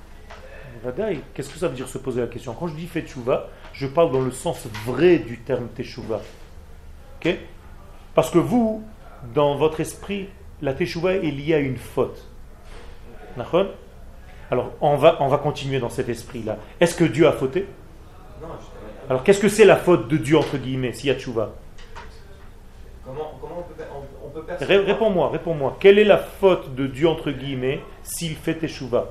Qu'est-ce 1.34 1.48
que 1.48 1.58
ça 1.58 1.68
veut 1.68 1.74
dire 1.74 1.88
se 1.88 1.98
poser 1.98 2.20
la 2.20 2.26
question? 2.26 2.54
Quand 2.54 2.68
je 2.68 2.74
dis 2.74 2.86
fait 2.86 3.02
tchouva, 3.02 3.48
je 3.72 3.86
parle 3.86 4.12
dans 4.12 4.20
le 4.20 4.30
sens 4.30 4.66
vrai 4.84 5.18
du 5.18 5.38
terme 5.38 5.68
teshuva. 5.68 6.20
Ok? 7.20 7.36
Parce 8.14 8.30
que 8.30 8.38
vous, 8.38 8.84
dans 9.34 9.56
votre 9.56 9.80
esprit, 9.80 10.28
la 10.62 10.74
teshuva 10.74 11.14
est 11.14 11.30
liée 11.30 11.54
à 11.54 11.58
une 11.58 11.76
faute. 11.76 12.26
D'accord? 13.36 13.66
Alors, 14.50 14.72
on 14.80 14.96
va, 14.96 15.16
on 15.20 15.28
va 15.28 15.38
continuer 15.38 15.80
dans 15.80 15.90
cet 15.90 16.08
esprit-là. 16.08 16.58
Est-ce 16.80 16.94
que 16.94 17.04
Dieu 17.04 17.26
a 17.26 17.32
fauté? 17.32 17.66
Non, 18.40 18.48
je 18.60 19.10
Alors, 19.10 19.24
qu'est-ce 19.24 19.40
que 19.40 19.48
c'est 19.48 19.64
la 19.64 19.76
faute 19.76 20.08
de 20.08 20.16
Dieu, 20.16 20.38
entre 20.38 20.56
guillemets, 20.56 20.92
s'il 20.92 21.08
y 21.08 21.10
a 21.10 21.18
tchouva 21.18 21.52
Comment, 23.04 23.38
comment 23.40 23.58
on 23.58 23.62
peut, 23.62 23.82
on, 23.92 24.26
on 24.26 24.30
peut 24.30 24.35
Ré- 24.48 24.78
Réponds-moi, 24.78 25.30
réponds-moi. 25.30 25.76
Quelle 25.80 25.98
est 25.98 26.04
la 26.04 26.18
faute 26.18 26.74
de 26.74 26.86
Dieu, 26.86 27.08
entre 27.08 27.30
guillemets, 27.30 27.80
s'il 28.02 28.36
fait 28.36 28.54
teshuva 28.54 29.06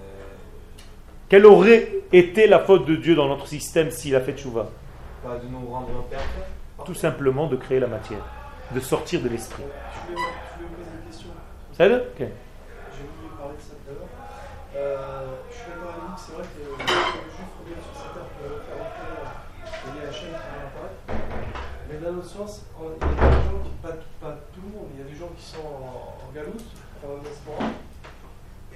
Euh, 0.00 0.02
Quelle 1.28 1.46
aurait 1.46 1.88
été 2.12 2.46
la 2.46 2.60
faute 2.60 2.86
de 2.86 2.96
Dieu 2.96 3.14
dans 3.14 3.28
notre 3.28 3.46
système 3.46 3.90
s'il 3.90 4.14
a 4.16 4.20
fait 4.20 4.32
teshuva 4.32 4.68
pas 5.24 5.36
de 5.38 5.48
nous 5.48 5.66
rendre 5.70 5.88
parfaits 6.10 6.46
Tout 6.84 6.94
simplement 6.94 7.46
de 7.48 7.56
créer 7.56 7.80
la 7.80 7.88
matière, 7.88 8.24
de 8.72 8.80
sortir 8.80 9.20
de 9.22 9.28
l'esprit. 9.28 9.62
Euh, 14.76 15.26
c'est 16.16 16.32
vrai 16.32 16.42
que 16.42 16.60
le 16.60 16.76
juif 16.76 17.52
revient 17.60 17.80
sur 17.82 17.94
galoute, 26.36 26.64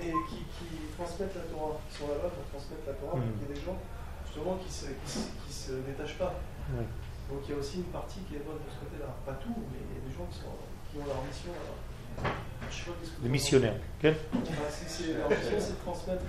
et 0.00 0.12
qui, 0.28 0.36
qui 0.56 0.68
transmettent 0.96 1.36
la 1.36 1.42
Torah, 1.52 1.76
qui 1.88 1.92
sont 1.98 2.08
là-bas 2.08 2.30
pour 2.32 2.44
transmettre 2.48 2.84
la 2.88 2.94
Torah, 2.96 3.16
Mhm. 3.16 3.22
donc 3.22 3.32
il 3.36 3.42
y 3.44 3.52
a 3.52 3.54
des 3.54 3.60
gens 3.60 3.76
justement 4.24 4.56
qui 4.64 4.72
se, 4.72 4.86
qui, 4.86 5.08
se- 5.12 5.30
qui 5.44 5.52
se 5.52 5.72
détachent 5.84 6.16
pas. 6.16 6.32
Oui. 6.72 6.84
Donc 7.28 7.40
il 7.46 7.50
y 7.52 7.54
a 7.54 7.58
aussi 7.60 7.76
une 7.84 7.92
partie 7.92 8.20
qui 8.26 8.36
est 8.36 8.44
bonne 8.46 8.58
de 8.64 8.70
ce 8.72 8.78
côté-là. 8.80 9.12
Pas 9.26 9.34
tout, 9.34 9.52
mais 9.70 9.78
il 9.84 9.92
y 9.92 10.00
a 10.00 10.08
des 10.08 10.14
gens 10.16 10.24
qui, 10.32 10.38
sont, 10.40 10.56
qui 10.90 10.96
ont 10.98 11.06
leur 11.06 11.20
mission 11.22 11.52
là-bas. 11.52 12.30
Je 12.70 12.74
sais 12.76 12.84
pas 12.90 12.96
Les 13.22 13.28
missionnaires. 13.28 13.74
ok 14.02 14.12
pensez. 14.32 14.50
Enfin, 14.50 14.68
c'est- 14.70 15.12
leur 15.14 15.28
mission, 15.28 15.58
c'est 15.60 15.72
de 15.76 15.82
transmettre. 15.84 16.22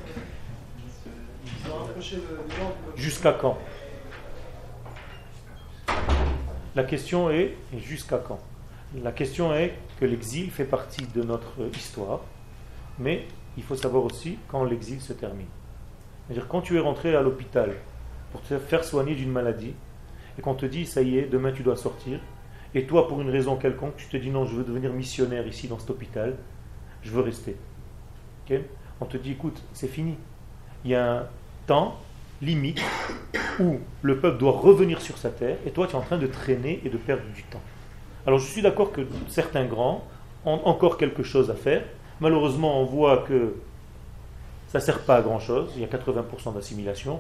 euh, 1.68 2.96
Jusqu'à 2.96 3.34
quand? 3.34 3.58
La 6.76 6.84
question 6.84 7.30
est 7.30 7.58
jusqu'à 7.78 8.18
quand? 8.18 8.40
La 9.00 9.14
question 9.14 9.54
est 9.54 9.74
que 10.02 10.06
l'exil 10.06 10.52
fait 10.52 10.66
partie 10.66 11.08
de 11.16 11.24
notre 11.24 11.54
histoire, 11.78 12.20
mais 13.00 13.26
il 13.56 13.64
faut 13.64 13.78
savoir 13.78 14.04
aussi 14.04 14.38
quand 14.50 14.66
l'exil 14.66 15.00
se 15.00 15.14
termine. 15.14 15.48
C'est-à-dire 16.28 16.50
quand 16.50 16.60
tu 16.60 16.76
es 16.76 16.80
rentré 16.80 17.16
à 17.16 17.22
l'hôpital 17.22 17.74
pour 18.34 18.42
te 18.42 18.58
faire 18.60 18.84
soigner 18.84 19.16
d'une 19.16 19.32
maladie 19.32 19.74
et 20.38 20.42
qu'on 20.42 20.56
te 20.56 20.66
dit 20.66 20.86
ça 20.86 21.02
y 21.02 21.18
est, 21.18 21.28
demain 21.28 21.54
tu 21.54 21.64
dois 21.64 21.78
sortir, 21.78 22.20
et 22.76 22.86
toi 22.86 23.08
pour 23.08 23.22
une 23.22 23.30
raison 23.30 23.56
quelconque, 23.56 23.96
tu 23.96 24.08
te 24.08 24.18
dis 24.18 24.30
non, 24.30 24.46
je 24.46 24.56
veux 24.56 24.66
devenir 24.66 24.92
missionnaire 24.92 25.48
ici 25.48 25.70
dans 25.70 25.80
cet 25.80 25.90
hôpital, 25.90 26.36
je 27.02 27.12
veux 27.12 27.22
rester. 27.22 27.56
On 29.00 29.06
te 29.06 29.16
dit 29.16 29.32
écoute, 29.32 29.64
c'est 29.72 29.88
fini. 29.88 30.16
Il 30.84 30.92
y 30.92 30.96
a 30.96 31.20
un 31.20 31.28
temps 31.66 31.98
limite 32.42 32.82
où 33.62 33.78
le 34.02 34.20
peuple 34.20 34.38
doit 34.38 34.52
revenir 34.52 35.02
sur 35.02 35.18
sa 35.18 35.30
terre 35.30 35.58
et 35.66 35.72
toi 35.72 35.88
tu 35.88 35.94
es 35.94 35.96
en 35.96 36.02
train 36.02 36.18
de 36.18 36.28
traîner 36.28 36.82
et 36.84 36.90
de 36.90 36.98
perdre 36.98 37.24
du 37.34 37.44
temps. 37.44 37.62
Alors 38.26 38.40
je 38.40 38.46
suis 38.46 38.62
d'accord 38.62 38.92
que 38.92 39.02
certains 39.28 39.66
grands 39.66 40.04
ont 40.46 40.62
encore 40.66 40.98
quelque 40.98 41.24
chose 41.24 41.50
à 41.50 41.56
faire. 41.56 41.84
Malheureusement, 42.20 42.82
on 42.82 42.86
voit 42.86 43.18
que 43.28 43.56
ça 44.68 44.80
ne 44.80 44.84
sert 44.84 45.00
pas 45.00 45.18
à 45.18 45.22
grand 45.22 45.40
chose. 45.40 45.72
Il 45.76 45.82
y 45.82 45.86
a 45.86 45.88
80% 45.88 46.54
d'assimilation. 46.54 47.20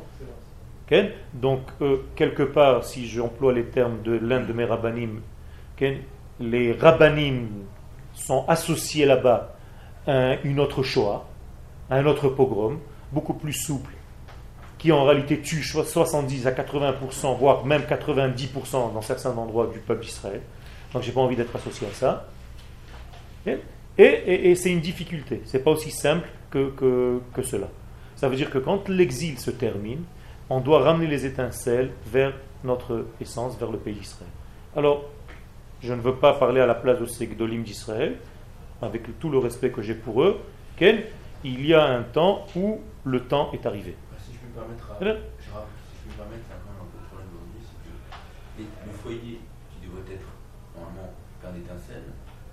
Donc, 1.33 1.61
euh, 1.81 1.97
quelque 2.15 2.43
part, 2.43 2.83
si 2.83 3.07
j'emploie 3.07 3.53
les 3.53 3.63
termes 3.63 4.01
de 4.03 4.11
l'un 4.11 4.41
de 4.41 4.51
mes 4.51 4.65
rabbinim, 4.65 5.21
ok, 5.79 5.87
les 6.41 6.73
rabbinim 6.73 7.47
sont 8.13 8.45
associés 8.47 9.05
là-bas 9.05 9.55
à 10.05 10.35
une 10.43 10.59
autre 10.59 10.83
Shoah, 10.83 11.25
à 11.89 11.95
un 11.95 12.05
autre 12.05 12.27
pogrom, 12.27 12.79
beaucoup 13.13 13.33
plus 13.33 13.53
souple, 13.53 13.93
qui 14.77 14.91
en 14.91 15.05
réalité 15.05 15.39
tue 15.39 15.63
70 15.63 16.45
à 16.47 16.51
80%, 16.51 17.37
voire 17.37 17.65
même 17.65 17.83
90% 17.83 18.93
dans 18.93 19.01
certains 19.01 19.37
endroits 19.37 19.67
du 19.67 19.79
peuple 19.79 20.03
d'Israël. 20.03 20.41
Donc, 20.93 21.03
j'ai 21.03 21.11
pas 21.11 21.21
envie 21.21 21.35
d'être 21.35 21.55
associé 21.55 21.87
à 21.87 21.91
ça. 21.93 22.27
Et, 23.45 23.57
et- 23.97 24.51
et 24.51 24.55
c'est 24.55 24.71
une 24.71 24.81
difficulté. 24.81 25.41
C'est 25.45 25.63
pas 25.63 25.71
aussi 25.71 25.91
simple 25.91 26.27
que, 26.49 26.69
que, 26.71 27.19
que 27.33 27.41
cela. 27.41 27.67
Ça 28.15 28.29
veut 28.29 28.35
dire 28.35 28.49
que 28.49 28.57
quand 28.57 28.87
l'exil 28.89 29.39
se 29.39 29.51
termine, 29.51 30.03
on 30.49 30.59
doit 30.59 30.79
ramener 30.83 31.07
les 31.07 31.25
étincelles 31.25 31.91
vers 32.05 32.33
notre 32.63 33.05
essence, 33.19 33.57
vers 33.57 33.71
le 33.71 33.77
pays 33.77 33.95
d'Israël. 33.95 34.29
Alors, 34.75 35.05
je 35.81 35.93
ne 35.93 36.01
veux 36.01 36.15
pas 36.15 36.33
parler 36.33 36.61
à 36.61 36.65
la 36.67 36.75
place 36.75 36.99
de 36.99 37.05
ces 37.05 37.25
Gdolim 37.27 37.63
d'Israël, 37.63 38.17
avec 38.81 39.17
tout 39.19 39.29
le 39.29 39.37
respect 39.39 39.71
que 39.71 39.81
j'ai 39.81 39.95
pour 39.95 40.21
eux, 40.23 40.39
Ken, 40.77 40.99
il 41.43 41.65
y 41.65 41.73
a 41.73 41.83
un 41.85 42.03
temps 42.03 42.45
où 42.55 42.79
le 43.03 43.21
temps 43.21 43.49
est 43.53 43.65
arrivé. 43.65 43.95
Bah, 44.11 44.17
Si 44.23 44.33
je 44.33 44.37
peux 44.39 44.47
me 44.47 44.53
permettre, 44.53 44.91
à- 44.91 44.93
je 44.99 45.05
rappelle, 45.05 45.21
si 45.39 45.49
je 45.49 46.03
peux 46.03 46.09
me 46.11 46.17
permettre, 46.17 46.45
un 46.51 46.85
peu 46.85 46.97
le 47.01 47.07
problème 47.07 47.27
aujourd'hui, 47.33 47.61
c'est 47.65 48.63
que 48.63 48.87
le 48.87 48.93
foyer 48.93 49.39
qui 49.71 49.87
devrait 49.87 50.13
être 50.13 50.27
normalement 50.81 51.13
plein 51.39 51.51
d'étincelles 51.53 52.09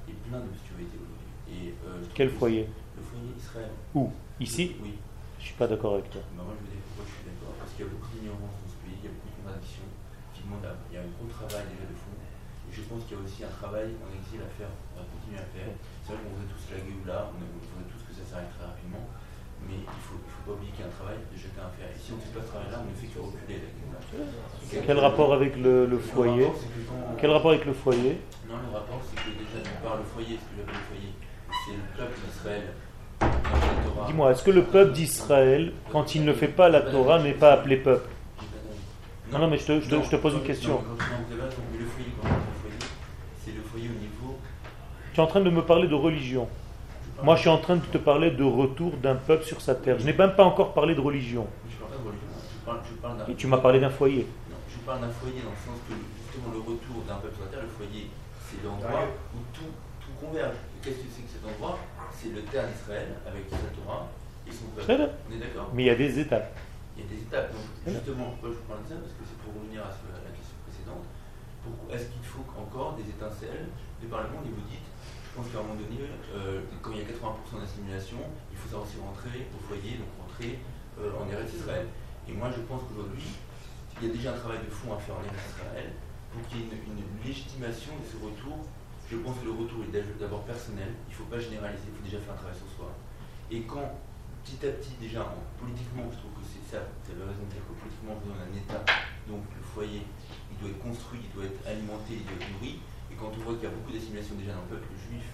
est 0.09 0.19
plein 0.29 0.41
d'obscurité 0.45 0.97
aujourd'hui. 1.01 1.33
Et, 1.49 1.73
euh, 1.89 2.05
Quel 2.15 2.29
que 2.29 2.37
foyer 2.37 2.69
Le 2.97 3.03
foyer 3.03 3.33
Israël. 3.37 3.73
Où? 3.97 4.13
Ici? 4.41 4.77
Oui. 4.85 4.95
Je 5.41 5.45
suis 5.49 5.57
pas 5.57 5.67
d'accord 5.67 5.95
avec 5.97 6.11
toi. 6.13 6.21
Bah, 6.37 6.45
moi 6.45 6.53
je 6.59 6.67
veux 6.67 6.73
dire 6.77 6.83
pourquoi 6.93 7.05
je 7.09 7.13
suis 7.17 7.25
d'accord? 7.25 7.55
Parce 7.57 7.73
qu'il 7.73 7.83
y 7.85 7.89
a 7.89 7.91
beaucoup 7.95 8.11
d'ignorance 8.13 8.55
dans 8.61 8.69
ce 8.71 8.79
pays, 8.85 8.99
il 9.01 9.05
y 9.07 9.11
a 9.11 9.15
beaucoup 9.17 9.31
de 9.33 9.37
contradictions 9.41 9.89
qui 10.35 10.41
demandent 10.45 10.67
à- 10.69 10.77
Il 10.91 10.93
y 10.95 10.99
a 10.99 11.03
un 11.07 11.11
gros 11.17 11.29
travail 11.31 11.65
déjà 11.73 11.87
de 11.89 11.97
fond. 11.97 12.13
Et 12.69 12.73
je 12.75 12.83
pense 12.85 13.01
qu'il 13.09 13.17
y 13.17 13.19
a 13.19 13.23
aussi 13.25 13.41
un 13.49 13.55
travail 13.55 13.97
en 14.05 14.11
exil 14.13 14.45
à 14.45 14.51
faire, 14.53 14.69
à 14.93 15.01
continuer 15.09 15.41
à 15.41 15.49
faire. 15.49 15.73
C'est 16.05 16.13
vrai 16.13 16.21
qu'on 16.21 16.37
voudrait 16.37 16.53
tous 16.53 16.65
la 16.69 16.81
gueule 16.85 17.05
là, 17.09 17.33
on 17.33 17.41
voudrait 17.41 17.89
tous 17.89 18.03
que 18.05 18.13
ça 18.13 18.25
s'arrête 18.29 18.53
très 18.53 18.67
rapidement. 18.69 19.09
Mais 19.67 19.75
il 19.81 20.03
faut, 20.07 20.17
il 20.21 20.31
faut 20.31 20.45
pas 20.47 20.53
oublier 20.57 20.73
qu'il 20.73 20.81
y 20.81 20.85
a 20.85 20.91
un 20.91 20.95
travail 20.95 21.19
de 21.33 21.37
chacun 21.37 21.65
à 21.67 21.73
faire. 21.77 21.91
Et 21.91 21.99
si 21.99 22.13
on 22.13 22.17
ne 22.17 22.23
fait 22.23 22.35
pas 22.39 22.45
ce 22.45 22.51
travail-là, 22.53 22.79
on 22.85 22.89
ne 22.91 22.97
fait 22.97 23.11
que 23.13 23.19
reculer. 23.19 23.61
Quel 24.87 24.99
rapport 24.99 25.33
avec 25.35 25.57
le, 25.57 25.87
le 25.87 25.99
foyer 25.99 26.45
rapport, 26.47 26.61
quand- 26.89 27.17
Quel 27.21 27.31
rapport 27.31 27.51
avec 27.51 27.65
le 27.67 27.73
foyer 27.75 28.21
Non, 28.49 28.55
le 28.57 28.71
rapport, 28.77 29.01
c'est 29.05 29.17
que 29.17 29.31
déjà, 29.37 29.59
d'une 29.65 29.81
part, 29.83 29.97
le 29.99 30.05
foyer, 30.05 30.39
ce 30.39 30.45
que 30.49 30.55
j'appelle 30.57 30.81
le 30.81 30.87
foyer, 30.89 31.13
c'est 31.67 31.77
le 31.77 31.85
peuple 31.97 32.19
d'Israël. 32.25 32.63
Dis-moi, 34.07 34.31
est-ce 34.31 34.43
que 34.45 34.51
le 34.51 34.63
peuple 34.65 34.93
d'Israël, 34.93 35.73
quand 35.93 36.15
il 36.15 36.25
ne 36.25 36.33
fait 36.33 36.49
pas 36.49 36.69
la 36.69 36.81
Torah, 36.83 37.19
n'est 37.21 37.33
pas 37.35 37.53
appelé 37.53 37.77
peuple. 37.77 38.09
Non, 39.33 39.41
non, 39.41 39.49
mais 39.49 39.59
je 39.59 39.67
te, 39.67 39.81
je 39.81 39.91
te- 39.91 40.03
je 40.03 40.09
te 40.11 40.17
pose 40.17 40.35
une 40.35 40.43
question. 40.45 40.81
Tu 45.15 45.21
es 45.21 45.23
en 45.23 45.27
train 45.27 45.41
de 45.41 45.51
me 45.51 45.63
parler 45.63 45.89
de 45.89 45.95
religion. 45.95 46.49
Moi, 47.23 47.35
je 47.37 47.41
suis 47.41 47.49
en 47.51 47.59
train 47.59 47.77
de 47.77 47.85
te 47.85 47.99
parler 47.99 48.31
de 48.31 48.45
retour 48.45 48.93
d'un 48.99 49.17
peuple 49.17 49.45
sur 49.45 49.61
sa 49.61 49.75
terre. 49.75 49.99
Je 49.99 50.07
n'ai 50.07 50.13
même 50.13 50.35
pas 50.37 50.45
encore 50.45 50.73
parlé 50.73 50.95
de 50.95 51.01
religion. 51.01 51.47
Et 53.29 53.35
tu 53.35 53.47
m'as 53.47 53.59
parlé 53.59 53.81
d'un 53.81 53.91
foyer. 53.91 54.27
Non, 54.51 54.57
je 54.69 54.79
parle 54.87 55.01
d'un 55.01 55.11
foyer 55.11 55.41
dans 55.43 55.51
le 55.51 55.57
sens 55.65 55.79
que 55.89 55.95
justement 55.95 56.53
le 56.53 56.61
retour 56.61 57.03
d'un 57.09 57.17
peuple 57.17 57.35
sur 57.35 57.45
la 57.45 57.51
terre, 57.51 57.63
le 57.63 57.69
foyer, 57.75 58.11
c'est 58.45 58.63
l'endroit 58.65 59.09
où 59.35 59.39
tout, 59.53 59.73
tout 60.01 60.15
converge. 60.21 60.55
Et 60.55 60.85
Qu'est-ce 60.85 61.01
que 61.03 61.11
c'est 61.11 61.23
que 61.23 61.33
cet 61.33 61.45
endroit? 61.45 61.79
C'est 62.13 62.31
le 62.33 62.43
terre 62.43 62.67
d'Israël 62.69 63.09
avec 63.27 63.45
sa 63.51 63.69
Torah 63.75 64.09
et 64.47 64.53
son 64.53 64.67
peuple. 64.77 64.85
Très 64.87 64.97
bien. 64.97 65.11
On 65.29 65.33
est 65.35 65.39
d'accord? 65.43 65.69
Mais 65.75 65.83
il 65.85 65.87
y 65.87 65.91
a 65.91 65.99
des 65.99 66.19
étapes. 66.19 66.55
Il 66.97 67.03
y 67.03 67.07
a 67.07 67.11
des 67.11 67.21
étapes. 67.23 67.51
Donc, 67.53 67.67
justement, 67.95 68.33
pourquoi 68.37 68.51
je 68.53 68.59
vous 68.63 68.69
parle 68.69 68.83
de 68.85 68.89
ça? 68.89 68.97
Parce 69.01 69.15
que 69.17 69.25
c'est 69.29 69.39
pour 69.45 69.53
revenir 69.59 69.81
à, 69.85 69.91
ce- 69.93 70.09
à 70.13 70.23
la 70.25 70.33
question 70.35 70.57
précédente. 70.65 71.05
Pourquoi 71.65 71.95
est-ce 71.95 72.09
qu'il 72.11 72.25
faut 72.25 72.45
encore 72.57 72.97
des 72.99 73.07
étincelles 73.07 73.69
de 74.03 74.07
par 74.09 74.25
le 74.27 74.29
monde? 74.35 74.45
Et 74.49 74.55
vous 74.55 74.67
dites, 74.69 74.88
pense 75.39 75.55
qu'à 75.55 75.63
un 75.63 75.71
moment 75.71 75.79
donné, 75.79 76.03
euh, 76.35 76.67
quand 76.83 76.91
il 76.91 76.99
y 76.99 77.05
a 77.07 77.07
80% 77.07 77.63
d'assimilation, 77.63 78.19
il 78.51 78.59
faut 78.59 78.67
savoir 78.75 78.83
aussi 78.91 78.99
rentrer 78.99 79.47
au 79.55 79.59
foyer, 79.63 80.03
donc 80.03 80.11
rentrer 80.19 80.59
euh, 80.99 81.15
en 81.15 81.31
Eretz 81.31 81.55
Israël. 81.55 81.87
Et 82.27 82.35
moi, 82.35 82.51
je 82.51 82.59
pense 82.67 82.83
qu'aujourd'hui, 82.91 83.39
il 84.03 84.09
y 84.09 84.11
a 84.11 84.15
déjà 84.15 84.35
un 84.35 84.39
travail 84.43 84.59
de 84.67 84.71
fond 84.71 84.91
à 84.91 84.99
faire 84.99 85.15
en 85.15 85.23
Eretz 85.23 85.47
Israël 85.55 85.95
pour 86.35 86.43
qu'il 86.51 86.59
y 86.59 86.63
ait 86.67 86.83
une, 86.91 87.07
légitimation 87.23 87.95
de 88.03 88.07
ce 88.07 88.19
retour. 88.19 88.67
Je 89.07 89.17
pense 89.23 89.39
que 89.39 89.47
le 89.47 89.55
retour 89.55 89.79
est 89.87 89.95
d'abord 90.19 90.43
personnel, 90.43 90.91
il 91.07 91.13
ne 91.15 91.17
faut 91.17 91.31
pas 91.31 91.39
généraliser, 91.39 91.87
il 91.87 91.95
faut 91.95 92.05
déjà 92.05 92.19
faire 92.19 92.35
un 92.35 92.41
travail 92.43 92.59
sur 92.59 92.71
soi. 92.75 92.91
Et 93.51 93.63
quand 93.63 93.95
petit 94.43 94.59
à 94.67 94.75
petit, 94.75 94.99
déjà, 94.99 95.23
en- 95.23 95.47
politiquement, 95.55 96.11
je 96.11 96.19
trouve 96.19 96.35
que 96.35 96.45
c'est 96.47 96.67
ça, 96.67 96.83
tu 97.07 97.15
avais 97.15 97.25
raison 97.25 97.47
de 97.47 97.53
dire 97.55 97.63
que 97.63 97.75
politiquement, 97.79 98.19
on 98.19 98.27
est 98.27 98.43
un 98.43 98.55
État, 98.59 98.83
donc 99.31 99.47
le 99.55 99.63
foyer, 99.63 100.03
il 100.51 100.57
doit 100.59 100.71
être 100.75 100.83
construit, 100.83 101.21
il 101.23 101.31
doit 101.31 101.47
être 101.47 101.63
alimenté, 101.63 102.19
il 102.19 102.25
doit 102.27 102.39
être 102.39 102.51
nourri. 102.59 102.83
Et 103.11 103.15
quand 103.15 103.31
on 103.35 103.41
voit 103.45 103.55
qu'il 103.55 103.65
y 103.65 103.67
a 103.67 103.75
beaucoup 103.75 103.93
d'assimilation 103.93 104.35
déjà 104.39 104.53
dans 104.53 104.65
le 104.69 104.77
peuple 104.77 104.89
juif, 105.09 105.25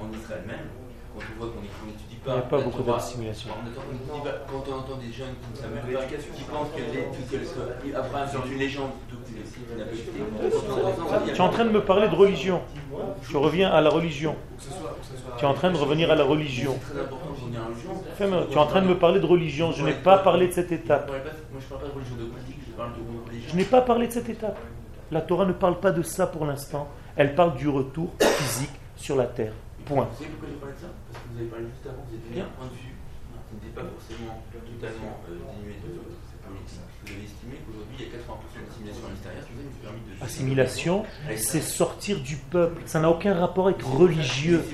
en 0.00 0.06
Israël 0.12 0.42
même, 0.46 0.66
quand 1.14 1.20
on 1.22 1.34
voit 1.38 1.50
qu'on 1.52 1.60
est- 1.62 1.86
n'étudie 1.86 2.16
Il 2.18 2.24
pas. 2.24 2.32
n'y 2.32 2.38
a 2.38 2.42
pas 2.42 2.60
beaucoup 2.60 2.82
d'assimilation. 2.82 3.50
Quand 3.52 4.64
on 4.68 4.74
entend 4.74 4.96
des 4.96 5.12
jeunes 5.12 5.34
qui 5.42 5.48
ne 5.52 5.56
savent 5.56 5.74
même 5.74 5.84
pas, 5.94 6.04
qui 6.08 6.44
pensent 6.44 6.72
que 6.74 6.82
les- 6.82 7.06
que- 7.08 7.36
que- 7.36 7.96
Abraham 7.96 8.28
c'est 8.30 8.52
une 8.52 8.58
légende. 8.58 8.90
Tu 11.24 11.30
es 11.30 11.40
en 11.40 11.48
train 11.50 11.64
de 11.64 11.70
me 11.70 11.80
parler 11.84 12.08
de 12.08 12.14
religion. 12.14 12.60
Tu 13.28 13.36
reviens 13.36 13.70
à 13.70 13.80
la 13.80 13.90
religion. 13.90 14.36
Tu 15.38 15.44
es 15.44 15.48
en 15.48 15.54
train 15.54 15.70
de 15.70 15.76
revenir 15.76 16.10
à 16.10 16.14
la 16.14 16.24
religion. 16.24 16.78
Tu 18.16 18.22
es 18.22 18.56
en 18.56 18.66
train 18.66 18.82
de 18.82 18.86
me 18.88 18.98
parler 18.98 19.20
de 19.20 19.26
religion. 19.26 19.72
Je 19.72 19.84
n'ai 19.84 19.92
pas 19.92 20.18
parlé 20.18 20.48
de 20.48 20.52
cette 20.52 20.70
Je 20.70 20.74
étape. 20.74 21.06
parle 21.06 21.20
pas- 21.22 21.30
Moi, 21.52 21.60
je 21.60 21.66
parle 21.66 21.80
pas 21.82 21.88
de 21.88 21.92
religion 21.94 22.16
dogmatique, 22.16 22.56
je 22.66 22.72
parle 22.72 22.90
de 22.92 23.28
religion. 23.28 23.48
Je 23.50 23.56
n'ai 23.56 23.64
pas 23.64 23.80
parlé 23.82 24.06
de 24.08 24.12
cette 24.12 24.28
étape. 24.28 24.58
La 25.10 25.20
Torah 25.20 25.44
ne 25.44 25.52
parle 25.52 25.78
pas 25.78 25.90
de 25.92 26.02
ça 26.02 26.26
pour 26.26 26.46
l'instant. 26.46 26.88
Elle 27.16 27.34
parle 27.34 27.56
du 27.56 27.68
retour 27.68 28.12
physique 28.20 28.72
sur 28.96 29.16
la 29.16 29.26
terre. 29.26 29.52
Point. 29.84 30.08
Vous 30.10 30.24
savez 30.24 30.30
pourquoi 30.30 30.48
j'ai 30.48 30.60
parlé 30.60 30.74
de 30.74 30.80
ça? 30.80 30.86
Parce 31.10 31.24
que 31.24 31.28
vous 31.32 31.38
avez 31.40 31.48
parlé 31.48 31.64
juste 31.66 31.86
avant, 31.86 32.02
vous 32.06 32.14
avez 32.14 32.22
donné 32.28 32.40
un 32.40 32.52
point 32.56 32.66
de 32.66 32.78
vue 32.78 32.94
qui 33.48 33.66
n'était 33.66 33.74
pas 33.74 33.86
forcément 33.88 34.42
totalement 34.48 35.20
euh, 35.28 35.36
dénué 35.58 35.74
de 35.82 35.90
politique. 35.92 36.32
Vous 37.04 37.12
avez 37.12 37.24
estimé 37.24 37.54
qu'aujourd'hui, 37.66 37.96
il 37.98 38.04
y 38.04 38.08
a 38.08 38.12
80% 38.14 38.62
d'assimilation 38.62 39.06
à 39.06 39.10
l'extérieur, 39.10 39.44
de... 39.44 40.24
Assimilation, 40.24 41.04
c'est 41.36 41.60
sortir 41.60 42.20
du 42.20 42.36
peuple. 42.36 42.82
Ça 42.86 43.00
n'a 43.00 43.10
aucun 43.10 43.34
rapport 43.34 43.66
avec 43.68 43.82
religieux. 43.82 44.64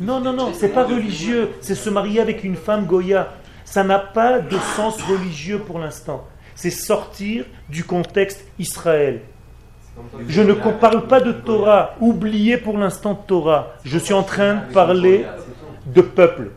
Non, 0.00 0.20
non, 0.20 0.32
non, 0.32 0.52
c'est 0.54 0.68
pas 0.68 0.84
religieux. 0.84 1.50
C'est 1.60 1.74
se 1.74 1.90
marier 1.90 2.20
avec 2.20 2.44
une 2.44 2.56
femme 2.56 2.86
Goya. 2.86 3.34
Ça 3.64 3.84
n'a 3.84 3.98
pas 3.98 4.38
de 4.40 4.56
sens 4.76 5.02
religieux 5.02 5.58
pour 5.58 5.78
l'instant. 5.78 6.26
C'est 6.54 6.70
sortir 6.70 7.44
du 7.68 7.84
contexte 7.84 8.44
Israël. 8.58 9.22
Je 10.28 10.42
ne 10.42 10.52
parle 10.52 11.06
pas 11.06 11.20
de 11.20 11.32
Torah. 11.32 11.94
Oubliez 12.00 12.56
pour 12.56 12.78
l'instant 12.78 13.14
Torah. 13.14 13.68
Je 13.84 13.98
suis 13.98 14.14
en 14.14 14.22
train 14.22 14.54
de 14.54 14.72
parler 14.72 15.26
de 15.86 16.00
peuple. 16.02 16.50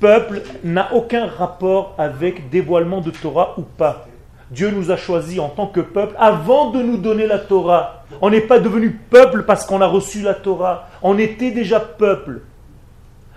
Peuple 0.00 0.42
n'a 0.64 0.92
aucun 0.94 1.26
rapport 1.26 1.94
avec 1.98 2.50
dévoilement 2.50 3.00
de 3.00 3.10
Torah 3.10 3.54
ou 3.58 3.62
pas. 3.62 4.06
Dieu 4.50 4.70
nous 4.70 4.90
a 4.90 4.96
choisis 4.96 5.38
en 5.40 5.48
tant 5.48 5.66
que 5.66 5.80
peuple 5.80 6.14
avant 6.18 6.70
de 6.70 6.82
nous 6.82 6.96
donner 6.98 7.26
la 7.26 7.38
Torah. 7.38 8.04
On 8.20 8.30
n'est 8.30 8.40
pas 8.40 8.58
devenu 8.58 8.90
peuple 8.90 9.44
parce 9.44 9.66
qu'on 9.66 9.80
a 9.80 9.86
reçu 9.86 10.22
la 10.22 10.34
Torah. 10.34 10.88
On 11.02 11.18
était 11.18 11.50
déjà 11.50 11.80
peuple. 11.80 12.42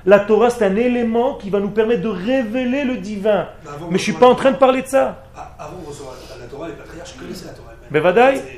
La 0.06 0.20
Torah, 0.20 0.50
c'est 0.50 0.66
un 0.66 0.76
élément 0.76 1.36
qui 1.36 1.50
va 1.50 1.60
nous 1.60 1.70
permettre 1.70 2.02
de 2.02 2.08
révéler 2.08 2.84
le 2.84 2.98
divin. 2.98 3.48
Mais 3.66 3.88
je 3.90 3.94
ne 3.94 3.98
suis 3.98 4.14
pas 4.14 4.28
en 4.28 4.36
train 4.36 4.52
de 4.52 4.58
parler 4.58 4.82
de 4.82 4.88
ça. 4.88 5.24
Ah, 5.36 5.52
Avant 5.60 5.80
de 5.82 5.88
recevoir 5.88 6.16
la 6.40 6.46
Torah, 6.46 6.68
les 6.68 6.76
patriarches 6.76 7.16
connaissaient 7.20 7.48
la 7.48 7.54
Torah. 7.54 7.67
Mais 7.92 8.02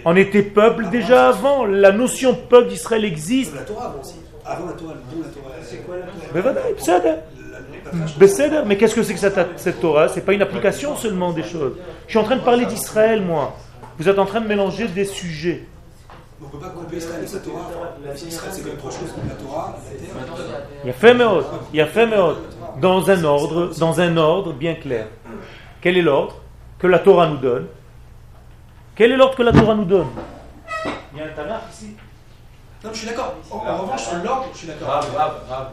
on 0.06 0.16
était 0.16 0.44
peuple 0.44 0.90
déjà 0.90 1.30
avant. 1.30 1.66
La 1.66 1.92
notion 1.92 2.36
peuple 2.36 2.70
d'Israël 2.70 3.06
existe. 3.06 3.56
La 3.56 3.62
Torah 3.62 3.86
avant 3.86 4.02
aussi. 4.02 4.16
Avant 4.46 4.66
la 4.66 4.74
Torah, 4.74 4.94
d'où 5.12 5.22
la 5.22 5.30
Torah. 5.30 5.56
C'est 5.62 5.86
quoi 5.86 5.96
la 5.98 6.06
Besséder. 8.18 8.62
Mais 8.66 8.78
qu'est-ce 8.78 8.96
que 8.96 9.04
c'est 9.04 9.14
que 9.14 9.20
cette, 9.20 9.40
cette 9.58 9.80
Torah? 9.80 10.08
C'est 10.10 10.22
pas 10.22 10.34
une 10.34 10.42
application 10.42 10.96
seulement 10.96 11.32
des 11.32 11.44
choses. 11.44 11.74
Je 12.06 12.12
suis 12.12 12.20
en 12.20 12.24
train 12.24 12.36
de 12.36 12.42
parler 12.42 12.66
d'Israël, 12.66 13.22
moi. 13.22 13.56
Vous 13.98 14.08
êtes 14.08 14.20
en 14.20 14.26
train 14.26 14.42
de 14.42 14.48
mélanger 14.48 14.88
des 14.88 15.06
sujets. 15.06 15.66
On 16.42 16.46
ne 16.46 16.52
peut 16.52 16.58
pas 16.58 16.70
couper 16.70 16.98
Israël 16.98 17.26
de 17.26 17.34
la 17.34 17.40
Torah. 17.40 17.70
Israël, 18.16 18.52
c'est 18.54 18.62
quand 18.62 18.68
même 18.68 18.78
trois 18.78 18.92
choses. 18.92 19.14
La 19.28 19.36
Torah. 19.36 19.78
Il 20.84 20.88
y 20.88 20.90
a 20.90 20.94
fait. 20.94 21.16
Il 21.74 21.78
y 21.78 21.82
a 21.82 21.86
fait 21.86 22.08
Meod. 22.08 22.38
Dans 22.80 23.10
un 23.10 23.24
ordre, 23.24 23.72
dans 23.78 24.00
un 24.00 24.16
ordre 24.16 24.54
bien 24.54 24.76
clair. 24.76 25.08
Quel 25.82 25.98
est 25.98 26.02
l'ordre 26.02 26.36
que 26.78 26.88
la 26.88 27.00
Torah 27.00 27.28
nous 27.28 27.38
donne? 27.38 27.66
Quel 29.00 29.14
est 29.14 29.16
l'ordre 29.16 29.36
que 29.38 29.44
la 29.44 29.54
Torah 29.54 29.76
nous 29.76 29.86
donne 29.86 30.08
Il 31.14 31.20
y 31.20 31.22
a 31.22 31.26
un 31.28 31.30
Tanakh 31.30 31.62
ici. 31.72 31.86
Non, 32.84 32.90
mais 32.90 32.94
je 32.94 32.98
suis 33.00 33.08
d'accord. 33.08 33.34
En, 33.50 33.56
en 33.60 33.78
revanche, 33.78 34.04
sur 34.04 34.18
l'ordre, 34.18 34.48
je 34.52 34.58
suis 34.58 34.68
d'accord. 34.68 34.88
Grave, 34.90 35.14
grave, 35.14 35.42
grave. 35.48 35.68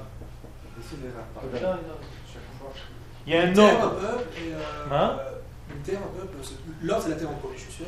Il 3.27 3.33
y 3.33 3.37
a 3.37 3.43
Une 3.47 3.51
un 3.51 3.55
terre, 3.55 3.81
un 3.81 3.85
ordre. 3.85 3.97
peuple, 4.01 4.25
et, 4.39 4.53
euh, 4.53 4.95
Hein 4.95 5.17
euh, 5.19 5.75
une 5.75 5.83
terre, 5.83 5.99
un 5.99 6.21
peuple. 6.21 6.37
c'est- 6.41 6.55
L'ordre, 6.87 7.03
c'est 7.03 7.11
la 7.11 7.17
terre 7.17 7.31
en 7.31 7.35
premier, 7.35 7.57
je 7.57 7.63
suis 7.63 7.73
sûr. 7.73 7.87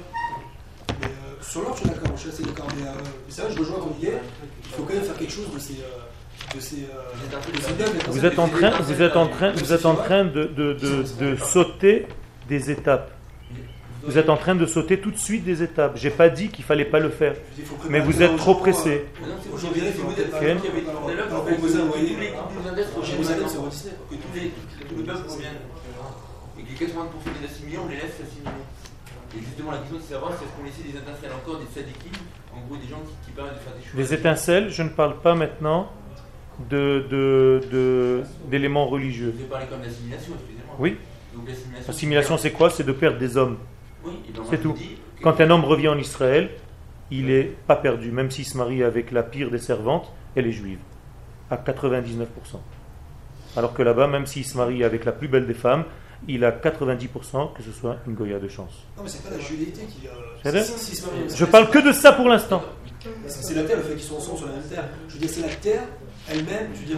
Mais 1.01 1.07
euh, 1.07 1.41
sur 1.41 1.61
l'ordre, 1.61 1.77
je 1.77 1.81
suis 1.83 1.91
d'accord. 1.91 2.11
Je 2.17 2.21
suis 2.21 2.31
assez 2.31 2.43
d'accord. 2.43 2.67
Mais, 2.77 2.83
euh, 2.89 2.93
mais 2.97 3.05
c'est 3.29 3.43
vrai, 3.43 3.51
je 3.55 3.59
rejoins 3.61 3.79
ton 3.79 3.95
idée. 3.97 4.15
Il 4.65 4.71
faut 4.75 4.83
quand 4.83 4.95
même 4.95 5.05
faire 5.05 5.17
quelque 5.17 5.33
chose 5.33 5.55
de 5.55 5.59
ces. 5.61 5.75
euh, 5.75 6.55
de 6.57 6.61
ces. 6.61 6.77
de 6.81 7.61
ces 7.61 7.71
immeubles, 7.71 7.99
Vous 8.09 8.27
êtes 8.27 8.39
en 8.41 8.49
train, 8.49 8.71
vous 8.81 9.03
êtes 9.03 9.17
en 9.17 9.29
train, 9.29 9.53
vous 9.53 9.73
êtes 9.73 9.87
en 9.87 9.95
train 9.95 10.25
de, 10.25 10.45
de- 10.45 10.73
de- 10.73 11.05
de 11.21 11.37
sauter 11.37 12.09
des 12.49 12.71
étapes. 12.73 13.13
Vous 14.09 14.17
êtes 14.17 14.31
en 14.31 14.39
train 14.39 14.55
de 14.55 14.65
sauter 14.65 14.99
tout 15.01 15.11
de 15.11 15.19
suite 15.19 15.45
des 15.45 15.63
étapes. 15.63 15.93
J'ai 15.97 16.09
pas 16.09 16.31
dit 16.31 16.49
qu'il 16.49 16.65
fallait 16.65 16.87
pas 16.87 16.99
le 16.99 17.11
faire, 17.11 17.35
mais 17.91 18.01
vous 18.01 18.23
êtes 18.23 18.37
trop 18.37 18.55
pressé. 18.55 19.05
euh. 19.21 20.55
Et 26.59 26.63
que 26.63 26.69
les 26.71 26.87
80% 26.87 26.89
des 27.41 27.47
assimilés, 27.47 27.79
on 27.85 27.89
les 27.89 27.97
laisse 27.97 28.17
s'assimiler. 28.19 28.65
Et 29.37 29.41
justement, 29.41 29.73
la 29.73 29.79
question 29.79 29.99
de 29.99 30.03
savoir, 30.03 30.33
c'est 30.39 30.45
est-ce 30.47 30.53
qu'on 30.57 30.65
laisse 30.65 30.79
des 30.83 30.99
étincelles 30.99 31.33
encore, 31.37 31.61
des 31.61 31.67
sadikim, 31.73 32.13
en 32.57 32.67
gros, 32.67 32.77
des 32.77 32.89
gens 32.89 33.01
qui, 33.05 33.27
qui 33.27 33.33
permettent 33.33 33.55
de 33.57 33.59
faire 33.61 33.75
des 33.75 33.85
choses. 33.85 33.95
Les 33.95 34.15
étincelles, 34.15 34.71
je 34.71 34.83
ne 34.83 34.89
parle 34.89 35.21
pas 35.21 35.35
maintenant 35.35 35.93
de, 36.71 38.23
d'éléments 38.51 38.87
religieux. 38.87 39.33
Vous 39.35 39.41
avez 39.41 39.49
parlé 39.51 39.67
comme 39.67 39.83
d'assimilation, 39.83 40.33
excusez-moi. 40.35 40.77
Oui. 40.79 40.97
Donc 41.35 41.47
l'assimilation. 41.47 41.91
Assimilation, 41.91 42.39
c'est 42.39 42.53
quoi 42.53 42.71
C'est 42.71 42.85
de 42.85 42.93
perdre 42.93 43.19
des 43.19 43.37
hommes. 43.37 43.59
Et 44.29 44.33
C'est 44.51 44.63
tout. 44.63 44.75
Quand 45.23 45.41
un 45.41 45.51
homme 45.51 45.65
revient 45.65 45.89
en 45.89 45.99
Israël, 45.99 46.51
il 47.11 47.27
n'est 47.27 47.45
pas 47.67 47.77
perdu, 47.77 48.11
même 48.13 48.31
s'il 48.31 48.45
se 48.45 48.57
marie 48.57 48.83
avec 48.83 49.11
la 49.13 49.23
pire 49.23 49.51
des 49.51 49.59
servantes, 49.59 50.13
elle 50.37 50.47
est 50.47 50.53
juive, 50.53 50.79
à 51.51 51.57
99%. 51.57 52.27
Alors 53.57 53.73
que 53.75 53.83
là-bas, 53.83 54.07
même 54.07 54.27
s'il 54.27 54.45
se 54.45 54.57
marie 54.57 54.85
avec 54.85 55.05
la 55.05 55.13
plus 55.13 55.27
belle 55.29 55.47
des 55.47 55.55
femmes, 55.55 55.85
il 56.27 56.45
a 56.45 56.51
90% 56.53 57.53
que 57.55 57.63
ce 57.63 57.71
soit 57.73 57.97
une 58.07 58.15
Goya 58.15 58.39
de 58.39 58.49
chance. 58.49 58.73
Non, 58.97 59.03
mais 59.05 59.09
c'est 59.09 59.23
pas 59.23 59.31
la 59.31 59.39
judéité 59.39 59.83
qui. 59.83 60.07
euh, 60.09 60.63
si- 60.63 60.97
si- 60.97 61.03
Je 61.37 61.45
parle 61.45 61.71
que 61.71 61.79
de 61.79 61.93
ça 61.93 62.13
pour 62.13 62.29
l'instant. 62.29 62.63
C'est 63.27 63.43
c'est 63.43 63.55
la 63.55 63.63
terre, 63.63 63.77
le 63.79 63.83
fait 63.85 63.95
qu'ils 63.95 64.03
sont 64.03 64.17
ensemble 64.17 64.39
sur 64.39 64.47
la 64.49 64.55
même 64.55 64.63
terre. 64.69 64.85
Je 65.09 65.15
veux 65.15 65.21
dire, 65.21 65.31
c'est 65.31 65.41
la 65.43 65.55
terre 65.55 65.83
elle-même, 66.31 66.69
je 66.75 66.81
veux 66.81 66.87
dire, 66.87 66.97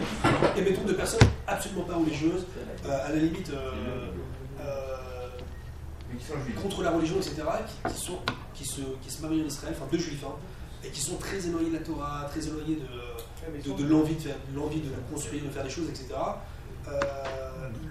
émettons 0.56 0.82
de 0.84 0.94
personnes 0.94 1.20
absolument 1.46 1.82
pas 1.82 1.94
religieuses, 1.94 2.46
euh, 2.88 3.06
à 3.06 3.10
la 3.10 3.16
limite 3.16 3.50
euh, 3.54 3.70
Mais 6.12 6.18
qui 6.18 6.24
sont 6.26 6.34
juifs. 6.44 6.62
contre 6.62 6.82
la 6.82 6.90
religion, 6.90 7.16
etc., 7.16 7.42
qui, 7.66 7.92
qui 7.92 8.00
sont, 8.00 8.18
qui, 8.54 8.64
se, 8.64 8.80
qui 9.02 9.10
se 9.10 9.22
marient 9.22 9.42
en 9.42 9.46
Israël, 9.46 9.74
enfin 9.76 9.88
deux 9.90 9.98
juifs, 9.98 10.24
hein, 10.24 10.34
et 10.84 10.88
qui 10.88 11.00
sont 11.00 11.16
très 11.16 11.46
éloignés 11.46 11.70
de 11.70 11.74
la 11.74 11.82
Torah, 11.82 12.26
très 12.30 12.46
éloignés 12.46 12.76
de, 12.76 13.70
de, 13.70 13.82
de 13.82 13.88
l'envie 13.88 14.14
de 14.14 14.20
faire, 14.20 14.36
de 14.50 14.56
l'envie 14.58 14.80
de 14.80 14.88
construire, 15.12 15.44
de 15.44 15.50
faire 15.50 15.64
des 15.64 15.70
choses, 15.70 15.88
etc. 15.88 16.08
Euh, 16.88 17.00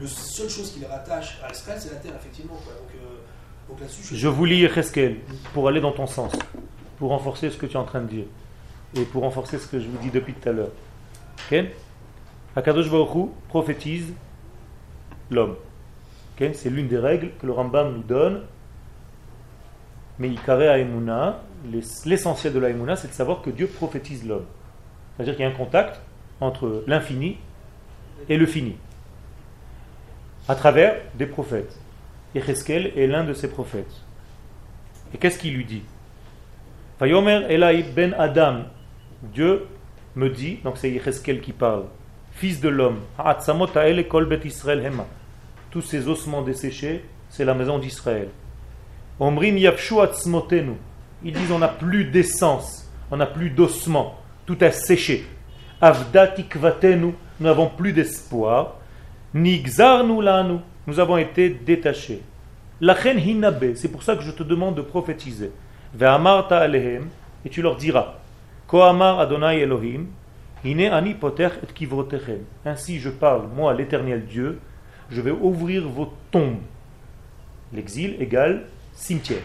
la 0.01 0.07
seule 0.07 0.49
chose 0.49 0.72
qui 0.72 0.80
les 0.80 0.88
rattache 0.88 1.39
à 1.43 1.51
Israël, 1.51 1.80
c'est 1.82 1.91
la 1.91 1.97
terre, 1.97 2.13
effectivement. 2.15 2.55
Quoi. 2.55 2.74
Donc, 2.74 2.89
euh, 2.95 3.70
donc 3.70 3.80
là-dessus, 3.80 4.15
Je 4.15 4.28
vous 4.28 4.45
lis 4.45 4.67
Cheskel 4.67 5.17
pour 5.53 5.67
aller 5.67 5.82
dans 5.82 5.91
ton 5.91 6.07
sens, 6.07 6.34
pour 6.97 7.09
renforcer 7.09 7.49
ce 7.49 7.57
que 7.57 7.65
tu 7.65 7.74
es 7.74 7.78
en 7.78 7.86
train 7.86 8.01
de 8.01 8.07
dire, 8.07 8.26
et 8.95 9.03
pour 9.03 9.22
renforcer 9.24 9.59
ce 9.59 9.67
que 9.67 9.80
je 9.80 9.88
vous 9.88 9.97
dis 9.99 10.09
depuis 10.09 10.34
tout 10.34 10.49
à 10.49 10.51
l'heure. 10.51 10.72
Ok? 11.51 11.63
Akadosh 12.55 12.89
Baruch 12.89 13.15
Hu 13.15 13.26
prophétise 13.47 14.11
l'homme. 15.30 15.55
C'est 16.54 16.70
l'une 16.70 16.88
des 16.88 16.98
règles 16.98 17.32
que 17.40 17.46
le 17.46 17.52
Rambam 17.52 17.94
nous 17.94 18.04
donne. 18.04 18.44
Mais 20.20 20.30
Ikare 20.30 20.62
Aemuna, 20.62 21.42
l'essentiel 22.06 22.54
de 22.54 22.60
la 22.60 22.70
Aemuna, 22.70 22.96
c'est 22.96 23.10
de 23.10 23.14
savoir 23.14 23.42
que 23.42 23.50
Dieu 23.50 23.68
prophétise 23.68 24.26
l'homme. 24.26 24.46
C'est-à-dire 25.16 25.36
qu'il 25.36 25.44
y 25.44 25.48
a 25.48 25.52
un 25.52 25.56
contact 25.56 26.00
entre 26.40 26.84
l'infini 26.88 27.38
et 28.30 28.38
le 28.38 28.46
fini, 28.46 28.76
à 30.48 30.56
travers 30.56 30.96
des 31.16 31.26
prophètes. 31.26 31.78
Yecheskel 32.36 32.94
est 32.98 33.08
l'un 33.08 33.24
de 33.24 33.34
ces 33.34 33.50
prophètes. 33.50 34.02
Et 35.14 35.18
qu'est-ce 35.18 35.40
qu'il 35.40 35.56
lui 35.56 35.66
dit? 35.66 35.84
Vayomer 37.00 37.46
Elai 37.50 37.84
ben 37.84 38.14
Adam, 38.18 38.64
Dieu 39.24 39.66
me 40.16 40.30
dit, 40.30 40.60
donc 40.64 40.78
c'est 40.78 40.92
Yecheskel 40.92 41.42
qui 41.42 41.54
parle, 41.54 41.86
fils 42.32 42.62
de 42.62 42.70
l'homme, 42.70 43.00
hema. 43.18 45.06
Tous 45.72 45.82
ces 45.82 46.07
ossements 46.07 46.41
desséchés, 46.41 47.05
c'est 47.30 47.45
la 47.45 47.53
maison 47.53 47.78
d'Israël. 47.78 48.30
Omrim 49.20 49.57
yafshu 49.57 49.99
atzmotenu. 49.99 50.74
Ils 51.24 51.34
disent 51.34 51.51
on 51.51 51.59
n'a 51.59 51.67
plus 51.67 52.05
d'essence, 52.05 52.89
on 53.11 53.17
n'a 53.17 53.26
plus 53.26 53.49
d'ossements, 53.49 54.15
tout 54.45 54.57
a 54.61 54.72
séché. 54.72 55.26
Avda 55.82 56.28
tikvatenu, 56.28 57.13
nous 57.39 57.45
n'avons 57.45 57.67
plus 57.67 57.93
d'espoir. 57.93 58.78
Nigzarnu 59.34 60.24
lanu, 60.24 60.59
nous 60.88 60.99
avons 60.99 61.17
été 61.17 61.49
détachés. 61.49 62.24
Lachen 62.82 63.20
hinabe, 63.20 63.76
c'est 63.76 63.89
pour 63.89 64.03
ça 64.03 64.15
que 64.15 64.24
je 64.24 64.32
te 64.32 64.43
demande 64.43 64.76
de 64.76 64.82
prophétiser. 64.82 65.51
Ve'amarta 65.93 66.59
alehem, 66.59 67.09
et 67.45 67.49
tu 67.49 67.61
leur 67.61 67.76
diras. 67.76 68.15
Ko 68.67 68.82
amar 68.82 69.20
Adonai 69.20 69.59
Elohim, 69.59 70.07
hine 70.63 70.86
ani 70.86 71.13
poter 71.13 71.49
et 71.63 71.74
kivrotechem. 71.74 72.39
Ainsi 72.65 72.99
je 72.99 73.09
parle, 73.09 73.47
moi 73.55 73.74
l'éternel 73.74 74.26
Dieu, 74.26 74.59
je 75.12 75.22
vais 75.22 75.32
ouvrir 75.32 75.88
vos 75.88 76.14
tombes. 76.32 76.62
L'exil 77.74 78.16
égale 78.20 78.66
cimetière. 78.93 79.43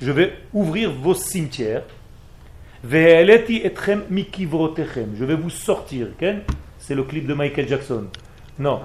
Je 0.00 0.10
vais 0.10 0.32
ouvrir 0.52 0.92
vos 0.92 1.14
cimetières. 1.14 1.82
Je 2.84 2.94
vais 5.24 5.36
vous 5.36 5.50
sortir. 5.50 6.08
C'est 6.78 6.94
le 6.94 7.04
clip 7.04 7.26
de 7.26 7.34
Michael 7.34 7.68
Jackson. 7.68 8.06
Non. 8.58 8.80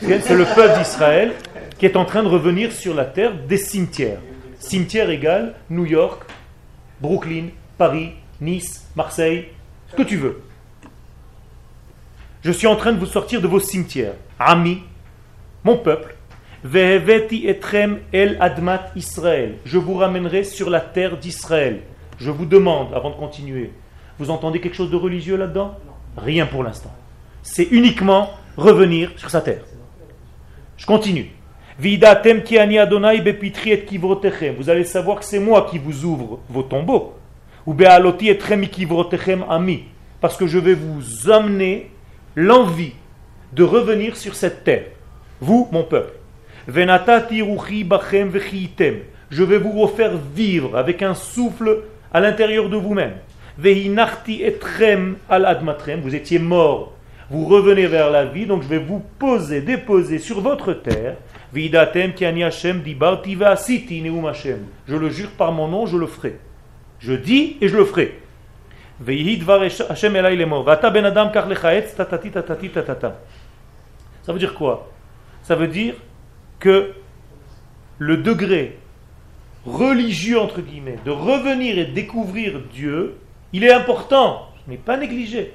C'est 0.00 0.34
le 0.34 0.44
peuple 0.54 0.78
d'Israël 0.78 1.32
qui 1.78 1.86
est 1.86 1.96
en 1.96 2.04
train 2.04 2.22
de 2.22 2.28
revenir 2.28 2.72
sur 2.72 2.94
la 2.94 3.04
terre 3.04 3.34
des 3.34 3.58
cimetières. 3.58 4.18
Cimetière 4.58 5.10
égale 5.10 5.54
New 5.70 5.86
York, 5.86 6.22
Brooklyn, 7.00 7.48
Paris, 7.78 8.12
Nice, 8.40 8.88
Marseille, 8.96 9.48
Ce 9.90 9.96
que 9.96 10.02
tu 10.02 10.16
veux. 10.16 10.42
Je 12.42 12.52
suis 12.52 12.66
en 12.66 12.76
train 12.76 12.92
de 12.92 12.98
vous 12.98 13.06
sortir 13.06 13.40
de 13.40 13.46
vos 13.46 13.60
cimetières. 13.60 14.14
Ami, 14.38 14.82
mon 15.64 15.76
peuple. 15.76 16.14
Veheveti 16.62 17.48
etrem 17.48 18.00
el 18.12 18.36
admat 18.40 18.90
Israël. 18.94 19.54
Je 19.64 19.78
vous 19.78 19.94
ramènerai 19.94 20.44
sur 20.44 20.68
la 20.68 20.80
terre 20.80 21.16
d'Israël. 21.16 21.80
Je 22.18 22.30
vous 22.30 22.44
demande, 22.44 22.92
avant 22.94 23.10
de 23.10 23.14
continuer, 23.14 23.72
vous 24.18 24.30
entendez 24.30 24.60
quelque 24.60 24.76
chose 24.76 24.90
de 24.90 24.96
religieux 24.96 25.36
là-dedans? 25.36 25.76
Rien 26.18 26.44
pour 26.44 26.62
l'instant. 26.62 26.92
C'est 27.42 27.68
uniquement 27.70 28.30
revenir 28.58 29.12
sur 29.16 29.30
sa 29.30 29.40
terre. 29.40 29.64
Je 30.76 30.84
continue. 30.84 31.30
Vidatem 31.78 32.42
ki 32.42 32.58
ani 32.58 32.78
Adonai 32.78 33.22
bepitri 33.22 33.72
et 33.72 33.84
kivrotechem. 33.84 34.56
Vous 34.56 34.68
allez 34.68 34.84
savoir 34.84 35.20
que 35.20 35.24
c'est 35.24 35.38
moi 35.38 35.66
qui 35.70 35.78
vous 35.78 36.04
ouvre 36.04 36.40
vos 36.50 36.62
tombeaux. 36.62 37.14
Ou 37.66 37.74
ami. 39.48 39.84
Parce 40.20 40.36
que 40.36 40.46
je 40.46 40.58
vais 40.58 40.74
vous 40.74 41.30
amener 41.30 41.90
l'envie 42.36 42.92
de 43.54 43.64
revenir 43.64 44.16
sur 44.16 44.34
cette 44.34 44.64
terre. 44.64 44.84
Vous, 45.40 45.68
mon 45.72 45.84
peuple. 45.84 46.12
Je 49.30 49.42
vais 49.42 49.58
vous 49.58 49.80
refaire 49.80 50.12
vivre 50.34 50.76
avec 50.76 51.02
un 51.02 51.14
souffle 51.14 51.84
à 52.12 52.20
l'intérieur 52.20 52.68
de 52.68 52.76
vous-même. 52.76 53.14
Etrem. 53.64 55.16
Vous 56.02 56.14
étiez 56.14 56.38
mort. 56.38 56.92
Vous 57.30 57.46
revenez 57.46 57.86
vers 57.86 58.10
la 58.10 58.26
vie, 58.26 58.44
donc 58.44 58.62
je 58.62 58.68
vais 58.68 58.78
vous 58.78 59.02
poser, 59.18 59.60
déposer 59.60 60.18
sur 60.18 60.40
votre 60.40 60.74
terre. 60.74 61.16
Je 61.54 61.60
le 64.96 65.10
jure 65.10 65.30
par 65.38 65.52
mon 65.52 65.68
nom, 65.68 65.86
je 65.86 65.96
le 65.96 66.06
ferai. 66.06 66.36
Je 66.98 67.14
dis 67.14 67.56
et 67.60 67.68
je 67.68 67.76
le 67.76 67.84
ferai. 67.84 68.18
Ça 74.22 74.32
veut 74.32 74.38
dire 74.38 74.54
quoi? 74.54 74.88
Ça 75.42 75.56
veut 75.56 75.68
dire 75.68 75.94
que 76.58 76.92
le 77.98 78.16
degré 78.18 78.78
religieux, 79.66 80.38
entre 80.40 80.60
guillemets, 80.60 80.98
de 81.04 81.10
revenir 81.10 81.78
et 81.78 81.86
découvrir 81.86 82.60
Dieu, 82.72 83.16
il 83.52 83.64
est 83.64 83.72
important, 83.72 84.48
ce 84.64 84.70
n'est 84.70 84.76
pas 84.76 84.96
négligé. 84.96 85.54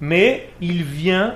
Mais 0.00 0.48
il 0.60 0.84
vient 0.84 1.34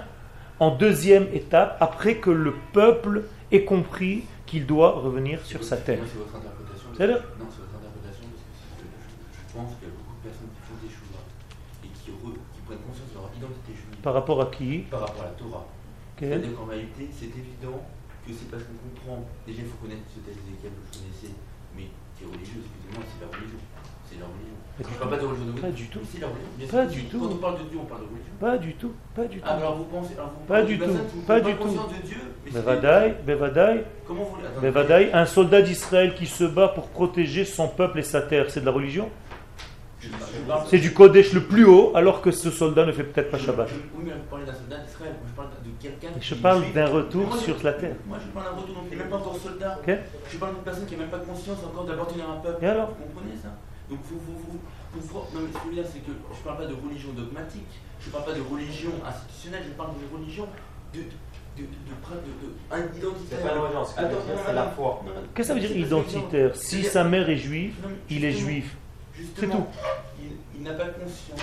en 0.60 0.70
deuxième 0.70 1.26
étape 1.32 1.76
après 1.80 2.16
que 2.16 2.30
le 2.30 2.54
peuple 2.72 3.24
ait 3.50 3.64
compris 3.64 4.24
qu'il 4.46 4.66
doit 4.66 4.92
revenir 4.92 5.44
sur 5.44 5.64
sa 5.64 5.76
terre. 5.76 5.98
C'est 6.06 6.18
votre 6.18 6.36
interprétation. 6.36 6.88
C'est-à-dire 6.96 7.16
Non, 7.38 7.46
c'est 7.50 7.60
votre 7.62 7.76
interprétation 7.76 8.26
parce 8.30 8.78
que 8.78 8.84
je, 8.86 9.48
je 9.48 9.54
pense 9.54 9.74
qu'il 9.78 9.88
y 9.88 9.90
a 9.90 9.94
beaucoup 9.94 10.16
de 10.22 10.28
personnes 10.28 10.52
qui 10.54 10.62
font 10.62 10.78
des 10.80 10.92
choses 10.92 11.10
et 11.84 11.88
qui 11.88 12.60
prennent 12.64 12.78
conscience 12.86 13.10
de 13.10 13.14
leur 13.18 13.30
identité 13.36 13.72
juive 13.72 13.98
Par 14.02 14.14
rapport 14.14 14.40
à 14.40 14.46
qui? 14.46 14.78
Par 14.90 15.00
rapport 15.00 15.22
à 15.22 15.26
la 15.26 15.30
Torah. 15.32 15.66
C'est-à-dire 16.22 16.54
qu'en 16.54 16.66
réalité, 16.70 17.08
c'est 17.18 17.32
évident 17.34 17.82
que 18.26 18.30
c'est 18.32 18.46
parce 18.50 18.62
qu'on 18.62 18.78
comprend. 18.86 19.26
Déjà, 19.46 19.62
il 19.62 19.68
faut 19.68 19.80
connaître 19.82 20.06
ce 20.14 20.20
texte 20.22 20.38
d'Ézéchiel 20.46 20.70
que 20.70 20.82
je 20.86 20.98
connaissais, 21.02 21.34
mais 21.74 21.90
qui 22.14 22.22
est 22.22 22.30
religieux, 22.30 22.62
excusez-moi, 22.62 23.02
c'est 23.10 23.20
la 23.26 23.30
religion. 23.34 23.58
C'est 24.06 24.18
la 24.22 24.26
religion. 24.30 24.58
Pas 24.78 24.84
Je 24.88 24.98
parle 24.98 25.10
pas 25.10 25.18
de 25.18 25.26
religion 25.26 25.46
de 25.52 25.60
Pas 25.60 25.70
du 25.74 25.86
tout. 25.88 26.00
C'est 26.06 26.22
religion. 26.24 26.68
Pas 26.70 26.86
du 26.86 27.04
tout. 27.10 27.18
Quand 27.18 27.32
on 27.34 27.36
parle 27.42 27.58
de 27.58 27.64
Dieu, 27.68 27.78
on 27.82 27.84
parle 27.90 28.00
de 28.02 28.06
religion. 28.06 28.34
Pas 28.38 28.58
du 28.58 28.72
tout, 28.74 28.92
pas 29.14 29.24
du 29.26 29.38
tout. 29.38 29.44
Ah, 29.48 29.56
alors 29.56 29.76
vous 29.76 29.84
pensez. 29.84 30.14
Pas 30.46 30.62
du 30.62 30.76
de 30.76 30.84
tout, 30.84 30.92
pas 31.26 31.40
du 31.40 31.54
tout. 31.56 31.68
de 31.68 32.06
Dieu, 32.06 32.16
Bevadaï, 32.52 33.14
Bevadaï, 33.26 33.84
Comment 34.06 34.24
vous. 34.24 34.60
Bevadaï, 34.60 35.10
un 35.12 35.26
soldat 35.26 35.62
d'Israël 35.62 36.14
qui 36.14 36.26
se 36.26 36.44
bat 36.44 36.68
pour 36.68 36.88
protéger 36.88 37.44
son 37.44 37.68
peuple 37.68 37.98
et 37.98 38.02
sa 38.02 38.22
terre, 38.22 38.46
c'est 38.50 38.60
de 38.60 38.66
la 38.66 38.72
religion 38.72 39.08
Je 39.08 39.10
parle- 39.10 39.10
je 39.10 39.10
parle- 39.10 39.91
C'est 40.66 40.78
du 40.78 40.92
Kodesh 40.92 41.32
le 41.32 41.42
plus 41.44 41.64
haut, 41.64 41.92
alors 41.94 42.20
que 42.22 42.30
ce 42.30 42.50
soldat 42.50 42.84
ne 42.86 42.92
fait 42.92 43.04
peut-être 43.04 43.30
pas 43.30 43.38
Shabbat. 43.38 43.68
Je- 43.68 43.74
Oui, 43.94 44.02
mais 44.06 44.12
vous 44.12 44.26
parlez 44.30 44.44
d'un 44.46 44.54
soldat 44.54 44.78
d'Israël. 44.78 45.12
Moi, 45.14 45.26
je 45.30 45.36
parle 45.36 45.48
de 45.62 45.70
quelqu'un. 45.80 46.08
Je 46.20 46.26
qui 46.26 46.34
est 46.34 46.42
parle 46.42 46.62
juif. 46.64 46.74
d'un 46.74 46.86
retour 46.86 47.26
Moi, 47.26 47.36
je- 47.38 47.44
sur 47.44 47.56
la 47.62 47.72
terre. 47.72 47.96
Moi, 48.06 48.18
je 48.20 48.28
parle 48.34 48.44
d'un 48.46 48.60
retour, 48.60 48.74
donc 48.74 48.84
il 48.86 48.90
n'est 48.90 49.02
même 49.04 49.08
pas 49.10 49.16
encore 49.16 49.36
soldat. 49.38 49.78
Je 49.86 50.36
parle 50.38 50.54
d'une 50.54 50.64
personne 50.64 50.86
qui 50.86 50.94
n'a 50.96 51.00
même 51.02 51.10
pas 51.10 51.18
conscience 51.18 51.58
encore 51.64 51.84
d'appartenir 51.84 52.28
à 52.28 52.32
un 52.32 52.36
peuple. 52.40 52.64
Et 52.64 52.68
alors 52.68 52.88
Vous 52.88 53.04
comprenez 53.04 53.36
ça? 53.40 53.50
Donc, 53.90 54.00
vous, 54.04 54.18
vous, 54.18 54.38
vous, 54.38 54.58
vous- 54.58 55.00
vous- 55.00 55.18
non, 55.34 55.40
mais 55.46 55.52
ce 55.52 55.52
que 55.52 55.58
je 55.64 55.68
veux 55.68 55.74
dire, 55.74 55.84
c'est 55.92 56.00
que 56.00 56.12
je 56.12 56.38
ne 56.38 56.44
parle 56.44 56.58
pas 56.58 56.66
de 56.66 56.74
religion 56.74 57.10
dogmatique, 57.12 57.72
je 58.00 58.06
ne 58.08 58.12
parle 58.12 58.24
pas 58.24 58.32
de 58.34 58.40
religion 58.42 58.92
institutionnelle, 59.06 59.62
je 59.66 59.72
parle 59.74 59.90
de 60.00 60.06
religion 60.16 60.46
de. 60.94 60.98
de. 60.98 61.04
de. 61.04 61.62
de. 61.62 61.66
de, 61.66 62.98
identitaire. 62.98 63.38
C'est 63.38 63.44
pas 63.44 64.08
c'est 64.46 64.52
la 64.54 64.66
foi. 64.66 65.04
Qu'est-ce 65.34 65.34
que 65.34 65.42
ça 65.44 65.54
veut 65.54 65.60
dire 65.60 65.76
identitaire? 65.76 66.56
Si 66.56 66.82
sa 66.82 67.04
mère 67.04 67.28
est 67.28 67.36
juive, 67.36 67.74
il 68.10 68.24
est 68.24 68.32
juif. 68.32 68.76
Justement, 69.16 69.62
tout. 69.62 69.66
il, 70.22 70.30
il 70.58 70.62
n'a 70.62 70.72
pas 70.72 70.86
conscience. 70.88 71.40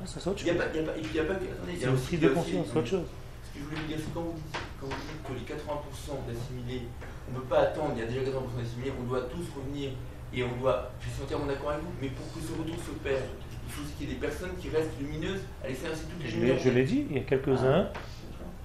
Ah, 0.00 0.06
ça, 0.06 0.20
c'est 0.20 0.28
autre 0.30 0.40
Il 0.40 0.44
n'y 0.44 0.50
a 0.50 0.54
chose. 0.54 0.62
pas. 0.64 0.68
Il 0.74 0.80
y 0.80 0.84
a 0.84 0.86
pas, 0.86 0.98
il 0.98 1.14
y 1.16 1.18
a 1.20 1.24
pas 1.24 1.34
que- 1.34 1.44
attendez, 1.50 1.72
il 1.72 1.76
y 1.76 1.80
C'est 1.80 1.86
a 1.86 1.92
aussi- 1.92 2.18
de 2.18 2.28
conscience, 2.28 2.66
c'est 2.72 2.78
autre 2.78 2.88
chose. 2.88 3.06
Ce 3.08 3.50
que 3.54 3.58
je 3.58 3.64
voulais 3.64 3.80
vous 3.82 3.88
dire, 3.88 3.96
c'est 3.98 4.14
quand 4.14 4.22
vous 4.22 4.32
dites, 4.36 4.58
quand 4.80 4.86
vous 4.86 4.92
dites 4.92 5.22
que 5.26 5.32
les 5.32 5.44
80% 5.46 6.20
d'assimilés, 6.28 6.82
on 7.28 7.34
ne 7.34 7.40
peut 7.40 7.46
pas 7.48 7.60
attendre, 7.60 7.92
il 7.96 8.00
y 8.00 8.02
a 8.02 8.06
déjà 8.06 8.20
80% 8.20 8.58
d'assimilés, 8.62 8.92
on 9.00 9.04
doit 9.04 9.22
tous 9.32 9.46
revenir 9.56 9.90
et 10.34 10.42
on 10.44 10.54
doit. 10.60 10.90
Je 11.00 11.08
suis 11.10 11.22
entièrement 11.24 11.46
d'accord 11.46 11.70
avec 11.70 11.82
vous, 11.82 11.92
mais 12.00 12.08
pour 12.08 12.26
que 12.32 12.40
ce 12.40 12.52
retour 12.52 12.76
se 12.84 12.92
perde, 13.02 13.24
il 13.66 13.72
faut 13.72 13.82
qu'il 13.98 14.06
y 14.08 14.10
ait 14.10 14.14
des 14.14 14.20
personnes 14.20 14.54
qui 14.60 14.68
restent 14.70 14.94
lumineuses 15.00 15.40
à 15.64 15.68
laisser 15.68 15.86
ainsi 15.90 16.04
toutes 16.06 16.22
les 16.22 16.28
Je 16.30 16.34
l'ai- 16.36 16.40
lumières. 16.42 16.58
Je 16.62 16.70
l'ai 16.70 16.84
dit, 16.84 17.06
il 17.10 17.16
y 17.16 17.20
a 17.20 17.24
quelques-uns, 17.24 17.88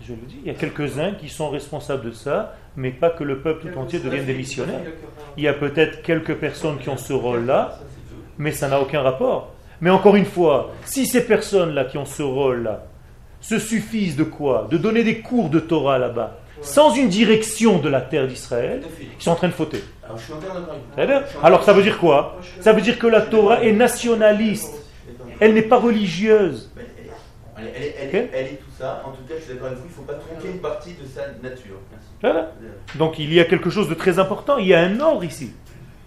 je 0.04 0.14
le 0.14 0.22
dis, 0.28 0.38
il 0.43 0.47
y 0.47 0.49
a 0.51 0.54
quelques-uns 0.60 1.14
qui 1.16 1.30
sont 1.30 1.49
responsables 1.49 2.06
de 2.06 2.12
ça, 2.12 2.56
mais 2.76 2.91
pas 2.91 3.09
que 3.09 3.24
le 3.24 3.39
peuple 3.39 3.69
tout 3.71 3.78
entier 3.80 3.99
devienne 3.99 4.26
des 4.26 4.34
missionnaires. 4.34 4.82
Il 5.38 5.43
y 5.43 5.47
a 5.47 5.53
peut-être 5.53 6.01
quelques 6.01 6.36
personnes 6.36 6.78
qui 6.80 6.89
ont 6.89 6.97
ce 6.97 7.13
rôle-là, 7.13 7.80
mais 8.38 8.51
ça 8.51 8.67
n'a 8.67 8.80
aucun 8.82 9.01
rapport. 9.01 9.53
Mais 9.82 9.89
encore 9.89 10.15
une 10.15 10.26
fois, 10.26 10.71
si 10.86 11.05
ces 11.05 11.26
personnes-là 11.26 11.86
qui 11.86 11.97
ont 11.97 12.05
ce 12.05 12.24
rôle-là 12.24 12.86
se 13.41 13.59
suffisent 13.59 14.15
de 14.15 14.24
quoi? 14.24 14.67
De 14.71 14.78
donner 14.78 15.03
des 15.03 15.19
cours 15.19 15.49
de 15.49 15.59
Torah 15.59 15.97
là-bas, 15.97 16.38
sans 16.61 16.93
une 16.95 17.09
direction 17.09 17.80
de 17.80 17.89
la 17.89 17.99
terre 17.99 18.28
d'Israël, 18.28 18.82
ils 19.01 19.21
sont 19.21 19.32
en 19.32 19.36
train 19.36 19.49
de 19.49 19.53
fauter. 19.53 19.84
Alors 21.43 21.63
ça 21.63 21.74
veut 21.74 21.84
dire 21.84 21.97
quoi? 21.99 22.39
Ça 22.61 22.71
veut 22.71 22.82
dire 22.82 22.97
que 22.97 23.07
la 23.07 23.21
Torah 23.21 23.63
est 23.63 23.74
nationaliste, 23.74 24.74
elle 25.41 25.53
n'est 25.53 25.61
pas 25.63 25.78
religieuse. 25.78 26.71
Elle, 27.57 27.65
est- 28.15 28.59
ça. 28.84 29.02
En 29.06 29.12
tout 29.12 29.24
cas, 29.24 29.36
je 29.38 29.44
suis 29.44 29.54
d'accord 29.54 29.68
avec 29.68 29.80
vous, 29.80 29.86
il 29.86 29.90
ne 29.90 29.94
faut 29.96 30.02
pas 30.02 30.14
tronquer 30.16 30.50
une 30.50 30.60
partie 30.60 30.94
de 30.94 31.06
sa 31.06 31.28
nature. 31.42 31.80
Merci. 31.92 32.08
Voilà. 32.22 32.52
Donc 32.96 33.18
il 33.20 33.34
y 33.34 33.40
a 33.40 33.46
quelque 33.46 33.70
chose 33.70 33.88
de 33.90 33.94
très 33.94 34.20
important, 34.20 34.58
il 34.58 34.68
y 34.68 34.74
a 34.74 34.82
un 34.82 35.00
ordre 35.00 35.24
ici. 35.24 35.54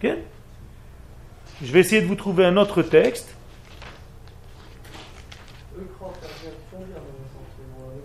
Ok 0.03 0.11
Je 1.63 1.73
vais 1.73 1.81
essayer 1.81 2.03
de 2.03 2.07
vous 2.07 2.17
trouver 2.17 2.45
un 2.45 2.57
autre 2.59 2.83
texte. 2.83 3.35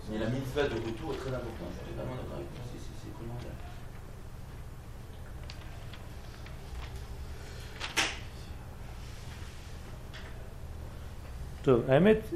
Mais 0.09 0.19
la 0.19 0.25
mitzvah 0.29 0.63
de 0.63 0.75
retour 0.75 1.13
est 1.13 1.17
très 1.17 1.29
importante, 1.29 1.71
je 1.71 1.77
suis 1.85 1.91
totalement 1.93 2.15
d'accord 2.15 2.35
avec 2.35 2.47
vous, 2.47 2.61
c'est- 2.73 3.13
primordial. 3.13 3.55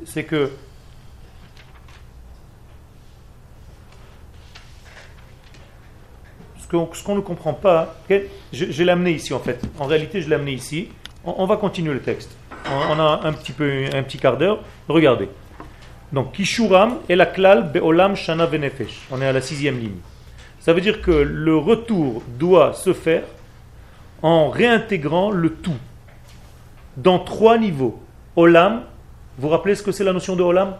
C'est 0.05 0.23
que 0.23 0.51
qu'on 6.75 6.93
ce 6.93 7.03
qu'on 7.03 7.15
ne 7.15 7.21
comprend 7.21 7.53
pas, 7.53 7.95
je, 8.09 8.25
je 8.51 8.83
l'ai 8.83 8.91
amené 8.91 9.11
ici 9.11 9.33
en 9.33 9.39
fait. 9.39 9.61
En 9.79 9.85
réalité, 9.85 10.21
je 10.21 10.29
l'ai 10.29 10.35
amené 10.35 10.53
ici. 10.53 10.89
On, 11.23 11.35
on 11.39 11.45
va 11.45 11.57
continuer 11.57 11.93
le 11.93 12.01
texte. 12.01 12.31
On, 12.71 12.95
on 12.95 12.99
a 12.99 13.21
un 13.23 13.33
petit 13.33 13.51
peu, 13.51 13.85
un 13.93 14.03
petit 14.03 14.17
quart 14.17 14.37
d'heure. 14.37 14.59
Regardez. 14.87 15.29
Donc, 16.11 16.33
Kishuram 16.33 16.97
et 17.09 17.15
la 17.15 17.25
klal 17.25 17.71
beolam 17.71 18.15
shana 18.15 18.45
venefesh. 18.45 19.07
On 19.11 19.21
est 19.21 19.25
à 19.27 19.33
la 19.33 19.41
sixième 19.41 19.79
ligne. 19.79 19.97
Ça 20.59 20.73
veut 20.73 20.81
dire 20.81 21.01
que 21.01 21.11
le 21.11 21.55
retour 21.57 22.23
doit 22.39 22.73
se 22.73 22.93
faire 22.93 23.23
en 24.21 24.49
réintégrant 24.49 25.29
le 25.31 25.51
tout 25.51 25.77
dans 26.97 27.19
trois 27.19 27.57
niveaux. 27.57 27.99
Olam, 28.35 28.83
vous 29.37 29.47
vous 29.47 29.49
rappelez 29.49 29.75
ce 29.75 29.83
que 29.83 29.91
c'est 29.91 30.03
la 30.03 30.13
notion 30.13 30.35
de 30.35 30.43
Olam? 30.43 30.75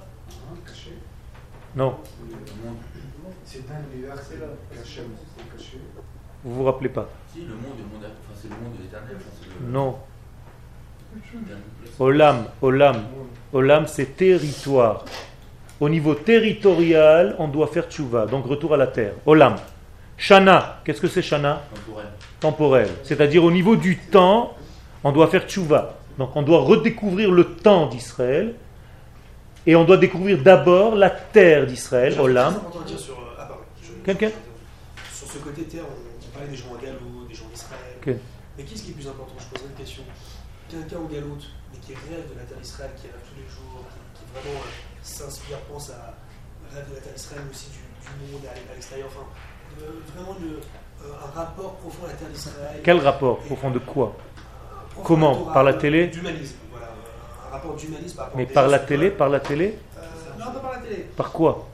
Non, 1.76 1.96
C'est 3.44 3.60
un 3.70 3.94
universel 3.94 4.40
caché. 4.74 5.02
caché. 5.56 5.78
Vous 6.46 6.54
vous 6.56 6.64
rappelez 6.64 6.90
pas. 6.90 7.10
Si, 7.34 7.40
le 7.42 7.48
monde, 7.48 7.76
le 7.78 7.84
monde, 7.84 8.04
enfin, 8.06 8.40
c'est 8.42 8.48
le 8.50 8.56
monde 8.56 8.78
de 8.78 8.84
l'éternel. 8.84 9.16
enfin, 9.18 9.30
c'est 9.42 9.66
le- 9.66 9.72
Non. 9.72 9.96
Olam, 12.00 12.46
Olam, 12.62 13.04
Olam 13.54 13.88
c'est 13.88 14.16
territoire. 14.18 15.06
Au 15.80 15.90
niveau 15.90 16.14
territorial, 16.16 17.36
on 17.40 17.48
doit 17.48 17.68
faire 17.68 17.90
tchouva, 17.90 18.26
donc 18.26 18.46
retour 18.46 18.74
à 18.74 18.78
la 18.78 18.88
terre. 18.88 19.14
Olam. 19.26 19.56
Shana, 20.18 20.82
qu'est-ce 20.86 21.02
que 21.02 21.08
c'est 21.08 21.22
Shana? 21.22 21.62
Temporel. 21.74 22.06
Temporel. 22.40 22.90
C'est-à-dire 23.04 23.44
au 23.44 23.52
niveau 23.52 23.76
du 23.76 23.98
temps, 23.98 24.54
on 25.04 25.12
doit 25.12 25.28
faire 25.28 25.46
tchouva. 25.48 25.98
Donc 26.18 26.36
on 26.36 26.42
doit 26.42 26.62
redécouvrir 26.62 27.32
le 27.32 27.44
temps 27.56 27.88
d'Israël. 27.88 28.56
Et 29.68 29.76
on 29.76 29.84
doit 29.84 29.98
découvrir 29.98 30.38
d'abord 30.42 30.96
la 30.96 31.10
terre 31.10 31.66
d'Israël, 31.66 32.16
Olam. 32.20 32.54
euh, 32.54 32.58
ah, 33.40 33.50
Quelqu'un? 34.06 34.30
Sur 35.12 35.28
ce 35.28 35.38
côté 35.40 35.64
terre, 35.64 35.84
on, 35.90 36.05
on 36.36 36.40
parlait 36.40 36.52
des 36.52 36.58
gens 36.58 36.76
à 36.78 36.82
Gallo, 36.84 37.26
des 37.28 37.34
gens 37.36 37.46
d'Israël. 37.52 38.20
Mais 38.58 38.64
qu'est-ce 38.64 38.84
qui 38.84 38.92
est 38.92 38.94
plus 38.94 39.08
important? 39.08 39.36
Je 39.40 39.46
poserai 39.46 39.70
une 39.70 39.76
question. 39.76 40.04
quelqu'un 40.70 40.98
au 40.98 41.08
galoute, 41.08 41.48
mais 41.72 41.80
qui 41.80 41.94
rêve 41.94 42.28
de 42.34 42.38
la 42.40 42.44
terre 42.46 42.58
d'Israël, 42.60 42.92
qui 42.98 43.08
rêve 43.08 43.22
tous 43.24 43.36
les 43.40 43.48
jours, 43.48 43.84
qui, 44.16 44.20
qui 44.20 44.26
vraiment 44.34 44.60
euh, 44.60 44.70
s'inspire, 45.04 45.60
pense 45.72 45.90
à 45.92 46.16
rêve 46.74 46.90
de 46.90 46.96
la 46.96 47.02
terre 47.02 47.14
d'Israël, 47.14 47.42
mais 47.46 47.52
aussi 47.52 47.70
du, 47.70 47.78
du 47.80 48.34
monde 48.34 48.42
à, 48.48 48.52
à 48.52 48.74
l'extérieur, 48.74 49.08
enfin, 49.08 49.28
euh, 49.82 49.92
vraiment 50.16 50.36
le- 50.42 50.60
euh, 51.06 51.12
un 51.24 51.32
rapport 51.40 51.76
profond 51.76 52.06
à 52.06 52.08
la 52.08 52.14
terre 52.14 52.30
d'Israël. 52.30 52.82
Quel 52.84 53.00
rapport 53.00 53.40
Au 53.50 53.56
fond 53.56 53.72
de 53.72 53.80
quoi? 53.80 54.16
Profond 54.92 55.04
Comment? 55.08 55.36
Par 55.54 55.64
la 55.64 55.74
télé? 55.74 56.08
D'humanisme, 56.08 56.56
voilà. 56.72 56.88
Un 57.48 57.52
rapport 57.52 57.76
d'humanisme 57.76 58.18
par 58.18 58.32
Mais 58.36 58.46
par 58.46 58.68
la 58.68 58.80
télé? 58.80 59.12
Par 59.12 59.30
la 59.30 59.40
télé? 59.42 59.78
Euh, 59.98 60.02
Non, 60.40 60.46
pas 60.54 60.60
par 60.60 60.72
la 60.72 60.78
télé. 60.80 61.06
Par 61.16 61.32
quoi? 61.32 61.68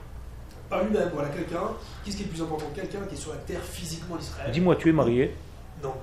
Par 0.68 0.82
lui-même, 0.84 1.10
voilà, 1.14 1.28
quelqu'un. 1.28 1.70
Qu'est-ce 2.04 2.16
qui 2.16 2.22
est 2.22 2.26
le 2.26 2.32
plus 2.32 2.42
important? 2.42 2.66
Quelqu'un 2.74 2.98
qui 3.08 3.14
est 3.14 3.18
sur 3.18 3.30
la 3.32 3.38
terre 3.38 3.60
physiquement 3.62 4.16
d'Israël. 4.16 4.50
Dis-moi, 4.50 4.76
tu 4.76 4.88
es 4.88 4.92
marié? 4.92 5.34
Non. 5.82 5.94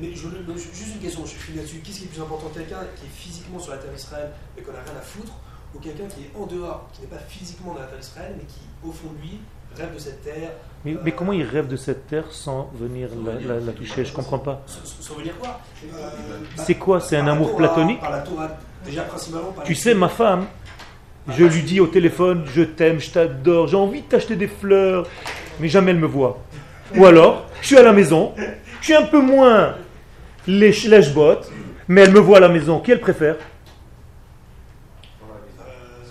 Mais 0.00 0.14
je, 0.14 0.28
juste 0.72 0.94
une 0.94 1.00
question, 1.00 1.26
je 1.26 1.32
finis 1.34 1.58
là-dessus. 1.58 1.80
Qu'est-ce 1.84 1.98
qui 1.98 2.04
est 2.04 2.08
le 2.08 2.12
plus 2.14 2.22
important? 2.22 2.48
Quelqu'un 2.54 2.78
qui 2.96 3.04
est 3.04 3.14
physiquement 3.14 3.58
sur 3.58 3.72
la 3.72 3.78
terre 3.78 3.92
d'Israël 3.92 4.30
mais 4.56 4.62
qu'on 4.62 4.72
n'a 4.72 4.78
rien 4.80 4.94
à 4.98 5.02
foutre 5.02 5.32
Ou 5.74 5.78
quelqu'un 5.78 6.06
qui 6.06 6.22
est 6.22 6.30
en 6.40 6.46
dehors, 6.46 6.88
qui 6.94 7.02
n'est 7.02 7.06
pas 7.08 7.18
physiquement 7.28 7.74
dans 7.74 7.80
la 7.80 7.86
terre 7.86 7.98
d'Israël 7.98 8.32
mais 8.36 8.44
qui, 8.44 8.60
au 8.82 8.90
fond 8.92 9.08
de 9.14 9.20
lui, 9.20 9.38
rêve 9.76 9.92
de 9.92 9.98
cette 9.98 10.22
terre 10.24 10.50
mais, 10.86 10.96
mais 11.04 11.12
comment 11.12 11.32
il 11.32 11.42
rêve 11.42 11.66
de 11.68 11.76
cette 11.76 12.06
terre 12.06 12.24
sans 12.30 12.70
venir 12.74 13.08
la, 13.26 13.34
la- 13.54 13.60
la 13.60 13.72
toucher? 13.72 14.04
Je 14.06 14.12
comprends 14.14 14.38
pas. 14.38 14.62
Sans 14.66 15.02
sans 15.02 15.14
venir 15.16 15.36
quoi? 15.38 15.60
Euh, 15.94 16.10
C'est 16.56 16.76
quoi? 16.76 17.00
C'est 17.00 17.16
un 17.18 17.26
amour 17.26 17.48
Torah, 17.50 17.58
platonique? 17.58 18.00
Par 18.00 18.10
la 18.10 18.20
Torah, 18.20 18.48
déjà 18.86 19.02
principalement 19.02 19.52
par 19.52 19.64
Tu 19.64 19.74
sais, 19.74 19.94
ma 19.94 20.08
femme, 20.08 20.46
je 21.28 21.44
lui 21.44 21.62
dis 21.62 21.80
au 21.80 21.86
téléphone, 21.88 22.44
je 22.46 22.62
t'aime, 22.62 23.00
je 23.00 23.10
t'adore, 23.10 23.66
j'ai 23.66 23.76
envie 23.76 24.00
de 24.02 24.06
t'acheter 24.06 24.36
des 24.36 24.46
fleurs, 24.48 25.06
mais 25.60 25.68
jamais 25.68 25.90
elle 25.92 25.98
me 25.98 26.06
voit. 26.06 26.38
Ou 26.96 27.06
alors, 27.06 27.46
je 27.60 27.66
suis 27.68 27.78
à 27.78 27.82
la 27.82 27.92
maison, 27.92 28.32
je 28.80 28.84
suis 28.84 28.94
un 28.94 29.02
peu 29.02 29.20
moins 29.20 29.74
lèche- 30.46 30.86
lèche-botte, 30.88 31.50
mais 31.88 32.02
elle 32.02 32.12
me 32.12 32.20
voit 32.20 32.36
à 32.38 32.40
la 32.40 32.48
maison. 32.48 32.80
Qui 32.80 32.92
elle 32.92 33.00
préfère? 33.00 33.36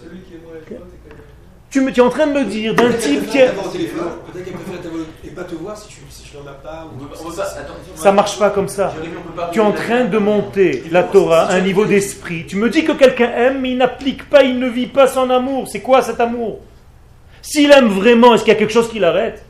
Celui 0.02 0.20
qui 0.22 0.34
est 0.36 0.38
moins 0.44 0.54
avec 0.54 0.68
toi, 0.68 0.78
t'es 0.90 0.98
quand 1.10 1.16
même. 1.16 1.24
tu, 1.70 1.82
me, 1.82 1.92
tu 1.92 2.00
es 2.00 2.04
en 2.04 2.10
train 2.10 2.28
de 2.28 2.34
me 2.34 2.46
dire 2.46 2.74
d'un 2.76 2.92
type 2.94 3.28
qui 3.30 3.38
est... 3.38 3.48
T'avoir 3.48 3.68
au 3.68 3.70
téléphone, 3.70 4.04
Peut-être 4.32 4.46
qu'elle 4.46 4.54
préfère 4.54 4.82
t'avoir 4.82 5.02
et 5.24 5.30
pas 5.30 5.44
te 5.44 5.56
voir 5.56 5.78
si 5.78 5.88
tu 5.88 5.96
si 6.10 6.24
tu 6.30 6.38
n'en 6.38 6.48
as 6.50 6.54
pas. 6.54 6.88
On 6.92 6.96
Ou 6.96 7.08
peut, 7.08 7.16
on 7.20 7.30
peut 7.30 7.36
pas, 7.36 7.44
attends, 7.44 7.74
Ça 7.96 8.12
marche 8.12 8.38
pas 8.38 8.50
comme 8.50 8.68
ça. 8.68 8.94
Tu 9.52 9.60
es 9.60 9.62
en 9.64 9.72
train 9.72 10.06
de 10.06 10.18
monter 10.18 10.84
la 10.92 11.04
Torah 11.04 11.44
à 11.46 11.54
un 11.56 11.62
niveau 11.62 11.86
d'esprit. 11.86 12.46
Tu 12.48 12.56
me 12.58 12.70
dis 12.70 12.84
que 12.84 12.92
quelqu'un 12.92 13.32
aime, 13.36 13.62
mais 13.62 13.72
il 13.72 13.78
n'applique 13.78 14.30
pas, 14.30 14.44
il 14.44 14.60
ne 14.60 14.68
vit 14.70 14.88
pas 14.88 15.08
son 15.08 15.30
amour. 15.30 15.68
C'est 15.68 15.82
quoi 15.82 16.02
cet 16.02 16.20
amour? 16.20 16.60
S'il 17.44 17.72
aime 17.72 17.90
vraiment, 17.90 18.34
est-ce 18.34 18.44
qu'il 18.44 18.54
y 18.54 18.56
a 18.56 18.60
quelque 18.60 18.74
chose 18.74 18.90
qui 18.90 18.98
l'arrête? 19.00 19.46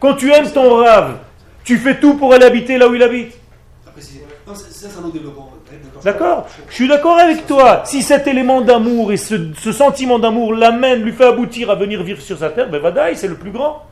Quand 0.00 0.14
tu 0.14 0.32
aimes 0.32 0.50
ton 0.50 0.74
rave, 0.76 1.18
tu 1.62 1.76
fais 1.76 2.00
tout 2.00 2.14
pour 2.14 2.32
aller 2.34 2.46
habiter 2.46 2.78
là 2.78 2.88
où 2.88 2.94
il 2.94 3.02
habite. 3.02 3.34
Après, 3.86 4.00
c'est- 4.00 4.24
non, 4.46 4.54
c'est- 4.54 4.72
ça, 4.72 4.88
c'est 4.90 4.98
un 4.98 5.04
autre 5.04 5.12
développement. 5.12 5.46
D'accord 6.02 6.48
Je 6.68 6.74
suis 6.74 6.88
d'accord 6.88 7.18
avec 7.18 7.46
toi. 7.46 7.82
Si 7.84 8.02
cet 8.02 8.26
élément 8.26 8.62
d'amour 8.62 9.12
et 9.12 9.18
ce, 9.18 9.34
ce 9.62 9.70
sentiment 9.70 10.18
d'amour 10.18 10.54
l'amène, 10.54 11.02
lui 11.02 11.12
fait 11.12 11.26
aboutir 11.26 11.70
à 11.70 11.74
venir 11.74 12.02
vivre 12.02 12.20
sur 12.22 12.38
sa 12.38 12.48
terre, 12.48 12.68
ben 12.70 12.80
Vadaï, 12.80 13.14
c'est 13.16 13.28
le 13.28 13.34
plus 13.36 13.50
grand. 13.50 13.84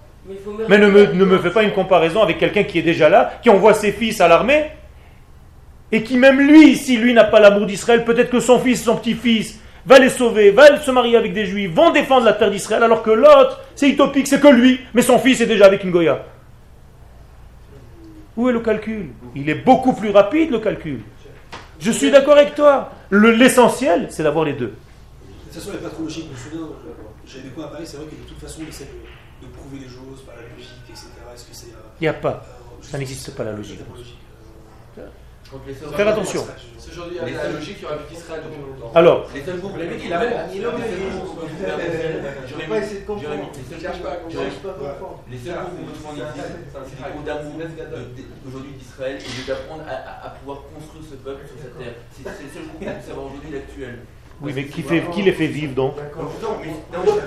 Mais 0.68 0.78
ne 0.78 0.88
me, 0.88 1.06
ne 1.12 1.24
me 1.24 1.38
fais 1.38 1.50
pas 1.50 1.62
une 1.62 1.72
comparaison 1.72 2.22
avec 2.22 2.38
quelqu'un 2.38 2.64
qui 2.64 2.78
est 2.78 2.82
déjà 2.82 3.08
là, 3.10 3.32
qui 3.42 3.50
envoie 3.50 3.74
ses 3.74 3.92
fils 3.92 4.20
à 4.22 4.28
l'armée, 4.28 4.70
et 5.92 6.02
qui 6.02 6.16
même 6.16 6.40
lui, 6.40 6.76
si 6.76 6.96
lui 6.96 7.12
n'a 7.12 7.24
pas 7.24 7.40
l'amour 7.40 7.66
d'Israël, 7.66 8.04
peut-être 8.04 8.30
que 8.30 8.40
son 8.40 8.58
fils, 8.58 8.82
son 8.82 8.96
petit-fils, 8.96 9.60
va 9.88 9.98
les 9.98 10.10
sauver, 10.10 10.50
va 10.52 10.78
se 10.80 10.90
marier 10.90 11.16
avec 11.16 11.32
des 11.32 11.46
juifs, 11.46 11.72
vont 11.74 11.90
défendre 11.90 12.24
la 12.26 12.34
terre 12.34 12.50
d'Israël, 12.50 12.82
alors 12.82 13.02
que 13.02 13.10
l'autre, 13.10 13.60
c'est 13.74 13.88
utopique, 13.88 14.26
c'est 14.28 14.40
que 14.40 14.48
lui, 14.48 14.80
mais 14.94 15.02
son 15.02 15.18
fils 15.18 15.40
est 15.40 15.46
déjà 15.46 15.64
avec 15.66 15.82
une 15.82 15.90
Goya. 15.90 16.24
Où 18.36 18.48
est 18.48 18.52
le 18.52 18.60
calcul? 18.60 19.10
Il 19.34 19.48
est 19.50 19.56
beaucoup 19.56 19.94
plus 19.94 20.10
rapide, 20.10 20.50
le 20.50 20.60
calcul. 20.60 21.00
Je 21.80 21.90
suis 21.90 22.10
d'accord 22.10 22.36
avec 22.36 22.54
toi. 22.54 22.92
Le- 23.10 23.30
L'essentiel, 23.32 24.06
c'est 24.10 24.22
d'avoir 24.22 24.44
les 24.44 24.52
deux. 24.52 24.66
De 24.66 24.72
toute 25.44 25.54
façon, 25.54 25.70
elle 25.72 25.76
n'est 25.80 25.88
pas 25.88 25.90
trop 25.94 26.02
logique. 26.04 26.26
Je 26.28 26.32
me 26.32 26.36
souviens, 26.50 26.66
euh, 26.68 26.90
j'avais 27.26 27.44
des 27.44 27.48
cours 27.50 27.64
à 27.64 27.70
Paris, 27.72 27.84
c'est 27.86 27.96
vrai 27.96 28.06
que 28.06 28.14
de 28.14 28.28
toute 28.28 28.38
façon, 28.38 28.60
on 28.64 28.68
essaie 28.68 28.84
de, 28.84 29.46
de 29.46 29.52
prouver 29.52 29.78
les 29.78 29.88
choses 29.88 30.22
par 30.26 30.34
la 30.36 30.42
logique, 30.42 30.70
etc. 30.90 31.06
Est-ce 31.34 31.44
que 31.46 31.54
c'est. 31.54 31.66
euh, 31.72 31.80
Il 32.00 32.04
n'y 32.04 32.08
a 32.08 32.12
pas. 32.12 32.44
euh, 32.46 32.82
Ça 32.82 32.98
n'existe 32.98 33.34
pas, 33.34 33.44
la 33.44 33.52
logique. 33.52 33.80
Faire 35.96 36.08
attention. 36.08 36.44
C'est 36.78 36.90
aujourd'hui 36.92 37.18
avec 37.20 37.34
la 37.34 37.48
logique, 37.48 37.76
il 37.78 37.82
y 37.82 37.86
aura 37.86 37.96
plus 37.96 38.14
d'Israël 38.14 38.42
depuis 38.44 38.60
longtemps. 38.60 38.92
Alors, 38.94 39.28
Les 39.34 39.42
seuls 39.42 39.60
groupes, 39.60 39.72
Mais 39.78 39.86
les 39.86 40.04
il 40.04 40.12
a 40.12 40.18
même- 40.18 40.32
il 40.52 40.64
a 40.64 40.70
même- 40.72 40.80
Jérémy, 40.82 41.10
Faut 42.48 42.68
pas 42.68 42.78
essayer 42.78 43.00
de 43.00 43.06
comprendre. 43.06 43.32
Jérémy, 43.32 43.48
les 43.56 43.64
seuls 43.64 43.80
Cherche 43.80 44.00
pas 44.02 44.08
à 44.08 44.16
groupes- 44.16 44.28
comprendre. 44.28 44.44
Jérémy, 44.44 44.52
Cherche 44.52 44.62
pas 44.62 44.68
à 44.68 44.92
comprendre. 44.92 45.18
Les 45.32 45.38
seuls 45.38 45.56
groupes 45.56 45.80
où 45.80 45.84
on 45.88 46.12
existe, 46.12 46.52
c'est 46.84 47.00
groupes 47.08 47.24
d'amour 47.24 47.54
aujourd'hui 48.44 48.72
d'Israël 48.76 49.16
et 49.16 49.42
d'apprendre 49.48 49.84
à, 49.88 50.28
pouvoir 50.36 50.58
construire 50.68 51.04
ce 51.08 51.16
peuple 51.16 51.42
sur 51.48 51.56
cette 51.64 51.76
terre. 51.80 51.96
C'est 52.12 52.28
le 52.28 52.52
seul 52.52 52.64
qu'on 52.68 52.78
avoir 53.08 53.24
aujourd'hui 53.32 53.52
l'actuel. 53.56 53.94
Oui, 54.40 54.52
mais 54.54 54.64
qui, 54.66 54.82
fait, 54.82 55.02
qui 55.12 55.22
les 55.22 55.32
fait 55.32 55.46
vivre 55.48 55.74
donc 55.74 55.94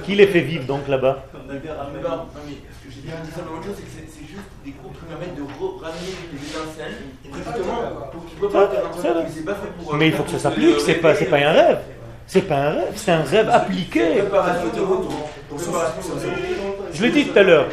Qui 0.05 0.15
les 0.15 0.27
fait 0.27 0.39
vivre 0.41 0.65
donc 0.65 0.87
là-bas 0.87 1.25
Non, 1.33 1.41
mais 1.47 1.55
non, 1.55 2.25
mais 2.47 2.53
ce 2.81 2.87
que 2.87 2.93
j'ai 2.93 3.01
dit 3.01 3.09
simplement 3.35 3.57
autre 3.57 3.65
chose, 3.67 3.75
c'est 3.77 4.01
que 4.01 4.07
c'est 4.09 4.27
juste 4.27 4.47
des 4.63 4.71
groupes 4.71 4.93
qui 4.97 5.05
permettent 5.05 5.35
de 5.35 5.41
re- 5.41 5.79
ramener 5.81 6.13
les 6.31 6.39
étincelles, 6.39 6.97
justement, 7.25 7.81
pour 8.11 8.25
qu'ils 8.25 8.37
peuvent 8.39 8.51
Ça, 8.51 9.01
faire 9.01 9.17
un 9.17 9.23
mais 9.23 9.29
c'est 9.29 9.43
pas 9.45 9.55
fait 9.55 9.67
pour. 9.83 9.93
Mais 9.95 10.07
il 10.07 10.13
faut 10.13 10.23
que 10.23 10.29
ça 10.31 10.39
s'applique, 10.39 10.79
c'est 10.79 10.95
pas, 10.95 11.15
c'est 11.15 11.25
pas 11.25 11.37
un 11.37 11.51
rêve. 11.51 11.79
C'est 12.27 12.43
pas 12.47 12.55
un 12.55 12.69
rêve, 12.71 12.93
c'est 12.95 13.11
un 13.11 13.23
rêve 13.23 13.49
appliqué. 13.49 14.23
Je 16.93 17.01
l'ai 17.03 17.11
dit 17.11 17.25
tout 17.27 17.39
à 17.39 17.43
l'heure. 17.43 17.67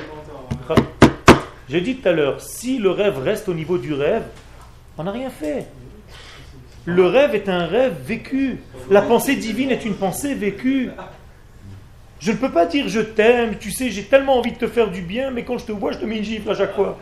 J'ai 1.68 1.80
dit 1.82 1.96
tout 1.96 2.08
à 2.08 2.12
l'heure, 2.12 2.40
si 2.40 2.78
le 2.78 2.90
rêve 2.90 3.18
reste 3.18 3.48
au 3.48 3.54
niveau 3.54 3.76
du 3.78 3.92
rêve, 3.92 4.22
on 4.96 5.04
n'a 5.04 5.12
rien 5.12 5.30
fait. 5.30 5.66
Le 6.88 7.04
rêve 7.04 7.34
est 7.34 7.50
un 7.50 7.66
rêve 7.66 7.96
vécu. 8.02 8.60
La 8.88 9.02
pensée 9.02 9.36
divine 9.36 9.70
est 9.70 9.84
une 9.84 9.94
pensée 9.94 10.32
vécue. 10.34 10.90
Je 12.18 12.32
ne 12.32 12.36
peux 12.38 12.50
pas 12.50 12.64
dire 12.64 12.88
je 12.88 13.00
t'aime, 13.00 13.58
tu 13.58 13.70
sais, 13.70 13.90
j'ai 13.90 14.04
tellement 14.04 14.38
envie 14.38 14.52
de 14.52 14.56
te 14.56 14.66
faire 14.66 14.90
du 14.90 15.02
bien, 15.02 15.30
mais 15.30 15.44
quand 15.44 15.58
je 15.58 15.66
te 15.66 15.72
vois, 15.72 15.92
je 15.92 15.98
te 15.98 16.06
mets 16.06 16.16
une 16.16 16.24
gifle 16.24 16.48
à 16.48 16.54
chaque 16.54 16.74
fois. 16.74 16.98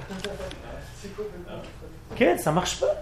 Quel 2.16 2.36
Ça 2.40 2.50
marche 2.50 2.80
pas. 2.80 3.00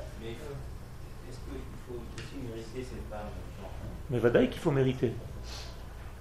Mais 4.10 4.18
Vadaï 4.18 4.50
qu'il 4.50 4.60
faut 4.60 4.70
mériter. 4.70 5.10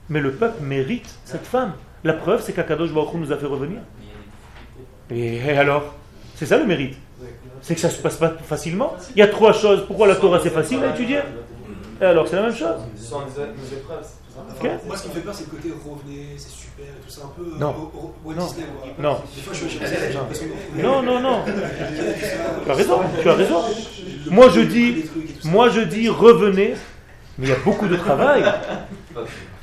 Mais 0.07 0.22
le 0.22 0.32
peuple 0.32 0.64
mérite 0.64 1.14
cette 1.26 1.45
femme. 1.45 1.74
La 2.05 2.14
preuve, 2.14 2.41
c'est 2.41 2.53
qu'Akadosh 2.53 2.93
Baruch 2.93 3.16
nous 3.16 3.34
a 3.34 3.38
fait 3.38 3.47
revenir. 3.47 3.82
Et 5.11 5.41
alors? 5.57 5.93
C'est 6.36 6.45
ça 6.45 6.57
le 6.57 6.66
mérite. 6.66 6.97
C'est 7.64 7.74
que 7.76 7.82
ça 7.82 7.89
se 7.89 7.99
passe 8.01 8.18
pas 8.18 8.34
facilement. 8.45 8.93
Il 9.16 9.20
y 9.20 9.22
a 9.24 9.28
trois 9.28 9.53
choses. 9.53 9.86
Pourquoi 9.88 10.05
la 10.07 10.16
Torah 10.18 10.39
c'est 10.43 10.49
facile 10.51 10.84
à 10.84 10.89
étudier 10.91 11.20
Et 12.01 12.05
alors 12.05 12.28
c'est 12.28 12.36
la 12.36 12.43
même 12.43 12.55
chose. 12.55 12.76
Sans 12.97 13.22
épreuves, 13.22 13.47
tout 14.01 14.66
ça. 14.68 14.70
Moi, 14.86 14.97
ce 14.97 15.03
qui 15.03 15.07
me 15.09 15.14
fait 15.14 15.20
peur, 15.22 15.34
c'est 15.34 15.45
le 15.45 15.51
côté 15.57 15.70
revenez, 15.70 16.26
c'est 16.38 16.49
super 16.49 16.86
et 16.86 17.05
tout 17.05 17.09
ça, 17.09 17.22
un 17.24 17.32
peu. 17.38 17.43
euh, 17.55 17.59
Non. 17.59 17.70
au- 17.70 17.97
au- 17.97 18.14
Walt 18.26 18.36
Non. 18.36 18.45
Disney, 18.47 18.66
quoi. 18.82 18.89
Non. 18.99 19.18
Des 19.36 19.41
fois, 19.41 19.53
je 19.53 19.59
suis 19.59 19.70
chez 19.70 19.80
les 19.80 20.11
gens 20.11 20.26
parce 20.28 20.39
que. 20.39 20.82
Non, 20.82 21.01
non, 21.01 21.20
non. 21.22 21.39
Tu 22.66 22.72
as 22.72 22.74
raison. 22.74 22.99
Tu 23.22 23.30
as 23.30 23.34
raison. 23.34 23.61
Moi 24.30 24.49
je 24.49 24.59
dis, 24.61 25.05
moi 25.45 25.70
je 25.70 25.82
dis 25.82 26.09
revenez. 26.09 26.76
Mais 27.38 27.47
il 27.47 27.49
y 27.49 27.53
a 27.53 27.57
beaucoup 27.66 27.88
de 27.88 27.95
travail. 27.95 28.43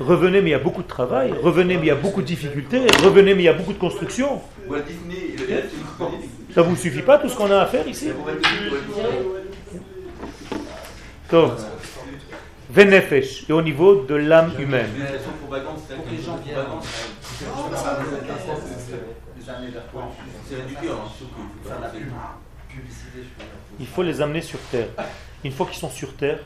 Revenez, 0.00 0.40
mais 0.40 0.48
il 0.50 0.52
y 0.52 0.54
a 0.54 0.58
beaucoup 0.58 0.82
de 0.82 0.88
travail. 0.88 1.32
Revenez, 1.42 1.76
mais 1.76 1.82
il 1.84 1.88
y 1.88 1.90
a 1.90 1.94
beaucoup 1.94 2.20
de 2.20 2.26
difficultés. 2.26 2.80
Revenez, 3.04 3.34
mais 3.34 3.42
il 3.42 3.46
y 3.46 3.48
a 3.48 3.52
beaucoup 3.52 3.72
de 3.72 3.78
construction. 3.78 4.40
Walt 4.68 4.80
Disney, 4.82 5.34
il 5.36 5.54
a 5.54 5.58
Ça 6.54 6.62
vous 6.62 6.76
suffit 6.76 7.02
pas 7.02 7.18
tout 7.18 7.28
ce 7.28 7.36
qu'on 7.36 7.50
a 7.50 7.60
à 7.60 7.66
faire 7.66 7.86
ici 7.86 8.10
Donc, 11.30 11.52
Venefesh, 12.70 13.48
et 13.48 13.52
au 13.52 13.62
niveau 13.62 14.04
de 14.04 14.14
l'âme 14.14 14.52
humaine. 14.58 14.90
Il 23.78 23.86
faut 23.86 24.02
les 24.02 24.20
amener 24.20 24.40
sur 24.40 24.58
terre. 24.70 24.88
Une 25.44 25.52
fois 25.52 25.66
qu'ils 25.66 25.78
sont 25.78 25.90
sur 25.90 26.14
terre, 26.14 26.38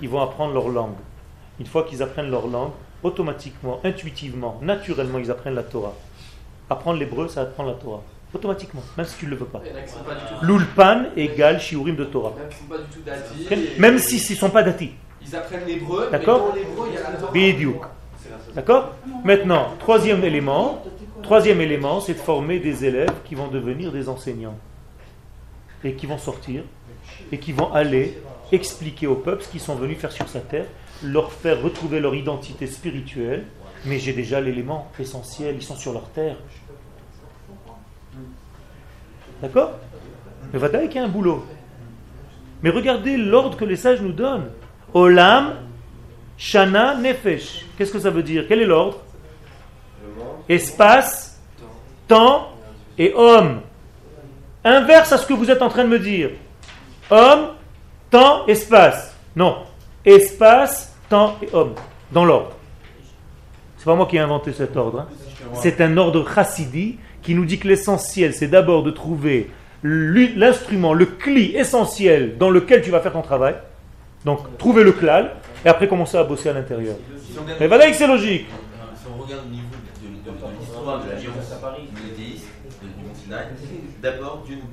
ils 0.00 0.08
vont 0.08 0.20
apprendre 0.20 0.52
leur 0.52 0.68
langue. 0.68 0.96
Une 1.60 1.66
fois 1.66 1.84
qu'ils 1.84 2.02
apprennent 2.02 2.30
leur 2.30 2.46
langue, 2.46 2.72
automatiquement, 3.02 3.80
intuitivement, 3.84 4.58
naturellement, 4.60 5.18
ils 5.18 5.30
apprennent 5.30 5.54
la 5.54 5.62
Torah. 5.62 5.94
Apprendre 6.68 6.98
l'hébreu, 6.98 7.28
ça 7.28 7.42
apprend 7.42 7.64
la 7.64 7.74
Torah. 7.74 8.02
Automatiquement, 8.34 8.82
même 8.96 9.06
si 9.06 9.16
tu 9.16 9.26
ne 9.26 9.30
le 9.30 9.36
veux 9.36 9.46
pas. 9.46 9.62
L'ulpan 10.42 11.04
égale 11.16 11.60
shiurim 11.60 11.94
de 11.94 12.04
Torah. 12.04 12.32
Même 13.78 13.98
s'ils 13.98 14.34
ne 14.34 14.38
sont 14.38 14.50
pas 14.50 14.62
datis. 14.62 14.90
Ils 15.22 15.36
apprennent 15.36 15.64
l'hébreu, 15.66 16.08
mais 16.10 16.18
D'accord 16.18 16.48
dans 16.48 16.54
l'hébreu, 16.54 16.88
il 16.88 16.94
y 16.94 16.98
a 16.98 17.10
la 17.10 17.16
Torah. 17.16 17.32
Bidiouk. 17.32 17.82
D'accord 18.54 18.94
Maintenant, 19.24 19.74
troisième 19.78 20.24
élément, 20.24 20.82
troisième 21.22 21.60
élément, 21.60 22.00
c'est 22.00 22.14
de 22.14 22.18
former 22.18 22.58
des 22.58 22.84
élèves 22.84 23.14
qui 23.24 23.34
vont 23.34 23.48
devenir 23.48 23.92
des 23.92 24.08
enseignants. 24.08 24.58
Et 25.84 25.94
qui 25.94 26.06
vont 26.06 26.18
sortir, 26.18 26.62
et 27.30 27.38
qui 27.38 27.52
vont 27.52 27.72
aller 27.72 28.18
expliquer 28.52 29.06
au 29.06 29.16
peuple 29.16 29.42
ce 29.42 29.48
qu'ils 29.48 29.60
sont 29.60 29.74
venus 29.74 29.98
faire 29.98 30.12
sur 30.12 30.28
sa 30.28 30.40
terre, 30.40 30.66
leur 31.02 31.32
faire 31.32 31.62
retrouver 31.62 32.00
leur 32.00 32.14
identité 32.14 32.66
spirituelle. 32.66 33.44
Mais 33.86 33.98
j'ai 33.98 34.14
déjà 34.14 34.40
l'élément 34.40 34.90
essentiel, 34.98 35.56
ils 35.56 35.62
sont 35.62 35.76
sur 35.76 35.92
leur 35.92 36.08
terre. 36.08 36.36
D'accord 39.42 39.72
Mais 40.52 40.58
Vadaï 40.58 40.88
qu'il 40.88 41.00
y 41.00 41.04
a 41.04 41.06
un 41.06 41.10
boulot. 41.10 41.44
Mais 42.62 42.70
regardez 42.70 43.16
l'ordre 43.16 43.56
que 43.56 43.64
les 43.64 43.76
sages 43.76 44.00
nous 44.00 44.12
donnent. 44.12 44.48
Olam, 44.94 45.54
Shana, 46.38 46.96
Nefesh. 46.96 47.66
Qu'est-ce 47.76 47.92
que 47.92 47.98
ça 47.98 48.10
veut 48.10 48.22
dire 48.22 48.44
Quel 48.48 48.62
est 48.62 48.66
l'ordre 48.66 48.98
Espace, 50.48 51.40
temps 52.08 52.48
et 52.98 53.12
homme. 53.14 53.60
Inverse 54.64 55.12
à 55.12 55.18
ce 55.18 55.26
que 55.26 55.34
vous 55.34 55.50
êtes 55.50 55.62
en 55.62 55.68
train 55.68 55.84
de 55.84 55.88
me 55.88 55.98
dire. 55.98 56.30
Homme, 57.10 57.48
temps, 58.10 58.46
espace. 58.46 59.14
Non. 59.36 59.58
Espace, 60.04 60.94
temps 61.08 61.36
et 61.42 61.48
homme. 61.52 61.74
Dans 62.12 62.24
l'ordre. 62.24 62.52
C'est 63.76 63.84
pas 63.84 63.94
moi 63.94 64.06
qui 64.06 64.16
ai 64.16 64.20
inventé 64.20 64.52
cet 64.52 64.76
ordre. 64.76 65.00
hein. 65.00 65.08
C'est 65.54 65.80
un 65.82 65.96
ordre 65.98 66.26
chassidi 66.32 66.98
qui 67.24 67.34
nous 67.34 67.44
dit 67.44 67.58
que 67.58 67.66
l'essentiel, 67.66 68.34
c'est 68.34 68.46
d'abord 68.48 68.82
de 68.84 68.90
trouver 68.92 69.50
l'instrument, 69.82 70.92
le 70.94 71.06
cli 71.06 71.56
essentiel 71.56 72.38
dans 72.38 72.50
lequel 72.50 72.82
tu 72.82 72.90
vas 72.90 73.00
faire 73.00 73.12
ton 73.12 73.22
travail. 73.22 73.54
Donc, 74.24 74.56
trouver 74.56 74.84
le 74.84 74.92
klal, 74.92 75.32
et 75.64 75.68
après 75.68 75.88
commencer 75.88 76.16
à 76.16 76.24
bosser 76.24 76.48
à 76.48 76.52
l'intérieur. 76.54 76.96
Mais 77.60 77.66
voilà 77.66 77.90
que 77.90 77.96
c'est 77.96 78.06
logique. 78.06 78.46
Si 78.96 79.06
on 79.12 79.22
regarde 79.22 79.42
au 79.46 79.50
niveau 79.50 79.68
de, 79.74 80.58
l'histoire 80.60 81.04
de 81.04 81.10
l'alliance 81.10 81.34
monothéiste 81.92 82.46
de- 82.80 82.88
du 82.88 83.04
Mont 83.04 83.14
Sinaï, 83.14 83.46
d'abord 84.00 84.42
Dieu 84.46 84.56
nous, 84.56 84.70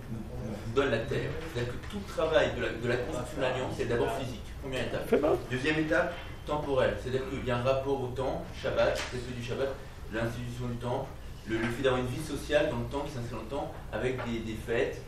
donne 0.75 0.91
la 0.91 0.99
terre. 0.99 1.29
C'est-à-dire 1.53 1.73
que 1.73 1.91
tout 1.91 1.99
le 2.07 2.13
travail 2.13 2.47
de 2.55 2.61
la, 2.87 2.95
la 2.95 3.01
construction 3.03 3.37
de 3.37 3.41
l'alliance 3.41 3.79
est 3.79 3.85
d'abord 3.85 4.11
physique. 4.19 4.43
Première 4.61 4.83
étape. 4.87 5.09
Deuxième 5.51 5.79
étape, 5.79 6.13
temporelle. 6.47 6.95
C'est-à-dire 7.01 7.23
qu'il 7.29 7.45
y 7.45 7.51
a 7.51 7.57
un 7.57 7.63
rapport 7.63 8.01
au 8.01 8.07
temps, 8.15 8.45
Shabbat, 8.61 8.95
respect 9.11 9.35
du 9.37 9.43
Shabbat, 9.43 9.67
l'institution 10.13 10.67
du 10.71 10.77
temple, 10.77 11.07
le, 11.47 11.57
le 11.57 11.63
fait 11.67 11.83
d'avoir 11.83 12.01
une 12.01 12.07
vie 12.07 12.21
sociale 12.21 12.69
dans 12.69 12.77
le 12.77 12.85
temps 12.91 13.03
qui 13.05 13.11
s'inscrit 13.13 13.35
dans 13.35 13.41
le 13.41 13.61
temps, 13.61 13.71
avec 13.93 14.17
des, 14.25 14.39
des 14.39 14.57
fêtes. 14.67 15.01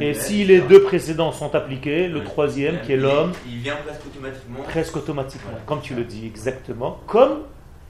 Et 0.00 0.14
si 0.14 0.44
les 0.44 0.60
deux 0.60 0.82
précédents 0.82 1.30
sont 1.30 1.54
appliqués, 1.54 2.08
le 2.08 2.24
troisième, 2.24 2.80
qui 2.80 2.92
est 2.92 2.96
l'homme, 2.96 3.32
Il 3.46 3.58
vient 3.58 3.76
presque 3.84 4.06
automatiquement. 4.06 4.60
presque 4.62 4.96
automatiquement, 4.96 5.50
Voilà. 5.50 5.64
comme 5.66 5.80
tu 5.82 5.94
le 5.94 6.04
dis 6.04 6.24
exactement, 6.26 7.00
comme, 7.06 7.40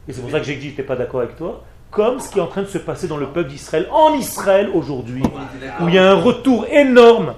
et 0.08 0.12
c'est 0.12 0.20
pour 0.20 0.30
ça 0.32 0.40
que 0.40 0.44
j'ai 0.46 0.54
dit 0.56 0.58
que 0.58 0.64
je 0.64 0.70
n'étais 0.70 0.82
pas 0.82 0.96
d'accord 0.96 1.20
avec 1.20 1.36
toi, 1.36 1.62
comme 1.92 2.18
ce 2.18 2.28
qui 2.32 2.38
est 2.38 2.42
en 2.42 2.48
train 2.48 2.62
de 2.62 2.66
se 2.66 2.78
passer 2.78 3.06
dans 3.06 3.16
le 3.16 3.26
peuple 3.28 3.48
d'Israël, 3.50 3.86
en 3.92 4.12
Israël 4.14 4.68
aujourd'hui, 4.74 5.22
où 5.80 5.88
il 5.88 5.94
y 5.94 5.98
a 5.98 6.10
un 6.10 6.20
retour 6.20 6.66
énorme, 6.66 7.34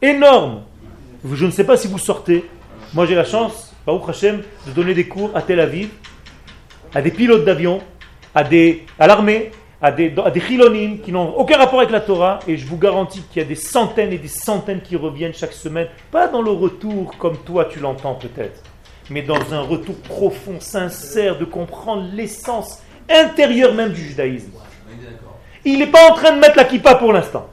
énorme. 0.00 0.62
Je 1.30 1.46
ne 1.46 1.50
sais 1.50 1.64
pas 1.64 1.76
si 1.76 1.88
vous 1.88 1.98
sortez. 1.98 2.48
Moi 2.94 3.06
j'ai 3.06 3.14
la 3.16 3.24
chance, 3.24 3.74
Baruch 3.86 4.08
Hashem, 4.08 4.42
de 4.66 4.72
donner 4.72 4.94
des 4.94 5.08
cours 5.08 5.30
à 5.36 5.42
Tel 5.42 5.58
Aviv, 5.60 5.90
à 6.94 7.02
des 7.02 7.10
pilotes 7.10 7.44
d'avion, 7.44 7.80
à, 8.34 8.44
des, 8.44 8.84
à 8.98 9.06
l'armée, 9.06 9.50
à 9.80 9.90
des, 9.90 10.12
à 10.24 10.30
des 10.30 10.40
chilonim 10.40 10.98
qui 10.98 11.12
n'ont 11.12 11.34
aucun 11.36 11.58
rapport 11.58 11.80
avec 11.80 11.90
la 11.90 12.00
Torah, 12.00 12.38
et 12.46 12.56
je 12.56 12.66
vous 12.66 12.78
garantis 12.78 13.22
qu'il 13.22 13.42
y 13.42 13.44
a 13.44 13.48
des 13.48 13.54
centaines 13.56 14.12
et 14.12 14.18
des 14.18 14.28
centaines 14.28 14.80
qui 14.80 14.96
reviennent 14.96 15.34
chaque 15.34 15.52
semaine, 15.52 15.88
pas 16.10 16.28
dans 16.28 16.42
le 16.42 16.52
retour 16.52 17.16
comme 17.18 17.36
toi 17.38 17.64
tu 17.64 17.80
l'entends 17.80 18.14
peut-être, 18.14 18.62
mais 19.10 19.22
dans 19.22 19.52
un 19.52 19.60
retour 19.60 19.96
profond, 19.96 20.60
sincère, 20.60 21.38
de 21.38 21.44
comprendre 21.44 22.08
l'essence 22.12 22.82
intérieure 23.10 23.74
même 23.74 23.92
du 23.92 24.02
judaïsme. 24.02 24.52
Il 25.64 25.78
n'est 25.78 25.86
pas 25.86 26.10
en 26.10 26.14
train 26.14 26.32
de 26.32 26.40
mettre 26.40 26.56
la 26.56 26.64
kippa 26.64 26.96
pour 26.96 27.12
l'instant. 27.12 27.48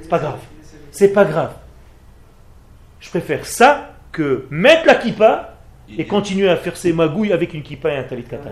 C'est 0.00 0.08
pas 0.08 0.18
grave. 0.18 0.38
C'est 0.90 1.12
pas 1.12 1.24
grave. 1.24 1.52
Je 3.00 3.10
préfère 3.10 3.44
ça 3.44 3.92
que 4.12 4.46
mettre 4.50 4.86
la 4.86 4.94
kippa 4.94 5.54
et 5.96 6.06
continuer 6.06 6.48
à 6.48 6.56
faire 6.56 6.76
ses 6.76 6.92
magouilles 6.92 7.32
avec 7.32 7.54
une 7.54 7.62
kippa 7.62 7.90
et 7.90 7.96
un 7.96 8.02
talit 8.02 8.24
katan. 8.24 8.50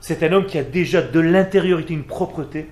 C'est 0.00 0.22
un 0.22 0.32
homme 0.32 0.46
qui 0.46 0.58
a 0.58 0.62
déjà 0.62 1.02
de 1.02 1.20
l'intériorité 1.20 1.92
une 1.94 2.04
propreté 2.04 2.68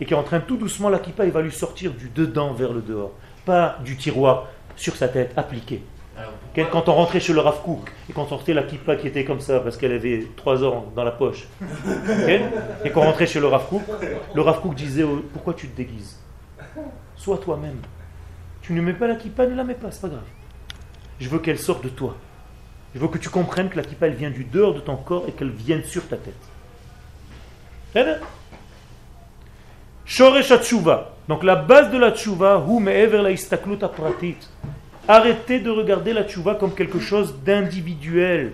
et 0.00 0.04
qui 0.04 0.12
est 0.12 0.16
en 0.16 0.22
train 0.22 0.40
tout 0.40 0.56
doucement, 0.56 0.88
la 0.88 0.98
kippa, 0.98 1.24
il 1.24 1.32
va 1.32 1.40
lui 1.42 1.50
sortir 1.52 1.92
du 1.92 2.08
dedans 2.08 2.52
vers 2.52 2.72
le 2.72 2.80
dehors. 2.82 3.12
Pas 3.44 3.78
du 3.84 3.96
tiroir 3.96 4.46
sur 4.76 4.94
sa 4.96 5.08
tête, 5.08 5.32
appliqué. 5.36 5.82
Quel- 6.52 6.68
Quand 6.68 6.88
on 6.88 6.94
rentrait 6.94 7.20
chez 7.20 7.32
le 7.32 7.40
Rav 7.40 7.62
Kook 7.62 7.90
et 8.08 8.12
qu'on 8.12 8.26
sortait 8.26 8.52
la 8.52 8.62
kippa 8.64 8.96
qui 8.96 9.06
était 9.08 9.24
comme 9.24 9.40
ça 9.40 9.60
parce 9.60 9.76
qu'elle 9.76 9.92
avait 9.92 10.26
trois 10.36 10.62
ans 10.64 10.86
dans 10.94 11.04
la 11.04 11.10
poche, 11.12 11.46
et 12.84 12.90
qu'on 12.90 13.02
rentrait 13.02 13.26
chez 13.26 13.40
le 13.40 13.46
Rav 13.46 13.66
Kook, 13.68 13.82
le 14.34 14.40
Rav 14.42 14.60
Kook 14.60 14.74
disait 14.74 15.04
oh, 15.04 15.24
Pourquoi 15.32 15.54
tu 15.54 15.68
te 15.68 15.76
déguises? 15.76 16.18
Sois 17.16 17.38
toi-même. 17.38 17.78
Tu 18.62 18.72
ne 18.72 18.80
mets 18.82 18.92
pas 18.92 19.06
la 19.08 19.14
kippa, 19.14 19.46
ne 19.46 19.54
la 19.54 19.64
mets 19.64 19.74
pas, 19.74 19.90
c'est 19.90 20.02
pas 20.02 20.08
grave. 20.08 20.20
Je 21.20 21.28
veux 21.28 21.38
qu'elle 21.38 21.58
sorte 21.58 21.82
de 21.84 21.88
toi. 21.88 22.16
Je 22.94 23.00
veux 23.00 23.08
que 23.08 23.18
tu 23.18 23.28
comprennes 23.28 23.68
que 23.68 23.76
la 23.76 23.82
kippa 23.82 24.06
elle 24.06 24.14
vient 24.14 24.30
du 24.30 24.44
dehors 24.44 24.74
de 24.74 24.80
ton 24.80 24.96
corps 24.96 25.24
et 25.28 25.32
qu'elle 25.32 25.50
vienne 25.50 25.82
sur 25.84 26.06
ta 26.08 26.16
tête. 26.16 26.34
Shoresh 30.04 30.50
Hatshuva. 30.50 31.14
Donc 31.28 31.44
la 31.44 31.56
base 31.56 31.90
de 31.90 31.98
la 31.98 32.12
tchouva, 32.12 32.64
hu 32.66 32.80
me'ever 32.80 33.22
la 33.22 33.30
istaklut 33.30 33.78
pratit. 33.78 34.36
Arrêtez 35.06 35.60
de 35.60 35.70
regarder 35.70 36.12
la 36.12 36.24
tchouva 36.24 36.54
comme 36.54 36.74
quelque 36.74 36.98
chose 36.98 37.34
d'individuel. 37.44 38.52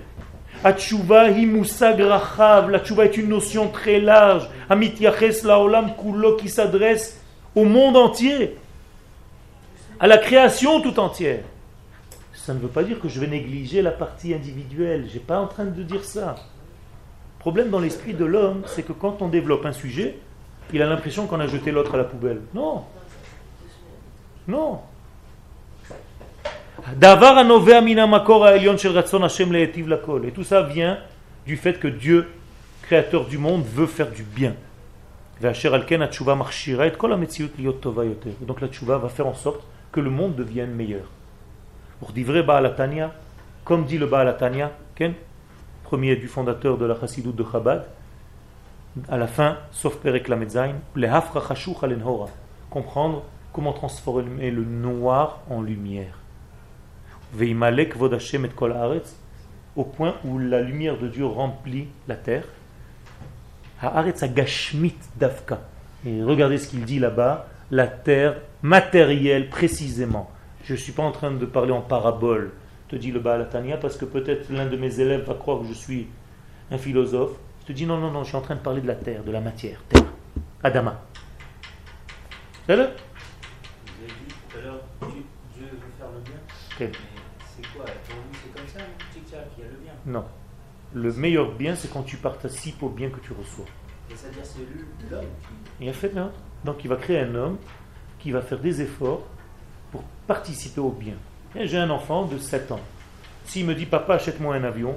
Musag 0.64 2.00
rachav. 2.00 2.70
La 2.70 2.80
tchouva 2.80 3.04
est 3.04 3.16
une 3.16 3.28
notion 3.28 3.68
très 3.68 4.00
large. 4.00 4.48
Amit 4.68 4.94
yaches 5.00 5.42
laolam 5.44 5.94
kulo 5.94 6.36
qui 6.36 6.48
s'adresse 6.48 7.20
au 7.54 7.64
monde 7.64 7.96
entier. 7.96 8.56
À 10.00 10.08
la 10.08 10.18
création 10.18 10.80
tout 10.80 10.98
entière. 10.98 11.44
Ça 12.34 12.52
ne 12.52 12.58
veut 12.58 12.68
pas 12.68 12.82
dire 12.82 13.00
que 13.00 13.08
je 13.08 13.20
vais 13.20 13.28
négliger 13.28 13.80
la 13.80 13.92
partie 13.92 14.34
individuelle. 14.34 15.06
Je 15.08 15.14
n'ai 15.14 15.20
pas 15.20 15.38
en 15.38 15.46
train 15.46 15.64
de 15.64 15.82
dire 15.82 16.04
ça 16.04 16.36
problème 17.44 17.68
dans 17.68 17.78
l'esprit 17.78 18.14
de 18.14 18.24
l'homme, 18.24 18.62
c'est 18.64 18.84
que 18.84 18.94
quand 18.94 19.20
on 19.20 19.28
développe 19.28 19.66
un 19.66 19.72
sujet, 19.72 20.16
il 20.72 20.80
a 20.80 20.86
l'impression 20.86 21.26
qu'on 21.26 21.40
a 21.40 21.46
jeté 21.46 21.72
l'autre 21.72 21.92
à 21.92 21.98
la 21.98 22.04
poubelle. 22.04 22.40
Non. 22.54 22.84
Non. 24.48 24.80
Et 30.24 30.30
tout 30.30 30.42
ça 30.42 30.62
vient 30.62 30.98
du 31.44 31.58
fait 31.58 31.78
que 31.78 31.86
Dieu, 31.86 32.30
créateur 32.80 33.26
du 33.26 33.36
monde, 33.36 33.62
veut 33.62 33.88
faire 33.88 34.10
du 34.10 34.22
bien. 34.22 34.54
Donc 35.42 35.60
la 38.62 38.68
tchouva 38.68 38.96
va 38.96 39.10
faire 39.10 39.26
en 39.26 39.34
sorte 39.34 39.60
que 39.92 40.00
le 40.00 40.08
monde 40.08 40.34
devienne 40.34 40.70
meilleur. 40.70 41.04
Pour 42.00 42.12
dire 42.12 42.42
Comme 43.66 43.84
dit 43.84 43.98
le 43.98 44.06
Baalatania, 44.06 44.72
premier 45.94 46.16
du 46.16 46.26
fondateur 46.26 46.76
de 46.76 46.86
la 46.86 46.98
chassidoute 46.98 47.36
de 47.36 47.44
Chabad, 47.44 47.84
à 49.08 49.16
la 49.16 49.28
fin, 49.28 49.58
sauf 49.70 49.94
Perek 49.98 50.26
Lametzain, 50.26 50.72
lehafra 50.96 51.40
chashuch 51.46 51.84
alenhora, 51.84 52.26
comprendre 52.68 53.22
comment 53.52 53.72
transformer 53.72 54.50
le 54.50 54.64
noir 54.64 55.42
en 55.48 55.62
lumière. 55.62 56.18
Veimalek 57.32 57.96
vod 57.96 58.12
Hashem 58.12 58.44
et 58.44 58.48
kol 58.48 58.74
au 59.76 59.84
point 59.84 60.16
où 60.24 60.40
la 60.40 60.62
lumière 60.62 60.98
de 60.98 61.06
Dieu 61.06 61.26
remplit 61.26 61.86
la 62.08 62.16
terre. 62.16 62.48
Haaretz 63.80 64.24
agashmit 64.24 64.98
davka. 65.14 65.60
Et 66.04 66.24
regardez 66.24 66.58
ce 66.58 66.66
qu'il 66.66 66.84
dit 66.84 66.98
là-bas, 66.98 67.46
la 67.70 67.86
terre 67.86 68.34
matérielle 68.62 69.48
précisément. 69.48 70.28
Je 70.64 70.72
ne 70.72 70.78
suis 70.78 70.90
pas 70.90 71.04
en 71.04 71.12
train 71.12 71.30
de 71.30 71.46
parler 71.46 71.70
en 71.70 71.82
parabole, 71.82 72.50
te 72.94 72.98
dit 73.00 73.10
le 73.10 73.18
Baal 73.18 73.42
Atania, 73.42 73.76
parce 73.76 73.96
que 73.96 74.04
peut-être 74.04 74.50
l'un 74.50 74.66
de 74.66 74.76
mes 74.76 75.00
élèves 75.00 75.24
va 75.24 75.34
croire 75.34 75.60
que 75.60 75.66
je 75.66 75.72
suis 75.72 76.06
un 76.70 76.78
philosophe. 76.78 77.32
Je 77.62 77.66
te 77.66 77.72
dis 77.72 77.86
non, 77.86 77.98
non, 77.98 78.10
non, 78.10 78.22
je 78.22 78.28
suis 78.28 78.36
en 78.36 78.40
train 78.40 78.54
de 78.54 78.60
parler 78.60 78.80
de 78.80 78.86
la 78.86 78.94
terre, 78.94 79.24
de 79.24 79.32
la 79.32 79.40
matière, 79.40 79.82
terre, 79.88 80.04
Adama. 80.62 81.02
C'est 82.66 82.76
Vous 82.76 82.80
avez 82.82 82.92
dit 82.92 84.34
tout 84.48 84.58
à 84.58 84.62
l'heure, 84.62 84.80
Dieu, 85.00 85.66
veut 85.72 85.78
faire 85.98 86.08
le 86.14 86.20
bien. 86.20 86.92
C'est 87.56 87.66
quoi? 87.76 87.84
Pour 87.84 88.16
vous, 88.16 88.22
c'est 88.32 88.54
comme 88.56 88.68
ça, 88.68 88.80
il 89.14 89.62
y 89.62 89.66
a 89.66 89.70
le 89.70 89.76
bien. 89.82 89.92
Non. 90.06 90.24
Le 90.94 91.12
meilleur 91.14 91.52
bien, 91.52 91.74
c'est 91.74 91.92
quand 91.92 92.04
tu 92.04 92.16
participes 92.16 92.82
au 92.82 92.90
bien 92.90 93.10
que 93.10 93.18
tu 93.18 93.32
reçois. 93.32 93.66
C'est-à-dire, 94.08 94.44
c'est 94.44 95.10
l'homme 95.10 95.24
qui. 95.24 95.84
Il 95.84 95.88
a 95.88 95.92
fait 95.92 96.14
non 96.14 96.30
Donc 96.64 96.84
il 96.84 96.88
va 96.88 96.96
créer 96.96 97.20
un 97.20 97.34
homme 97.34 97.58
qui 98.20 98.30
va 98.30 98.40
faire 98.40 98.60
des 98.60 98.82
efforts 98.82 99.26
pour 99.90 100.04
participer 100.26 100.80
au 100.80 100.90
bien. 100.90 101.14
J'ai 101.56 101.78
un 101.78 101.90
enfant 101.90 102.26
de 102.26 102.36
7 102.36 102.72
ans. 102.72 102.80
S'il 103.44 103.64
me 103.64 103.76
dit 103.76 103.86
papa 103.86 104.14
achète-moi 104.14 104.56
un 104.56 104.64
avion, 104.64 104.96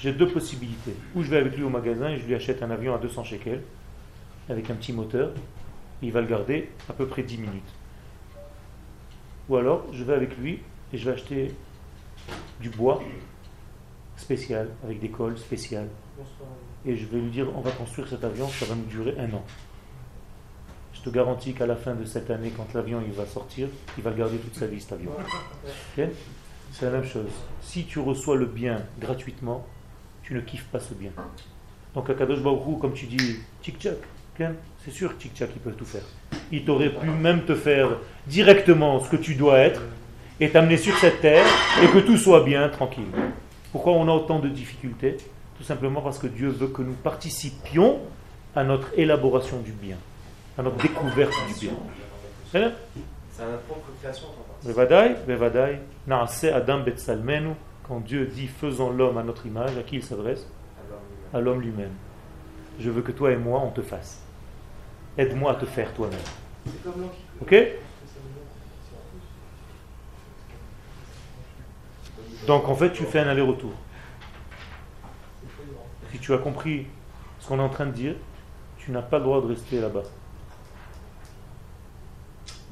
j'ai 0.00 0.12
deux 0.12 0.28
possibilités. 0.28 0.94
Ou 1.14 1.22
je 1.22 1.28
vais 1.28 1.36
avec 1.36 1.56
lui 1.56 1.62
au 1.62 1.68
magasin 1.68 2.08
et 2.08 2.16
je 2.16 2.24
lui 2.24 2.34
achète 2.34 2.62
un 2.62 2.70
avion 2.70 2.94
à 2.94 2.98
200 2.98 3.24
shekels 3.24 3.62
avec 4.48 4.70
un 4.70 4.74
petit 4.74 4.94
moteur. 4.94 5.32
Il 6.00 6.10
va 6.10 6.22
le 6.22 6.26
garder 6.26 6.70
à 6.88 6.94
peu 6.94 7.06
près 7.06 7.22
10 7.22 7.36
minutes. 7.36 7.74
Ou 9.50 9.56
alors 9.56 9.84
je 9.92 10.04
vais 10.04 10.14
avec 10.14 10.38
lui 10.38 10.60
et 10.92 10.96
je 10.96 11.04
vais 11.04 11.14
acheter 11.14 11.54
du 12.60 12.70
bois 12.70 13.02
spécial 14.16 14.70
avec 14.82 15.00
des 15.00 15.10
cols 15.10 15.36
spéciales 15.36 15.88
et 16.86 16.96
je 16.96 17.06
vais 17.06 17.18
lui 17.18 17.30
dire 17.30 17.46
on 17.54 17.60
va 17.60 17.72
construire 17.72 18.08
cet 18.08 18.24
avion, 18.24 18.48
ça 18.48 18.64
va 18.64 18.74
nous 18.74 18.86
durer 18.86 19.16
un 19.18 19.32
an. 19.34 19.44
Je 20.98 21.10
te 21.10 21.14
garantis 21.14 21.52
qu'à 21.52 21.66
la 21.66 21.76
fin 21.76 21.94
de 21.94 22.04
cette 22.04 22.30
année, 22.30 22.52
quand 22.56 22.66
l'avion 22.74 23.00
il 23.06 23.12
va 23.12 23.24
sortir, 23.24 23.68
il 23.96 24.02
va 24.02 24.10
garder 24.10 24.36
toute 24.38 24.56
sa 24.56 24.66
vie 24.66 24.80
cet 24.80 24.92
avion. 24.92 25.12
C'est 25.94 26.84
la 26.84 26.90
même 26.90 27.04
chose. 27.04 27.30
Si 27.62 27.84
tu 27.84 27.98
reçois 28.00 28.36
le 28.36 28.46
bien 28.46 28.82
gratuitement, 29.00 29.64
tu 30.22 30.34
ne 30.34 30.40
kiffes 30.40 30.66
pas 30.66 30.80
ce 30.80 30.94
bien. 30.94 31.12
Donc 31.94 32.10
à 32.10 32.14
Kadosh 32.14 32.42
Baruch 32.42 32.80
comme 32.80 32.92
tu 32.92 33.06
dis, 33.06 33.36
tic-tac, 33.62 33.96
c'est 34.84 34.90
sûr 34.90 35.16
que 35.16 35.22
tic-tac 35.22 35.50
il 35.54 35.60
peut 35.60 35.72
tout 35.72 35.86
faire. 35.86 36.04
il 36.52 36.64
t'aurait 36.64 36.90
pu 36.90 37.08
même 37.08 37.44
te 37.44 37.54
faire 37.54 37.98
directement 38.26 39.00
ce 39.00 39.10
que 39.10 39.16
tu 39.16 39.34
dois 39.34 39.58
être 39.58 39.82
et 40.40 40.50
t'amener 40.50 40.76
sur 40.76 40.96
cette 40.98 41.20
terre 41.20 41.44
et 41.82 41.86
que 41.88 41.98
tout 41.98 42.16
soit 42.16 42.44
bien, 42.44 42.68
tranquille. 42.68 43.08
Pourquoi 43.72 43.92
on 43.92 44.08
a 44.08 44.12
autant 44.12 44.38
de 44.38 44.48
difficultés? 44.48 45.16
Tout 45.56 45.64
simplement 45.64 46.00
parce 46.00 46.18
que 46.18 46.26
Dieu 46.26 46.48
veut 46.48 46.68
que 46.68 46.82
nous 46.82 46.92
participions 46.92 47.98
à 48.54 48.64
notre 48.64 48.88
élaboration 48.96 49.60
du 49.60 49.72
bien, 49.72 49.96
à 50.58 50.62
notre 50.62 50.76
découverte 50.76 51.32
du 51.46 51.66
bien. 51.66 51.72
C'est 52.50 52.60
notre 52.60 53.62
propre 53.62 53.90
création, 54.00 54.26
adam 56.52 56.80
betsalmenu. 56.80 57.54
Quand 57.86 58.00
Dieu 58.00 58.26
dit 58.26 58.48
faisons 58.48 58.90
l'homme 58.90 59.16
à 59.16 59.22
notre 59.22 59.46
image, 59.46 59.78
à 59.78 59.82
qui 59.82 59.96
il 59.96 60.02
s'adresse? 60.02 60.46
À 61.32 61.40
l'homme 61.40 61.60
lui-même. 61.60 61.92
Je 62.80 62.90
veux 62.90 63.02
que 63.02 63.12
toi 63.12 63.30
et 63.30 63.36
moi 63.36 63.62
on 63.64 63.70
te 63.70 63.80
fasse. 63.80 64.20
Aide-moi 65.16 65.52
à 65.52 65.54
te 65.54 65.64
faire 65.64 65.92
toi-même. 65.94 66.18
Ok? 67.40 67.54
Donc 72.46 72.68
en 72.68 72.74
fait 72.74 72.92
tu 72.92 73.04
fais 73.04 73.20
un 73.20 73.28
aller-retour. 73.28 73.72
Si 76.12 76.18
tu 76.18 76.34
as 76.34 76.38
compris 76.38 76.86
ce 77.38 77.48
qu'on 77.48 77.58
est 77.58 77.62
en 77.62 77.68
train 77.68 77.86
de 77.86 77.92
dire, 77.92 78.16
tu 78.78 78.90
n'as 78.90 79.02
pas 79.02 79.18
le 79.18 79.24
droit 79.24 79.40
de 79.40 79.46
rester 79.46 79.80
là-bas. 79.80 80.02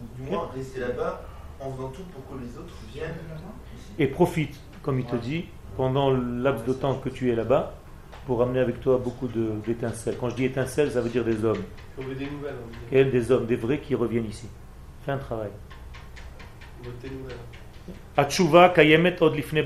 Ou 0.02 0.22
du 0.22 0.30
moins 0.30 0.50
rester 0.54 0.80
là-bas 0.80 1.22
en 1.60 1.70
faisant 1.72 1.88
tout 1.88 2.02
pour 2.12 2.26
que 2.36 2.42
les 2.42 2.56
autres 2.58 2.74
viennent. 2.92 3.14
Et 3.98 4.06
profite, 4.06 4.58
comme 4.82 5.00
il 5.00 5.06
te 5.06 5.16
dit, 5.16 5.46
pendant 5.76 6.10
le 6.10 6.42
laps 6.42 6.64
de 6.66 6.72
temps 6.72 6.94
que 6.96 7.08
tu 7.08 7.30
es 7.30 7.34
là-bas, 7.34 7.74
pour 8.26 8.42
amener 8.42 8.58
avec 8.60 8.80
toi 8.80 8.98
beaucoup 9.02 9.28
de- 9.28 9.52
d'étincelles. 9.66 10.16
Quand 10.18 10.28
je 10.30 10.34
dis 10.34 10.44
étincelles, 10.44 10.90
ça 10.90 11.00
veut 11.00 11.08
dire 11.08 11.24
des 11.24 11.44
hommes. 11.44 11.62
Des 11.96 12.04
nouvelles. 12.04 12.54
Et 12.92 13.04
des 13.04 13.30
hommes, 13.30 13.46
des 13.46 13.56
vrais 13.56 13.78
qui 13.78 13.94
reviennent 13.94 14.26
ici. 14.26 14.48
Fais 15.04 15.12
un 15.12 15.18
travail. 15.18 15.50
kayemet 18.74 19.22
od 19.22 19.34
lifne. 19.34 19.62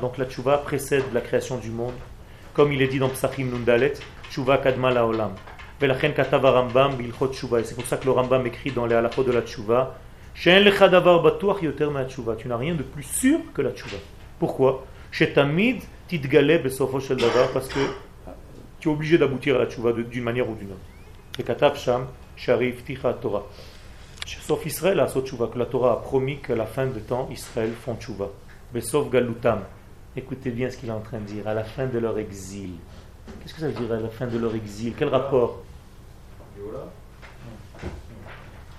Donc 0.00 0.18
la 0.18 0.26
tchouva 0.26 0.58
précède 0.58 1.04
la 1.12 1.20
création 1.20 1.56
du 1.58 1.70
monde. 1.70 1.94
Comme 2.52 2.72
il 2.72 2.82
est 2.82 2.88
dit 2.88 2.98
dans 2.98 3.08
Psachim 3.08 3.46
Nundalet, 3.46 3.94
tchouva 4.30 4.58
kadma 4.58 4.90
laolam. 4.90 5.32
Velachen 5.32 5.53
c'est 7.64 7.74
pour 7.74 7.86
ça 7.86 7.96
que 7.96 8.04
le 8.04 8.10
Rambam 8.10 8.46
écrit 8.46 8.70
dans 8.70 8.84
les 8.86 8.94
halachot 8.94 9.24
de 9.24 9.32
la 9.32 9.42
tchouva. 9.42 9.96
Tu 10.34 10.50
n'as 10.50 12.56
rien 12.56 12.74
de 12.74 12.82
plus 12.82 13.02
sûr 13.02 13.38
que 13.52 13.62
la 13.62 13.70
tchouva. 13.70 13.96
Pourquoi? 14.38 14.84
Parce 15.12 15.30
que 17.68 17.80
tu 18.80 18.88
es 18.88 18.92
obligé 18.92 19.16
d'aboutir 19.16 19.54
à 19.56 19.58
la 19.58 19.66
tchouva 19.66 19.92
d'une 19.92 20.24
manière 20.24 20.50
ou 20.50 20.54
d'une 20.54 20.72
autre. 20.72 20.80
Torah. 23.20 23.46
Sauf 24.26 24.66
Israël 24.66 25.00
a 25.00 25.06
tchouva, 25.06 25.46
que 25.46 25.58
la 25.58 25.66
Torah 25.66 25.92
a 25.92 25.96
promis 25.96 26.38
qu'à 26.38 26.56
la 26.56 26.66
fin 26.66 26.86
de 26.86 26.98
temps, 26.98 27.28
Israël 27.30 27.72
font 27.72 27.96
tchouva. 27.96 28.30
Sauf 28.80 29.10
Galutam. 29.10 29.60
Écoutez 30.16 30.50
bien 30.50 30.70
ce 30.70 30.76
qu'il 30.76 30.88
est 30.88 30.92
en 30.92 31.00
train 31.00 31.18
de 31.18 31.26
dire. 31.26 31.46
À 31.46 31.54
la 31.54 31.64
fin 31.64 31.86
de 31.86 31.98
leur 31.98 32.18
exil. 32.18 32.72
Qu'est-ce 33.40 33.54
que 33.54 33.60
ça 33.60 33.68
veut 33.68 33.72
dire 33.72 33.92
à 33.92 34.00
la 34.00 34.08
fin 34.08 34.26
de 34.26 34.36
leur 34.36 34.54
exil? 34.54 34.94
Quel 34.98 35.08
rapport? 35.08 35.62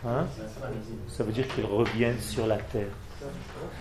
Hein? 0.05 0.27
Ça 1.07 1.23
veut 1.23 1.31
dire 1.31 1.47
qu'ils 1.47 1.65
reviennent 1.65 2.19
sur 2.19 2.45
la 2.45 2.57
terre. 2.57 2.87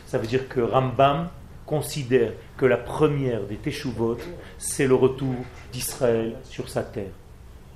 Ça 0.07 0.19
veut 0.19 0.27
dire 0.27 0.49
que 0.49 0.61
Rambam 0.61 1.29
considère 1.67 2.33
que 2.57 2.67
la 2.67 2.77
première 2.77 3.43
des 3.43 3.57
Teshuvot, 3.57 4.19
c'est 4.59 4.87
le 4.87 4.95
retour 4.95 5.35
d'Israël 5.73 6.37
sur 6.45 6.69
sa 6.69 6.83
terre. 6.83 7.13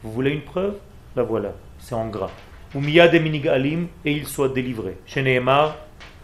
Vous 0.03 0.13
voulez 0.13 0.31
une 0.31 0.43
preuve? 0.43 0.77
La 1.17 1.23
voilà, 1.23 1.53
c'est 1.79 1.95
en 1.95 2.09
gras. 2.09 2.31
Alim, 2.75 3.89
et 4.05 4.13
il 4.13 4.27
soit 4.27 4.51
délivré. 4.51 4.99
Chez 5.07 5.23
Nehemar, 5.23 5.77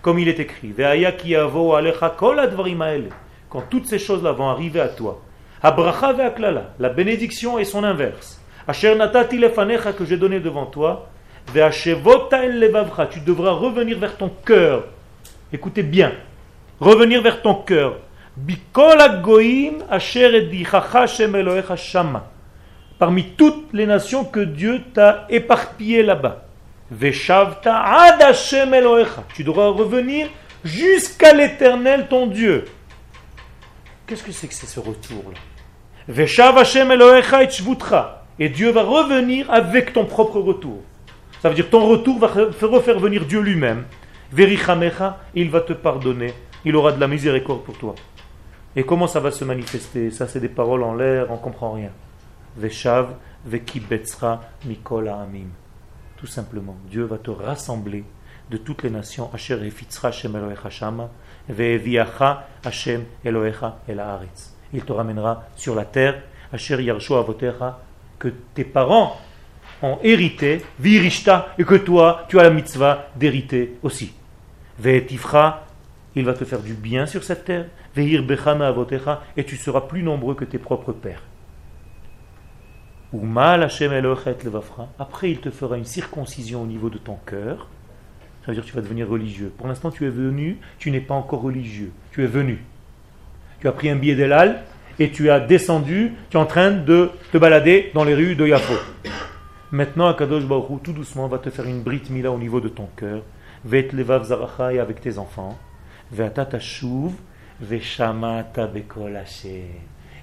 comme 0.02 0.18
il 0.18 0.28
est 0.28 0.38
écrit, 0.38 0.72
Ve'aya 0.72 1.12
ki 1.12 1.34
alecha 1.34 2.10
kol 2.10 2.38
advarim 2.38 3.08
quand 3.48 3.62
toutes 3.70 3.86
ces 3.86 3.98
choses-là 3.98 4.32
vont 4.32 4.48
arriver 4.48 4.80
à 4.80 4.88
toi. 4.88 5.22
Abracha 5.62 6.12
ve'aklala, 6.12 6.74
la 6.78 6.90
bénédiction 6.90 7.58
et 7.58 7.64
son 7.64 7.84
inverse. 7.84 8.40
Asher 8.66 8.94
natati 8.94 9.38
lefanecha 9.38 9.92
que 9.92 10.04
j'ai 10.04 10.16
donné 10.16 10.40
devant 10.40 10.66
toi, 10.66 11.08
ve'ashevota 11.52 12.44
el 12.44 12.58
levavcha, 12.58 13.06
tu 13.06 13.20
devras 13.20 13.52
revenir 13.52 13.98
vers 13.98 14.16
ton 14.16 14.30
cœur. 14.44 14.84
Écoutez 15.52 15.82
bien, 15.82 16.12
revenir 16.80 17.22
vers 17.22 17.42
ton 17.42 17.54
cœur. 17.54 17.98
Bikol 18.36 19.00
hagoyim 19.00 19.78
asher 19.88 20.34
edichacha 20.34 21.02
Hashem 21.02 21.36
Elohecha 21.36 21.76
shama 21.76 22.30
parmi 22.98 23.32
toutes 23.36 23.72
les 23.72 23.86
nations 23.86 24.24
que 24.24 24.40
Dieu 24.40 24.82
t'a 24.92 25.26
éparpillées 25.28 26.02
là-bas. 26.02 26.44
Veshavta 26.90 27.82
ad 27.82 28.22
Hashem 28.22 28.72
Elohecha. 28.72 29.24
Tu 29.34 29.44
devras 29.44 29.68
revenir 29.68 30.28
jusqu'à 30.64 31.32
l'éternel 31.32 32.06
ton 32.08 32.26
Dieu. 32.26 32.64
Qu'est-ce 34.06 34.22
que 34.22 34.32
c'est 34.32 34.48
que 34.48 34.54
c'est 34.54 34.66
ce 34.66 34.80
retour-là? 34.80 35.38
Veshav 36.08 36.58
Hashem 36.58 36.90
Elohecha 36.90 37.42
et. 37.42 38.23
Et 38.38 38.48
Dieu 38.48 38.70
va 38.70 38.82
revenir 38.82 39.50
avec 39.50 39.92
ton 39.92 40.06
propre 40.06 40.40
retour. 40.40 40.80
Ça 41.40 41.48
veut 41.48 41.54
dire 41.54 41.70
ton 41.70 41.86
retour 41.86 42.18
va 42.18 42.28
re- 42.28 42.64
refaire 42.64 42.98
venir 42.98 43.24
Dieu 43.26 43.40
lui-même. 43.40 43.84
Verichamecha, 44.32 45.18
il 45.34 45.50
va 45.50 45.60
te 45.60 45.72
pardonner. 45.72 46.34
Il 46.64 46.74
aura 46.74 46.92
de 46.92 47.00
la 47.00 47.06
miséricorde 47.06 47.62
pour 47.62 47.76
toi. 47.78 47.94
Et 48.74 48.82
comment 48.82 49.06
ça 49.06 49.20
va 49.20 49.30
se 49.30 49.44
manifester? 49.44 50.10
Ça, 50.10 50.26
c'est 50.26 50.40
des 50.40 50.48
paroles 50.48 50.82
en 50.82 50.94
l'air, 50.94 51.30
on 51.30 51.36
comprend 51.36 51.72
rien. 51.72 51.90
Veshav 52.56 53.14
vekibetzra 53.46 54.40
mikol 54.64 55.08
ha'amim. 55.08 55.48
Tout 56.16 56.26
simplement, 56.26 56.76
Dieu 56.90 57.04
va 57.04 57.18
te 57.18 57.30
rassembler 57.30 58.04
de 58.50 58.56
toutes 58.56 58.82
les 58.82 58.90
nations. 58.90 59.30
Asher 59.32 59.64
efitzra 59.64 60.08
Hashem 60.08 60.34
Elohecha 60.34 60.70
shama, 60.70 61.10
Hashem 62.64 63.04
el. 63.24 63.40
Il 64.72 64.84
te 64.84 64.92
ramènera 64.92 65.44
sur 65.54 65.74
la 65.74 65.84
terre. 65.84 66.22
Asher 66.52 66.82
yarshu 66.82 67.14
avotecha, 67.14 67.78
que 68.24 68.32
tes 68.54 68.64
parents 68.64 69.20
ont 69.82 69.98
hérité, 70.02 70.62
virishta, 70.80 71.54
et 71.58 71.64
que 71.64 71.74
toi, 71.74 72.24
tu 72.28 72.40
as 72.40 72.42
la 72.42 72.50
mitzvah 72.50 73.10
d'hériter 73.16 73.76
aussi. 73.82 74.14
Ve'etifra, 74.78 75.66
il 76.16 76.24
va 76.24 76.32
te 76.32 76.44
faire 76.44 76.60
du 76.60 76.72
bien 76.72 77.04
sur 77.04 77.22
cette 77.22 77.44
terre. 77.44 77.66
Ve'ir 77.94 78.22
bechama 78.22 78.66
avotecha, 78.66 79.22
et 79.36 79.44
tu 79.44 79.56
seras 79.56 79.82
plus 79.82 80.02
nombreux 80.02 80.34
que 80.34 80.46
tes 80.46 80.58
propres 80.58 80.92
pères. 80.92 81.22
Après, 84.98 85.30
il 85.30 85.38
te 85.38 85.50
fera 85.50 85.76
une 85.76 85.84
circoncision 85.84 86.62
au 86.62 86.66
niveau 86.66 86.88
de 86.88 86.98
ton 86.98 87.18
cœur. 87.26 87.68
Ça 88.40 88.48
veut 88.48 88.54
dire 88.54 88.64
que 88.64 88.70
tu 88.70 88.74
vas 88.74 88.82
devenir 88.82 89.08
religieux. 89.08 89.52
Pour 89.56 89.68
l'instant, 89.68 89.90
tu 89.90 90.06
es 90.06 90.10
venu, 90.10 90.58
tu 90.78 90.90
n'es 90.90 91.00
pas 91.00 91.14
encore 91.14 91.42
religieux. 91.42 91.92
Tu 92.10 92.24
es 92.24 92.26
venu. 92.26 92.64
Tu 93.60 93.68
as 93.68 93.72
pris 93.72 93.90
un 93.90 93.96
billet 93.96 94.14
d'Elal 94.14 94.62
et 94.98 95.10
tu 95.10 95.30
as 95.30 95.40
descendu, 95.40 96.12
tu 96.30 96.36
es 96.36 96.40
en 96.40 96.46
train 96.46 96.70
de 96.70 97.10
te 97.32 97.38
balader 97.38 97.90
dans 97.94 98.04
les 98.04 98.14
rues 98.14 98.36
de 98.36 98.46
Yafo. 98.46 98.74
Maintenant, 99.72 100.06
Akadosh 100.08 100.44
Baruch 100.44 100.82
tout 100.82 100.92
doucement, 100.92 101.26
va 101.26 101.38
te 101.38 101.50
faire 101.50 101.66
une 101.66 101.82
brite 101.82 102.10
mila 102.10 102.30
au 102.30 102.38
niveau 102.38 102.60
de 102.60 102.68
ton 102.68 102.88
cœur. 102.96 103.22
Vet 103.64 103.88
levav 103.92 104.24
zaracha 104.24 104.72
et 104.72 104.78
avec 104.78 105.00
tes 105.00 105.18
enfants. 105.18 105.58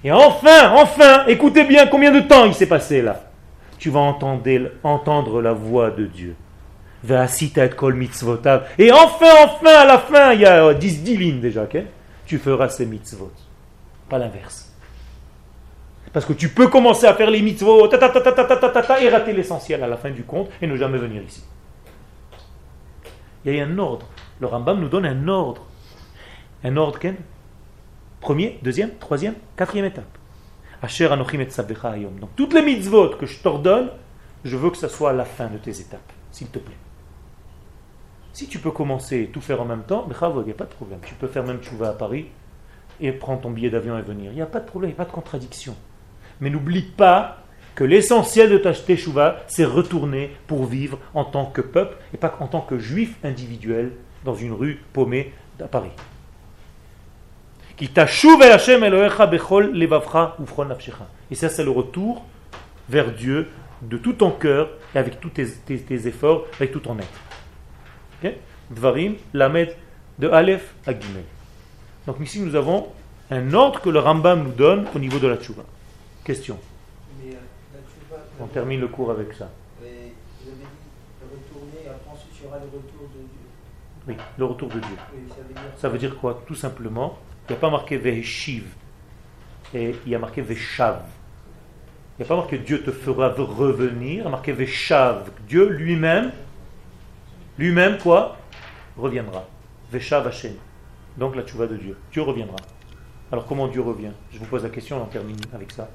Et 0.04 0.12
enfin, 0.12 0.72
enfin, 0.74 1.26
écoutez 1.26 1.64
bien 1.64 1.86
combien 1.86 2.10
de 2.10 2.20
temps 2.20 2.44
il 2.44 2.54
s'est 2.54 2.66
passé 2.66 3.02
là. 3.02 3.24
Tu 3.78 3.90
vas 3.90 4.00
entendre, 4.00 4.70
entendre 4.84 5.42
la 5.42 5.52
voix 5.52 5.90
de 5.90 6.06
Dieu. 6.06 6.34
Et. 7.08 7.10
Et 8.78 8.92
enfin, 8.92 9.26
enfin, 9.44 9.74
à 9.76 9.84
la 9.84 9.98
fin, 9.98 10.32
il 10.32 10.40
y 10.40 10.46
a 10.46 10.64
euh, 10.64 10.74
10, 10.74 11.02
10 11.02 11.16
lignes 11.16 11.40
déjà, 11.40 11.66
Tu 12.26 12.38
feras 12.38 12.68
ces 12.68 12.86
mitzvot 12.86 13.32
pas 14.12 14.18
l'inverse. 14.18 14.70
Parce 16.12 16.26
que 16.26 16.34
tu 16.34 16.50
peux 16.50 16.68
commencer 16.68 17.06
à 17.06 17.14
faire 17.14 17.30
les 17.30 17.40
mitzvot 17.40 17.88
ta, 17.88 17.96
ta, 17.96 18.20
ta, 18.20 19.00
et 19.00 19.08
rater 19.08 19.32
l'essentiel 19.32 19.82
à 19.82 19.86
la 19.86 19.96
fin 19.96 20.10
du 20.10 20.22
compte 20.22 20.50
et 20.60 20.66
ne 20.66 20.76
jamais 20.76 20.98
venir 20.98 21.22
ici. 21.22 21.42
Il 23.46 23.54
y 23.54 23.58
a 23.58 23.64
un 23.64 23.78
ordre. 23.78 24.06
Le 24.38 24.46
Rambam 24.46 24.80
nous 24.80 24.90
donne 24.90 25.06
un 25.06 25.28
ordre. 25.28 25.62
Un 26.62 26.76
ordre, 26.76 26.98
Ken 26.98 27.16
Premier, 28.20 28.58
deuxième, 28.62 28.90
troisième, 28.98 29.34
quatrième 29.56 29.86
étape. 29.86 30.18
Asher 30.82 31.06
Anochim 31.06 31.40
et 31.40 31.48
Hayom. 31.82 32.18
Donc 32.20 32.36
toutes 32.36 32.52
les 32.52 32.60
mitzvot 32.60 33.16
que 33.16 33.24
je 33.24 33.40
t'ordonne, 33.40 33.88
je 34.44 34.58
veux 34.58 34.68
que 34.68 34.76
ce 34.76 34.88
soit 34.88 35.10
à 35.10 35.14
la 35.14 35.24
fin 35.24 35.46
de 35.46 35.56
tes 35.56 35.80
étapes, 35.80 36.12
s'il 36.30 36.48
te 36.48 36.58
plaît. 36.58 36.76
Si 38.34 38.46
tu 38.46 38.58
peux 38.58 38.72
commencer 38.72 39.22
et 39.22 39.28
tout 39.28 39.40
faire 39.40 39.62
en 39.62 39.64
même 39.64 39.84
temps, 39.84 40.06
il 40.06 40.44
n'y 40.44 40.50
a 40.50 40.54
pas 40.54 40.64
de 40.64 40.74
problème. 40.74 40.98
Tu 41.02 41.14
peux 41.14 41.28
faire 41.28 41.44
même 41.44 41.60
tu 41.60 41.74
vas 41.76 41.88
à 41.88 41.94
Paris 41.94 42.26
et 43.02 43.12
prendre 43.12 43.42
ton 43.42 43.50
billet 43.50 43.68
d'avion 43.68 43.98
et 43.98 44.02
venir. 44.02 44.30
Il 44.32 44.36
n'y 44.36 44.42
a 44.42 44.46
pas 44.46 44.60
de 44.60 44.66
problème, 44.66 44.90
il 44.90 44.94
n'y 44.94 45.00
a 45.00 45.04
pas 45.04 45.10
de 45.10 45.14
contradiction. 45.14 45.76
Mais 46.40 46.48
n'oublie 46.48 46.82
pas 46.82 47.38
que 47.74 47.84
l'essentiel 47.84 48.50
de 48.50 48.58
ta 48.58 48.72
teshuva, 48.72 49.42
c'est 49.48 49.64
retourner 49.64 50.30
pour 50.46 50.64
vivre 50.66 50.98
en 51.14 51.24
tant 51.24 51.46
que 51.46 51.60
peuple 51.60 51.96
et 52.14 52.16
pas 52.16 52.34
en 52.40 52.46
tant 52.46 52.60
que 52.60 52.78
juif 52.78 53.16
individuel 53.24 53.92
dans 54.24 54.34
une 54.34 54.52
rue 54.52 54.80
paumée 54.92 55.32
à 55.60 55.68
Paris. 55.68 55.90
Et 61.30 61.34
ça, 61.34 61.48
c'est 61.48 61.64
le 61.64 61.70
retour 61.70 62.24
vers 62.88 63.12
Dieu 63.12 63.48
de 63.82 63.96
tout 63.96 64.12
ton 64.12 64.30
cœur 64.30 64.70
et 64.94 64.98
avec 64.98 65.20
tous 65.20 65.30
tes, 65.30 66.06
efforts, 66.06 66.44
avec 66.56 66.70
tout 66.72 66.80
ton 66.80 66.98
être. 66.98 68.36
Dvarim, 68.70 69.14
Lamed, 69.34 69.74
de 70.18 70.28
Aleph 70.28 70.74
à 70.86 70.92
Gimel. 70.92 71.24
Donc 72.06 72.16
ici 72.20 72.40
nous 72.40 72.54
avons 72.54 72.88
un 73.30 73.52
ordre 73.54 73.80
que 73.80 73.88
le 73.88 73.98
Rambam 73.98 74.42
nous 74.42 74.52
donne 74.52 74.86
au 74.94 74.98
niveau 74.98 75.18
de 75.18 75.28
la 75.28 75.36
tchouva. 75.36 75.62
Question. 76.24 76.58
Mais 77.18 77.32
euh, 77.32 77.38
la 77.74 77.80
tchouva, 77.80 78.22
On 78.40 78.46
termine 78.46 78.80
le 78.80 78.88
cours 78.88 79.10
avec 79.10 79.32
ça. 79.32 79.50
Et 79.82 80.12
vous 80.40 80.48
avez 80.48 80.56
dit 80.56 80.66
retourner, 81.22 81.88
après 81.88 82.10
ensuite 82.10 82.32
il 82.38 82.44
y 82.44 82.46
aura 82.46 82.58
le 82.58 82.66
retour 82.66 83.08
de 83.14 83.20
Dieu. 83.20 84.08
Oui, 84.08 84.14
le 84.36 84.44
retour 84.44 84.68
de 84.68 84.80
Dieu. 84.80 84.96
Oui, 85.14 85.20
ça 85.28 85.36
veut 85.36 85.54
dire. 85.54 85.62
Ça 85.78 85.88
veut 85.88 85.98
dire 85.98 86.16
quoi? 86.18 86.42
Tout 86.46 86.54
simplement, 86.54 87.18
il 87.48 87.52
n'y 87.52 87.56
a 87.56 87.60
pas 87.60 87.70
marqué 87.70 87.96
Veheshiv 87.96 88.64
et 89.74 89.94
il 90.04 90.12
y 90.12 90.14
a 90.14 90.18
marqué 90.18 90.42
Veshav. 90.42 91.02
Il 92.18 92.22
n'y 92.22 92.26
a 92.26 92.28
pas 92.28 92.36
marqué 92.36 92.58
Dieu 92.58 92.82
te 92.82 92.90
fera 92.90 93.30
revenir, 93.30 94.12
il 94.12 94.24
y 94.24 94.26
a 94.26 94.28
marqué 94.28 94.52
Veshav. 94.52 95.30
Dieu 95.48 95.68
lui-même, 95.68 96.32
lui-même 97.58 97.98
quoi? 97.98 98.36
Reviendra. 98.96 99.46
Veshav 99.90 100.26
Hashem. 100.26 100.54
Donc 101.16 101.36
la 101.36 101.42
tchouva 101.42 101.66
de 101.66 101.76
Dieu. 101.76 101.96
Dieu 102.10 102.22
reviendra. 102.22 102.56
Alors 103.30 103.46
comment 103.46 103.68
Dieu 103.68 103.80
revient? 103.80 104.12
Je 104.32 104.38
vous 104.38 104.46
pose 104.46 104.62
la 104.62 104.70
question, 104.70 104.98
on 104.98 105.02
en 105.02 105.06
termine 105.06 105.36
avec 105.54 105.72
ça. 105.72 105.88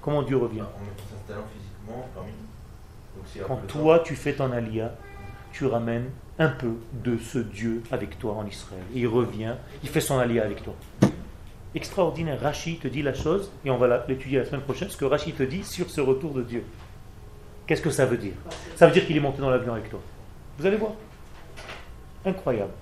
Comment 0.00 0.22
Dieu 0.22 0.36
revient? 0.36 0.62
En 0.62 1.10
s'installant 1.10 1.46
physiquement 1.52 2.08
parmi 2.14 2.30
nous. 2.32 3.44
Quand 3.46 3.66
toi 3.68 4.00
tu 4.00 4.14
fais 4.16 4.32
ton 4.32 4.50
alia, 4.52 4.94
tu 5.52 5.66
ramènes 5.66 6.10
un 6.38 6.48
peu 6.48 6.72
de 6.92 7.18
ce 7.18 7.38
Dieu 7.38 7.82
avec 7.92 8.18
toi 8.18 8.34
en 8.34 8.46
Israël. 8.46 8.82
Et 8.94 9.00
il 9.00 9.06
revient, 9.06 9.54
il 9.82 9.88
fait 9.88 10.00
son 10.00 10.18
alia 10.18 10.44
avec 10.44 10.62
toi. 10.62 10.74
Extraordinaire. 11.74 12.40
Rashi 12.40 12.78
te 12.78 12.88
dit 12.88 13.02
la 13.02 13.14
chose, 13.14 13.50
et 13.64 13.70
on 13.70 13.78
va 13.78 14.04
l'étudier 14.08 14.38
la 14.38 14.44
semaine 14.44 14.62
prochaine, 14.62 14.88
ce 14.88 14.96
que 14.96 15.04
Rashi 15.04 15.32
te 15.32 15.42
dit 15.42 15.64
sur 15.64 15.88
ce 15.90 16.00
retour 16.00 16.32
de 16.32 16.42
Dieu. 16.42 16.64
Qu'est-ce 17.66 17.82
que 17.82 17.90
ça 17.90 18.06
veut 18.06 18.18
dire? 18.18 18.34
Ça 18.76 18.86
veut 18.86 18.92
dire 18.92 19.06
qu'il 19.06 19.16
est 19.16 19.20
monté 19.20 19.40
dans 19.40 19.50
l'avion 19.50 19.72
avec 19.72 19.88
toi. 19.88 20.00
Vous 20.58 20.66
allez 20.66 20.76
voir. 20.76 20.92
Incroyable. 22.24 22.72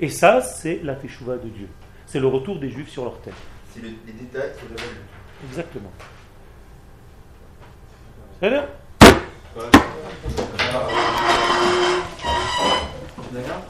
Et 0.00 0.08
ça, 0.10 0.40
c'est 0.42 0.80
la 0.82 0.94
teshuva 0.94 1.36
de 1.36 1.48
Dieu. 1.48 1.68
C'est 2.06 2.20
le 2.20 2.26
retour 2.28 2.58
des 2.58 2.70
Juifs 2.70 2.88
sur 2.90 3.04
leur 3.04 3.18
terre. 3.20 3.34
C'est 3.74 3.82
le- 3.82 3.88
les 4.06 4.12
détails, 4.12 4.50
c'est 4.56 4.68
le. 4.68 4.76
Exactement. 5.48 5.92
C'est 8.40 8.50
bien 8.50 8.66
D'accord 13.32 13.64